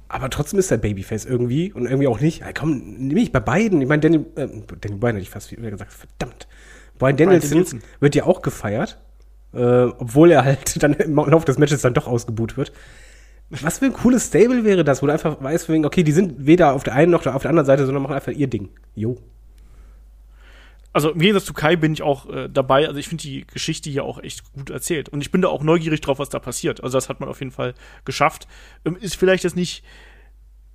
Aber 0.09 0.29
trotzdem 0.29 0.59
ist 0.59 0.69
er 0.69 0.77
Babyface 0.77 1.25
irgendwie 1.25 1.71
und 1.73 1.85
irgendwie 1.85 2.07
auch 2.07 2.19
nicht. 2.19 2.43
Komm, 2.55 2.77
nehme 3.07 3.21
ich 3.21 3.31
bei 3.31 3.39
beiden. 3.39 3.81
Ich 3.81 3.87
meine, 3.87 4.01
Daniel, 4.01 4.25
äh, 4.35 4.47
Daniel 4.81 4.99
Bryan 4.99 5.15
hätte 5.15 5.23
ich 5.23 5.29
fast 5.29 5.51
wieder 5.51 5.71
gesagt, 5.71 5.91
verdammt. 5.91 6.47
Brian 6.99 7.17
Danielson, 7.17 7.49
Danielson. 7.49 7.81
wird 7.99 8.13
ja 8.13 8.25
auch 8.25 8.43
gefeiert, 8.43 8.99
äh, 9.53 9.83
obwohl 9.97 10.31
er 10.31 10.43
halt 10.43 10.81
dann 10.83 10.93
im 10.93 11.15
Laufe 11.15 11.45
des 11.45 11.57
Matches 11.57 11.81
dann 11.81 11.93
doch 11.93 12.07
ausgebuht 12.07 12.57
wird. 12.57 12.71
Was 13.49 13.79
für 13.79 13.85
ein 13.85 13.93
cooles 13.93 14.27
Stable 14.27 14.63
wäre 14.63 14.83
das, 14.83 15.01
wo 15.01 15.05
du 15.05 15.13
einfach 15.13 15.41
weißt, 15.41 15.69
okay, 15.69 16.03
die 16.03 16.11
sind 16.11 16.45
weder 16.45 16.73
auf 16.73 16.83
der 16.83 16.95
einen 16.95 17.11
noch 17.11 17.25
auf 17.25 17.41
der 17.43 17.49
anderen 17.49 17.65
Seite, 17.67 17.85
sondern 17.85 18.01
machen 18.01 18.15
einfach 18.15 18.31
ihr 18.31 18.47
Ding. 18.47 18.69
Jo. 18.95 19.17
Also 20.93 21.09
im 21.11 21.19
Gegensatz 21.19 21.45
zu 21.45 21.53
Kai 21.53 21.75
bin 21.75 21.93
ich 21.93 22.03
auch 22.03 22.29
äh, 22.29 22.49
dabei. 22.49 22.87
Also 22.87 22.99
ich 22.99 23.07
finde 23.07 23.23
die 23.23 23.45
Geschichte 23.47 23.89
hier 23.89 24.03
auch 24.05 24.21
echt 24.21 24.53
gut 24.53 24.69
erzählt. 24.69 25.09
Und 25.09 25.21
ich 25.21 25.31
bin 25.31 25.41
da 25.41 25.49
auch 25.49 25.63
neugierig 25.63 26.01
drauf, 26.01 26.19
was 26.19 26.29
da 26.29 26.39
passiert. 26.39 26.83
Also 26.83 26.97
das 26.97 27.09
hat 27.09 27.19
man 27.19 27.29
auf 27.29 27.39
jeden 27.39 27.51
Fall 27.51 27.73
geschafft. 28.05 28.47
Ähm, 28.85 28.95
ist 28.99 29.15
vielleicht 29.15 29.43
jetzt 29.43 29.55
nicht 29.55 29.83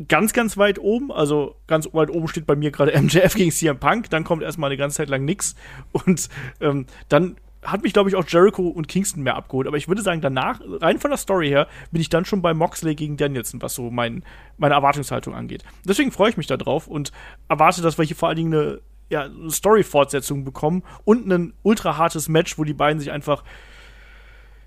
ganz, 0.08 0.32
ganz 0.32 0.56
weit 0.56 0.80
oben. 0.80 1.12
Also 1.12 1.54
ganz 1.68 1.88
weit 1.92 2.10
oben 2.10 2.26
steht 2.26 2.46
bei 2.46 2.56
mir 2.56 2.72
gerade 2.72 2.92
MJF 3.00 3.34
gegen 3.34 3.52
CM 3.52 3.78
Punk. 3.78 4.10
Dann 4.10 4.24
kommt 4.24 4.42
erstmal 4.42 4.70
eine 4.70 4.76
ganze 4.76 4.96
Zeit 4.96 5.08
lang 5.08 5.24
nix. 5.24 5.54
Und 5.92 6.28
ähm, 6.60 6.86
dann 7.08 7.36
hat 7.62 7.82
mich, 7.82 7.92
glaube 7.92 8.08
ich, 8.08 8.16
auch 8.16 8.24
Jericho 8.26 8.68
und 8.68 8.88
Kingston 8.88 9.22
mehr 9.22 9.36
abgeholt. 9.36 9.66
Aber 9.66 9.76
ich 9.76 9.88
würde 9.88 10.02
sagen, 10.02 10.20
danach, 10.20 10.60
rein 10.80 10.98
von 10.98 11.10
der 11.10 11.18
Story 11.18 11.48
her, 11.48 11.66
bin 11.90 12.00
ich 12.00 12.08
dann 12.08 12.24
schon 12.24 12.42
bei 12.42 12.54
Moxley 12.54 12.94
gegen 12.94 13.16
Danielson, 13.16 13.60
was 13.62 13.74
so 13.74 13.90
mein, 13.90 14.22
meine 14.56 14.74
Erwartungshaltung 14.74 15.34
angeht. 15.34 15.64
Deswegen 15.84 16.12
freue 16.12 16.30
ich 16.30 16.36
mich 16.36 16.46
da 16.46 16.56
drauf 16.56 16.86
und 16.86 17.12
erwarte, 17.48 17.82
dass 17.82 17.98
wir 17.98 18.04
hier 18.04 18.16
vor 18.16 18.28
allen 18.28 18.36
Dingen 18.36 18.54
eine, 18.54 18.80
ja, 19.10 19.24
eine 19.24 19.50
Story-Fortsetzung 19.50 20.44
bekommen 20.44 20.82
und 21.04 21.26
ein 21.30 21.52
ultra 21.62 21.96
hartes 21.96 22.28
Match, 22.28 22.58
wo 22.58 22.64
die 22.64 22.74
beiden 22.74 23.00
sich 23.00 23.10
einfach 23.10 23.42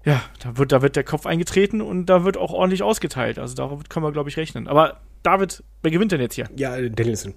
ja, 0.04 0.22
da 0.40 0.58
wird, 0.58 0.72
da 0.72 0.82
wird 0.82 0.96
der 0.96 1.04
Kopf 1.04 1.28
eingetreten 1.28 1.82
und 1.82 2.08
da 2.08 2.24
wird 2.24 2.36
auch 2.36 2.52
ordentlich 2.52 2.82
ausgeteilt. 2.82 3.38
Also 3.38 3.56
darauf 3.56 3.88
können 3.88 4.06
wir, 4.06 4.12
glaube 4.12 4.30
ich, 4.30 4.38
rechnen. 4.38 4.68
Aber 4.68 5.00
David, 5.22 5.64
wer 5.84 5.92
gewinnt 5.92 6.12
denn 6.12 6.22
jetzt 6.22 6.34
hier? 6.34 6.50
Ja, 6.56 6.76
Danielson. 6.82 7.36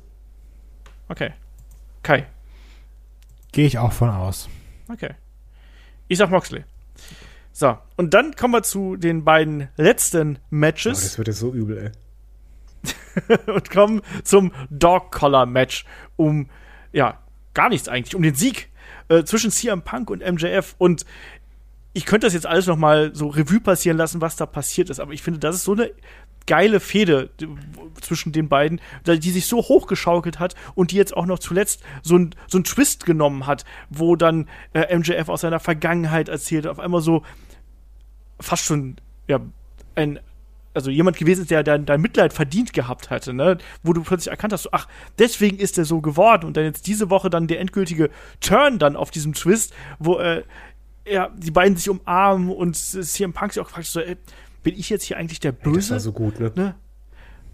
Okay. 1.09 1.33
Kai. 2.03 2.27
Gehe 3.53 3.67
ich 3.67 3.79
auch 3.79 3.93
von 3.93 4.09
aus. 4.09 4.49
Okay. 4.91 5.11
Ich 6.09 6.19
sag 6.19 6.31
Moxley. 6.31 6.65
So, 7.53 7.79
und 7.97 8.15
dann 8.15 8.35
kommen 8.35 8.55
wir 8.55 8.63
zu 8.63 8.97
den 8.97 9.25
beiden 9.25 9.69
letzten 9.77 10.37
Oh, 10.37 10.47
Matches 10.51 11.01
das 11.01 11.19
wird 11.19 11.29
jetzt 11.29 11.39
so 11.39 11.53
übel, 11.53 11.79
ey. 11.79 13.37
und 13.47 13.71
kommen 13.71 14.03
zum 14.25 14.53
Dog 14.71 15.13
Collar 15.13 15.47
Match 15.47 15.85
um, 16.17 16.49
ja, 16.93 17.21
gar 17.55 17.69
nichts 17.69 17.89
eigentlich, 17.89 18.15
um 18.15 18.23
den 18.23 18.35
Sieg 18.35 18.71
äh, 19.09 19.23
zwischen 19.25 19.51
CM 19.51 19.83
Punk 19.83 20.11
und 20.11 20.21
MJF. 20.21 20.75
Und 20.79 21.07
ich 21.93 22.07
könnte 22.07 22.27
das 22.27 22.35
jetzt 22.35 22.47
alles 22.47 22.67
noch 22.67 22.77
mal 22.77 23.15
so 23.15 23.29
Revue 23.29 23.61
passieren 23.61 23.97
lassen, 23.97 24.21
was 24.21 24.37
da 24.37 24.47
passiert 24.47 24.91
ist, 24.91 24.99
aber 24.99 25.13
ich 25.13 25.23
finde, 25.23 25.39
das 25.39 25.55
ist 25.57 25.65
so 25.65 25.73
eine 25.73 25.93
geile 26.47 26.81
Fehde 26.81 27.31
zwischen 28.01 28.33
den 28.33 28.49
beiden, 28.49 28.81
die 29.07 29.31
sich 29.31 29.47
so 29.47 29.59
hochgeschaukelt 29.59 30.39
hat 30.39 30.55
und 30.75 30.91
die 30.91 30.97
jetzt 30.97 31.17
auch 31.17 31.27
noch 31.27 31.39
zuletzt 31.39 31.83
so 32.03 32.17
ein 32.17 32.35
so 32.47 32.59
Twist 32.61 33.07
genommen 33.07 33.47
hat, 33.47 33.65
wo 33.91 34.17
dann 34.17 34.49
äh, 34.73 34.97
MJF 34.97 35.29
aus 35.29 35.43
seiner 35.43 35.61
Vergangenheit 35.61 36.29
erzählt, 36.29 36.67
auf 36.67 36.79
einmal 36.79 37.01
so 37.01 37.23
fast 38.41 38.65
schon 38.65 38.97
ja 39.29 39.41
ein 39.95 40.21
also 40.75 40.91
jemand 40.91 41.17
gewesen 41.17 41.43
ist, 41.43 41.53
der 41.53 41.63
dein, 41.63 41.87
dein 41.87 42.01
Mitleid 42.01 42.33
verdient 42.33 42.73
gehabt 42.73 43.09
hatte, 43.09 43.33
ne? 43.33 43.59
Wo 43.85 43.93
du 43.93 44.03
plötzlich 44.03 44.31
erkannt 44.31 44.53
hast, 44.53 44.65
so, 44.65 44.71
ach, 44.73 44.89
deswegen 45.19 45.59
ist 45.59 45.79
er 45.79 45.85
so 45.85 46.01
geworden. 46.01 46.47
Und 46.47 46.57
dann 46.57 46.65
jetzt 46.65 46.89
diese 46.89 47.11
Woche 47.11 47.31
dann 47.31 47.47
der 47.47 47.61
endgültige 47.61 48.11
Turn 48.41 48.81
dann 48.81 48.97
auf 48.97 49.13
diesem 49.13 49.35
Twist, 49.35 49.73
wo 50.01 50.19
äh, 50.19 50.43
ja, 51.07 51.31
die 51.37 51.51
beiden 51.51 51.77
sich 51.77 51.89
umarmen 51.89 52.51
und 52.51 52.75
CM 52.75 53.33
Punk 53.33 53.53
sich 53.53 53.63
auch 53.63 53.69
fragt, 53.69 53.87
so, 53.87 54.01
ey, 54.01 54.17
bin 54.65 54.77
ich 54.77 54.91
jetzt 54.91 55.05
hier 55.05 55.17
eigentlich 55.17 55.39
der 55.39 55.53
Böse? 55.53 55.79
Das 55.79 55.91
war 55.91 56.01
so 56.01 56.12
gut, 56.12 56.41
ne? 56.41 56.51
ne? 56.57 56.75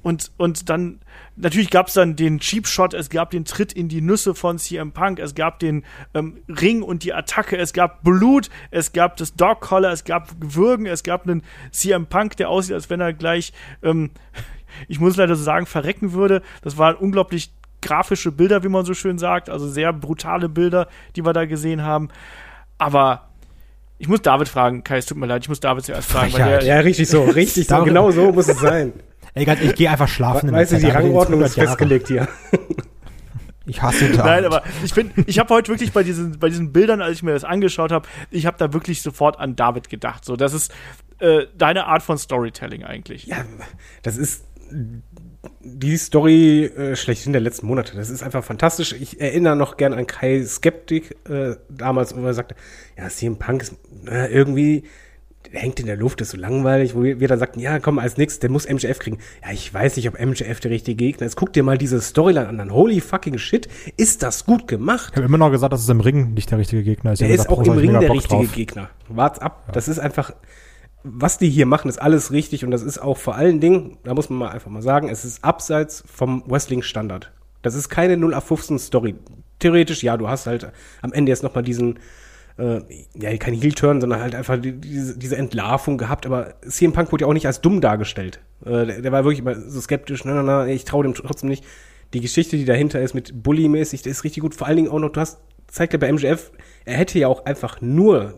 Und, 0.03 0.33
und 0.39 0.71
dann, 0.71 1.01
natürlich 1.37 1.69
gab 1.69 1.89
es 1.89 1.95
dann 1.95 2.17
den 2.17 2.41
Cheap 2.41 2.67
Shot, 2.67 2.95
es 2.95 3.11
gab 3.11 3.31
den 3.31 3.45
Tritt 3.45 3.73
in 3.75 3.89
die 3.89 4.01
Nüsse 4.01 4.35
von 4.35 4.59
CM 4.59 4.93
Punk, 4.93 5.19
es 5.19 5.35
gab 5.35 5.59
den 5.59 5.85
ähm, 6.15 6.39
Ring 6.49 6.83
und 6.83 7.05
die 7.05 7.13
Attacke, 7.13 7.59
es 7.59 7.75
gab 7.75 8.03
Blut, 8.03 8.49
es 8.71 8.93
gab 8.93 9.19
das 9.19 9.35
Dog 9.35 9.61
Collar, 9.61 9.93
es 9.93 10.05
gab 10.05 10.31
Würgen, 10.41 10.87
es 10.87 11.03
gab 11.03 11.25
einen 11.25 11.43
CM 11.71 12.07
Punk, 12.07 12.39
der 12.39 12.49
aussieht, 12.49 12.73
als 12.73 12.89
wenn 12.89 13.01
er 13.01 13.13
gleich, 13.13 13.53
ähm, 13.83 14.11
ich 14.89 15.01
muss 15.01 15.17
leider 15.17 15.37
so 15.37 15.43
sagen, 15.43 15.67
verrecken 15.67 16.13
würde. 16.15 16.41
Das 16.63 16.79
waren 16.79 16.97
unglaublich 16.97 17.53
grafische 17.83 18.33
Bilder, 18.33 18.63
wie 18.63 18.69
man 18.69 18.87
so 18.87 18.95
schön 18.95 19.19
sagt, 19.19 19.51
also 19.51 19.69
sehr 19.69 19.93
brutale 19.93 20.49
Bilder, 20.49 20.89
die 21.15 21.25
wir 21.27 21.35
da 21.35 21.45
gesehen 21.45 21.83
haben. 21.83 22.09
Aber 22.79 23.30
ich 24.01 24.09
muss 24.09 24.23
David 24.23 24.49
fragen, 24.49 24.83
Kai, 24.83 24.97
es 24.97 25.05
tut 25.05 25.19
mir 25.19 25.27
leid, 25.27 25.43
ich 25.43 25.49
muss 25.51 25.61
David 25.61 25.85
zuerst 25.85 26.11
fragen, 26.11 26.33
der, 26.33 26.65
Ja, 26.65 26.81
richtig 26.81 27.07
so, 27.09 27.25
richtig 27.25 27.67
so. 27.67 27.85
Genau 27.85 28.11
so 28.11 28.33
muss 28.33 28.49
es 28.49 28.59
sein. 28.59 28.95
Ey, 29.35 29.45
ganz, 29.45 29.61
ich 29.61 29.75
gehe 29.75 29.91
einfach 29.91 30.09
schlafen. 30.09 30.51
Weißt 30.51 30.73
du, 30.73 30.79
die 30.79 30.87
Rangordnung 30.87 31.43
ist 31.43 31.57
100 31.57 31.57
Jahre. 31.57 31.69
festgelegt 31.69 32.09
hier. 32.09 32.29
Ich 33.67 33.83
hasse 33.83 34.07
den 34.07 34.17
Tag. 34.17 34.25
Nein, 34.25 34.45
aber 34.47 34.63
ich 34.83 34.93
finde, 34.93 35.23
ich 35.27 35.39
habe 35.39 35.55
heute 35.55 35.69
wirklich 35.69 35.93
bei 35.93 36.03
diesen, 36.03 36.39
bei 36.39 36.49
diesen 36.49 36.73
Bildern, 36.73 37.03
als 37.03 37.19
ich 37.19 37.23
mir 37.23 37.33
das 37.35 37.45
angeschaut 37.45 37.93
habe, 37.93 38.09
ich 38.31 38.47
habe 38.47 38.57
da 38.59 38.73
wirklich 38.73 39.03
sofort 39.03 39.39
an 39.39 39.55
David 39.55 39.91
gedacht. 39.91 40.25
So, 40.25 40.35
das 40.35 40.55
ist 40.55 40.73
äh, 41.21 41.47
deine 41.57 41.87
Art 41.87 42.03
von 42.03 42.17
Storytelling 42.17 42.83
eigentlich. 42.83 43.27
Ja, 43.27 43.45
das 44.03 44.17
ist 44.17 44.45
die 45.61 45.97
Story 45.97 46.65
äh, 46.65 46.97
schlechthin 46.97 47.33
der 47.33 47.41
letzten 47.41 47.67
Monate. 47.67 47.97
Das 47.97 48.11
ist 48.11 48.23
einfach 48.23 48.45
fantastisch. 48.45 48.93
Ich 48.93 49.21
erinnere 49.21 49.57
noch 49.57 49.77
gern 49.77 49.93
an 49.93 50.07
Kai 50.07 50.43
Skeptik 50.45 51.17
äh, 51.29 51.57
damals, 51.69 52.17
wo 52.17 52.25
er 52.25 52.35
sagte, 52.35 52.55
ja, 52.97 53.09
CM 53.09 53.37
Punk 53.37 53.63
ist 53.63 53.75
äh, 54.07 54.33
irgendwie 54.33 54.85
der 55.53 55.61
hängt 55.61 55.81
in 55.81 55.87
der 55.87 55.97
Luft, 55.97 56.21
ist 56.21 56.31
so 56.31 56.37
langweilig, 56.37 56.95
wo 56.95 57.03
wir, 57.03 57.29
dann 57.29 57.39
sagten, 57.39 57.61
ja, 57.61 57.79
komm, 57.81 57.99
als 57.99 58.17
nächstes, 58.17 58.41
der 58.41 58.51
muss 58.51 58.69
MJF 58.69 58.99
kriegen. 58.99 59.19
Ja, 59.43 59.53
ich 59.53 59.73
weiß 59.73 59.97
nicht, 59.97 60.07
ob 60.09 60.21
MJF 60.21 60.61
der 60.61 60.71
richtige 60.71 60.97
Gegner 60.97 61.27
ist. 61.27 61.37
Guck 61.37 61.53
dir 61.53 61.63
mal 61.63 61.79
diese 61.79 62.01
Storyline 62.01 62.47
an. 62.47 62.59
Dann, 62.59 62.73
Holy 62.73 63.01
fucking 63.01 63.39
shit, 63.39 63.69
ist 63.97 64.23
das 64.23 64.45
gut 64.45 64.69
gemacht. 64.69 65.13
Ich 65.13 65.17
habe 65.17 65.27
immer 65.27 65.39
noch 65.39 65.51
gesagt, 65.51 65.73
dass 65.73 65.83
es 65.83 65.89
im 65.89 66.01
Ring 66.01 66.35
nicht 66.35 66.51
der 66.51 66.59
richtige 66.59 66.83
Gegner 66.83 67.13
ist. 67.13 67.21
Der 67.21 67.29
ist 67.29 67.47
gesagt, 67.47 67.51
auch 67.51 67.65
im 67.65 67.75
ich 67.75 67.81
Ring 67.81 67.93
der 67.99 68.07
Bock 68.07 68.17
richtige 68.19 68.45
drauf. 68.45 68.53
Gegner. 68.53 68.91
Wart's 69.09 69.39
ab. 69.39 69.73
Das 69.73 69.89
ist 69.89 69.99
einfach, 69.99 70.35
was 71.03 71.39
die 71.39 71.49
hier 71.49 71.67
machen, 71.67 71.89
ist 71.89 72.01
alles 72.01 72.33
richtig 72.33 72.65
und 72.65 72.71
das 72.71 72.83
ist 72.83 72.99
auch 72.99 73.17
vor 73.17 73.35
allen 73.35 73.61
Dingen, 73.61 73.99
da 74.05 74.15
muss 74.15 74.29
man 74.31 74.39
mal 74.39 74.49
einfach 74.51 74.71
mal 74.71 74.83
sagen, 74.83 75.09
es 75.09 75.25
ist 75.25 75.43
abseits 75.45 76.05
vom 76.07 76.45
Wrestling-Standard. 76.47 77.33
Das 77.63 77.75
ist 77.75 77.89
keine 77.89 78.17
0 78.17 78.35
auf 78.35 78.45
15 78.45 78.79
Story. 78.79 79.15
Theoretisch, 79.59 80.03
ja, 80.03 80.17
du 80.17 80.29
hast 80.29 80.47
halt 80.47 80.71
am 81.03 81.13
Ende 81.13 81.31
jetzt 81.31 81.43
nochmal 81.43 81.63
diesen, 81.63 81.99
äh, 82.59 82.81
ja, 83.15 83.37
kein 83.37 83.55
Heel-Turn, 83.55 84.01
sondern 84.01 84.21
halt 84.21 84.35
einfach 84.35 84.59
die, 84.59 84.73
diese, 84.73 85.19
diese 85.19 85.37
Entlarvung 85.37 85.99
gehabt, 85.99 86.27
aber 86.27 86.55
CM 86.67 86.93
Punk 86.93 87.13
wurde 87.13 87.25
ja 87.25 87.29
auch 87.29 87.35
nicht 87.35 87.47
als 87.47 87.61
dumm 87.61 87.81
dargestellt. 87.81 88.41
Äh, 88.65 88.87
der, 88.87 89.03
der 89.03 89.13
war 89.13 89.25
wirklich 89.25 89.41
immer 89.41 89.55
so 89.55 89.81
skeptisch, 89.81 90.25
na, 90.25 90.35
na, 90.35 90.43
na, 90.43 90.67
ich 90.67 90.85
traue 90.85 91.05
dem 91.05 91.15
trotzdem 91.15 91.49
nicht. 91.49 91.65
Die 92.13 92.21
Geschichte, 92.21 92.57
die 92.57 92.65
dahinter 92.65 93.01
ist 93.01 93.15
mit 93.15 93.43
Bully-mäßig, 93.43 94.03
das 94.03 94.13
ist 94.13 94.25
richtig 94.25 94.43
gut. 94.43 94.55
Vor 94.55 94.67
allen 94.67 94.77
Dingen 94.77 94.91
auch 94.91 94.99
noch, 94.99 95.11
du 95.11 95.21
hast, 95.21 95.39
zeigt 95.69 95.93
er 95.93 96.01
bei 96.01 96.13
MJF, 96.13 96.51
er 96.85 96.97
hätte 96.97 97.19
ja 97.19 97.29
auch 97.29 97.45
einfach 97.45 97.81
nur 97.81 98.35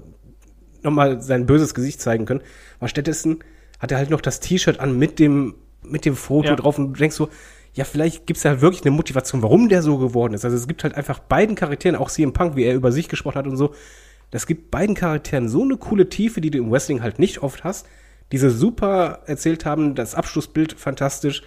nochmal 0.85 1.21
sein 1.23 1.47
böses 1.47 1.75
Gesicht 1.75 2.01
zeigen 2.01 2.25
können. 2.25 2.43
Aber 2.79 2.89
stattdessen 2.89 3.41
hat 3.79 3.91
er 3.93 3.99
halt 3.99 4.11
noch 4.11 4.21
das 4.21 4.41
T-Shirt 4.41 4.81
an 4.81 4.99
mit 4.99 5.19
dem, 5.19 5.55
mit 5.83 6.05
dem 6.05 6.17
Foto 6.17 6.49
Ja. 6.51 6.57
drauf 6.57 6.79
und 6.79 6.93
du 6.93 6.99
denkst 6.99 7.17
so, 7.17 7.29
ja, 7.75 7.85
vielleicht 7.85 8.27
gibt's 8.27 8.43
ja 8.43 8.61
wirklich 8.61 8.83
eine 8.83 8.91
Motivation, 8.91 9.43
warum 9.43 9.69
der 9.69 9.83
so 9.83 9.99
geworden 9.99 10.35
ist. 10.35 10.45
Also 10.45 10.57
es 10.57 10.69
gibt 10.69 10.85
halt 10.85 10.95
einfach 10.95 11.19
beiden 11.19 11.55
Charakteren, 11.57 11.97
auch 11.97 12.11
CM 12.11 12.33
Punk, 12.33 12.55
wie 12.55 12.65
er 12.65 12.75
über 12.75 12.93
sich 12.93 13.09
gesprochen 13.09 13.37
hat 13.39 13.47
und 13.47 13.57
so, 13.57 13.75
das 14.31 14.47
gibt 14.47 14.71
beiden 14.71 14.95
Charakteren 14.95 15.49
so 15.49 15.63
eine 15.63 15.77
coole 15.77 16.09
Tiefe, 16.09 16.41
die 16.41 16.51
du 16.51 16.59
im 16.59 16.71
Wrestling 16.71 17.03
halt 17.03 17.19
nicht 17.19 17.43
oft 17.43 17.65
hast. 17.65 17.87
Diese 18.31 18.51
super 18.51 19.21
erzählt 19.27 19.65
haben, 19.67 19.95
das 19.95 20.15
Abschlussbild 20.15 20.73
fantastisch. 20.73 21.43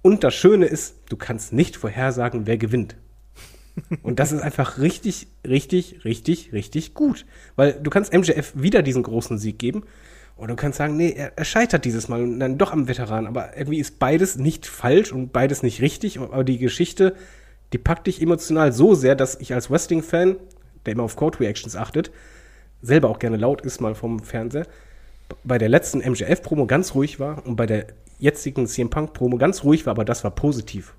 Und 0.00 0.24
das 0.24 0.34
Schöne 0.34 0.66
ist, 0.66 0.96
du 1.10 1.16
kannst 1.16 1.52
nicht 1.52 1.76
vorhersagen, 1.76 2.46
wer 2.46 2.56
gewinnt. 2.56 2.96
Und 4.02 4.18
das 4.18 4.32
ist 4.32 4.42
einfach 4.42 4.78
richtig, 4.78 5.28
richtig, 5.46 6.04
richtig, 6.04 6.52
richtig 6.52 6.94
gut. 6.94 7.24
Weil 7.56 7.74
du 7.74 7.90
kannst 7.90 8.12
MJF 8.12 8.52
wieder 8.54 8.82
diesen 8.82 9.02
großen 9.02 9.38
Sieg 9.38 9.58
geben. 9.58 9.84
Oder 10.36 10.48
du 10.48 10.56
kannst 10.56 10.78
sagen, 10.78 10.96
nee, 10.96 11.12
er, 11.12 11.32
er 11.36 11.44
scheitert 11.44 11.84
dieses 11.84 12.08
Mal 12.08 12.22
und 12.22 12.40
dann 12.40 12.58
doch 12.58 12.72
am 12.72 12.88
Veteran. 12.88 13.26
Aber 13.26 13.56
irgendwie 13.56 13.78
ist 13.78 13.98
beides 13.98 14.36
nicht 14.36 14.66
falsch 14.66 15.12
und 15.12 15.32
beides 15.32 15.62
nicht 15.62 15.80
richtig. 15.80 16.18
Aber 16.18 16.44
die 16.44 16.58
Geschichte, 16.58 17.14
die 17.72 17.78
packt 17.78 18.06
dich 18.06 18.20
emotional 18.20 18.72
so 18.72 18.94
sehr, 18.94 19.14
dass 19.14 19.40
ich 19.40 19.54
als 19.54 19.70
Wrestling-Fan, 19.70 20.36
der 20.84 20.92
immer 20.92 21.04
auf 21.04 21.16
Code-Reactions 21.16 21.76
achtet, 21.76 22.10
selber 22.82 23.08
auch 23.08 23.18
gerne 23.18 23.36
laut 23.36 23.62
ist 23.62 23.80
mal 23.80 23.94
vom 23.94 24.20
Fernseher, 24.20 24.66
bei 25.44 25.58
der 25.58 25.68
letzten 25.68 25.98
MJF-Promo 25.98 26.66
ganz 26.66 26.94
ruhig 26.94 27.20
war 27.20 27.46
und 27.46 27.56
bei 27.56 27.66
der 27.66 27.86
jetzigen 28.18 28.66
CM 28.66 28.90
Punk-Promo 28.90 29.38
ganz 29.38 29.64
ruhig 29.64 29.86
war, 29.86 29.92
aber 29.92 30.04
das 30.04 30.24
war 30.24 30.30
positiv. 30.30 30.94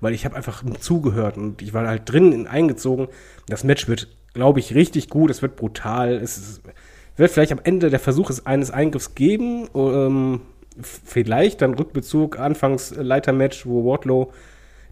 Weil 0.00 0.14
ich 0.14 0.24
habe 0.24 0.36
einfach 0.36 0.62
zugehört 0.80 1.36
und 1.36 1.60
ich 1.62 1.74
war 1.74 1.86
halt 1.86 2.10
drin 2.10 2.46
eingezogen. 2.46 3.08
Das 3.48 3.64
Match 3.64 3.88
wird, 3.88 4.08
glaube 4.32 4.60
ich, 4.60 4.74
richtig 4.74 5.10
gut. 5.10 5.30
Es 5.30 5.42
wird 5.42 5.56
brutal. 5.56 6.14
Es 6.14 6.60
wird 7.16 7.30
vielleicht 7.30 7.52
am 7.52 7.60
Ende 7.62 7.90
der 7.90 8.00
Versuch 8.00 8.30
eines 8.44 8.70
Eingriffs 8.70 9.14
geben. 9.14 9.68
Ähm, 9.74 10.40
vielleicht 10.82 11.62
dann 11.62 11.74
Rückbezug, 11.74 12.38
anfangs 12.38 12.94
Leitermatch, 12.96 13.66
wo 13.66 13.84
Wardlow 13.84 14.32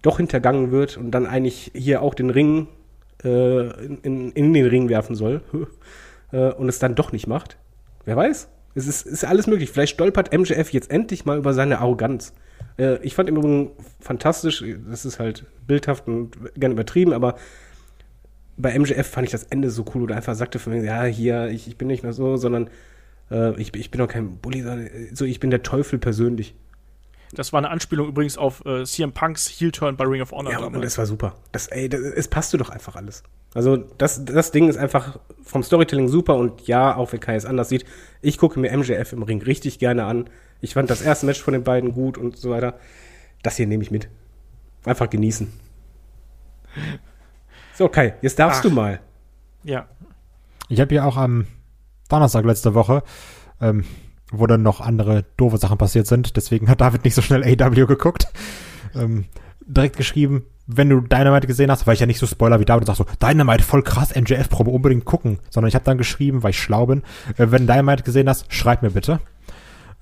doch 0.03 0.19
hintergangen 0.19 0.71
wird 0.71 0.97
und 0.97 1.11
dann 1.11 1.27
eigentlich 1.27 1.73
hier 1.75 2.03
auch 2.03 2.15
den 2.15 2.31
Ring 2.31 2.69
äh, 3.25 3.85
in, 3.85 3.99
in, 4.03 4.31
in, 4.33 4.53
den 4.53 4.67
Ring 4.67 4.89
werfen 4.89 5.17
soll 5.17 5.43
äh, 6.33 6.53
und 6.53 6.69
es 6.69 6.79
dann 6.79 6.95
doch 6.95 7.13
nicht 7.13 7.27
macht. 7.27 7.57
Wer 8.05 8.17
weiß? 8.17 8.49
Es 8.75 8.87
ist, 8.87 9.07
ist 9.07 9.25
alles 9.25 9.47
möglich. 9.47 9.71
Vielleicht 9.71 9.95
stolpert 9.95 10.37
MJF 10.37 10.73
jetzt 10.73 10.91
endlich 10.91 11.25
mal 11.25 11.39
über 11.39 11.53
seine 11.53 11.81
Arroganz. 11.81 12.33
Äh, 12.79 12.99
ich 13.03 13.15
fand 13.15 13.29
im 13.29 13.37
Übrigen 13.37 13.71
fantastisch, 14.01 14.65
das 14.89 15.05
ist 15.05 15.19
halt 15.19 15.47
bildhaft 15.67 16.07
und 16.07 16.37
gern 16.55 16.73
übertrieben, 16.73 17.13
aber 17.13 17.37
bei 18.57 18.77
MJF 18.79 19.07
fand 19.07 19.27
ich 19.27 19.33
das 19.33 19.45
Ende 19.45 19.71
so 19.71 19.85
cool, 19.95 20.03
wo 20.03 20.07
er 20.07 20.17
einfach 20.17 20.35
sagte 20.35 20.59
von 20.59 20.73
mir, 20.73 20.83
ja, 20.83 21.05
hier, 21.05 21.49
ich, 21.49 21.69
ich 21.69 21.77
bin 21.77 21.89
nicht 21.89 22.03
mehr 22.03 22.13
so, 22.13 22.37
sondern 22.37 22.71
äh, 23.31 23.59
ich, 23.61 23.75
ich 23.75 23.91
bin 23.91 24.01
doch 24.01 24.09
kein 24.09 24.39
Bully, 24.39 24.63
sondern 24.63 24.89
so, 25.13 25.25
ich 25.25 25.41
bin 25.41 25.51
der 25.51 25.63
Teufel 25.63 25.99
persönlich. 25.99 26.55
Das 27.33 27.53
war 27.53 27.59
eine 27.59 27.71
Anspielung 27.71 28.09
übrigens 28.09 28.39
auf 28.39 28.65
äh, 28.65 28.85
CM 28.85 29.13
Punks 29.13 29.49
Heel-Turn 29.49 29.97
bei 29.97 30.05
Ring 30.05 30.23
of 30.23 30.33
Honor. 30.33 30.53
Ja, 30.53 30.59
und 30.61 30.83
das 30.83 30.97
war 30.97 31.07
super. 31.07 31.35
Das, 31.53 31.69
ey, 31.69 31.89
das, 31.89 32.01
es 32.01 32.29
passte 32.29 32.57
doch 32.57 32.71
einfach 32.71 32.97
alles. 32.97 33.23
Also 33.55 33.77
das, 33.77 34.25
das 34.25 34.51
Ding 34.51 34.69
ist 34.69 34.77
einfach 34.77 35.19
vom 35.43 35.63
Storytelling 35.63 36.09
super 36.09 36.37
und 36.37 36.67
ja, 36.67 36.97
auch 36.97 37.13
wenn 37.13 37.21
Kai 37.21 37.35
es 37.35 37.45
anders 37.45 37.69
sieht, 37.69 37.85
ich 38.23 38.39
gucke 38.39 38.59
mir 38.59 38.77
MJF 38.77 39.13
im 39.13 39.23
Ring 39.23 39.43
richtig 39.43 39.79
gerne 39.79 40.05
an. 40.05 40.29
Ich 40.61 40.75
fand 40.75 40.91
das 40.91 41.03
erste 41.03 41.27
Match 41.27 41.43
von 41.43 41.53
den 41.53 41.65
beiden 41.65 41.93
gut 41.93 42.19
und 42.19 42.37
so 42.37 42.51
weiter. 42.51 42.79
Das 43.43 43.57
hier 43.57 43.67
nehme 43.67 43.83
ich 43.83 43.91
mit. 43.91 44.09
Einfach 44.85 45.09
genießen. 45.09 45.53
So, 47.75 47.89
Kai, 47.89 48.15
jetzt 48.23 48.39
darfst 48.39 48.61
Ach. 48.61 48.63
du 48.63 48.71
mal. 48.71 49.01
Ja. 49.63 49.87
Ich 50.69 50.81
habe 50.81 50.95
ja 50.95 51.05
auch 51.05 51.17
am 51.17 51.47
Donnerstag 52.09 52.45
letzte 52.45 52.75
Woche, 52.75 53.03
ähm, 53.61 53.85
wo 54.31 54.47
dann 54.47 54.63
noch 54.63 54.81
andere 54.81 55.25
doofe 55.37 55.59
Sachen 55.59 55.79
passiert 55.79 56.07
sind, 56.07 56.37
deswegen 56.37 56.69
hat 56.69 56.81
David 56.81 57.05
nicht 57.05 57.15
so 57.15 57.23
schnell 57.23 57.45
AW 57.45 57.87
geguckt, 57.87 58.29
ähm, 58.95 59.27
direkt 59.67 59.97
geschrieben, 59.97 60.45
wenn 60.67 60.91
du 60.91 61.01
Dynamite 61.01 61.47
gesehen 61.47 61.71
hast, 61.71 61.87
weil 61.87 61.95
ich 61.95 62.01
ja 62.01 62.07
nicht 62.07 62.19
so 62.19 62.27
Spoiler 62.27 62.61
wie 62.61 62.65
David 62.65 62.89
und 62.89 62.97
sag 62.97 62.97
so, 62.97 63.07
Dynamite, 63.23 63.65
voll 63.65 63.83
krass, 63.83 64.15
NJF-Probe, 64.15 64.71
unbedingt 64.71 65.05
gucken, 65.05 65.39
sondern 65.51 65.69
ich 65.69 65.75
habe 65.75 65.85
dann 65.85 65.99
geschrieben, 65.99 66.43
weil 66.43 66.51
ich 66.51 66.61
schlau 66.61 66.87
bin, 66.87 67.03
äh, 67.37 67.51
wenn 67.51 67.67
du 67.67 67.73
Dynamite 67.73 68.03
gesehen 68.03 68.29
hast, 68.29 68.53
schreib 68.53 68.83
mir 68.83 68.91
bitte. 68.91 69.21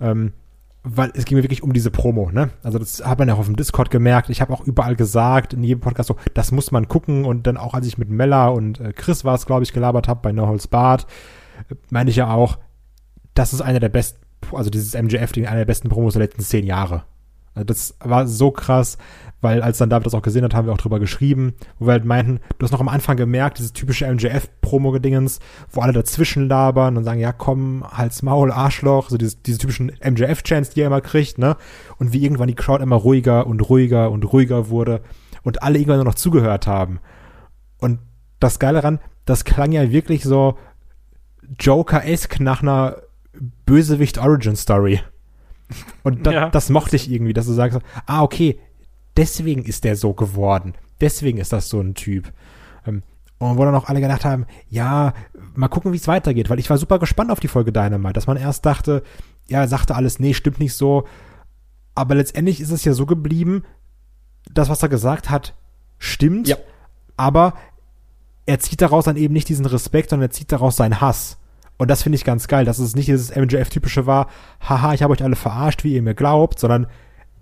Ähm, 0.00 0.32
weil 0.88 1.10
es 1.14 1.24
ging 1.24 1.36
mir 1.36 1.42
wirklich 1.42 1.64
um 1.64 1.72
diese 1.72 1.90
Promo, 1.90 2.30
ne? 2.30 2.50
Also 2.62 2.78
das 2.78 3.04
hat 3.04 3.18
man 3.18 3.26
ja 3.26 3.34
auch 3.34 3.40
auf 3.40 3.46
dem 3.46 3.56
Discord 3.56 3.90
gemerkt. 3.90 4.30
Ich 4.30 4.40
habe 4.40 4.52
auch 4.52 4.60
überall 4.60 4.94
gesagt, 4.94 5.52
in 5.52 5.64
jedem 5.64 5.80
Podcast 5.80 6.06
so, 6.06 6.16
das 6.32 6.52
muss 6.52 6.70
man 6.70 6.86
gucken. 6.86 7.24
Und 7.24 7.48
dann 7.48 7.56
auch, 7.56 7.74
als 7.74 7.88
ich 7.88 7.98
mit 7.98 8.08
Mella 8.08 8.48
und 8.48 8.78
äh, 8.78 8.92
Chris 8.92 9.24
war 9.24 9.34
es, 9.34 9.46
glaube 9.46 9.64
ich, 9.64 9.72
gelabert 9.72 10.06
habe 10.06 10.20
bei 10.22 10.30
No 10.30 10.46
Holz 10.46 10.68
Bart, 10.68 11.08
meine 11.90 12.10
ich 12.10 12.16
ja 12.16 12.30
auch, 12.30 12.58
das 13.34 13.52
ist 13.52 13.62
einer 13.62 13.80
der 13.80 13.88
besten, 13.88 14.20
also 14.52 14.70
dieses 14.70 14.94
MJF-Ding, 14.94 15.46
einer 15.46 15.58
der 15.58 15.64
besten 15.64 15.88
Promos 15.88 16.12
der 16.12 16.22
letzten 16.22 16.42
zehn 16.42 16.64
Jahre. 16.64 17.02
Also 17.54 17.64
das 17.64 17.96
war 18.00 18.28
so 18.28 18.52
krass 18.52 18.96
weil 19.40 19.62
als 19.62 19.78
dann 19.78 19.90
David 19.90 20.06
das 20.06 20.14
auch 20.14 20.22
gesehen 20.22 20.44
hat, 20.44 20.54
haben 20.54 20.66
wir 20.66 20.72
auch 20.72 20.78
drüber 20.78 20.98
geschrieben, 20.98 21.54
wo 21.78 21.86
wir 21.86 21.92
halt 21.92 22.04
meinten, 22.04 22.40
du 22.58 22.64
hast 22.64 22.72
noch 22.72 22.80
am 22.80 22.88
Anfang 22.88 23.16
gemerkt, 23.16 23.58
dieses 23.58 23.72
typische 23.72 24.06
MJF-Promo-Gedingens, 24.06 25.40
wo 25.70 25.82
alle 25.82 25.92
dazwischen 25.92 26.48
labern 26.48 26.96
und 26.96 27.04
sagen, 27.04 27.20
ja 27.20 27.32
komm, 27.32 27.84
Hals, 27.90 28.22
Maul, 28.22 28.50
Arschloch, 28.50 29.10
so 29.10 29.18
diese, 29.18 29.36
diese 29.36 29.58
typischen 29.58 29.92
MJF-Chants, 30.02 30.70
die 30.70 30.80
er 30.80 30.86
immer 30.86 31.00
kriegt, 31.00 31.38
ne? 31.38 31.56
Und 31.98 32.12
wie 32.12 32.22
irgendwann 32.22 32.48
die 32.48 32.54
Crowd 32.54 32.82
immer 32.82 32.96
ruhiger 32.96 33.46
und 33.46 33.60
ruhiger 33.60 34.10
und 34.10 34.24
ruhiger 34.32 34.68
wurde 34.68 35.02
und 35.42 35.62
alle 35.62 35.78
irgendwann 35.78 35.98
nur 35.98 36.06
noch 36.06 36.14
zugehört 36.14 36.66
haben. 36.66 36.98
Und 37.78 38.00
das 38.40 38.58
Geile 38.58 38.80
daran, 38.80 39.00
das 39.26 39.44
klang 39.44 39.72
ja 39.72 39.90
wirklich 39.90 40.24
so 40.24 40.56
Joker-esque 41.60 42.42
nach 42.42 42.62
einer 42.62 42.96
Bösewicht-Origin-Story. 43.66 45.00
Und 46.02 46.26
da, 46.26 46.30
ja. 46.32 46.48
das 46.48 46.70
mochte 46.70 46.96
ich 46.96 47.10
irgendwie, 47.10 47.32
dass 47.32 47.46
du 47.46 47.52
sagst, 47.52 47.78
ah, 48.06 48.22
okay, 48.22 48.58
deswegen 49.16 49.64
ist 49.64 49.84
der 49.84 49.96
so 49.96 50.14
geworden. 50.14 50.74
Deswegen 51.00 51.38
ist 51.38 51.52
das 51.52 51.68
so 51.68 51.80
ein 51.80 51.94
Typ. 51.94 52.32
Ähm, 52.86 53.02
und 53.38 53.58
wo 53.58 53.64
dann 53.64 53.74
auch 53.74 53.88
alle 53.88 54.00
gedacht 54.00 54.24
haben, 54.24 54.46
ja, 54.70 55.12
mal 55.54 55.68
gucken, 55.68 55.92
wie 55.92 55.96
es 55.96 56.08
weitergeht, 56.08 56.48
weil 56.48 56.58
ich 56.58 56.70
war 56.70 56.78
super 56.78 56.98
gespannt 56.98 57.30
auf 57.30 57.40
die 57.40 57.48
Folge 57.48 57.72
Dynamite, 57.72 58.14
dass 58.14 58.26
man 58.26 58.38
erst 58.38 58.64
dachte, 58.64 59.02
ja, 59.46 59.60
er 59.60 59.68
sagte 59.68 59.94
alles, 59.94 60.18
nee, 60.18 60.32
stimmt 60.32 60.58
nicht 60.58 60.74
so. 60.74 61.04
Aber 61.94 62.14
letztendlich 62.14 62.60
ist 62.60 62.70
es 62.70 62.84
ja 62.84 62.94
so 62.94 63.04
geblieben, 63.04 63.64
das, 64.52 64.68
was 64.68 64.82
er 64.82 64.88
gesagt 64.88 65.28
hat, 65.28 65.54
stimmt. 65.98 66.48
Ja. 66.48 66.56
Aber 67.16 67.54
er 68.46 68.58
zieht 68.58 68.80
daraus 68.80 69.04
dann 69.04 69.16
eben 69.16 69.34
nicht 69.34 69.48
diesen 69.48 69.66
Respekt, 69.66 70.10
sondern 70.10 70.28
er 70.28 70.32
zieht 70.32 70.52
daraus 70.52 70.76
seinen 70.76 71.00
Hass. 71.00 71.38
Und 71.78 71.90
das 71.90 72.02
finde 72.02 72.16
ich 72.16 72.24
ganz 72.24 72.48
geil, 72.48 72.64
dass 72.64 72.78
es 72.78 72.96
nicht 72.96 73.08
dieses 73.08 73.34
MJF-typische 73.34 74.06
war, 74.06 74.28
haha, 74.60 74.94
ich 74.94 75.02
habe 75.02 75.12
euch 75.12 75.22
alle 75.22 75.36
verarscht, 75.36 75.84
wie 75.84 75.94
ihr 75.94 76.02
mir 76.02 76.14
glaubt, 76.14 76.58
sondern 76.58 76.86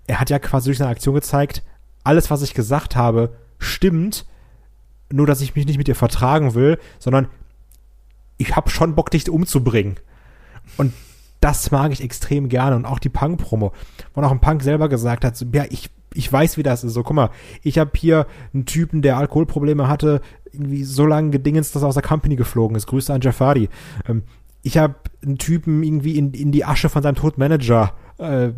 er 0.07 0.19
hat 0.19 0.29
ja 0.29 0.39
quasi 0.39 0.69
durch 0.69 0.77
seine 0.77 0.91
Aktion 0.91 1.15
gezeigt, 1.15 1.63
alles, 2.03 2.29
was 2.29 2.41
ich 2.41 2.53
gesagt 2.53 2.95
habe, 2.95 3.35
stimmt, 3.57 4.25
nur 5.11 5.27
dass 5.27 5.41
ich 5.41 5.55
mich 5.55 5.65
nicht 5.65 5.77
mit 5.77 5.87
dir 5.87 5.95
vertragen 5.95 6.53
will, 6.53 6.79
sondern 6.99 7.27
ich 8.37 8.55
habe 8.55 8.69
schon 8.69 8.95
Bock, 8.95 9.11
dich 9.11 9.29
umzubringen. 9.29 9.95
Und 10.77 10.93
das 11.41 11.71
mag 11.71 11.91
ich 11.91 12.03
extrem 12.03 12.49
gerne. 12.49 12.75
Und 12.75 12.85
auch 12.85 12.99
die 12.99 13.09
Punk-Promo, 13.09 13.71
wo 14.13 14.21
auch 14.21 14.31
ein 14.31 14.41
Punk 14.41 14.63
selber 14.63 14.89
gesagt 14.89 15.23
hat, 15.23 15.43
ja, 15.53 15.65
ich, 15.69 15.89
ich 16.13 16.31
weiß, 16.31 16.57
wie 16.57 16.63
das 16.63 16.83
ist. 16.83 16.93
So, 16.93 17.03
guck 17.03 17.15
mal, 17.15 17.29
ich 17.61 17.77
habe 17.77 17.91
hier 17.95 18.27
einen 18.53 18.65
Typen, 18.65 19.01
der 19.01 19.17
Alkoholprobleme 19.17 19.87
hatte, 19.87 20.21
irgendwie 20.51 20.83
so 20.83 21.05
lange 21.05 21.31
gedingens, 21.31 21.71
dass 21.71 21.83
er 21.83 21.87
aus 21.87 21.95
der 21.95 22.03
Company 22.03 22.35
geflogen 22.35 22.75
ist. 22.75 22.87
Grüße 22.87 23.13
an 23.13 23.21
Hardy. 23.21 23.69
Ähm, 24.07 24.23
ich 24.63 24.77
habe 24.77 24.95
einen 25.23 25.37
Typen 25.37 25.83
irgendwie 25.83 26.17
in, 26.17 26.33
in 26.33 26.51
die 26.51 26.65
Asche 26.65 26.89
von 26.89 27.03
seinem 27.03 27.15
Todmanager 27.15 27.93
äh, 27.93 28.04
äh, 28.17 28.51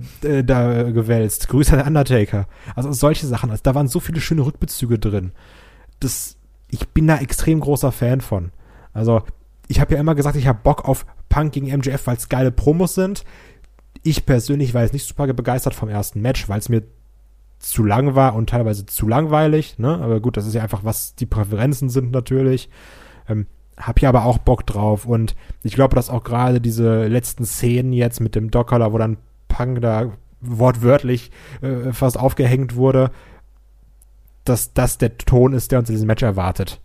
da 0.43 0.83
gewälzt. 0.83 1.49
Grüße 1.49 1.77
an 1.77 1.87
Undertaker. 1.87 2.47
Also 2.75 2.91
solche 2.91 3.27
Sachen. 3.27 3.49
Also 3.51 3.61
da 3.63 3.75
waren 3.75 3.87
so 3.87 3.99
viele 3.99 4.21
schöne 4.21 4.45
Rückbezüge 4.45 4.99
drin. 4.99 5.31
Das, 5.99 6.37
ich 6.69 6.87
bin 6.89 7.07
da 7.07 7.17
extrem 7.17 7.59
großer 7.59 7.91
Fan 7.91 8.21
von. 8.21 8.51
Also 8.93 9.23
ich 9.67 9.79
habe 9.79 9.95
ja 9.95 9.99
immer 9.99 10.15
gesagt, 10.15 10.35
ich 10.35 10.47
habe 10.47 10.59
Bock 10.63 10.87
auf 10.87 11.05
Punk 11.29 11.53
gegen 11.53 11.75
MJF, 11.75 12.07
weil 12.07 12.17
es 12.17 12.29
geile 12.29 12.51
Promos 12.51 12.95
sind. 12.95 13.23
Ich 14.03 14.25
persönlich 14.25 14.73
war 14.73 14.83
jetzt 14.83 14.93
nicht 14.93 15.07
super 15.07 15.31
begeistert 15.33 15.73
vom 15.73 15.89
ersten 15.89 16.21
Match, 16.21 16.47
weil 16.47 16.59
es 16.59 16.69
mir 16.69 16.83
zu 17.59 17.83
lang 17.83 18.15
war 18.15 18.35
und 18.35 18.49
teilweise 18.49 18.85
zu 18.85 19.07
langweilig. 19.07 19.79
Ne? 19.79 19.89
Aber 19.89 20.19
gut, 20.19 20.37
das 20.37 20.45
ist 20.45 20.53
ja 20.53 20.61
einfach, 20.61 20.83
was 20.83 21.15
die 21.15 21.25
Präferenzen 21.25 21.89
sind 21.89 22.11
natürlich. 22.11 22.69
Ähm, 23.27 23.47
hab 23.75 23.99
hier 23.99 24.09
aber 24.09 24.25
auch 24.25 24.39
Bock 24.39 24.65
drauf 24.65 25.05
und 25.05 25.35
ich 25.63 25.75
glaube, 25.75 25.95
dass 25.95 26.09
auch 26.09 26.23
gerade 26.23 26.59
diese 26.59 27.07
letzten 27.07 27.45
Szenen 27.45 27.93
jetzt 27.93 28.19
mit 28.19 28.33
dem 28.33 28.49
Docker, 28.49 28.91
wo 28.91 28.97
dann 28.97 29.17
Punk 29.47 29.81
da 29.81 30.11
wortwörtlich 30.41 31.31
äh, 31.61 31.91
fast 31.93 32.19
aufgehängt 32.19 32.75
wurde, 32.75 33.11
dass 34.43 34.73
das 34.73 34.97
der 34.97 35.17
Ton 35.17 35.53
ist, 35.53 35.71
der 35.71 35.79
uns 35.79 35.89
in 35.89 35.95
diesem 35.95 36.07
Match 36.07 36.23
erwartet. 36.23 36.79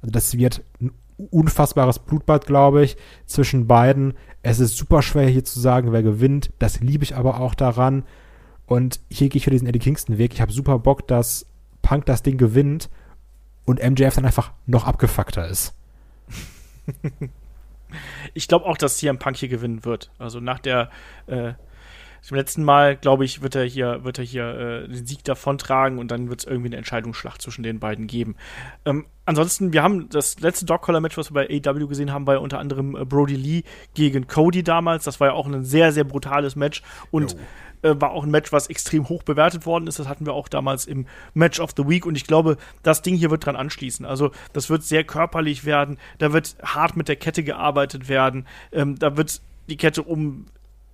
Also 0.00 0.12
das 0.12 0.36
wird 0.36 0.62
ein 0.80 0.92
unfassbares 1.30 1.98
Blutbad, 1.98 2.46
glaube 2.46 2.84
ich, 2.84 2.96
zwischen 3.26 3.66
beiden. 3.66 4.14
Es 4.42 4.60
ist 4.60 4.76
super 4.76 5.02
schwer 5.02 5.28
hier 5.28 5.44
zu 5.44 5.60
sagen, 5.60 5.92
wer 5.92 6.02
gewinnt. 6.02 6.50
Das 6.58 6.80
liebe 6.80 7.04
ich 7.04 7.16
aber 7.16 7.40
auch 7.40 7.54
daran. 7.54 8.04
Und 8.66 9.00
hier 9.10 9.28
gehe 9.28 9.38
ich 9.38 9.44
für 9.44 9.50
diesen 9.50 9.66
Eddie 9.66 9.78
Kingston 9.78 10.18
Weg. 10.18 10.34
Ich 10.34 10.40
habe 10.40 10.52
super 10.52 10.78
Bock, 10.78 11.06
dass 11.08 11.46
Punk 11.82 12.06
das 12.06 12.22
Ding 12.22 12.38
gewinnt 12.38 12.88
und 13.64 13.82
MJF 13.82 14.14
dann 14.14 14.26
einfach 14.26 14.52
noch 14.66 14.86
abgefuckter 14.86 15.48
ist. 15.48 15.74
ich 18.34 18.46
glaube 18.46 18.66
auch, 18.66 18.76
dass 18.76 18.98
CM 18.98 19.18
Punk 19.18 19.36
hier 19.36 19.48
gewinnen 19.48 19.84
wird. 19.84 20.10
Also 20.18 20.40
nach 20.40 20.58
der 20.58 20.90
äh, 21.26 21.54
zum 22.22 22.36
letzten 22.36 22.64
Mal, 22.64 22.96
glaube 22.96 23.24
ich, 23.24 23.42
wird 23.42 23.54
er 23.54 23.64
hier, 23.64 24.04
wird 24.04 24.18
er 24.18 24.24
hier 24.24 24.44
äh, 24.44 24.88
den 24.88 25.06
Sieg 25.06 25.24
davontragen 25.24 25.98
und 25.98 26.10
dann 26.10 26.28
wird 26.28 26.40
es 26.40 26.46
irgendwie 26.46 26.68
eine 26.68 26.76
Entscheidungsschlacht 26.76 27.40
zwischen 27.40 27.62
den 27.62 27.78
beiden 27.78 28.06
geben. 28.06 28.36
Ähm, 28.84 29.06
ansonsten, 29.24 29.72
wir 29.72 29.82
haben 29.82 30.08
das 30.08 30.40
letzte 30.40 30.66
Dog-Collar-Match, 30.66 31.16
was 31.16 31.32
wir 31.32 31.34
bei 31.34 31.62
AW 31.64 31.86
gesehen 31.86 32.12
haben, 32.12 32.26
war 32.26 32.34
ja 32.34 32.40
unter 32.40 32.58
anderem 32.58 32.96
äh, 32.96 33.04
Brody 33.04 33.36
Lee 33.36 33.62
gegen 33.94 34.26
Cody 34.26 34.62
damals. 34.62 35.04
Das 35.04 35.20
war 35.20 35.28
ja 35.28 35.34
auch 35.34 35.46
ein 35.46 35.64
sehr, 35.64 35.92
sehr 35.92 36.04
brutales 36.04 36.56
Match 36.56 36.82
und 37.10 37.36
äh, 37.82 37.94
war 37.98 38.10
auch 38.10 38.24
ein 38.24 38.30
Match, 38.30 38.52
was 38.52 38.68
extrem 38.68 39.08
hoch 39.08 39.22
bewertet 39.22 39.66
worden 39.66 39.86
ist. 39.86 39.98
Das 39.98 40.08
hatten 40.08 40.26
wir 40.26 40.32
auch 40.32 40.48
damals 40.48 40.86
im 40.86 41.06
Match 41.34 41.60
of 41.60 41.70
the 41.76 41.88
Week 41.88 42.06
und 42.06 42.16
ich 42.16 42.26
glaube, 42.26 42.56
das 42.82 43.02
Ding 43.02 43.14
hier 43.14 43.30
wird 43.30 43.46
dran 43.46 43.56
anschließen. 43.56 44.04
Also, 44.04 44.32
das 44.52 44.70
wird 44.70 44.82
sehr 44.82 45.04
körperlich 45.04 45.64
werden, 45.64 45.98
da 46.18 46.32
wird 46.32 46.56
hart 46.62 46.96
mit 46.96 47.08
der 47.08 47.16
Kette 47.16 47.44
gearbeitet 47.44 48.08
werden, 48.08 48.46
ähm, 48.72 48.98
da 48.98 49.16
wird 49.16 49.40
die 49.68 49.76
Kette 49.76 50.02
um 50.02 50.46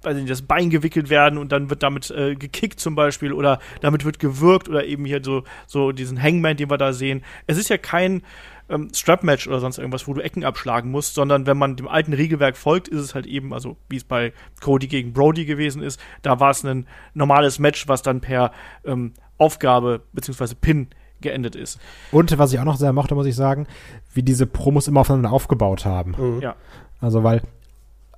weiß 0.04 0.16
nicht, 0.16 0.30
das 0.30 0.42
Bein 0.42 0.70
gewickelt 0.70 1.10
werden 1.10 1.38
und 1.38 1.52
dann 1.52 1.70
wird 1.70 1.82
damit 1.82 2.10
äh, 2.10 2.34
gekickt 2.34 2.80
zum 2.80 2.94
Beispiel 2.94 3.32
oder 3.32 3.58
damit 3.80 4.04
wird 4.04 4.18
gewirkt 4.18 4.68
oder 4.68 4.84
eben 4.84 5.04
hier 5.04 5.22
so, 5.22 5.44
so 5.66 5.92
diesen 5.92 6.22
Hangman, 6.22 6.56
den 6.56 6.70
wir 6.70 6.78
da 6.78 6.92
sehen. 6.92 7.22
Es 7.46 7.58
ist 7.58 7.70
ja 7.70 7.78
kein 7.78 8.22
ähm, 8.68 8.90
Strap-Match 8.94 9.46
oder 9.46 9.60
sonst 9.60 9.78
irgendwas, 9.78 10.08
wo 10.08 10.14
du 10.14 10.20
Ecken 10.20 10.44
abschlagen 10.44 10.90
musst, 10.90 11.14
sondern 11.14 11.46
wenn 11.46 11.56
man 11.56 11.76
dem 11.76 11.88
alten 11.88 12.12
Regelwerk 12.12 12.56
folgt, 12.56 12.88
ist 12.88 13.00
es 13.00 13.14
halt 13.14 13.26
eben, 13.26 13.52
also 13.52 13.76
wie 13.88 13.96
es 13.96 14.04
bei 14.04 14.32
Cody 14.60 14.86
gegen 14.86 15.12
Brody 15.12 15.44
gewesen 15.44 15.82
ist, 15.82 16.00
da 16.22 16.40
war 16.40 16.50
es 16.50 16.64
ein 16.64 16.86
normales 17.12 17.58
Match, 17.58 17.88
was 17.88 18.02
dann 18.02 18.20
per 18.20 18.52
ähm, 18.84 19.12
Aufgabe 19.38 20.02
beziehungsweise 20.12 20.54
Pin 20.54 20.88
geendet 21.20 21.56
ist. 21.56 21.80
Und 22.12 22.36
was 22.38 22.52
ich 22.52 22.58
auch 22.58 22.64
noch 22.64 22.76
sehr 22.76 22.92
mochte, 22.92 23.14
muss 23.14 23.26
ich 23.26 23.36
sagen, 23.36 23.66
wie 24.12 24.22
diese 24.22 24.46
Promos 24.46 24.88
immer 24.88 25.00
aufeinander 25.00 25.32
aufgebaut 25.32 25.84
haben. 25.84 26.14
Mhm. 26.16 26.40
Ja. 26.40 26.56
Also, 27.00 27.24
weil 27.24 27.42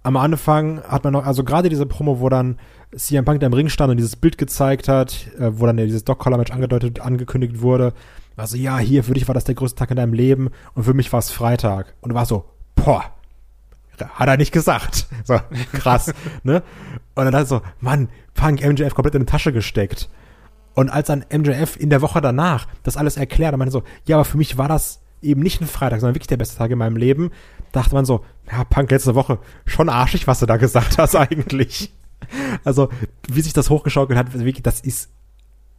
am 0.06 0.16
Anfang 0.16 0.84
hat 0.84 1.02
man 1.02 1.12
noch, 1.12 1.26
also 1.26 1.42
gerade 1.42 1.68
diese 1.68 1.84
Promo, 1.84 2.20
wo 2.20 2.28
dann 2.28 2.60
CM 2.94 3.24
Punk 3.24 3.40
da 3.40 3.48
im 3.48 3.52
Ring 3.52 3.68
stand 3.68 3.90
und 3.90 3.96
dieses 3.96 4.14
Bild 4.14 4.38
gezeigt 4.38 4.86
hat, 4.86 5.26
äh, 5.36 5.50
wo 5.58 5.66
dann 5.66 5.78
ja 5.78 5.84
dieses 5.84 6.04
Dog-Collar-Match 6.04 6.52
angedeutet, 6.52 7.00
angekündigt 7.00 7.60
wurde, 7.60 7.92
war 8.36 8.46
so, 8.46 8.56
ja, 8.56 8.78
hier, 8.78 9.02
für 9.02 9.14
dich 9.14 9.26
war 9.26 9.34
das 9.34 9.42
der 9.42 9.56
größte 9.56 9.76
Tag 9.76 9.90
in 9.90 9.96
deinem 9.96 10.12
Leben 10.12 10.50
und 10.74 10.84
für 10.84 10.94
mich 10.94 11.12
war 11.12 11.18
es 11.18 11.32
Freitag. 11.32 11.96
Und 12.02 12.14
war 12.14 12.24
so, 12.24 12.44
boah, 12.76 13.02
hat 13.98 14.28
er 14.28 14.36
nicht 14.36 14.52
gesagt. 14.52 15.06
So, 15.24 15.40
krass, 15.72 16.14
ne? 16.44 16.62
Und 17.16 17.24
dann 17.24 17.34
halt 17.34 17.48
so, 17.48 17.60
Mann, 17.80 18.08
Punk 18.34 18.64
MJF 18.64 18.94
komplett 18.94 19.16
in 19.16 19.22
die 19.22 19.26
Tasche 19.26 19.52
gesteckt. 19.52 20.08
Und 20.74 20.88
als 20.88 21.08
dann 21.08 21.24
MJF 21.36 21.76
in 21.76 21.90
der 21.90 22.00
Woche 22.00 22.20
danach 22.20 22.68
das 22.84 22.96
alles 22.96 23.16
erklärt, 23.16 23.54
dann 23.54 23.58
meinte 23.58 23.72
so, 23.72 23.82
ja, 24.04 24.14
aber 24.14 24.24
für 24.24 24.38
mich 24.38 24.56
war 24.56 24.68
das 24.68 25.00
eben 25.26 25.42
nicht 25.42 25.60
ein 25.60 25.66
Freitag, 25.66 26.00
sondern 26.00 26.14
wirklich 26.14 26.28
der 26.28 26.36
beste 26.36 26.56
Tag 26.56 26.70
in 26.70 26.78
meinem 26.78 26.96
Leben, 26.96 27.30
dachte 27.72 27.94
man 27.94 28.04
so, 28.04 28.24
ja, 28.50 28.64
Punk 28.64 28.90
letzte 28.90 29.14
Woche, 29.14 29.38
schon 29.64 29.88
arschig, 29.88 30.26
was 30.26 30.40
du 30.40 30.46
da 30.46 30.56
gesagt 30.56 30.98
hast 30.98 31.14
eigentlich. 31.16 31.92
Also, 32.64 32.88
wie 33.28 33.40
sich 33.40 33.52
das 33.52 33.70
hochgeschaukelt 33.70 34.18
hat, 34.18 34.32
wirklich, 34.32 34.62
das 34.62 34.80
ist, 34.80 35.10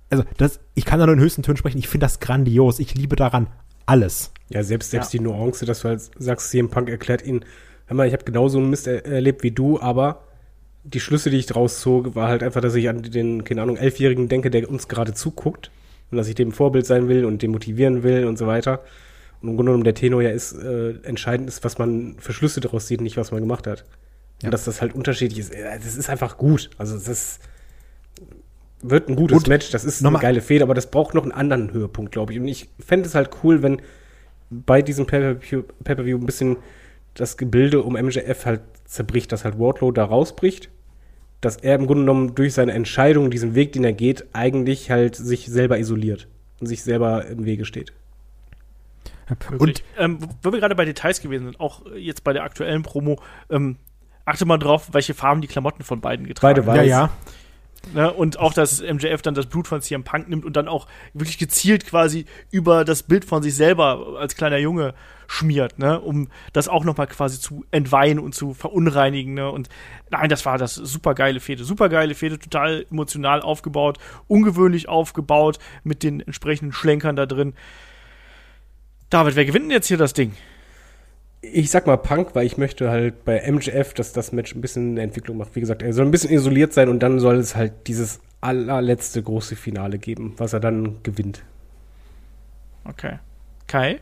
also, 0.09 0.23
das, 0.37 0.59
ich 0.75 0.85
kann 0.85 0.99
da 0.99 1.05
nur 1.05 1.15
in 1.15 1.21
höchsten 1.21 1.43
Tönen 1.43 1.57
sprechen, 1.57 1.79
ich 1.79 1.87
finde 1.87 2.05
das 2.05 2.19
grandios, 2.19 2.79
ich 2.79 2.95
liebe 2.95 3.15
daran 3.15 3.47
alles. 3.85 4.31
Ja, 4.49 4.63
selbst, 4.63 4.91
selbst 4.91 5.11
die 5.13 5.19
Nuance, 5.19 5.65
dass 5.65 5.81
du 5.81 5.89
halt 5.89 6.01
sagst, 6.17 6.51
CM 6.51 6.69
Punk 6.69 6.89
erklärt 6.89 7.25
ihn, 7.25 7.43
hör 7.87 7.95
mal, 7.95 8.07
ich 8.07 8.13
habe 8.13 8.23
genauso 8.23 8.59
einen 8.59 8.69
Mist 8.69 8.87
er 8.87 9.05
erlebt 9.05 9.43
wie 9.43 9.51
du, 9.51 9.79
aber 9.79 10.23
die 10.83 10.99
Schlüsse, 10.99 11.29
die 11.29 11.37
ich 11.37 11.47
draus 11.47 11.81
zog, 11.81 12.15
war 12.15 12.29
halt 12.29 12.43
einfach, 12.43 12.61
dass 12.61 12.75
ich 12.75 12.87
an 12.87 13.01
den, 13.01 13.43
keine 13.43 13.61
Ahnung, 13.61 13.75
Elfjährigen 13.75 14.29
denke, 14.29 14.49
der 14.49 14.69
uns 14.69 14.87
gerade 14.87 15.13
zuguckt 15.13 15.69
und 16.11 16.17
dass 16.17 16.27
ich 16.27 16.35
dem 16.35 16.51
Vorbild 16.51 16.85
sein 16.85 17.09
will 17.09 17.25
und 17.25 17.41
dem 17.41 17.51
motivieren 17.51 18.03
will 18.03 18.25
und 18.25 18.37
so 18.37 18.47
weiter. 18.47 18.81
Und 19.41 19.49
im 19.49 19.55
Grunde 19.55 19.71
genommen 19.71 19.83
der 19.83 19.93
Tenor 19.93 20.21
ja 20.21 20.31
ist, 20.31 20.53
äh, 20.53 20.91
entscheidend 21.03 21.47
ist, 21.47 21.63
was 21.63 21.77
man 21.77 22.15
für 22.19 22.33
Schlüsse 22.33 22.59
daraus 22.59 22.87
sieht, 22.87 23.01
nicht 23.01 23.17
was 23.17 23.31
man 23.31 23.41
gemacht 23.41 23.67
hat. 23.67 23.85
Ja. 24.41 24.47
Und 24.47 24.51
dass 24.51 24.65
das 24.65 24.81
halt 24.81 24.93
unterschiedlich 24.95 25.39
ist. 25.39 25.53
äh, 25.53 25.77
Das 25.77 25.95
ist 25.95 26.09
einfach 26.09 26.37
gut. 26.37 26.69
Also 26.77 26.97
das 26.97 27.39
wird 28.81 29.09
ein 29.09 29.15
gutes 29.15 29.37
Und 29.37 29.47
Match, 29.47 29.71
das 29.71 29.83
ist 29.85 30.01
nochmal- 30.01 30.19
eine 30.21 30.27
geile 30.33 30.41
Fehde, 30.41 30.63
aber 30.63 30.73
das 30.73 30.89
braucht 30.91 31.13
noch 31.15 31.23
einen 31.23 31.31
anderen 31.31 31.71
Höhepunkt, 31.73 32.11
glaube 32.11 32.33
ich. 32.33 32.39
Und 32.39 32.47
ich 32.47 32.69
fände 32.79 33.07
es 33.07 33.15
halt 33.15 33.29
cool, 33.43 33.63
wenn 33.63 33.81
bei 34.49 34.81
diesem 34.81 35.05
Pay-Per-View 35.07 36.17
ein 36.17 36.25
bisschen 36.25 36.57
das 37.15 37.37
Gebilde 37.37 37.81
um 37.81 37.95
MJF 37.95 38.45
halt 38.45 38.61
zerbricht, 38.85 39.31
dass 39.31 39.43
halt 39.43 39.57
Wardlow 39.59 39.91
da 39.91 40.05
rausbricht, 40.05 40.69
dass 41.41 41.57
er 41.57 41.75
im 41.75 41.85
Grunde 41.87 42.03
genommen 42.03 42.35
durch 42.35 42.53
seine 42.53 42.73
Entscheidung, 42.73 43.29
diesen 43.31 43.55
Weg, 43.55 43.73
den 43.73 43.83
er 43.83 43.93
geht, 43.93 44.25
eigentlich 44.33 44.89
halt 44.91 45.15
sich 45.15 45.47
selber 45.47 45.79
isoliert 45.79 46.27
und 46.59 46.67
sich 46.67 46.83
selber 46.83 47.25
im 47.27 47.45
Wege 47.45 47.65
steht. 47.65 47.91
Und 49.57 49.83
ähm, 49.97 50.19
wo 50.41 50.51
wir 50.51 50.59
gerade 50.59 50.75
bei 50.75 50.85
Details 50.85 51.21
gewesen 51.21 51.45
sind, 51.45 51.59
auch 51.59 51.85
jetzt 51.95 52.23
bei 52.23 52.33
der 52.33 52.43
aktuellen 52.43 52.83
Promo, 52.83 53.21
ähm, 53.49 53.77
achte 54.25 54.45
mal 54.45 54.57
drauf, 54.57 54.89
welche 54.91 55.13
Farben 55.13 55.41
die 55.41 55.47
Klamotten 55.47 55.83
von 55.83 56.01
beiden 56.01 56.27
getragen 56.27 56.65
Beide 56.65 56.67
Ja, 56.67 56.81
weiß. 56.81 56.89
ja. 56.89 57.09
Ne? 57.93 58.11
Und 58.11 58.37
auch, 58.39 58.53
dass 58.53 58.81
MJF 58.81 59.21
dann 59.21 59.33
das 59.33 59.45
Blut 59.45 59.67
von 59.67 59.81
CM 59.81 60.03
Punk 60.03 60.27
nimmt 60.27 60.45
und 60.45 60.55
dann 60.55 60.67
auch 60.67 60.87
wirklich 61.13 61.37
gezielt 61.37 61.85
quasi 61.85 62.25
über 62.51 62.83
das 62.83 63.03
Bild 63.03 63.23
von 63.23 63.41
sich 63.41 63.55
selber 63.55 64.17
als 64.19 64.35
kleiner 64.35 64.57
Junge 64.57 64.93
schmiert, 65.27 65.77
ne? 65.77 65.99
um 65.99 66.29
das 66.53 66.67
auch 66.67 66.83
nochmal 66.83 67.07
quasi 67.07 67.39
zu 67.39 67.65
entweihen 67.71 68.19
und 68.19 68.33
zu 68.33 68.53
verunreinigen. 68.53 69.33
Ne? 69.33 69.49
Und 69.49 69.69
nein, 70.09 70.29
das 70.29 70.45
war 70.45 70.57
das 70.57 70.75
super 70.75 71.13
geile 71.13 71.39
Fehde. 71.39 71.63
Super 71.63 71.89
geile 71.89 72.15
Fehde, 72.15 72.39
total 72.39 72.85
emotional 72.89 73.41
aufgebaut, 73.41 73.99
ungewöhnlich 74.27 74.89
aufgebaut, 74.89 75.59
mit 75.83 76.03
den 76.03 76.21
entsprechenden 76.21 76.73
Schlenkern 76.73 77.15
da 77.15 77.25
drin. 77.25 77.53
David, 79.09 79.35
wer 79.35 79.45
gewinnt 79.45 79.65
denn 79.65 79.71
jetzt 79.71 79.87
hier 79.87 79.97
das 79.97 80.13
Ding? 80.13 80.33
Ich 81.41 81.69
sag 81.69 81.87
mal 81.87 81.97
Punk, 81.97 82.29
weil 82.33 82.45
ich 82.45 82.57
möchte 82.57 82.89
halt 82.89 83.23
bei 83.23 83.49
MJF, 83.49 83.93
dass 83.93 84.11
das 84.11 84.31
Match 84.31 84.53
ein 84.53 84.61
bisschen 84.61 84.91
eine 84.91 85.01
Entwicklung 85.01 85.37
macht. 85.37 85.55
Wie 85.55 85.61
gesagt, 85.61 85.81
er 85.81 85.93
soll 85.93 86.05
ein 86.05 86.11
bisschen 86.11 86.31
isoliert 86.31 86.73
sein 86.73 86.89
und 86.89 86.99
dann 86.99 87.19
soll 87.19 87.35
es 87.35 87.55
halt 87.55 87.87
dieses 87.87 88.19
allerletzte 88.41 89.23
große 89.23 89.55
Finale 89.55 89.97
geben, 89.97 90.33
was 90.37 90.53
er 90.53 90.59
dann 90.59 91.01
gewinnt. 91.03 91.43
Okay. 92.83 93.19
Kai? 93.67 93.99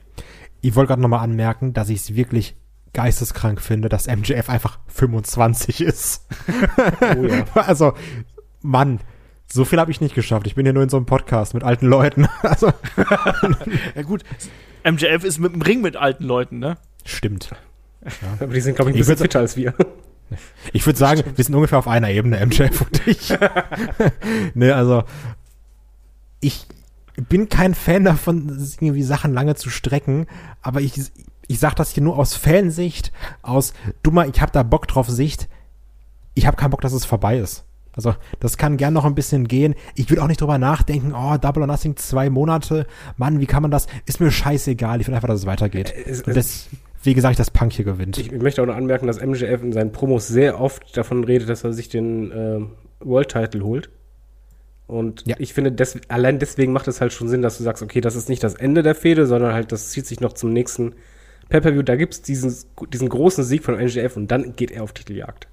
Ich 0.62 0.76
wollte 0.76 0.90
gerade 0.90 1.02
nochmal 1.02 1.24
anmerken, 1.24 1.74
dass 1.74 1.90
ich 1.90 2.00
es 2.00 2.16
wirklich 2.16 2.56
geisteskrank 2.94 3.62
finde, 3.62 3.90
dass 3.90 4.08
MJF 4.08 4.50
einfach 4.50 4.80
25 4.88 5.82
ist. 5.82 6.26
Oh 7.02 7.26
ja. 7.26 7.46
Also, 7.54 7.94
Mann, 8.62 9.00
so 9.48 9.66
viel 9.66 9.80
habe 9.80 9.92
ich 9.92 10.02
nicht 10.02 10.16
geschafft. 10.16 10.48
Ich 10.48 10.56
bin 10.56 10.66
hier 10.66 10.74
nur 10.74 10.84
in 10.84 10.90
so 10.90 10.98
einem 10.98 11.06
Podcast 11.06 11.54
mit 11.54 11.64
alten 11.64 11.88
Leuten. 11.88 12.28
Also, 12.42 12.72
Ja 13.96 14.02
gut, 14.04 14.24
MJF 14.84 15.24
ist 15.24 15.40
mit 15.40 15.54
dem 15.54 15.62
Ring 15.62 15.82
mit 15.82 15.96
alten 15.96 16.24
Leuten, 16.24 16.60
ne? 16.60 16.78
stimmt. 17.04 17.52
Aber 18.40 18.54
die 18.54 18.62
sind, 18.62 18.76
glaube 18.76 18.92
ich, 18.92 18.98
ein 18.98 19.02
Ich 19.02 19.08
bisschen 19.08 19.24
fitter 19.24 19.40
als 19.40 19.56
wir. 19.56 19.74
Ich 20.74 20.86
würde 20.86 20.98
sagen, 20.98 21.24
wir 21.36 21.44
sind 21.44 21.54
ungefähr 21.56 21.80
auf 21.80 21.88
einer 21.88 22.10
Ebene, 22.10 22.44
MJF 22.46 22.82
und 22.82 23.08
ich. 23.08 23.30
ne, 24.54 24.76
also, 24.76 25.04
ich 26.40 26.66
bin 27.30 27.50
kein 27.50 27.76
Fan 27.76 28.04
davon, 28.04 28.50
irgendwie 28.80 29.04
Sachen 29.04 29.34
lange 29.34 29.56
zu 29.56 29.70
strecken, 29.70 30.28
aber 30.62 30.82
ich, 30.82 31.00
ich 31.48 31.60
sag 31.60 31.76
das 31.76 31.92
hier 31.92 32.04
nur 32.04 32.18
aus 32.18 32.36
Fansicht, 32.36 33.12
aus 33.42 33.74
dummer, 34.04 34.28
ich 34.28 34.42
hab 34.42 34.52
da 34.52 34.64
Bock 34.64 34.88
drauf 34.88 35.10
Sicht. 35.10 35.48
Ich 36.34 36.46
habe 36.46 36.58
keinen 36.58 36.72
Bock, 36.72 36.82
dass 36.82 36.94
es 36.94 37.06
vorbei 37.06 37.38
ist. 37.38 37.64
Also, 37.96 38.14
das 38.40 38.58
kann 38.58 38.78
gern 38.78 38.94
noch 38.94 39.06
ein 39.06 39.16
bisschen 39.16 39.48
gehen. 39.48 39.76
Ich 39.96 40.10
will 40.10 40.20
auch 40.20 40.28
nicht 40.28 40.42
drüber 40.42 40.58
nachdenken, 40.58 41.14
oh, 41.16 41.38
Double 41.38 41.62
or 41.64 41.68
Nothing, 41.68 41.96
zwei 41.96 42.30
Monate. 42.30 42.86
Mann, 43.18 43.40
wie 43.40 43.46
kann 43.46 43.62
man 43.62 43.72
das? 43.72 43.88
Ist 44.06 44.20
mir 44.20 44.32
scheißegal. 44.32 45.00
Ich 45.02 45.08
will 45.08 45.16
einfach, 45.16 45.28
dass 45.30 45.40
es 45.40 45.46
weitergeht. 45.46 45.94
Es- 46.06 46.22
Und 46.24 46.36
deswegen 46.36 47.22
sage 47.22 47.32
ich, 47.32 47.38
dass 47.38 47.52
Punk 47.52 47.74
hier 47.74 47.86
gewinnt. 47.86 48.18
Ich 48.18 48.32
möchte 48.32 48.62
auch 48.62 48.66
noch 48.66 48.76
anmerken, 48.76 49.08
dass 49.08 49.22
MJF 49.22 49.62
in 49.64 49.72
seinen 49.74 49.92
Promos 49.92 50.28
sehr 50.28 50.60
oft 50.60 50.96
davon 50.98 51.24
redet, 51.24 51.48
dass 51.50 51.64
er 51.64 51.72
sich 51.74 51.88
den 51.90 52.32
ähm, 52.36 52.70
World 53.00 53.30
Title 53.30 53.64
holt. 53.64 53.90
Und 54.88 55.24
Ja. 55.26 55.36
ich 55.40 55.54
finde, 55.54 55.72
des, 55.72 56.00
allein 56.10 56.38
deswegen 56.38 56.72
macht 56.74 56.88
es 56.88 57.02
halt 57.02 57.12
schon 57.14 57.28
Sinn, 57.28 57.42
dass 57.42 57.58
du 57.58 57.64
sagst, 57.64 57.82
okay, 57.82 58.02
das 58.02 58.16
ist 58.16 58.30
nicht 58.30 58.44
das 58.44 58.54
Ende 58.56 58.84
der 58.84 58.94
Fehde, 58.96 59.26
sondern 59.26 59.54
halt, 59.54 59.72
das 59.72 59.90
zieht 59.90 60.06
sich 60.06 60.20
noch 60.20 60.34
zum 60.34 60.54
nächsten 60.54 60.94
Pay-Per-View. 61.50 61.82
Da 61.82 61.96
gibt's 61.96 62.22
diesen, 62.22 62.54
diesen 62.94 63.10
großen 63.10 63.44
Sieg 63.44 63.64
von 63.64 63.76
MJF 63.76 64.16
und 64.18 64.30
dann 64.30 64.56
geht 64.56 64.72
er 64.72 64.84
auf 64.84 64.94
Titeljagd. 64.94 65.48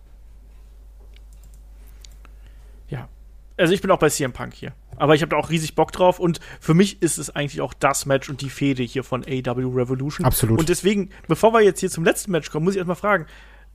Also 3.62 3.74
ich 3.74 3.80
bin 3.80 3.92
auch 3.92 3.98
bei 3.98 4.08
CM 4.08 4.32
Punk 4.32 4.54
hier. 4.54 4.72
Aber 4.96 5.14
ich 5.14 5.22
habe 5.22 5.30
da 5.30 5.36
auch 5.36 5.50
riesig 5.50 5.76
Bock 5.76 5.92
drauf 5.92 6.18
und 6.18 6.40
für 6.60 6.74
mich 6.74 7.00
ist 7.00 7.16
es 7.18 7.30
eigentlich 7.30 7.60
auch 7.60 7.74
das 7.74 8.06
Match 8.06 8.28
und 8.28 8.40
die 8.40 8.50
Fehde 8.50 8.82
hier 8.82 9.04
von 9.04 9.24
AW 9.24 9.76
Revolution. 9.76 10.26
Absolut. 10.26 10.58
Und 10.58 10.68
deswegen, 10.68 11.10
bevor 11.28 11.52
wir 11.52 11.60
jetzt 11.60 11.78
hier 11.78 11.88
zum 11.88 12.04
letzten 12.04 12.32
Match 12.32 12.50
kommen, 12.50 12.64
muss 12.64 12.74
ich 12.74 12.78
erstmal 12.78 12.96
fragen, 12.96 13.26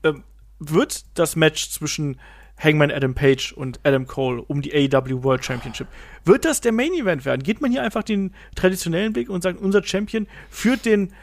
ähm, 0.04 0.26
wird 0.60 1.06
das 1.18 1.38
Match 1.38 1.70
zwischen 1.70 2.20
Hangman 2.62 2.92
Adam 2.92 3.14
Page 3.14 3.54
und 3.54 3.80
Adam 3.84 4.08
Cole 4.08 4.42
um 4.42 4.62
die 4.62 4.74
AW 4.74 5.24
World 5.24 5.46
Championship, 5.46 5.88
wird 6.26 6.44
das 6.44 6.60
der 6.60 6.74
Main 6.74 6.92
Event 6.92 7.24
werden? 7.24 7.42
Geht 7.42 7.62
man 7.62 7.72
hier 7.72 7.82
einfach 7.82 8.04
den 8.04 8.34
traditionellen 8.56 9.16
Weg 9.16 9.30
und 9.30 9.42
sagt, 9.42 9.62
unser 9.62 9.84
Champion 9.84 10.28
führt 10.50 10.86
den 10.86 11.14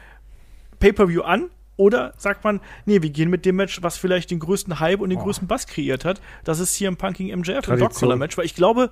Pay-Per-View 0.79 1.21
an? 1.21 1.51
Oder 1.77 2.15
sagt 2.17 2.45
man, 2.45 2.61
nee, 2.87 3.03
wir 3.03 3.11
gehen 3.11 3.31
mit 3.31 3.45
dem 3.45 3.57
Match, 3.57 3.83
was 3.83 3.97
vielleicht 3.97 4.31
den 4.31 4.39
größten 4.39 4.79
Hype 4.79 5.01
und 5.01 5.11
den 5.11 5.19
größten 5.19 5.49
Bass 5.49 5.67
kreiert 5.67 6.05
hat. 6.05 6.21
Das 6.45 6.61
ist 6.61 6.75
hier 6.77 6.87
im 6.89 6.97
Punking 6.97 7.29
MJF, 7.37 7.57
ein 7.57 7.63
Tradition. 7.63 7.79
Dog-Collar-Match, 7.89 8.39
weil 8.39 8.45
ich 8.45 8.55
glaube, 8.55 8.91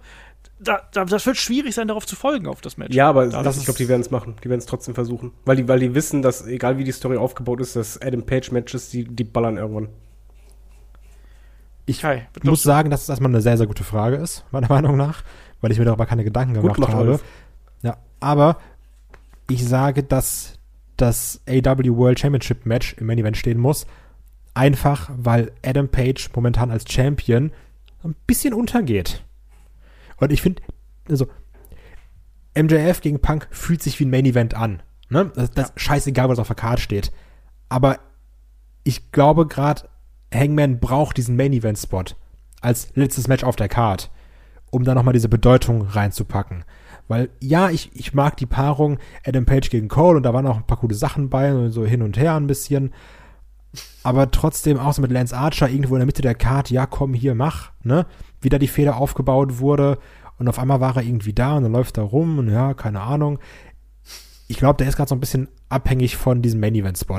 da, 0.59 0.81
da, 0.93 1.05
das 1.05 1.25
wird 1.27 1.37
schwierig 1.37 1.75
sein, 1.77 1.87
darauf 1.87 2.07
zu 2.07 2.17
folgen, 2.17 2.49
auf 2.49 2.61
das 2.61 2.77
Match. 2.79 2.95
Ja, 2.95 3.09
aber 3.09 3.29
Da- 3.29 3.43
das, 3.45 3.59
ich 3.59 3.65
glaube, 3.65 3.79
die 3.79 3.89
werden 3.89 4.01
es 4.01 4.11
machen. 4.11 4.35
Die 4.43 4.49
werden 4.49 4.59
es 4.59 4.67
trotzdem 4.67 4.95
versuchen. 4.97 5.31
Weil 5.45 5.57
die, 5.57 5.69
weil 5.69 5.79
die 5.79 5.95
wissen, 5.95 6.23
dass, 6.23 6.45
egal 6.47 6.77
wie 6.79 6.85
die 6.85 6.91
Story 6.93 7.17
aufgebaut 7.17 7.61
ist, 7.61 7.77
dass 7.77 8.01
Adam 8.03 8.25
Page-Matches, 8.27 8.91
die, 8.91 9.05
die 9.05 9.25
ballern 9.25 9.59
irgendwann. 9.59 9.89
Ich 11.87 12.01
Kai, 12.01 12.29
muss 12.45 12.63
sagen, 12.63 12.91
dass 12.91 13.03
es 13.03 13.09
erstmal 13.09 13.31
eine 13.31 13.41
sehr, 13.41 13.57
sehr 13.57 13.67
gute 13.67 13.83
Frage 13.85 14.17
ist, 14.17 14.45
meiner 14.53 14.69
Meinung 14.69 14.97
nach, 14.97 15.23
weil 15.61 15.73
ich 15.73 15.79
mir 15.79 15.85
darüber 15.85 16.07
keine 16.07 16.23
Gedanken 16.25 16.55
Gut 16.55 16.63
gemacht 16.63 16.77
gemacht, 16.77 16.93
habe. 16.95 17.09
Rolf. 17.11 17.25
Ja, 17.83 17.97
aber 18.21 18.59
ich 19.51 19.67
sage, 19.67 20.05
dass 20.05 20.59
das 21.03 21.41
AW 21.49 21.97
World 21.97 22.21
Championship 22.21 22.65
Match 22.65 22.95
im 22.95 23.07
Main 23.07 23.19
Event 23.19 23.37
stehen 23.37 23.59
muss. 23.59 23.87
Einfach, 24.55 25.11
weil 25.17 25.51
Adam 25.65 25.89
Page 25.89 26.31
momentan 26.35 26.71
als 26.71 26.91
Champion 26.91 27.51
ein 28.05 28.15
bisschen 28.27 28.55
untergeht. 28.55 29.25
Und 30.19 30.31
ich 30.31 30.41
finde, 30.41 30.63
also, 31.09 31.27
MJF 32.57 33.01
gegen 33.01 33.21
Punk 33.21 33.49
fühlt 33.51 33.83
sich 33.83 33.99
wie 33.99 34.05
ein 34.05 34.11
Main 34.11 34.27
Event 34.27 34.55
an. 34.55 34.83
Ne? 35.09 35.33
Das, 35.35 35.51
das 35.51 35.73
scheißegal, 35.75 36.29
was 36.29 36.39
auf 36.39 36.47
der 36.47 36.57
Karte 36.57 36.83
steht. 36.83 37.11
Aber 37.69 37.99
ich 38.85 39.11
glaube 39.11 39.47
gerade, 39.47 39.89
Hangman 40.33 40.79
braucht 40.79 41.17
diesen 41.17 41.35
Main 41.35 41.53
Event 41.53 41.79
Spot 41.79 42.05
als 42.61 42.93
letztes 42.95 43.27
Match 43.27 43.43
auf 43.43 43.57
der 43.57 43.69
Card, 43.69 44.11
um 44.71 44.85
da 44.85 44.95
nochmal 44.95 45.15
diese 45.15 45.29
Bedeutung 45.29 45.83
reinzupacken. 45.83 46.65
Weil 47.13 47.29
ja, 47.41 47.69
ich, 47.69 47.91
ich 47.93 48.15
mag 48.15 48.39
die 48.39 48.47
Paarung 48.47 48.97
Adam 49.23 49.45
Page 49.45 49.69
gegen 49.69 49.89
Cole 49.89 50.17
und 50.17 50.23
da 50.23 50.33
waren 50.33 50.47
auch 50.47 50.57
ein 50.57 50.67
paar 50.67 50.79
coole 50.79 50.95
Sachen 50.95 51.29
bei, 51.29 51.69
so 51.69 51.85
hin 51.85 52.01
und 52.01 52.17
her 52.17 52.37
ein 52.37 52.47
bisschen. 52.47 52.95
Aber 54.03 54.31
trotzdem 54.31 54.79
auch 54.79 54.95
so 54.95 55.03
mit 55.03 55.11
Lance 55.11 55.37
Archer 55.37 55.69
irgendwo 55.69 55.95
in 55.95 55.99
der 55.99 56.07
Mitte 56.07 56.23
der 56.23 56.35
Card, 56.35 56.71
ja 56.71 56.87
komm 56.87 57.13
hier, 57.13 57.35
mach, 57.35 57.71
ne? 57.83 58.07
Wie 58.41 58.49
da 58.49 58.59
die 58.59 58.67
Feder 58.67 58.97
aufgebaut 58.97 59.59
wurde 59.59 59.99
und 60.39 60.49
auf 60.49 60.59
einmal 60.59 60.81
war 60.81 60.97
er 60.97 61.03
irgendwie 61.03 61.35
da 61.35 61.59
und 61.59 61.65
dann 61.65 61.73
läuft 61.73 61.99
er 61.99 62.05
rum 62.05 62.39
und 62.39 62.49
ja, 62.49 62.73
keine 62.73 63.03
Ahnung. 63.03 63.41
Ich 64.49 64.57
glaube, 64.57 64.79
der 64.79 64.89
ist 64.89 64.97
gerade 64.97 65.11
so 65.11 65.15
ein 65.15 65.21
bisschen 65.21 65.49
abhängig 65.69 66.17
von 66.17 66.41
diesem 66.41 66.61
Main 66.61 66.75
Event 66.75 66.97
Spot. 66.97 67.19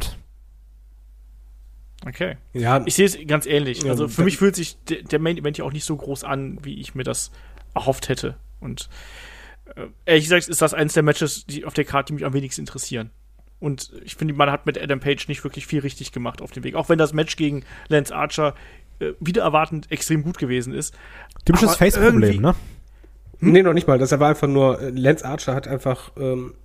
Okay. 2.04 2.38
Ja, 2.54 2.82
Ich 2.88 2.96
sehe 2.96 3.06
es 3.06 3.16
ganz 3.28 3.46
ähnlich. 3.46 3.88
Also 3.88 4.08
für 4.08 4.24
mich 4.24 4.38
fühlt 4.38 4.56
sich 4.56 4.76
der, 4.86 5.20
Main 5.20 5.38
Event 5.38 5.60
ja 5.60 5.66
auch 5.66 5.72
nicht 5.72 5.86
so 5.86 5.96
groß 5.96 6.24
an, 6.24 6.58
wie 6.64 6.80
ich 6.80 6.96
mir 6.96 7.04
das 7.04 7.30
erhofft 7.76 8.10
hätte. 8.10 8.38
Und 8.60 8.90
ehrlich 10.06 10.26
gesagt 10.26 10.48
ist 10.48 10.62
das 10.62 10.74
eines 10.74 10.94
der 10.94 11.04
Matches, 11.04 11.46
die 11.46 11.66
auf 11.66 11.74
der 11.74 11.86
Karte, 11.86 12.08
die 12.08 12.14
mich 12.14 12.26
am 12.26 12.34
wenigsten 12.34 12.62
interessieren. 12.62 13.12
Und 13.60 13.94
ich 14.04 14.16
finde, 14.16 14.34
man 14.34 14.52
hat 14.52 14.66
mit 14.66 14.82
Adam 14.82 15.00
Page 15.00 15.28
nicht 15.30 15.44
wirklich 15.44 15.66
viel 15.66 15.80
richtig 15.80 16.12
gemacht 16.12 16.42
auf 16.42 16.52
dem 16.52 16.64
Weg. 16.64 16.76
Auch 16.76 16.90
wenn 16.90 16.98
das 16.98 17.14
Match 17.14 17.38
gegen 17.38 17.64
Lance 17.88 18.14
Archer 18.14 18.56
äh, 19.00 19.14
wieder 19.20 19.44
erwartend 19.44 19.90
extrem 19.90 20.24
gut 20.24 20.38
gewesen 20.38 20.74
ist. 20.74 20.94
Typisches 21.46 21.78
Face-Problem, 21.78 22.42
ne? 22.42 22.56
Nee, 23.40 23.64
noch 23.64 23.74
nicht 23.74 23.88
mal. 23.88 23.98
Das 23.98 24.12
war 24.20 24.30
einfach 24.30 24.48
nur, 24.48 24.82
äh, 24.82 24.90
Lance 24.90 25.26
Archer 25.26 25.56
hat 25.56 25.68
einfach 25.68 26.12
ähm, 26.18 26.56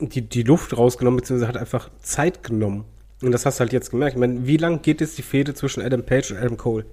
die, 0.00 0.22
die 0.22 0.42
Luft 0.42 0.76
rausgenommen, 0.76 1.18
beziehungsweise 1.20 1.48
hat 1.48 1.56
einfach 1.56 1.90
Zeit 2.00 2.42
genommen. 2.42 2.84
Und 3.22 3.32
das 3.32 3.46
hast 3.46 3.58
du 3.58 3.60
halt 3.60 3.72
jetzt 3.72 3.90
gemerkt. 3.90 4.14
Ich 4.14 4.20
meine, 4.20 4.46
wie 4.46 4.56
lang 4.56 4.82
geht 4.82 5.00
jetzt 5.00 5.16
die 5.16 5.22
Fehde 5.22 5.54
zwischen 5.54 5.82
Adam 5.82 6.02
Page 6.02 6.32
und 6.32 6.38
Adam 6.38 6.56
Cole? 6.56 6.86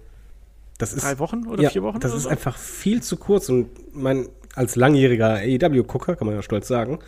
Das 0.77 0.93
ist, 0.93 1.03
Drei 1.03 1.19
Wochen 1.19 1.47
oder 1.47 1.63
ja, 1.63 1.69
vier 1.69 1.83
Wochen? 1.83 1.99
Das 1.99 2.11
oder 2.11 2.17
ist 2.17 2.23
so? 2.23 2.29
einfach 2.29 2.57
viel 2.57 3.01
zu 3.01 3.17
kurz. 3.17 3.49
Und 3.49 3.95
mein, 3.95 4.27
als 4.55 4.75
langjähriger 4.75 5.35
AEW-Gucker, 5.35 6.15
kann 6.15 6.27
man 6.27 6.35
ja 6.35 6.41
stolz 6.41 6.67
sagen, 6.67 6.99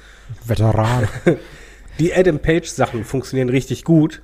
Veteran. 0.45 1.07
die 1.99 2.13
Adam 2.13 2.39
Page-Sachen 2.39 3.03
funktionieren 3.03 3.49
richtig 3.49 3.83
gut, 3.83 4.21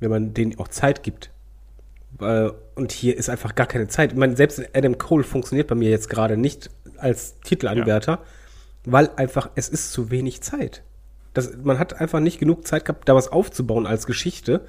wenn 0.00 0.10
man 0.10 0.34
denen 0.34 0.58
auch 0.58 0.68
Zeit 0.68 1.02
gibt. 1.02 1.30
Äh, 2.20 2.50
Und 2.74 2.92
hier 2.92 3.16
ist 3.16 3.28
einfach 3.28 3.54
gar 3.54 3.66
keine 3.66 3.88
Zeit. 3.88 4.12
Ich 4.12 4.18
meine, 4.18 4.36
selbst 4.36 4.62
Adam 4.74 4.98
Cole 4.98 5.24
funktioniert 5.24 5.68
bei 5.68 5.74
mir 5.74 5.90
jetzt 5.90 6.08
gerade 6.08 6.36
nicht 6.36 6.70
als 6.98 7.38
Titelanwärter, 7.40 8.20
weil 8.84 9.10
einfach 9.16 9.50
es 9.54 9.68
ist 9.68 9.92
zu 9.92 10.10
wenig 10.10 10.42
Zeit. 10.42 10.82
Das, 11.32 11.56
man 11.62 11.78
hat 11.78 12.00
einfach 12.00 12.20
nicht 12.20 12.38
genug 12.38 12.66
Zeit 12.66 12.84
gehabt, 12.84 13.08
da 13.08 13.14
was 13.14 13.28
aufzubauen 13.28 13.86
als 13.86 14.06
Geschichte. 14.06 14.62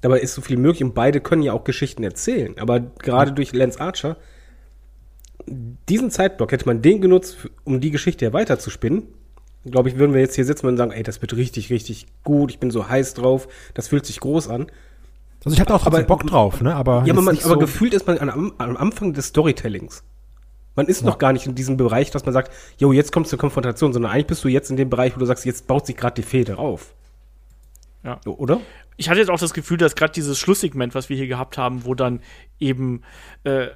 Dabei 0.00 0.20
ist 0.20 0.34
so 0.34 0.40
viel 0.40 0.56
möglich 0.56 0.82
und 0.84 0.94
beide 0.94 1.20
können 1.20 1.42
ja 1.42 1.52
auch 1.52 1.64
Geschichten 1.64 2.02
erzählen. 2.04 2.56
Aber 2.58 2.80
gerade 2.80 3.32
durch 3.32 3.52
Lance 3.52 3.80
Archer, 3.80 4.16
diesen 5.88 6.10
Zeitblock 6.10 6.52
hätte 6.52 6.66
man 6.66 6.82
den 6.82 7.00
genutzt, 7.00 7.48
um 7.64 7.80
die 7.80 7.90
Geschichte 7.90 8.24
ja 8.24 8.32
weiterzuspinnen. 8.32 9.04
Glaube 9.64 9.88
ich, 9.88 9.96
würden 9.98 10.14
wir 10.14 10.20
jetzt 10.20 10.34
hier 10.36 10.44
sitzen 10.44 10.66
und 10.66 10.76
sagen, 10.76 10.92
ey, 10.92 11.02
das 11.02 11.20
wird 11.20 11.34
richtig, 11.36 11.70
richtig 11.70 12.06
gut, 12.24 12.50
ich 12.50 12.58
bin 12.58 12.70
so 12.70 12.88
heiß 12.88 13.14
drauf, 13.14 13.48
das 13.74 13.88
fühlt 13.88 14.06
sich 14.06 14.20
groß 14.20 14.48
an. 14.48 14.66
Also 15.44 15.54
ich 15.54 15.60
hatte 15.60 15.74
auch 15.74 15.86
Aber- 15.86 16.02
Bock 16.02 16.26
drauf, 16.26 16.60
ne? 16.60 16.74
Aber, 16.74 17.04
Ja, 17.06 17.12
aber, 17.12 17.22
man, 17.22 17.36
aber 17.36 17.48
so- 17.54 17.58
gefühlt 17.58 17.94
ist 17.94 18.06
man 18.06 18.18
am, 18.18 18.52
am 18.58 18.76
Anfang 18.76 19.12
des 19.12 19.26
Storytellings. 19.26 20.02
Man 20.74 20.86
ist 20.86 21.02
noch 21.04 21.18
gar 21.18 21.32
nicht 21.32 21.46
in 21.46 21.56
diesem 21.56 21.76
Bereich, 21.76 22.10
dass 22.12 22.24
man 22.24 22.32
sagt, 22.32 22.52
jo, 22.78 22.92
jetzt 22.92 23.10
kommst 23.12 23.30
du 23.32 23.36
zur 23.36 23.40
Konfrontation, 23.40 23.92
sondern 23.92 24.12
eigentlich 24.12 24.28
bist 24.28 24.44
du 24.44 24.48
jetzt 24.48 24.70
in 24.70 24.76
dem 24.76 24.88
Bereich, 24.88 25.14
wo 25.16 25.18
du 25.18 25.26
sagst, 25.26 25.44
jetzt 25.44 25.66
baut 25.66 25.86
sich 25.86 25.96
gerade 25.96 26.14
die 26.14 26.22
Fehde 26.22 26.56
auf. 26.58 26.94
Ja. 28.04 28.20
So, 28.24 28.36
Oder? 28.38 28.60
ich 28.96 29.08
hatte 29.08 29.18
jetzt 29.18 29.28
auch 29.30 29.40
das 29.40 29.54
Gefühl, 29.54 29.76
dass 29.76 29.96
gerade 29.96 30.12
dieses 30.12 30.38
Schlusssegment, 30.38 30.94
was 30.94 31.08
wir 31.08 31.16
hier 31.16 31.26
gehabt 31.26 31.58
haben, 31.58 31.84
wo 31.84 31.94
dann 31.94 32.20
eben 32.60 33.02
äh, 33.42 33.68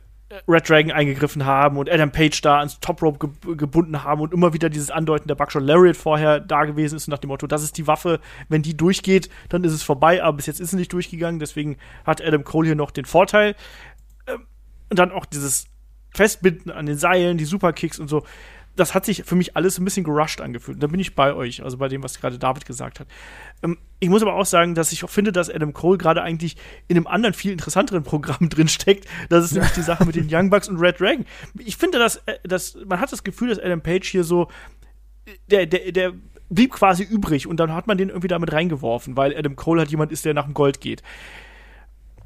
Red 0.48 0.68
Dragon 0.68 0.92
eingegriffen 0.92 1.44
haben 1.44 1.76
und 1.76 1.90
Adam 1.90 2.10
Page 2.10 2.40
da 2.40 2.58
ans 2.58 2.80
Top 2.80 3.02
Rope 3.02 3.28
ge 3.44 3.56
gebunden 3.56 4.02
haben 4.04 4.20
und 4.20 4.32
immer 4.32 4.52
wieder 4.52 4.70
dieses 4.70 4.90
Andeuten 4.90 5.28
der 5.28 5.34
Buckshot 5.34 5.62
Lariat 5.62 5.96
vorher 5.96 6.40
da 6.40 6.64
gewesen 6.64 6.96
ist 6.96 7.08
nach 7.08 7.18
dem 7.18 7.28
Motto, 7.28 7.46
das 7.46 7.62
ist 7.62 7.76
die 7.78 7.86
Waffe, 7.86 8.20
wenn 8.48 8.62
die 8.62 8.76
durchgeht, 8.76 9.28
dann 9.48 9.64
ist 9.64 9.72
es 9.72 9.82
vorbei, 9.82 10.22
aber 10.22 10.36
bis 10.36 10.46
jetzt 10.46 10.60
ist 10.60 10.70
sie 10.70 10.76
nicht 10.76 10.92
durchgegangen, 10.92 11.38
deswegen 11.40 11.76
hat 12.04 12.22
Adam 12.22 12.44
Cole 12.44 12.66
hier 12.66 12.76
noch 12.76 12.90
den 12.90 13.04
Vorteil. 13.04 13.54
Ähm, 14.26 14.46
und 14.90 14.98
dann 14.98 15.12
auch 15.12 15.26
dieses 15.26 15.66
Festbinden 16.14 16.70
an 16.70 16.86
den 16.86 16.98
Seilen, 16.98 17.38
die 17.38 17.44
Superkicks 17.44 17.98
und 17.98 18.08
so. 18.08 18.24
Das 18.76 18.94
hat 18.94 19.04
sich 19.04 19.24
für 19.24 19.36
mich 19.36 19.56
alles 19.56 19.78
ein 19.78 19.84
bisschen 19.84 20.04
gerusht 20.04 20.40
angefühlt. 20.40 20.82
Da 20.82 20.86
bin 20.86 20.98
ich 20.98 21.14
bei 21.14 21.34
euch, 21.34 21.62
also 21.62 21.76
bei 21.76 21.88
dem, 21.88 22.02
was 22.02 22.20
gerade 22.20 22.38
David 22.38 22.64
gesagt 22.64 23.00
hat. 23.00 23.06
Ähm, 23.62 23.78
ich 24.00 24.08
muss 24.08 24.22
aber 24.22 24.34
auch 24.34 24.46
sagen, 24.46 24.74
dass 24.74 24.92
ich 24.92 25.04
auch 25.04 25.10
finde, 25.10 25.32
dass 25.32 25.50
Adam 25.50 25.72
Cole 25.72 25.98
gerade 25.98 26.22
eigentlich 26.22 26.56
in 26.88 26.96
einem 26.96 27.06
anderen, 27.06 27.34
viel 27.34 27.52
interessanteren 27.52 28.02
Programm 28.02 28.48
drin 28.48 28.68
steckt. 28.68 29.06
Das 29.28 29.44
ist 29.44 29.52
nämlich 29.52 29.72
die 29.72 29.82
Sache 29.82 30.04
mit 30.04 30.16
den 30.16 30.28
Young 30.30 30.50
Bucks 30.50 30.68
und 30.68 30.78
Red 30.78 31.00
Dragon. 31.00 31.26
Ich 31.58 31.76
finde, 31.76 31.98
dass, 31.98 32.16
äh, 32.26 32.38
dass 32.44 32.76
man 32.86 33.00
hat 33.00 33.12
das 33.12 33.24
Gefühl, 33.24 33.50
dass 33.50 33.58
Adam 33.58 33.80
Page 33.80 34.08
hier 34.08 34.24
so 34.24 34.48
der, 35.50 35.66
der, 35.66 35.92
der 35.92 36.12
blieb 36.48 36.72
quasi 36.72 37.02
übrig 37.02 37.46
und 37.46 37.58
dann 37.58 37.72
hat 37.72 37.86
man 37.86 37.96
den 37.96 38.08
irgendwie 38.08 38.28
damit 38.28 38.52
reingeworfen, 38.52 39.16
weil 39.16 39.36
Adam 39.36 39.56
Cole 39.56 39.80
halt 39.80 39.90
jemand 39.90 40.12
ist, 40.12 40.24
der 40.24 40.34
nach 40.34 40.44
dem 40.44 40.54
Gold 40.54 40.80
geht. 40.80 41.02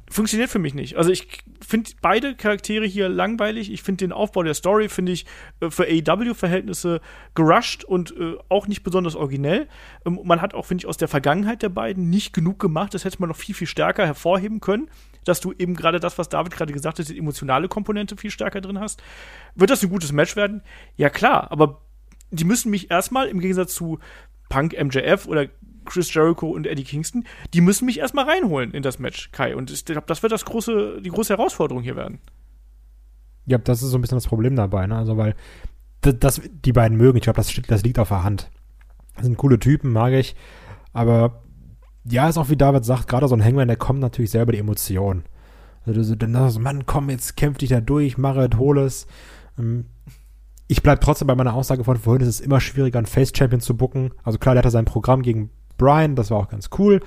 Funktioniert 0.09 0.49
für 0.49 0.59
mich 0.59 0.73
nicht. 0.73 0.95
Also 0.95 1.11
ich 1.11 1.27
finde 1.59 1.91
beide 2.01 2.33
Charaktere 2.35 2.85
hier 2.85 3.09
langweilig. 3.09 3.71
Ich 3.71 3.83
finde 3.83 4.05
den 4.05 4.13
Aufbau 4.13 4.43
der 4.43 4.53
Story, 4.53 4.87
finde 4.87 5.11
ich 5.11 5.25
äh, 5.59 5.69
für 5.69 5.83
AEW-Verhältnisse 5.83 7.01
gerusht 7.35 7.83
und 7.83 8.15
äh, 8.17 8.37
auch 8.47 8.67
nicht 8.67 8.83
besonders 8.83 9.15
originell. 9.15 9.67
Ähm, 10.05 10.19
man 10.23 10.41
hat 10.41 10.53
auch, 10.53 10.65
finde 10.65 10.83
ich, 10.83 10.87
aus 10.87 10.95
der 10.95 11.09
Vergangenheit 11.09 11.61
der 11.61 11.69
beiden 11.69 12.09
nicht 12.09 12.31
genug 12.31 12.57
gemacht. 12.57 12.93
Das 12.93 13.03
hätte 13.03 13.19
man 13.19 13.27
noch 13.27 13.35
viel, 13.35 13.53
viel 13.53 13.67
stärker 13.67 14.05
hervorheben 14.05 14.61
können, 14.61 14.89
dass 15.25 15.41
du 15.41 15.51
eben 15.51 15.75
gerade 15.75 15.99
das, 15.99 16.17
was 16.17 16.29
David 16.29 16.53
gerade 16.53 16.71
gesagt 16.71 16.99
hat, 16.99 17.09
die 17.09 17.17
emotionale 17.17 17.67
Komponente 17.67 18.15
viel 18.15 18.31
stärker 18.31 18.61
drin 18.61 18.79
hast. 18.79 19.03
Wird 19.55 19.71
das 19.71 19.83
ein 19.83 19.89
gutes 19.89 20.13
Match 20.13 20.37
werden? 20.37 20.61
Ja, 20.95 21.09
klar, 21.09 21.51
aber 21.51 21.81
die 22.31 22.45
müssen 22.45 22.71
mich 22.71 22.91
erstmal 22.91 23.27
im 23.27 23.41
Gegensatz 23.41 23.73
zu 23.73 23.99
Punk, 24.47 24.73
MJF 24.73 25.27
oder 25.27 25.47
Chris 25.87 26.13
Jericho 26.13 26.47
und 26.47 26.67
Eddie 26.67 26.83
Kingston, 26.83 27.23
die 27.53 27.61
müssen 27.61 27.85
mich 27.85 27.99
erstmal 27.99 28.25
reinholen 28.25 28.71
in 28.71 28.83
das 28.83 28.99
Match, 28.99 29.31
Kai. 29.31 29.55
Und 29.55 29.71
ich 29.71 29.83
glaube, 29.85 30.05
das 30.07 30.21
wird 30.21 30.31
das 30.31 30.45
große, 30.45 31.01
die 31.01 31.09
große 31.09 31.35
Herausforderung 31.35 31.81
hier 31.81 31.95
werden. 31.95 32.19
Ja, 33.45 33.57
das 33.57 33.81
ist 33.81 33.89
so 33.89 33.97
ein 33.97 34.01
bisschen 34.01 34.17
das 34.17 34.27
Problem 34.27 34.55
dabei, 34.55 34.87
ne? 34.87 34.95
Also, 34.95 35.17
weil 35.17 35.35
das, 36.01 36.41
die 36.51 36.73
beiden 36.73 36.97
mögen, 36.97 37.17
ich 37.17 37.23
glaube, 37.23 37.37
das, 37.37 37.53
das 37.67 37.83
liegt 37.83 37.97
auf 37.97 38.09
der 38.09 38.23
Hand. 38.23 38.49
Das 39.15 39.25
sind 39.25 39.37
coole 39.37 39.57
Typen, 39.57 39.91
mag 39.91 40.13
ich. 40.13 40.35
Aber 40.93 41.41
ja, 42.03 42.29
ist 42.29 42.37
auch 42.37 42.49
wie 42.49 42.57
David 42.57 42.85
sagt, 42.85 43.07
gerade 43.07 43.27
so 43.27 43.35
ein 43.35 43.43
Hangman, 43.43 43.67
der 43.67 43.77
kommt 43.77 43.99
natürlich 43.99 44.31
selber 44.31 44.51
die 44.51 44.59
Emotionen. 44.59 45.23
Also, 45.85 46.15
dann 46.15 46.33
sagst 46.33 46.57
du, 46.57 46.59
Mann, 46.59 46.85
komm, 46.85 47.09
jetzt 47.09 47.37
kämpf 47.37 47.57
dich 47.57 47.69
da 47.69 47.81
durch, 47.81 48.17
mach 48.17 48.35
es, 48.35 48.57
hol 48.57 48.77
es. 48.79 49.07
Ähm, 49.57 49.85
Ich 50.69 50.83
bleib 50.83 50.99
trotzdem 50.99 51.27
bei 51.27 51.35
meiner 51.35 51.53
Aussage 51.53 51.85
von 51.85 51.95
vorhin, 51.95 52.21
es 52.21 52.27
ist 52.27 52.45
immer 52.45 52.59
schwieriger, 52.59 52.99
einen 52.99 53.07
Face-Champion 53.07 53.61
zu 53.61 53.77
bucken. 53.77 54.11
Also 54.23 54.37
klar, 54.37 54.53
der 54.53 54.63
hatte 54.63 54.71
sein 54.71 54.83
Programm 54.83 55.21
gegen 55.21 55.49
Brian, 55.77 56.15
das 56.15 56.31
war 56.31 56.37
auch 56.39 56.49
ganz 56.49 56.69
cool. 56.77 57.01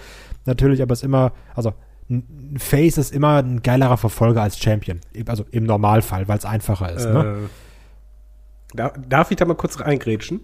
Natürlich, 0.47 0.82
aber 0.82 0.92
es 0.92 1.01
ist 1.01 1.05
immer, 1.05 1.32
also 1.55 1.74
ein 2.09 2.56
Face 2.59 2.98
ist 2.98 3.12
immer 3.12 3.42
ein 3.42 3.62
geilerer 3.62 3.97
Verfolger 3.97 4.42
als 4.42 4.59
Champion. 4.59 5.01
Also 5.26 5.44
im 5.51 5.64
Normalfall, 5.64 6.26
weil 6.28 6.38
es 6.38 6.44
einfacher 6.44 6.92
ist. 6.92 7.05
Ne? 7.06 7.20
Äh, 7.44 8.76
da, 8.76 8.92
darf 9.09 9.30
ich 9.30 9.36
da 9.36 9.44
mal 9.44 9.55
kurz 9.55 9.80
reingrätschen? 9.80 10.40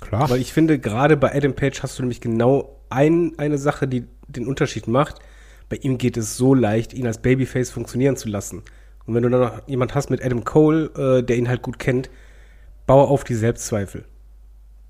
Klar. 0.00 0.28
Weil 0.28 0.40
ich 0.40 0.52
finde, 0.52 0.78
gerade 0.78 1.16
bei 1.16 1.34
Adam 1.34 1.54
Page 1.54 1.82
hast 1.82 1.98
du 1.98 2.02
nämlich 2.02 2.20
genau 2.20 2.80
ein, 2.90 3.32
eine 3.38 3.58
Sache, 3.58 3.88
die 3.88 4.06
den 4.28 4.46
Unterschied 4.46 4.86
macht. 4.88 5.20
Bei 5.68 5.76
ihm 5.76 5.98
geht 5.98 6.16
es 6.16 6.36
so 6.36 6.54
leicht, 6.54 6.92
ihn 6.92 7.06
als 7.06 7.18
Babyface 7.18 7.70
funktionieren 7.70 8.16
zu 8.16 8.28
lassen. 8.28 8.62
Und 9.06 9.14
wenn 9.14 9.22
du 9.22 9.30
dann 9.30 9.40
noch 9.40 9.68
jemand 9.68 9.94
hast 9.94 10.10
mit 10.10 10.24
Adam 10.24 10.44
Cole, 10.44 10.90
äh, 10.96 11.22
der 11.22 11.36
ihn 11.36 11.48
halt 11.48 11.62
gut 11.62 11.78
kennt, 11.78 12.10
baue 12.86 13.08
auf 13.08 13.24
die 13.24 13.34
Selbstzweifel. 13.34 14.04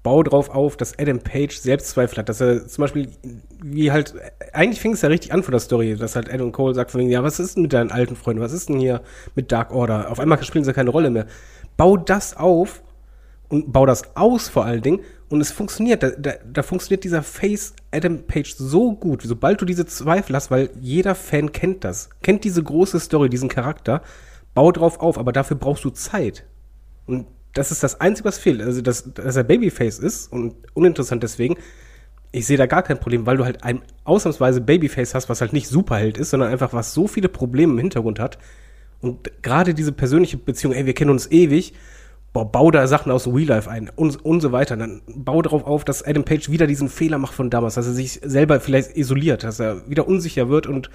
Baue 0.07 0.23
drauf 0.23 0.51
auf, 0.51 0.77
dass 0.77 0.97
Adam 1.01 1.19
Page 1.19 1.59
Selbstzweifel 1.59 2.19
hat, 2.19 2.29
dass 2.29 2.41
er 2.41 2.69
zum 2.69 2.83
Beispiel, 2.83 3.09
wie 3.61 3.91
halt, 3.91 4.15
eigentlich 4.53 4.81
fing 4.81 4.93
es 4.93 5.03
ja 5.03 5.09
richtig 5.09 5.33
an 5.33 5.43
von 5.43 5.51
der 5.51 5.59
Story, 5.59 5.97
dass 5.97 6.15
halt 6.15 6.33
Adam 6.33 6.53
Cole 6.53 6.77
sagt 6.77 6.93
von 6.93 7.01
wegen, 7.01 7.11
ja, 7.11 7.25
was 7.25 7.41
ist 7.41 7.57
denn 7.57 7.63
mit 7.63 7.73
deinen 7.73 7.91
alten 7.91 8.15
Freunden, 8.15 8.41
was 8.41 8.53
ist 8.53 8.69
denn 8.69 8.79
hier 8.79 9.03
mit 9.35 9.51
Dark 9.51 9.73
Order? 9.73 10.09
Auf 10.09 10.21
einmal 10.21 10.41
spielen 10.45 10.63
sie 10.63 10.73
keine 10.73 10.91
Rolle 10.91 11.11
mehr. 11.11 11.27
Bau 11.77 11.97
das 11.97 12.37
auf 12.37 12.85
und 13.49 13.73
bau 13.73 13.85
das 13.85 14.15
aus 14.15 14.49
vor 14.49 14.65
allen 14.65 14.83
Dingen 14.83 15.01
und 15.29 15.41
es 15.41 15.51
funktioniert. 15.51 16.05
Da, 16.05 16.11
da, 16.11 16.35
da 16.53 16.63
funktioniert 16.63 17.03
dieser 17.03 17.25
Face 17.25 17.75
Adam 17.91 18.29
Page 18.29 18.55
so 18.57 18.93
gut, 18.93 19.23
sobald 19.23 19.61
du 19.61 19.65
diese 19.65 19.87
Zweifel 19.87 20.37
hast, 20.37 20.53
weil 20.53 20.71
jeder 20.81 21.17
Fan 21.17 21.51
kennt 21.51 21.83
das, 21.83 22.11
kennt 22.23 22.45
diese 22.45 22.63
große 22.63 23.01
Story, 23.01 23.29
diesen 23.29 23.49
Charakter, 23.49 24.03
bau 24.55 24.71
drauf 24.71 25.01
auf, 25.01 25.19
aber 25.19 25.33
dafür 25.33 25.57
brauchst 25.57 25.85
du 25.85 25.91
Zeit. 25.91 26.45
Und 27.07 27.27
das 27.57 27.73
ist 27.73 27.83
das 27.83 28.01
Einzige, 28.01 28.29
was 28.29 28.39
fehlt. 28.39 28.61
Also, 28.61 28.83
dass, 28.83 29.13
dass 29.15 29.37
er 29.37 29.45
Babyface 29.45 29.99
ist 29.99 30.33
und 30.33 30.55
uninteressant 30.75 31.23
deswegen. 31.23 31.57
Ich 32.33 32.47
sehe 32.47 32.59
da 32.59 32.67
gar 32.67 32.83
kein 32.83 33.01
Problem, 33.01 33.25
weil 33.25 33.39
du 33.39 33.45
halt 33.45 33.65
ein 33.65 33.81
ausnahmsweise 34.05 34.61
Babyface 34.61 35.15
hast, 35.15 35.29
was 35.29 35.41
halt 35.41 35.53
nicht 35.53 35.69
Superheld 35.69 36.19
ist, 36.19 36.31
sondern 36.31 36.51
einfach 36.51 36.73
was 36.73 36.93
so 36.93 37.07
viele 37.07 37.29
Probleme 37.29 37.73
im 37.73 37.79
Hintergrund 37.79 38.19
hat. 38.19 38.39
Und 39.01 39.31
gerade 39.43 39.73
diese 39.73 39.93
persönliche 39.93 40.37
Beziehung, 40.37 40.75
ey, 40.75 40.85
wir 40.85 40.95
kennen 40.95 41.11
uns 41.11 41.31
ewig, 41.31 41.73
boah, 42.33 42.51
bau 42.51 42.71
da 42.71 42.87
Sachen 42.87 43.11
aus 43.11 43.27
Real 43.27 43.49
Life 43.49 43.71
ein 43.71 43.91
und, 43.95 44.23
und 44.23 44.41
so 44.41 44.53
weiter. 44.53 44.77
Dann 44.77 45.01
bau 45.07 45.41
darauf 45.41 45.65
auf, 45.65 45.85
dass 45.85 46.03
Adam 46.03 46.25
Page 46.25 46.51
wieder 46.51 46.67
diesen 46.67 46.91
Fehler 46.91 47.17
macht 47.17 47.33
von 47.33 47.49
damals, 47.49 47.75
dass 47.75 47.87
er 47.87 47.95
sich 47.95 48.21
selber 48.23 48.61
vielleicht 48.61 48.97
isoliert, 48.97 49.45
dass 49.45 49.61
er 49.61 49.89
wieder 49.89 50.07
unsicher 50.07 50.51
wird 50.51 50.67
und 50.67 50.91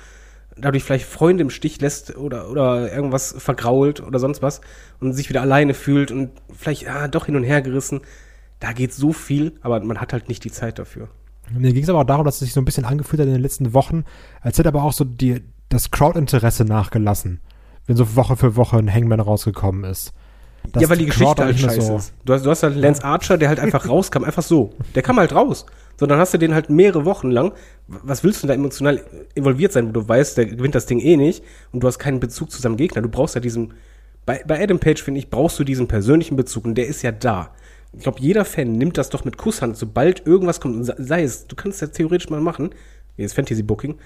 dadurch 0.57 0.83
vielleicht 0.83 1.05
Freunde 1.05 1.43
im 1.43 1.49
Stich 1.49 1.79
lässt 1.81 2.17
oder, 2.17 2.49
oder 2.49 2.91
irgendwas 2.91 3.35
vergrault 3.37 4.01
oder 4.01 4.19
sonst 4.19 4.41
was 4.41 4.61
und 4.99 5.13
sich 5.13 5.29
wieder 5.29 5.41
alleine 5.41 5.73
fühlt 5.73 6.11
und 6.11 6.31
vielleicht 6.53 6.89
ah, 6.89 7.07
doch 7.07 7.25
hin 7.25 7.35
und 7.35 7.43
her 7.43 7.61
gerissen. 7.61 8.01
Da 8.59 8.73
geht 8.73 8.93
so 8.93 9.11
viel, 9.13 9.53
aber 9.61 9.79
man 9.79 9.99
hat 9.99 10.13
halt 10.13 10.27
nicht 10.29 10.43
die 10.43 10.51
Zeit 10.51 10.77
dafür. 10.77 11.09
Mir 11.49 11.73
ging 11.73 11.83
es 11.83 11.89
aber 11.89 11.99
auch 11.99 12.05
darum, 12.05 12.25
dass 12.25 12.35
es 12.35 12.41
sich 12.41 12.53
so 12.53 12.61
ein 12.61 12.65
bisschen 12.65 12.85
angefühlt 12.85 13.19
hat 13.19 13.27
in 13.27 13.33
den 13.33 13.41
letzten 13.41 13.73
Wochen, 13.73 14.05
als 14.41 14.57
hätte 14.57 14.69
aber 14.69 14.83
auch 14.83 14.93
so 14.93 15.03
die, 15.03 15.41
das 15.69 15.91
Crowd-Interesse 15.91 16.63
nachgelassen, 16.63 17.41
wenn 17.87 17.97
so 17.97 18.15
Woche 18.15 18.37
für 18.37 18.55
Woche 18.55 18.77
ein 18.77 18.93
Hangman 18.93 19.19
rausgekommen 19.19 19.83
ist. 19.83 20.13
ja, 20.77 20.89
weil 20.89 20.97
die, 20.97 21.07
Geschichte 21.07 21.43
halt 21.43 21.59
scheiße 21.59 21.81
so 21.81 21.95
ist. 21.97 22.13
Du 22.23 22.33
hast, 22.33 22.45
du 22.45 22.51
hast 22.51 22.63
halt 22.63 22.75
Lance 22.75 23.03
Archer, 23.03 23.37
der 23.37 23.49
halt 23.49 23.59
einfach 23.59 23.87
rauskam, 23.89 24.23
einfach 24.23 24.43
so. 24.43 24.71
Der 24.95 25.01
kam 25.01 25.17
halt 25.17 25.33
raus. 25.33 25.65
Sondern 26.01 26.17
hast 26.17 26.33
du 26.33 26.39
den 26.39 26.55
halt 26.55 26.71
mehrere 26.71 27.05
Wochen 27.05 27.29
lang. 27.29 27.53
Was 27.85 28.23
willst 28.23 28.41
du 28.41 28.47
da 28.47 28.55
emotional 28.55 29.05
involviert 29.35 29.71
sein, 29.71 29.89
wo 29.89 29.91
du 29.91 30.09
weißt, 30.09 30.35
der 30.35 30.47
gewinnt 30.47 30.73
das 30.73 30.87
Ding 30.87 30.99
eh 30.99 31.15
nicht 31.15 31.43
und 31.71 31.83
du 31.83 31.87
hast 31.87 31.99
keinen 31.99 32.19
Bezug 32.19 32.49
zu 32.49 32.59
seinem 32.59 32.75
Gegner. 32.75 33.03
Du 33.03 33.09
brauchst 33.09 33.35
ja 33.35 33.41
diesen. 33.41 33.75
Bei, 34.25 34.43
bei 34.47 34.59
Adam 34.59 34.79
Page, 34.79 35.03
finde 35.03 35.19
ich, 35.19 35.29
brauchst 35.29 35.59
du 35.59 35.63
diesen 35.63 35.87
persönlichen 35.87 36.35
Bezug 36.35 36.65
und 36.65 36.73
der 36.73 36.87
ist 36.87 37.03
ja 37.03 37.11
da. 37.11 37.53
Ich 37.93 38.01
glaube, 38.01 38.19
jeder 38.19 38.45
Fan 38.45 38.71
nimmt 38.71 38.97
das 38.97 39.11
doch 39.11 39.25
mit 39.25 39.37
Kusshand, 39.37 39.77
sobald 39.77 40.25
irgendwas 40.25 40.59
kommt. 40.59 40.91
sei 40.97 41.21
es, 41.21 41.45
du 41.45 41.55
kannst 41.55 41.75
es 41.75 41.81
ja 41.81 41.93
theoretisch 41.93 42.31
mal 42.31 42.41
machen, 42.41 42.71
wie 43.15 43.21
das 43.21 43.33
Fantasy 43.33 43.61
Booking. 43.61 43.99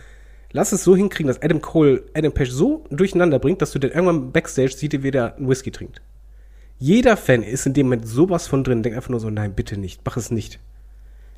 Lass 0.51 0.73
es 0.73 0.83
so 0.83 0.97
hinkriegen, 0.97 1.29
dass 1.29 1.41
Adam 1.41 1.61
Cole 1.61 2.03
Adam 2.13 2.33
Page 2.33 2.51
so 2.51 2.83
durcheinander 2.89 3.39
bringt, 3.39 3.61
dass 3.61 3.71
du 3.71 3.79
dann 3.79 3.91
irgendwann 3.91 4.33
Backstage 4.33 4.73
siehst, 4.75 5.01
wie 5.01 5.11
der 5.11 5.37
einen 5.37 5.47
Whisky 5.47 5.71
trinkt. 5.71 6.01
Jeder 6.77 7.15
Fan 7.15 7.41
ist 7.41 7.65
in 7.65 7.73
dem 7.73 7.85
Moment 7.85 8.05
sowas 8.05 8.49
von 8.49 8.65
drin, 8.65 8.83
denkt 8.83 8.97
einfach 8.97 9.11
nur 9.11 9.21
so, 9.21 9.29
nein, 9.29 9.53
bitte 9.53 9.79
nicht, 9.79 10.01
mach 10.03 10.17
es 10.17 10.29
nicht. 10.29 10.59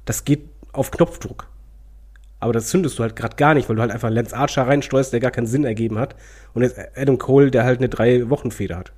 Das 0.08 0.24
geht 0.24 0.50
auf 0.72 0.90
Knopfdruck. 0.90 1.50
Aber 2.40 2.54
das 2.54 2.68
zündest 2.68 2.98
du 2.98 3.04
halt 3.04 3.16
gerade 3.16 3.36
gar 3.36 3.54
nicht, 3.54 3.68
weil 3.68 3.76
du 3.76 3.82
halt 3.82 3.92
einfach 3.92 4.10
Lance 4.10 4.36
Archer 4.36 4.68
reinsteuerst, 4.68 5.12
der 5.12 5.20
gar 5.20 5.32
keinen 5.32 5.48
Sinn 5.48 5.66
ergeben 5.66 6.00
hat. 6.00 6.16
Und 6.54 6.62
jetzt 6.62 6.80
Adam 6.96 7.18
Cole, 7.18 7.52
der 7.52 7.66
halt 7.66 7.80
eine 7.80 7.90
drei 7.90 8.30
Wochen 8.30 8.52
Feder 8.52 8.78
hat. 8.78 8.94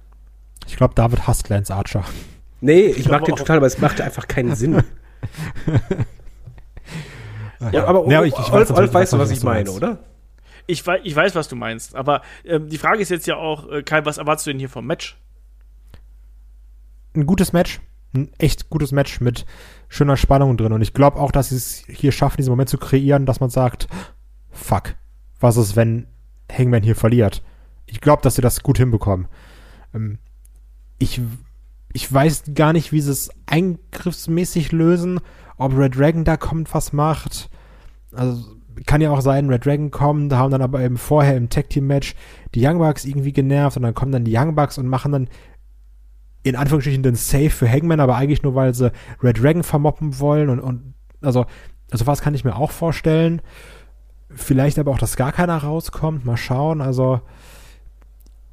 Ich 0.67 0.77
glaube, 0.77 0.93
David 0.93 1.25
hasst 1.25 1.49
Lance 1.49 1.73
Archer. 1.73 2.03
Nee, 2.61 2.81
ich, 2.81 2.99
ich 2.99 3.09
mag 3.09 3.25
den 3.25 3.35
total, 3.35 3.57
aber 3.57 3.65
es 3.65 3.79
macht 3.79 4.01
einfach 4.01 4.27
keinen 4.27 4.53
Sinn. 4.55 4.83
ja, 7.71 7.85
aber 7.85 8.07
ja, 8.11 8.23
ich, 8.23 8.33
ich 8.37 8.51
Olf, 8.51 8.69
Olf 8.69 8.93
weißt 8.93 9.13
du, 9.13 9.17
was 9.17 9.31
ich 9.31 9.41
meine, 9.41 9.71
oder? 9.71 9.97
Ich 10.67 10.85
weiß, 10.85 11.01
ich 11.03 11.15
weiß, 11.15 11.33
was 11.33 11.47
du 11.47 11.55
meinst. 11.55 11.95
Aber 11.95 12.21
ähm, 12.45 12.69
die 12.69 12.77
Frage 12.77 13.01
ist 13.01 13.09
jetzt 13.09 13.25
ja 13.25 13.37
auch, 13.37 13.67
äh, 13.71 13.81
Kai, 13.81 14.05
was 14.05 14.19
erwartest 14.19 14.45
du 14.45 14.51
denn 14.51 14.59
hier 14.59 14.69
vom 14.69 14.85
Match? 14.85 15.17
Ein 17.15 17.25
gutes 17.25 17.53
Match. 17.53 17.79
Ein 18.13 18.31
echt 18.37 18.69
gutes 18.69 18.91
Match 18.91 19.21
mit 19.21 19.45
schöner 19.87 20.17
Spannung 20.17 20.57
drin. 20.57 20.73
Und 20.73 20.81
ich 20.81 20.93
glaube 20.93 21.19
auch, 21.19 21.31
dass 21.31 21.49
sie 21.49 21.55
es 21.55 21.83
hier 21.87 22.11
schaffen, 22.11 22.37
diesen 22.37 22.51
Moment 22.51 22.69
zu 22.69 22.77
kreieren, 22.77 23.25
dass 23.25 23.39
man 23.39 23.49
sagt, 23.49 23.87
fuck, 24.49 24.95
was 25.39 25.57
ist, 25.57 25.75
wenn 25.75 26.07
Hangman 26.51 26.83
hier 26.83 26.95
verliert? 26.95 27.43
Ich 27.85 28.01
glaube, 28.01 28.21
dass 28.21 28.35
sie 28.35 28.41
das 28.41 28.63
gut 28.63 28.77
hinbekommen. 28.77 29.27
Ähm, 29.93 30.19
ich 30.97 31.21
ich 31.93 32.11
weiß 32.11 32.43
gar 32.53 32.73
nicht, 32.73 32.91
wie 32.91 33.01
sie 33.01 33.11
es 33.11 33.29
eingriffsmäßig 33.47 34.71
lösen, 34.71 35.19
ob 35.57 35.75
Red 35.75 35.97
Dragon 35.97 36.23
da 36.23 36.37
kommt, 36.37 36.73
was 36.73 36.93
macht. 36.93 37.49
Also 38.13 38.55
kann 38.85 39.01
ja 39.01 39.11
auch 39.11 39.21
sein, 39.21 39.49
Red 39.49 39.65
Dragon 39.65 39.91
kommen, 39.91 40.29
da 40.29 40.37
haben 40.37 40.51
dann 40.51 40.61
aber 40.61 40.81
eben 40.81 40.97
vorher 40.97 41.35
im 41.35 41.49
Tag 41.49 41.69
Team 41.69 41.87
Match 41.87 42.15
die 42.55 42.65
Young 42.65 42.77
Bucks 42.77 43.05
irgendwie 43.05 43.33
genervt 43.33 43.75
und 43.75 43.83
dann 43.83 43.93
kommen 43.93 44.11
dann 44.11 44.23
die 44.23 44.35
Young 44.35 44.55
Bucks 44.55 44.77
und 44.77 44.87
machen 44.87 45.11
dann 45.11 45.27
in 46.43 46.55
Anführungsstrichen 46.55 47.03
den 47.03 47.15
Safe 47.15 47.49
für 47.49 47.69
Hangman, 47.69 47.99
aber 47.99 48.15
eigentlich 48.15 48.43
nur, 48.43 48.55
weil 48.55 48.73
sie 48.73 48.91
Red 49.21 49.41
Dragon 49.41 49.63
vermoppen 49.63 50.19
wollen 50.19 50.49
und, 50.49 50.59
und 50.59 50.93
also, 51.21 51.45
also 51.91 52.07
was 52.07 52.21
kann 52.21 52.33
ich 52.33 52.45
mir 52.45 52.55
auch 52.55 52.71
vorstellen. 52.71 53.41
Vielleicht 54.29 54.79
aber 54.79 54.91
auch, 54.91 54.99
dass 54.99 55.17
gar 55.17 55.31
keiner 55.31 55.57
rauskommt. 55.57 56.23
Mal 56.23 56.37
schauen. 56.37 56.81
Also, 56.81 57.19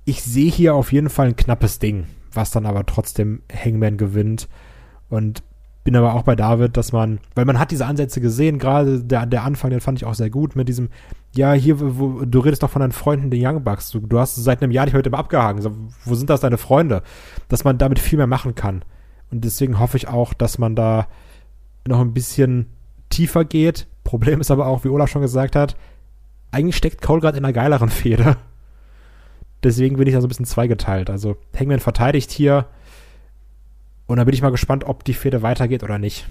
ich 0.05 0.23
sehe 0.23 0.51
hier 0.51 0.75
auf 0.75 0.91
jeden 0.91 1.11
Fall 1.11 1.29
ein 1.29 1.37
knappes 1.37 1.79
Ding 1.79 2.07
was 2.37 2.51
dann 2.51 2.67
aber 2.67 2.87
trotzdem 2.87 3.43
Hangman 3.53 3.97
gewinnt. 3.97 4.49
Und 5.09 5.43
bin 5.87 5.95
aber 5.95 6.15
auch 6.15 6.25
bei 6.25 6.35
David, 6.35 6.77
dass 6.77 6.91
man, 6.91 7.21
weil 7.37 7.45
man 7.45 7.61
hat 7.61 7.71
diese 7.71 7.87
Ansätze 7.87 8.21
gesehen, 8.21 8.59
gerade 8.59 9.05
der, 9.05 9.25
der 9.25 9.45
Anfang, 9.45 9.71
den 9.71 9.81
fand 9.81 9.99
ich 9.99 10.05
auch 10.05 10.15
sehr 10.15 10.31
gut 10.31 10.57
mit 10.57 10.69
diesem, 10.69 10.89
ja, 11.33 11.53
hier, 11.53 11.79
wo, 11.79 12.25
du 12.25 12.41
redest 12.41 12.65
doch 12.65 12.71
von 12.71 12.81
deinen 12.81 12.91
Freunden, 12.91 13.31
den 13.31 13.47
Young 13.47 13.63
Bucks, 13.63 13.91
du, 13.91 14.01
du 14.01 14.19
hast 14.19 14.35
seit 14.35 14.61
einem 14.61 14.73
Jahr 14.73 14.85
nicht 14.85 14.95
heute 14.95 15.11
immer 15.11 15.19
abgehangen, 15.19 15.63
so, 15.63 15.71
wo 16.05 16.17
sind 16.17 16.29
das 16.29 16.41
deine 16.41 16.59
Freunde? 16.59 17.05
Dass 17.49 17.63
man 17.63 17.79
damit 17.79 18.01
viel 18.01 18.17
mehr 18.17 18.27
machen 18.27 18.57
kann. 18.57 18.85
Und 19.31 19.45
deswegen 19.45 19.79
hoffe 19.79 19.97
ich 19.97 20.09
auch, 20.09 20.35
dass 20.35 20.59
man 20.59 20.75
da 20.75 21.07
noch 21.87 22.01
ein 22.01 22.13
bisschen 22.13 22.67
tiefer 23.09 23.45
geht. 23.45 23.87
Problem 24.03 24.41
ist 24.41 24.51
aber 24.51 24.67
auch, 24.67 24.83
wie 24.83 24.89
Olaf 24.89 25.09
schon 25.09 25.23
gesagt 25.23 25.55
hat, 25.55 25.77
eigentlich 26.51 26.77
steckt 26.77 27.01
Cole 27.01 27.21
gerade 27.21 27.39
in 27.39 27.45
einer 27.45 27.53
geileren 27.53 27.91
Feder. 27.91 28.39
Deswegen 29.63 29.99
bin 29.99 30.09
ich 30.09 30.15
da 30.15 30.21
so 30.21 30.27
ein 30.27 30.31
bisschen 30.31 30.47
zweigeteilt. 30.47 31.11
Also 31.11 31.37
Hangman 31.57 31.79
verteidigt 31.79 32.33
hier. 32.33 32.67
Und 34.07 34.19
da 34.19 34.25
bin 34.25 34.35
ich 34.35 34.43
mal 34.43 34.51
gespannt, 34.51 34.85
ob 34.85 35.05
die 35.05 35.15
Fehde 35.15 35.43
weitergeht 35.43 35.83
oder 35.83 35.99
nicht. 35.99 36.27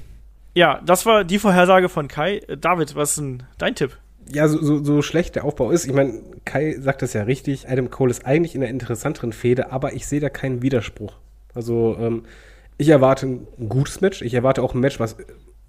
Ja, 0.53 0.81
das 0.85 1.05
war 1.05 1.23
die 1.23 1.39
Vorhersage 1.39 1.89
von 1.89 2.07
Kai. 2.07 2.41
David, 2.59 2.95
was 2.95 3.11
ist 3.11 3.19
denn 3.19 3.43
dein 3.57 3.75
Tipp? 3.75 3.97
Ja, 4.27 4.47
so, 4.47 4.61
so, 4.63 4.83
so 4.83 5.01
schlecht 5.01 5.35
der 5.35 5.43
Aufbau 5.43 5.71
ist. 5.71 5.85
Ich 5.85 5.93
meine, 5.93 6.21
Kai 6.45 6.75
sagt 6.79 7.01
das 7.01 7.13
ja 7.13 7.23
richtig. 7.23 7.69
Adam 7.69 7.89
Cole 7.89 8.11
ist 8.11 8.25
eigentlich 8.25 8.55
in 8.55 8.61
einer 8.61 8.71
interessanteren 8.71 9.33
Fehde, 9.33 9.71
aber 9.71 9.93
ich 9.93 10.07
sehe 10.07 10.19
da 10.19 10.29
keinen 10.29 10.61
Widerspruch. 10.61 11.13
Also, 11.53 11.97
ähm, 11.99 12.23
ich 12.77 12.89
erwarte 12.89 13.27
ein 13.27 13.69
gutes 13.69 14.01
Match. 14.01 14.21
Ich 14.21 14.33
erwarte 14.33 14.63
auch 14.63 14.73
ein 14.73 14.79
Match, 14.79 14.99
was 14.99 15.17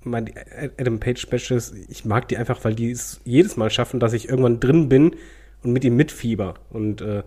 mein 0.07 0.33
Adam 0.79 1.01
Page 1.01 1.27
Matches, 1.31 1.75
ich 1.89 2.05
mag 2.05 2.29
die 2.29 2.37
einfach, 2.37 2.65
weil 2.65 2.75
die 2.75 2.91
es 2.91 3.21
jedes 3.25 3.57
Mal 3.57 3.71
schaffen, 3.71 4.01
dass 4.01 4.13
ich 4.13 4.29
irgendwann 4.29 4.61
drin 4.61 4.89
bin 4.89 5.17
und 5.63 5.73
mit 5.73 5.85
ihm 5.85 5.97
mitfieber. 5.97 6.55
Und 6.71 7.01
äh, 7.03 7.25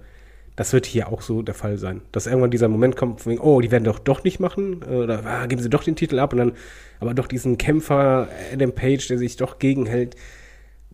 das 0.60 0.74
wird 0.74 0.86
hier 0.86 1.08
auch 1.08 1.22
so 1.22 1.42
der 1.42 1.56
Fall 1.56 1.78
sein. 1.78 2.02
Dass 2.12 2.28
irgendwann 2.28 2.52
dieser 2.52 2.68
Moment 2.68 2.98
kommt, 2.98 3.22
von, 3.22 3.40
oh, 3.40 3.62
die 3.62 3.72
werden 3.72 3.86
doch 3.86 3.98
doch 3.98 4.26
nicht 4.26 4.42
machen, 4.42 4.82
äh, 4.86 4.94
oder 4.94 5.26
ah, 5.26 5.46
geben 5.46 5.62
sie 5.62 5.70
doch 5.70 5.86
den 5.86 5.96
Titel 5.96 6.20
ab 6.20 6.34
und 6.34 6.40
dann 6.40 6.52
aber 7.00 7.14
doch 7.14 7.28
diesen 7.28 7.58
Kämpfer 7.58 8.28
Adam 8.52 8.74
Page, 8.74 9.08
der 9.08 9.18
sich 9.18 9.38
doch 9.38 9.60
gegenhält. 9.60 10.18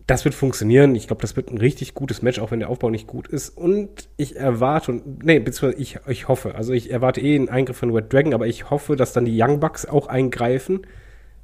Das 0.06 0.24
wird 0.24 0.36
funktionieren. 0.36 0.94
Ich 0.94 1.08
glaube, 1.08 1.24
das 1.24 1.36
wird 1.36 1.50
ein 1.50 1.58
richtig 1.58 1.96
gutes 1.96 2.22
Match, 2.22 2.38
auch 2.38 2.52
wenn 2.52 2.60
der 2.60 2.70
Aufbau 2.70 2.92
nicht 2.92 3.08
gut 3.08 3.28
ist. 3.28 3.58
Und 3.58 4.08
ich 4.18 4.36
erwarte, 4.36 4.92
und 4.92 5.24
nee, 5.24 5.40
beziehungsweise 5.40 5.82
ich, 5.82 5.98
ich 6.06 6.28
hoffe, 6.28 6.54
also 6.54 6.72
ich 6.72 6.92
erwarte 6.92 7.22
eh 7.22 7.34
einen 7.34 7.50
Eingriff 7.50 7.78
von 7.78 7.90
Red 7.90 8.14
Dragon, 8.14 8.36
aber 8.36 8.46
ich 8.46 8.70
hoffe, 8.70 8.96
dass 8.96 9.14
dann 9.14 9.26
die 9.26 9.42
Young 9.42 9.60
Bucks 9.60 9.88
auch 9.88 10.06
eingreifen. 10.06 10.86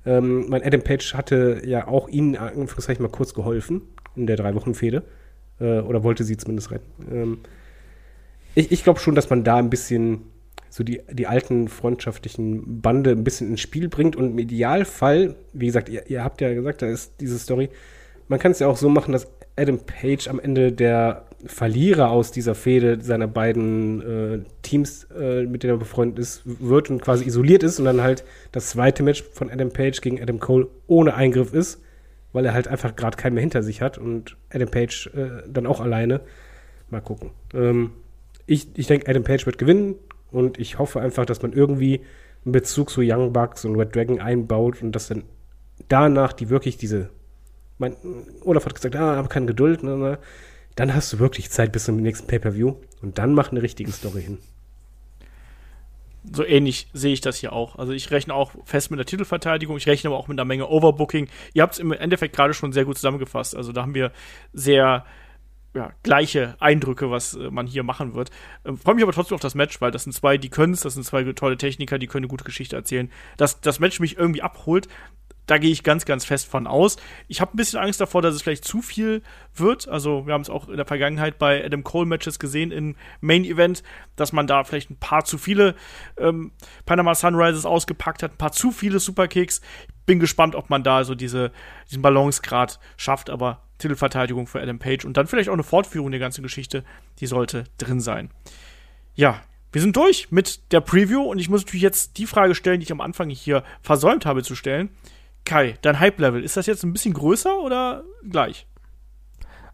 Ähm, 0.06 0.48
mein 0.48 0.61
Adam 0.61 0.84
Page 0.84 1.15
hatte 1.15 1.64
ja 1.65 1.88
auch 1.88 2.07
ihnen, 2.07 2.35
Anführungszeichen, 2.35 3.02
mal 3.02 3.10
kurz 3.10 3.34
geholfen 3.34 3.81
in 4.15 4.27
der 4.27 4.35
drei 4.35 4.53
Wochen 4.53 4.76
Fehde. 4.76 5.02
Äh, 5.60 5.80
oder 5.80 6.03
wollte 6.03 6.23
sie 6.23 6.38
zumindest 6.38 6.69
retten. 6.69 6.91
Ähm, 7.11 7.39
ich, 8.56 8.72
ich 8.72 8.84
glaube 8.84 8.99
schon, 8.99 9.15
dass 9.15 9.30
man 9.30 9.44
da 9.44 9.57
ein 9.57 9.69
bisschen 9.69 10.23
so 10.69 10.84
die, 10.84 11.02
die 11.11 11.28
alten 11.28 11.68
freundschaftlichen 11.68 12.82
Bande 12.82 13.11
ein 13.11 13.23
bisschen 13.23 13.49
ins 13.49 13.61
Spiel 13.61 13.90
bringt 13.90 14.15
und 14.15 14.32
im 14.32 14.40
Idealfall, 14.40 15.36
wie 15.53 15.65
gesagt, 15.65 15.90
ihr, 15.90 16.10
ihr 16.10 16.23
habt 16.23 16.40
ja 16.40 16.53
gesagt, 16.53 16.82
da 16.82 16.88
ist 16.88 17.14
diese 17.19 17.38
Story, 17.38 17.69
man 18.30 18.40
kann 18.40 18.53
es 18.53 18.60
ja 18.60 18.68
auch 18.68 18.78
so 18.78 18.88
machen, 18.88 19.11
dass 19.11 19.28
Adam 19.57 19.80
Page 19.80 20.30
am 20.30 20.40
Ende 20.40 20.72
der 20.72 21.26
Verlierer 21.45 22.11
aus 22.11 22.32
dieser 22.32 22.56
Fehde 22.56 23.02
seiner 23.02 23.28
beiden 23.28 24.02
äh, 24.02 24.40
Teams, 24.61 25.07
äh, 25.18 25.44
mit 25.44 25.64
denen 25.64 25.73
er 25.73 25.78
befreundet 25.78 26.19
ist, 26.19 26.44
wird 26.45 26.90
und 26.90 27.02
quasi 27.02 27.26
isoliert 27.26 27.64
ist 27.64 27.80
und 27.80 27.86
dann 27.86 28.02
halt 28.02 28.23
das 28.52 28.69
zweite 28.69 29.03
Match 29.03 29.23
von 29.34 29.49
Adam 29.49 29.72
Page 29.72 29.99
gegen 30.02 30.22
Adam 30.22 30.40
Cole 30.40 30.68
ohne 30.88 31.15
Eingriff 31.15 31.53
ist, 31.53 31.82
weil 32.32 32.45
er 32.45 32.53
halt 32.53 32.68
einfach 32.68 32.95
gerade 32.95 33.18
keinen 33.18 33.34
mehr 33.34 33.41
hinter 33.41 33.64
sich 33.64 33.82
hat 33.82 33.98
und 33.98 34.38
Adam 34.52 34.69
Page 34.69 35.07
äh, 35.15 35.44
dann 35.48 35.65
auch 35.65 35.82
alleine. 35.82 36.22
Mal 36.90 37.02
gucken. 37.02 37.32
Ähm, 37.53 37.91
ich, 38.45 38.68
ich 38.76 38.88
denke, 38.88 39.09
Adam 39.09 39.23
Page 39.23 39.45
wird 39.45 39.57
gewinnen 39.57 39.95
und 40.31 40.59
ich 40.59 40.80
hoffe 40.80 41.01
einfach, 41.01 41.26
dass 41.26 41.41
man 41.41 41.53
irgendwie 41.53 42.01
einen 42.45 42.53
Bezug 42.53 42.89
zu 42.89 43.01
Young 43.03 43.34
Bucks 43.34 43.65
und 43.65 43.76
Red 43.76 43.95
Dragon 43.95 44.19
einbaut 44.19 44.81
und 44.81 44.93
dass 44.93 45.07
dann 45.07 45.23
danach 45.88 46.34
die 46.34 46.49
wirklich 46.49 46.77
diese. 46.77 47.09
Mein, 47.77 47.95
Olaf 48.43 48.65
hat 48.65 48.76
gesagt, 48.76 48.95
ah, 48.95 49.15
habe 49.15 49.27
keine 49.27 49.47
Geduld. 49.47 49.84
Ne, 49.84 49.97
ne. 49.97 50.19
Dann 50.76 50.93
hast 50.93 51.11
du 51.11 51.19
wirklich 51.19 51.49
Zeit 51.49 51.72
bis 51.72 51.85
zum 51.85 51.97
nächsten 51.97 52.27
Pay-Per-View 52.27 52.76
und 53.01 53.18
dann 53.18 53.34
mach 53.34 53.51
eine 53.51 53.61
richtige 53.61 53.91
Story 53.91 54.22
hin. 54.22 54.38
So 56.31 56.45
ähnlich 56.45 56.88
sehe 56.93 57.13
ich 57.13 57.22
das 57.22 57.38
hier 57.38 57.51
auch. 57.51 57.77
Also 57.77 57.93
ich 57.93 58.11
rechne 58.11 58.34
auch 58.34 58.51
fest 58.63 58.91
mit 58.91 58.99
der 58.99 59.07
Titelverteidigung, 59.07 59.76
ich 59.77 59.88
rechne 59.88 60.11
aber 60.11 60.18
auch 60.18 60.27
mit 60.27 60.39
einer 60.39 60.45
Menge 60.45 60.69
Overbooking. 60.69 61.27
Ihr 61.53 61.63
habt 61.63 61.73
es 61.73 61.80
im 61.80 61.91
Endeffekt 61.91 62.35
gerade 62.35 62.53
schon 62.53 62.73
sehr 62.73 62.85
gut 62.85 62.97
zusammengefasst. 62.97 63.55
Also 63.55 63.72
da 63.72 63.81
haben 63.81 63.95
wir 63.95 64.11
sehr 64.53 65.03
ja, 65.73 65.93
gleiche 66.03 66.56
Eindrücke, 66.60 67.11
was 67.11 67.34
äh, 67.35 67.49
man 67.49 67.65
hier 67.65 67.84
machen 67.84 68.14
wird. 68.14 68.30
Ähm, 68.65 68.77
Freue 68.77 68.95
mich 68.95 69.03
aber 69.03 69.14
trotzdem 69.14 69.35
auf 69.35 69.41
das 69.41 69.56
Match, 69.56 69.80
weil 69.80 69.91
das 69.91 70.03
sind 70.03 70.14
zwei, 70.14 70.38
die 70.38 70.49
können 70.49 70.73
es, 70.73 70.81
das 70.81 70.95
sind 70.95 71.06
zwei 71.06 71.23
tolle 71.34 71.57
Techniker, 71.57 71.98
die 71.98 72.07
können 72.07 72.26
eine 72.26 72.30
gute 72.30 72.43
Geschichte 72.43 72.76
erzählen. 72.76 73.10
Dass 73.38 73.61
das 73.61 73.80
Match 73.80 73.99
mich 73.99 74.18
irgendwie 74.18 74.41
abholt, 74.41 74.88
da 75.48 75.57
gehe 75.57 75.72
ich 75.72 75.84
ganz, 75.84 76.06
ganz 76.06 76.23
fest 76.23 76.48
von 76.48 76.68
aus. 76.68 76.98
Ich 77.27 77.41
habe 77.41 77.53
ein 77.53 77.57
bisschen 77.57 77.80
Angst 77.80 77.99
davor, 77.99 78.22
dass 78.22 78.35
es 78.35 78.41
vielleicht 78.41 78.64
zu 78.64 78.81
viel 78.81 79.22
wird. 79.53 79.88
Also, 79.88 80.26
wir 80.26 80.34
haben 80.34 80.41
es 80.41 80.49
auch 80.49 80.69
in 80.69 80.77
der 80.77 80.85
Vergangenheit 80.85 81.39
bei 81.39 81.65
Adam 81.65 81.84
Cole-Matches 81.84 82.39
gesehen 82.39 82.72
im 82.72 82.95
Main 83.19 83.43
Event, 83.43 83.84
dass 84.15 84.34
man 84.34 84.48
da 84.48 84.64
vielleicht 84.64 84.91
ein 84.91 84.98
paar 84.98 85.26
zu 85.26 85.38
viele 85.38 85.76
ähm, 86.18 86.52
Panama 86.85 87.15
Sunrises 87.15 87.65
ausgepackt 87.65 88.23
hat, 88.23 88.34
ein 88.34 88.38
paar 88.38 88.52
zu 88.52 88.72
viele 88.72 88.99
Superkicks. 88.99 89.61
Bin 90.06 90.19
gespannt, 90.19 90.56
ob 90.56 90.69
man 90.69 90.84
da 90.84 91.03
so 91.03 91.15
diese, 91.15 91.52
diesen 91.89 92.02
Balancegrad 92.02 92.80
schafft, 92.95 93.30
aber 93.30 93.61
Titelverteidigung 93.82 94.48
für 94.48 94.62
Adam 94.62 94.80
Page 94.80 95.06
und 95.06 95.18
dann 95.18 95.28
vielleicht 95.28 95.49
auch 95.49 95.53
eine 95.53 95.64
Fortführung 95.64 96.12
der 96.12 96.20
ganzen 96.20 96.44
Geschichte, 96.44 96.84
die 97.20 97.28
sollte 97.28 97.66
drin 97.78 97.99
sein. 97.99 98.30
Ja, 99.14 99.41
wir 99.72 99.82
sind 99.82 99.95
durch 99.95 100.32
mit 100.32 100.72
der 100.72 100.82
Preview 100.82 101.22
und 101.22 101.40
ich 101.40 101.49
muss 101.49 101.62
natürlich 101.62 101.82
jetzt 101.82 102.18
die 102.18 102.26
Frage 102.26 102.56
stellen, 102.56 102.80
die 102.80 102.86
ich 102.86 102.91
am 102.91 103.02
Anfang 103.02 103.30
hier 103.30 103.64
versäumt 103.82 104.26
habe 104.26 104.44
zu 104.44 104.56
stellen. 104.56 104.90
Kai, 105.45 105.78
dein 105.82 105.99
Hype-Level, 105.99 106.44
ist 106.44 106.58
das 106.58 106.66
jetzt 106.66 106.84
ein 106.84 106.94
bisschen 106.94 107.14
größer 107.14 107.60
oder 107.60 108.03
gleich? 108.30 108.68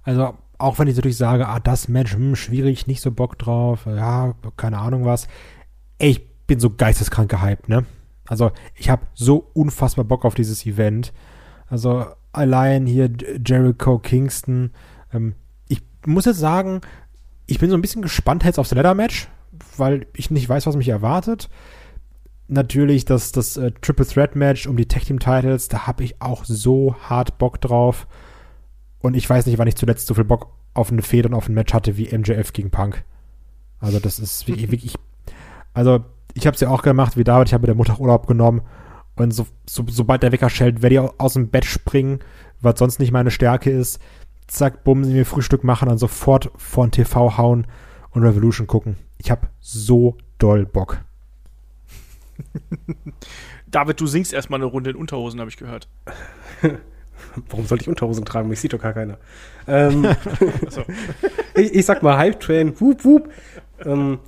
Also, 0.03 0.37
auch 0.57 0.79
wenn 0.79 0.87
ich 0.87 0.95
natürlich 0.95 1.17
sage, 1.17 1.47
ah, 1.47 1.59
das 1.59 1.87
Match, 1.87 2.13
hm, 2.13 2.35
schwierig, 2.35 2.87
nicht 2.87 3.01
so 3.01 3.11
Bock 3.11 3.37
drauf, 3.37 3.85
ja, 3.85 4.35
keine 4.55 4.79
Ahnung 4.79 5.05
was. 5.05 5.27
Ich 5.97 6.25
bin 6.47 6.59
so 6.59 6.69
geisteskrank 6.69 7.29
gehypt, 7.29 7.67
ne? 7.67 7.85
Also, 8.27 8.51
ich 8.75 8.89
habe 8.89 9.05
so 9.13 9.49
unfassbar 9.53 10.05
Bock 10.05 10.25
auf 10.25 10.35
dieses 10.35 10.65
Event. 10.65 11.13
Also, 11.67 12.05
allein 12.37 12.85
hier 12.85 13.09
Jericho 13.45 13.99
Kingston. 13.99 14.71
Ähm, 15.13 15.35
ich 15.67 15.81
muss 16.05 16.25
jetzt 16.25 16.39
sagen, 16.39 16.81
ich 17.45 17.59
bin 17.59 17.69
so 17.69 17.75
ein 17.75 17.81
bisschen 17.81 18.01
gespannt 18.01 18.43
jetzt 18.43 18.59
aufs 18.59 18.73
Ladder-Match, 18.73 19.27
weil 19.77 20.07
ich 20.13 20.31
nicht 20.31 20.47
weiß, 20.47 20.67
was 20.67 20.75
mich 20.75 20.89
erwartet. 20.89 21.49
Natürlich 22.47 23.05
das, 23.05 23.31
das 23.31 23.57
äh, 23.57 23.71
Triple 23.81 24.05
Threat 24.05 24.35
Match 24.35 24.67
um 24.67 24.77
die 24.77 24.87
Tag 24.87 25.03
Team 25.05 25.19
Titles, 25.19 25.67
da 25.67 25.87
habe 25.87 26.03
ich 26.03 26.21
auch 26.21 26.45
so 26.45 26.95
hart 27.01 27.37
Bock 27.37 27.59
drauf. 27.59 28.07
Und 28.99 29.15
ich 29.15 29.29
weiß 29.29 29.45
nicht, 29.45 29.57
wann 29.57 29.67
ich 29.67 29.75
zuletzt 29.75 30.07
so 30.07 30.13
viel 30.13 30.23
Bock 30.23 30.53
auf 30.73 30.91
eine 30.91 31.01
Feder 31.01 31.29
und 31.29 31.35
auf 31.35 31.49
ein 31.49 31.55
Match 31.55 31.73
hatte 31.73 31.97
wie 31.97 32.15
MJF 32.15 32.53
gegen 32.53 32.71
Punk. 32.71 33.03
Also 33.79 33.99
das 33.99 34.19
ist 34.19 34.47
wirklich, 34.47 34.71
wirklich 34.71 34.95
also 35.73 36.05
ich 36.33 36.47
habe 36.47 36.55
es 36.55 36.61
ja 36.61 36.69
auch 36.69 36.81
gemacht 36.81 37.17
wie 37.17 37.23
David, 37.23 37.49
ich 37.49 37.53
habe 37.53 37.61
mir 37.63 37.67
der 37.67 37.75
Mutter 37.75 37.99
Urlaub 37.99 38.27
genommen 38.27 38.61
und 39.19 39.31
so, 39.31 39.47
so, 39.67 39.83
sobald 39.87 40.23
der 40.23 40.31
Wecker 40.31 40.49
schellt, 40.49 40.81
werde 40.81 40.95
ich 40.95 41.19
aus 41.19 41.33
dem 41.33 41.49
Bett 41.49 41.65
springen, 41.65 42.19
was 42.61 42.79
sonst 42.79 42.99
nicht 42.99 43.11
meine 43.11 43.31
Stärke 43.31 43.69
ist. 43.69 43.99
Zack, 44.47 44.83
bumm, 44.83 45.01
mir 45.01 45.25
Frühstück 45.25 45.63
machen 45.63 45.89
und 45.89 45.97
sofort 45.97 46.51
vor 46.55 46.87
den 46.87 46.91
TV 46.91 47.37
hauen 47.37 47.67
und 48.11 48.23
Revolution 48.23 48.67
gucken. 48.67 48.95
Ich 49.17 49.29
habe 49.29 49.47
so 49.59 50.17
doll 50.37 50.65
Bock. 50.65 50.99
David, 53.67 53.99
du 53.99 54.07
singst 54.07 54.33
erstmal 54.33 54.59
eine 54.59 54.65
Runde 54.65 54.91
in 54.91 54.95
Unterhosen, 54.95 55.39
habe 55.39 55.49
ich 55.49 55.57
gehört. 55.57 55.89
Warum 57.49 57.65
sollte 57.65 57.83
ich 57.83 57.89
Unterhosen 57.89 58.25
tragen? 58.25 58.47
Mich 58.47 58.59
sieht 58.59 58.73
doch 58.73 58.81
gar 58.81 58.93
keiner. 58.93 59.17
Ähm, 59.67 60.05
ich, 61.55 61.73
ich, 61.73 61.85
sag 61.85 62.03
mal 62.03 62.17
Hype 62.17 62.39
Train, 62.39 62.79
wup, 62.79 63.03
wup. 63.03 63.29
Ähm, 63.83 64.19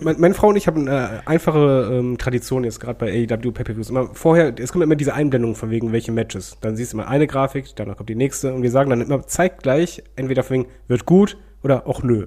meine, 0.00 0.34
Frau 0.34 0.48
und 0.48 0.56
ich 0.56 0.66
haben 0.66 0.88
eine 0.88 1.26
einfache 1.26 1.90
ähm, 1.92 2.18
Tradition 2.18 2.64
jetzt 2.64 2.80
gerade 2.80 2.98
bei 2.98 3.10
AEW 3.10 3.52
Pay-Per-Views. 3.52 3.92
Vorher, 4.12 4.54
es 4.58 4.72
kommt 4.72 4.84
immer 4.84 4.96
diese 4.96 5.14
Einblendung 5.14 5.54
von 5.54 5.70
wegen 5.70 5.92
welche 5.92 6.12
Matches. 6.12 6.56
Dann 6.60 6.76
siehst 6.76 6.92
du 6.92 6.98
mal 6.98 7.06
eine 7.06 7.26
Grafik, 7.26 7.74
danach 7.76 7.96
kommt 7.96 8.08
die 8.08 8.14
nächste 8.14 8.52
und 8.52 8.62
wir 8.62 8.70
sagen 8.70 8.90
dann 8.90 9.00
immer 9.00 9.26
zeigt 9.26 9.62
gleich, 9.62 10.02
entweder 10.16 10.42
von 10.42 10.54
wegen 10.54 10.68
wird 10.88 11.06
gut 11.06 11.36
oder 11.62 11.86
auch 11.86 12.02
nö. 12.02 12.26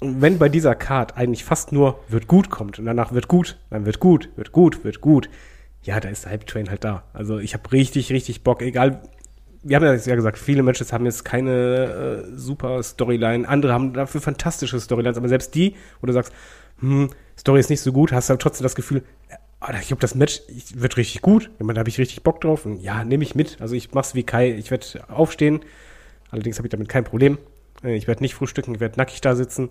Und 0.00 0.20
wenn 0.20 0.38
bei 0.38 0.48
dieser 0.48 0.74
Card 0.74 1.16
eigentlich 1.16 1.44
fast 1.44 1.72
nur 1.72 2.00
wird 2.08 2.26
gut 2.26 2.50
kommt 2.50 2.78
und 2.78 2.84
danach 2.84 3.12
wird 3.12 3.28
gut, 3.28 3.58
dann 3.70 3.86
wird 3.86 4.00
gut, 4.00 4.30
wird 4.36 4.52
gut, 4.52 4.84
wird 4.84 5.00
gut, 5.00 5.28
ja, 5.84 6.00
da 6.00 6.08
ist 6.08 6.24
der 6.24 6.32
Hype 6.32 6.46
Train 6.46 6.70
halt 6.70 6.82
da. 6.82 7.04
Also 7.12 7.38
ich 7.38 7.54
habe 7.54 7.70
richtig, 7.72 8.10
richtig 8.10 8.42
Bock, 8.42 8.62
egal. 8.62 9.02
Wir 9.64 9.76
haben 9.76 9.84
ja 9.84 10.14
gesagt, 10.14 10.38
viele 10.38 10.62
Matches 10.62 10.92
haben 10.92 11.06
jetzt 11.06 11.24
keine 11.24 12.24
äh, 12.26 12.36
super 12.36 12.82
Storyline. 12.82 13.48
Andere 13.48 13.72
haben 13.72 13.94
dafür 13.94 14.20
fantastische 14.20 14.78
Storylines, 14.78 15.16
aber 15.16 15.28
selbst 15.28 15.54
die, 15.54 15.74
wo 16.00 16.06
du 16.06 16.12
sagst, 16.12 16.32
hm, 16.80 17.10
Story 17.38 17.60
ist 17.60 17.70
nicht 17.70 17.80
so 17.80 17.92
gut, 17.92 18.12
hast 18.12 18.30
du 18.30 18.36
trotzdem 18.36 18.62
das 18.62 18.74
Gefühl, 18.74 19.02
oh, 19.60 19.72
ich 19.80 19.88
glaube, 19.88 20.00
das 20.00 20.14
Match 20.14 20.42
wird 20.74 20.96
richtig 20.96 21.22
gut. 21.22 21.50
Da 21.58 21.74
habe 21.74 21.88
ich 21.88 21.98
richtig 21.98 22.22
Bock 22.22 22.40
drauf. 22.40 22.66
Und 22.66 22.80
ja, 22.80 23.04
nehme 23.04 23.24
ich 23.24 23.34
mit. 23.34 23.60
Also 23.60 23.74
ich 23.74 23.92
mach's 23.92 24.14
wie 24.14 24.22
Kai. 24.22 24.52
Ich 24.52 24.70
werde 24.70 24.86
aufstehen. 25.08 25.60
Allerdings 26.30 26.58
habe 26.58 26.66
ich 26.66 26.70
damit 26.70 26.88
kein 26.88 27.04
Problem. 27.04 27.38
Äh, 27.82 27.96
ich 27.96 28.06
werde 28.06 28.22
nicht 28.22 28.34
frühstücken, 28.34 28.74
ich 28.74 28.80
werde 28.80 28.98
nackig 28.98 29.20
da 29.20 29.36
sitzen 29.36 29.70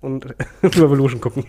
und 0.00 0.26
Revolution 0.62 1.20
gucken. 1.20 1.44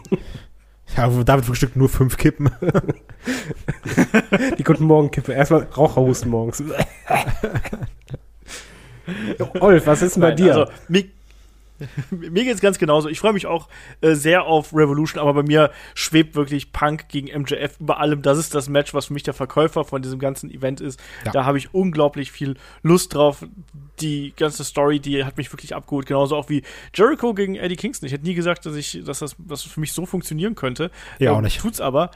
Ja, 0.96 1.08
David 1.24 1.46
frühstückt 1.46 1.76
nur 1.76 1.90
fünf 1.90 2.18
Kippen. 2.18 2.52
Die 4.58 4.64
guten 4.64 4.86
Morgenkippe. 4.86 5.34
Erstmal 5.34 5.64
Raucherhusten 5.64 6.30
morgens. 6.30 6.64
Olf, 9.60 9.86
was 9.88 10.02
ist 10.02 10.16
denn 10.16 10.22
bei 10.22 10.30
Nein, 10.30 10.38
dir? 10.38 10.56
Also, 10.56 10.72
mir, 12.12 12.44
geht 12.44 12.56
es 12.56 12.62
ganz 12.62 12.78
genauso. 12.80 13.10
Ich 13.10 13.20
freue 13.20 13.34
mich 13.34 13.46
auch 13.46 13.68
äh, 14.02 14.14
sehr 14.14 14.46
auf 14.46 14.74
Revolution, 14.74 15.22
aber 15.22 15.34
bei 15.34 15.44
mir 15.44 15.72
schwebt 15.96 16.36
wirklich 16.36 16.72
Punk 16.72 17.10
gegen 17.10 17.28
MJF 17.42 17.80
über 17.80 18.00
allem. 18.00 18.22
Das 18.22 18.38
ist 18.38 18.56
das 18.56 18.70
Match, 18.70 18.94
was 18.94 19.08
für 19.08 19.14
mich 19.14 19.24
der 19.24 19.34
Verkäufer 19.34 19.84
von 19.84 20.02
diesem 20.02 20.20
ganzen 20.20 20.52
Event 20.52 20.82
ist. 20.82 21.00
Ja. 21.26 21.32
Da 21.32 21.46
habe 21.46 21.58
ich 21.58 21.74
unglaublich 21.74 22.32
viel 22.32 22.56
Lust 22.82 23.14
drauf. 23.14 23.46
Die 24.00 24.34
ganze 24.36 24.64
Story, 24.64 25.00
die 25.00 25.24
hat 25.24 25.38
mich 25.38 25.52
wirklich 25.52 25.76
abgeholt. 25.76 26.06
Genauso 26.06 26.36
auch 26.36 26.50
wie 26.50 26.64
Jericho 26.94 27.34
gegen 27.34 27.56
Eddie 27.56 27.76
Kingston. 27.76 28.08
Ich 28.08 28.14
hätte 28.14 28.26
nie 28.26 28.34
gesagt, 28.34 28.66
dass 28.66 28.76
ich, 28.76 29.04
dass 29.06 29.20
das, 29.20 29.36
dass 29.38 29.64
das 29.64 29.72
für 29.72 29.80
mich 29.80 29.94
so 29.94 30.06
funktionieren 30.06 30.56
könnte. 30.56 30.92
Ja, 31.20 31.32
ähm, 31.32 31.38
auch 31.38 31.42
nicht. 31.42 31.60
Tut's 31.60 31.82
aber. 31.82 32.12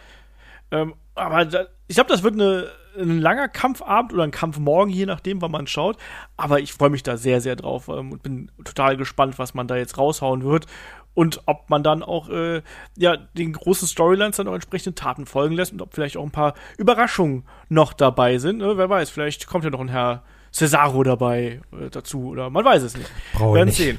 Ähm, 0.72 0.96
aber 1.16 1.46
da, 1.46 1.68
ich 1.88 1.96
glaube, 1.96 2.10
das 2.10 2.24
wird 2.24 2.36
eine, 2.36 2.70
ein 2.98 3.20
langer 3.20 3.48
Kampfabend 3.48 4.14
oder 4.14 4.24
ein 4.24 4.32
Kampfmorgen, 4.32 4.94
je 4.94 5.06
nachdem, 5.06 5.42
wann 5.42 5.52
man 5.52 5.68
schaut. 5.68 5.98
Aber 6.36 6.60
ich 6.60 6.74
freue 6.74 6.90
mich 6.90 7.04
da 7.04 7.18
sehr, 7.18 7.42
sehr 7.42 7.56
drauf 7.56 7.88
ähm, 7.88 8.12
und 8.12 8.24
bin 8.24 8.52
total 8.64 8.98
gespannt, 8.98 9.40
was 9.40 9.54
man 9.54 9.68
da 9.68 9.78
jetzt 9.78 9.98
raushauen 9.98 10.44
wird. 10.44 10.66
Und 11.14 11.42
ob 11.48 11.70
man 11.70 11.82
dann 11.82 12.04
auch 12.04 12.30
äh, 12.30 12.62
ja, 12.96 13.18
den 13.18 13.54
großen 13.54 13.88
Storylines 13.88 14.38
dann 14.38 14.48
auch 14.48 14.54
entsprechende 14.54 14.94
Taten 14.94 15.26
folgen 15.26 15.56
lässt 15.56 15.74
und 15.74 15.82
ob 15.82 15.96
vielleicht 15.96 16.16
auch 16.16 16.24
ein 16.24 16.32
paar 16.32 16.54
Überraschungen 16.78 17.44
noch 17.70 17.94
dabei 17.94 18.38
sind. 18.38 18.58
Ne? 18.60 18.78
Wer 18.78 18.88
weiß, 18.88 19.10
vielleicht 19.10 19.48
kommt 19.48 19.64
ja 19.64 19.72
noch 19.72 19.80
ein 19.80 19.88
Herr 19.88 20.24
Cesaro 20.52 21.04
dabei 21.04 21.62
äh, 21.72 21.90
dazu 21.90 22.28
oder 22.28 22.50
man 22.50 22.64
weiß 22.64 22.84
es 22.84 22.96
nicht. 22.96 23.10
Brauche 23.34 23.54
wir 23.54 23.56
werden 23.56 23.68
nicht. 23.70 23.78
sehen. 23.78 23.98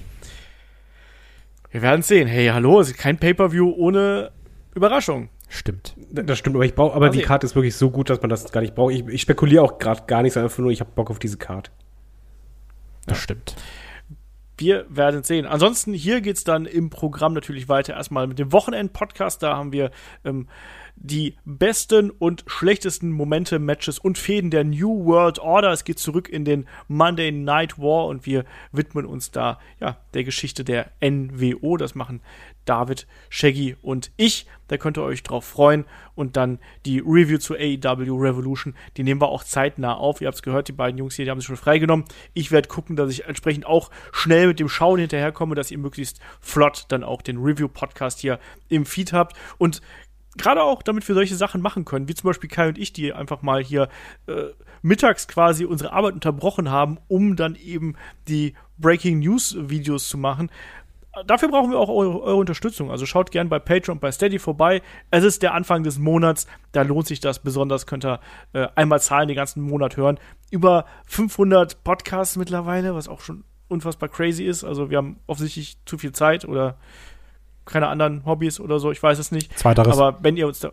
Wir 1.70 1.82
werden 1.82 2.02
sehen. 2.02 2.28
Hey, 2.28 2.46
hallo, 2.46 2.80
es 2.80 2.90
ist 2.90 2.98
kein 2.98 3.18
Pay-Per-View 3.18 3.74
ohne 3.76 4.30
Überraschung. 4.74 5.28
Stimmt. 5.48 5.94
Das 6.10 6.38
stimmt, 6.38 6.56
aber 6.56 6.64
ich 6.66 6.74
brauche, 6.74 6.94
aber 6.94 7.06
also 7.06 7.18
die 7.18 7.24
Karte 7.24 7.46
ist 7.46 7.54
wirklich 7.54 7.74
so 7.74 7.90
gut, 7.90 8.10
dass 8.10 8.20
man 8.20 8.28
das 8.28 8.52
gar 8.52 8.60
nicht 8.60 8.74
braucht. 8.74 8.92
Ich, 8.92 9.06
ich 9.06 9.22
spekuliere 9.22 9.62
auch 9.62 9.78
gerade 9.78 10.02
gar 10.06 10.22
nichts, 10.22 10.36
einfach 10.36 10.58
nur, 10.58 10.70
ich 10.70 10.80
habe 10.80 10.90
Bock 10.94 11.10
auf 11.10 11.18
diese 11.18 11.38
Karte. 11.38 11.70
Das 13.06 13.18
ja. 13.18 13.22
stimmt. 13.22 13.56
Wir 14.58 14.86
werden 14.88 15.22
sehen. 15.22 15.46
Ansonsten, 15.46 15.94
hier 15.94 16.20
geht 16.20 16.36
es 16.36 16.44
dann 16.44 16.66
im 16.66 16.90
Programm 16.90 17.32
natürlich 17.32 17.68
weiter 17.68 17.94
erstmal 17.94 18.26
mit 18.26 18.40
dem 18.40 18.52
Wochenend-Podcast. 18.52 19.42
Da 19.42 19.56
haben 19.56 19.72
wir 19.72 19.92
ähm, 20.24 20.48
die 20.96 21.36
besten 21.44 22.10
und 22.10 22.44
schlechtesten 22.48 23.10
Momente, 23.12 23.60
Matches 23.60 24.00
und 24.00 24.18
Fäden 24.18 24.50
der 24.50 24.64
New 24.64 25.04
World 25.04 25.38
Order. 25.38 25.70
Es 25.70 25.84
geht 25.84 26.00
zurück 26.00 26.28
in 26.28 26.44
den 26.44 26.66
Monday 26.88 27.30
Night 27.30 27.78
War 27.78 28.06
und 28.06 28.26
wir 28.26 28.44
widmen 28.72 29.06
uns 29.06 29.30
da 29.30 29.60
ja 29.80 29.96
der 30.14 30.24
Geschichte 30.24 30.64
der 30.64 30.90
NWO. 31.00 31.76
Das 31.76 31.94
machen 31.94 32.20
David, 32.68 33.06
Shaggy 33.30 33.76
und 33.80 34.10
ich. 34.16 34.46
Da 34.68 34.76
könnt 34.76 34.98
ihr 34.98 35.02
euch 35.02 35.22
drauf 35.22 35.44
freuen. 35.44 35.86
Und 36.14 36.36
dann 36.36 36.58
die 36.84 36.98
Review 36.98 37.38
zu 37.38 37.54
AEW 37.54 38.20
Revolution, 38.20 38.74
die 38.96 39.02
nehmen 39.02 39.20
wir 39.20 39.28
auch 39.28 39.44
zeitnah 39.44 39.94
auf. 39.94 40.20
Ihr 40.20 40.26
habt 40.26 40.36
es 40.36 40.42
gehört, 40.42 40.68
die 40.68 40.72
beiden 40.72 40.98
Jungs 40.98 41.14
hier, 41.14 41.24
die 41.24 41.30
haben 41.30 41.40
sich 41.40 41.46
schon 41.46 41.56
freigenommen. 41.56 42.04
Ich 42.34 42.50
werde 42.50 42.68
gucken, 42.68 42.96
dass 42.96 43.10
ich 43.10 43.24
entsprechend 43.24 43.66
auch 43.66 43.90
schnell 44.12 44.48
mit 44.48 44.60
dem 44.60 44.68
Schauen 44.68 45.00
hinterherkomme, 45.00 45.54
dass 45.54 45.70
ihr 45.70 45.78
möglichst 45.78 46.20
flott 46.40 46.84
dann 46.88 47.04
auch 47.04 47.22
den 47.22 47.38
Review-Podcast 47.38 48.20
hier 48.20 48.38
im 48.68 48.84
Feed 48.84 49.12
habt. 49.12 49.36
Und 49.56 49.80
gerade 50.36 50.62
auch, 50.62 50.82
damit 50.82 51.06
wir 51.08 51.14
solche 51.14 51.36
Sachen 51.36 51.62
machen 51.62 51.84
können, 51.84 52.08
wie 52.08 52.14
zum 52.14 52.28
Beispiel 52.28 52.50
Kai 52.50 52.68
und 52.68 52.78
ich, 52.78 52.92
die 52.92 53.12
einfach 53.12 53.42
mal 53.42 53.62
hier 53.62 53.88
äh, 54.26 54.48
mittags 54.82 55.28
quasi 55.28 55.64
unsere 55.64 55.92
Arbeit 55.92 56.14
unterbrochen 56.14 56.70
haben, 56.70 56.98
um 57.08 57.36
dann 57.36 57.54
eben 57.54 57.96
die 58.28 58.54
Breaking 58.78 59.20
News 59.20 59.56
Videos 59.58 60.08
zu 60.08 60.18
machen. 60.18 60.50
Dafür 61.26 61.48
brauchen 61.48 61.70
wir 61.70 61.78
auch 61.78 61.88
eure, 61.88 62.20
eure 62.22 62.36
Unterstützung. 62.36 62.90
Also 62.90 63.06
schaut 63.06 63.30
gerne 63.30 63.50
bei 63.50 63.58
Patreon 63.58 63.98
bei 63.98 64.12
Steady 64.12 64.38
vorbei. 64.38 64.82
Es 65.10 65.24
ist 65.24 65.42
der 65.42 65.54
Anfang 65.54 65.82
des 65.82 65.98
Monats, 65.98 66.46
da 66.72 66.82
lohnt 66.82 67.06
sich 67.06 67.18
das 67.20 67.40
besonders. 67.40 67.86
Könnt 67.86 68.04
ihr 68.04 68.20
äh, 68.52 68.68
einmal 68.74 69.00
zahlen, 69.00 69.26
den 69.28 69.36
ganzen 69.36 69.62
Monat 69.62 69.96
hören. 69.96 70.18
Über 70.50 70.84
500 71.06 71.82
Podcasts 71.82 72.36
mittlerweile, 72.36 72.94
was 72.94 73.08
auch 73.08 73.20
schon 73.20 73.44
unfassbar 73.68 74.08
crazy 74.08 74.44
ist. 74.44 74.64
Also 74.64 74.90
wir 74.90 74.98
haben 74.98 75.18
offensichtlich 75.26 75.78
zu 75.86 75.98
viel 75.98 76.12
Zeit 76.12 76.44
oder 76.44 76.78
keine 77.64 77.88
anderen 77.88 78.24
Hobbys 78.24 78.60
oder 78.60 78.78
so, 78.78 78.90
ich 78.90 79.02
weiß 79.02 79.18
es 79.18 79.30
nicht. 79.30 79.56
Zweiteres. 79.58 79.98
Aber 79.98 80.18
wenn 80.22 80.36
ihr 80.36 80.46
uns 80.46 80.60
da, 80.60 80.72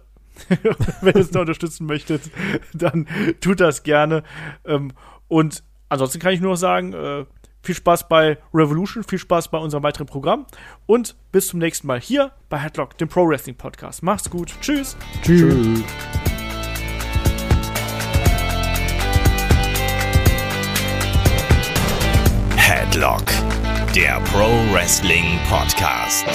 wenn 1.02 1.14
ihr 1.14 1.22
uns 1.22 1.32
da 1.32 1.42
unterstützen 1.42 1.86
möchtet, 1.86 2.32
dann 2.74 3.08
tut 3.42 3.60
das 3.60 3.84
gerne. 3.84 4.24
Ähm, 4.66 4.92
und 5.28 5.64
ansonsten 5.90 6.20
kann 6.20 6.34
ich 6.34 6.42
nur 6.42 6.52
noch 6.52 6.58
sagen, 6.58 6.94
äh, 6.94 7.26
viel 7.66 7.76
Spaß 7.76 8.08
bei 8.08 8.38
Revolution, 8.54 9.04
viel 9.04 9.20
Spaß 9.20 9.50
bei 9.50 9.58
unserem 9.58 9.84
weiteren 9.84 10.08
Programm 10.08 10.46
und 10.86 11.16
bis 11.32 11.48
zum 11.48 11.60
nächsten 11.60 11.88
Mal 11.88 12.00
hier 12.00 12.32
bei 12.50 12.58
Headlock, 12.58 12.98
dem 12.98 13.10
Pro 13.10 13.28
Wrestling 13.28 13.56
Podcast. 13.56 14.04
Macht's 14.04 14.30
gut. 14.30 14.54
Tschüss. 14.62 14.96
Tschüss. 15.22 15.54
Tschüss. 15.54 15.84
Headlock, 22.56 23.26
der 23.94 24.22
Pro 24.32 24.48
Wrestling 24.74 25.40
Podcast. 25.50 26.26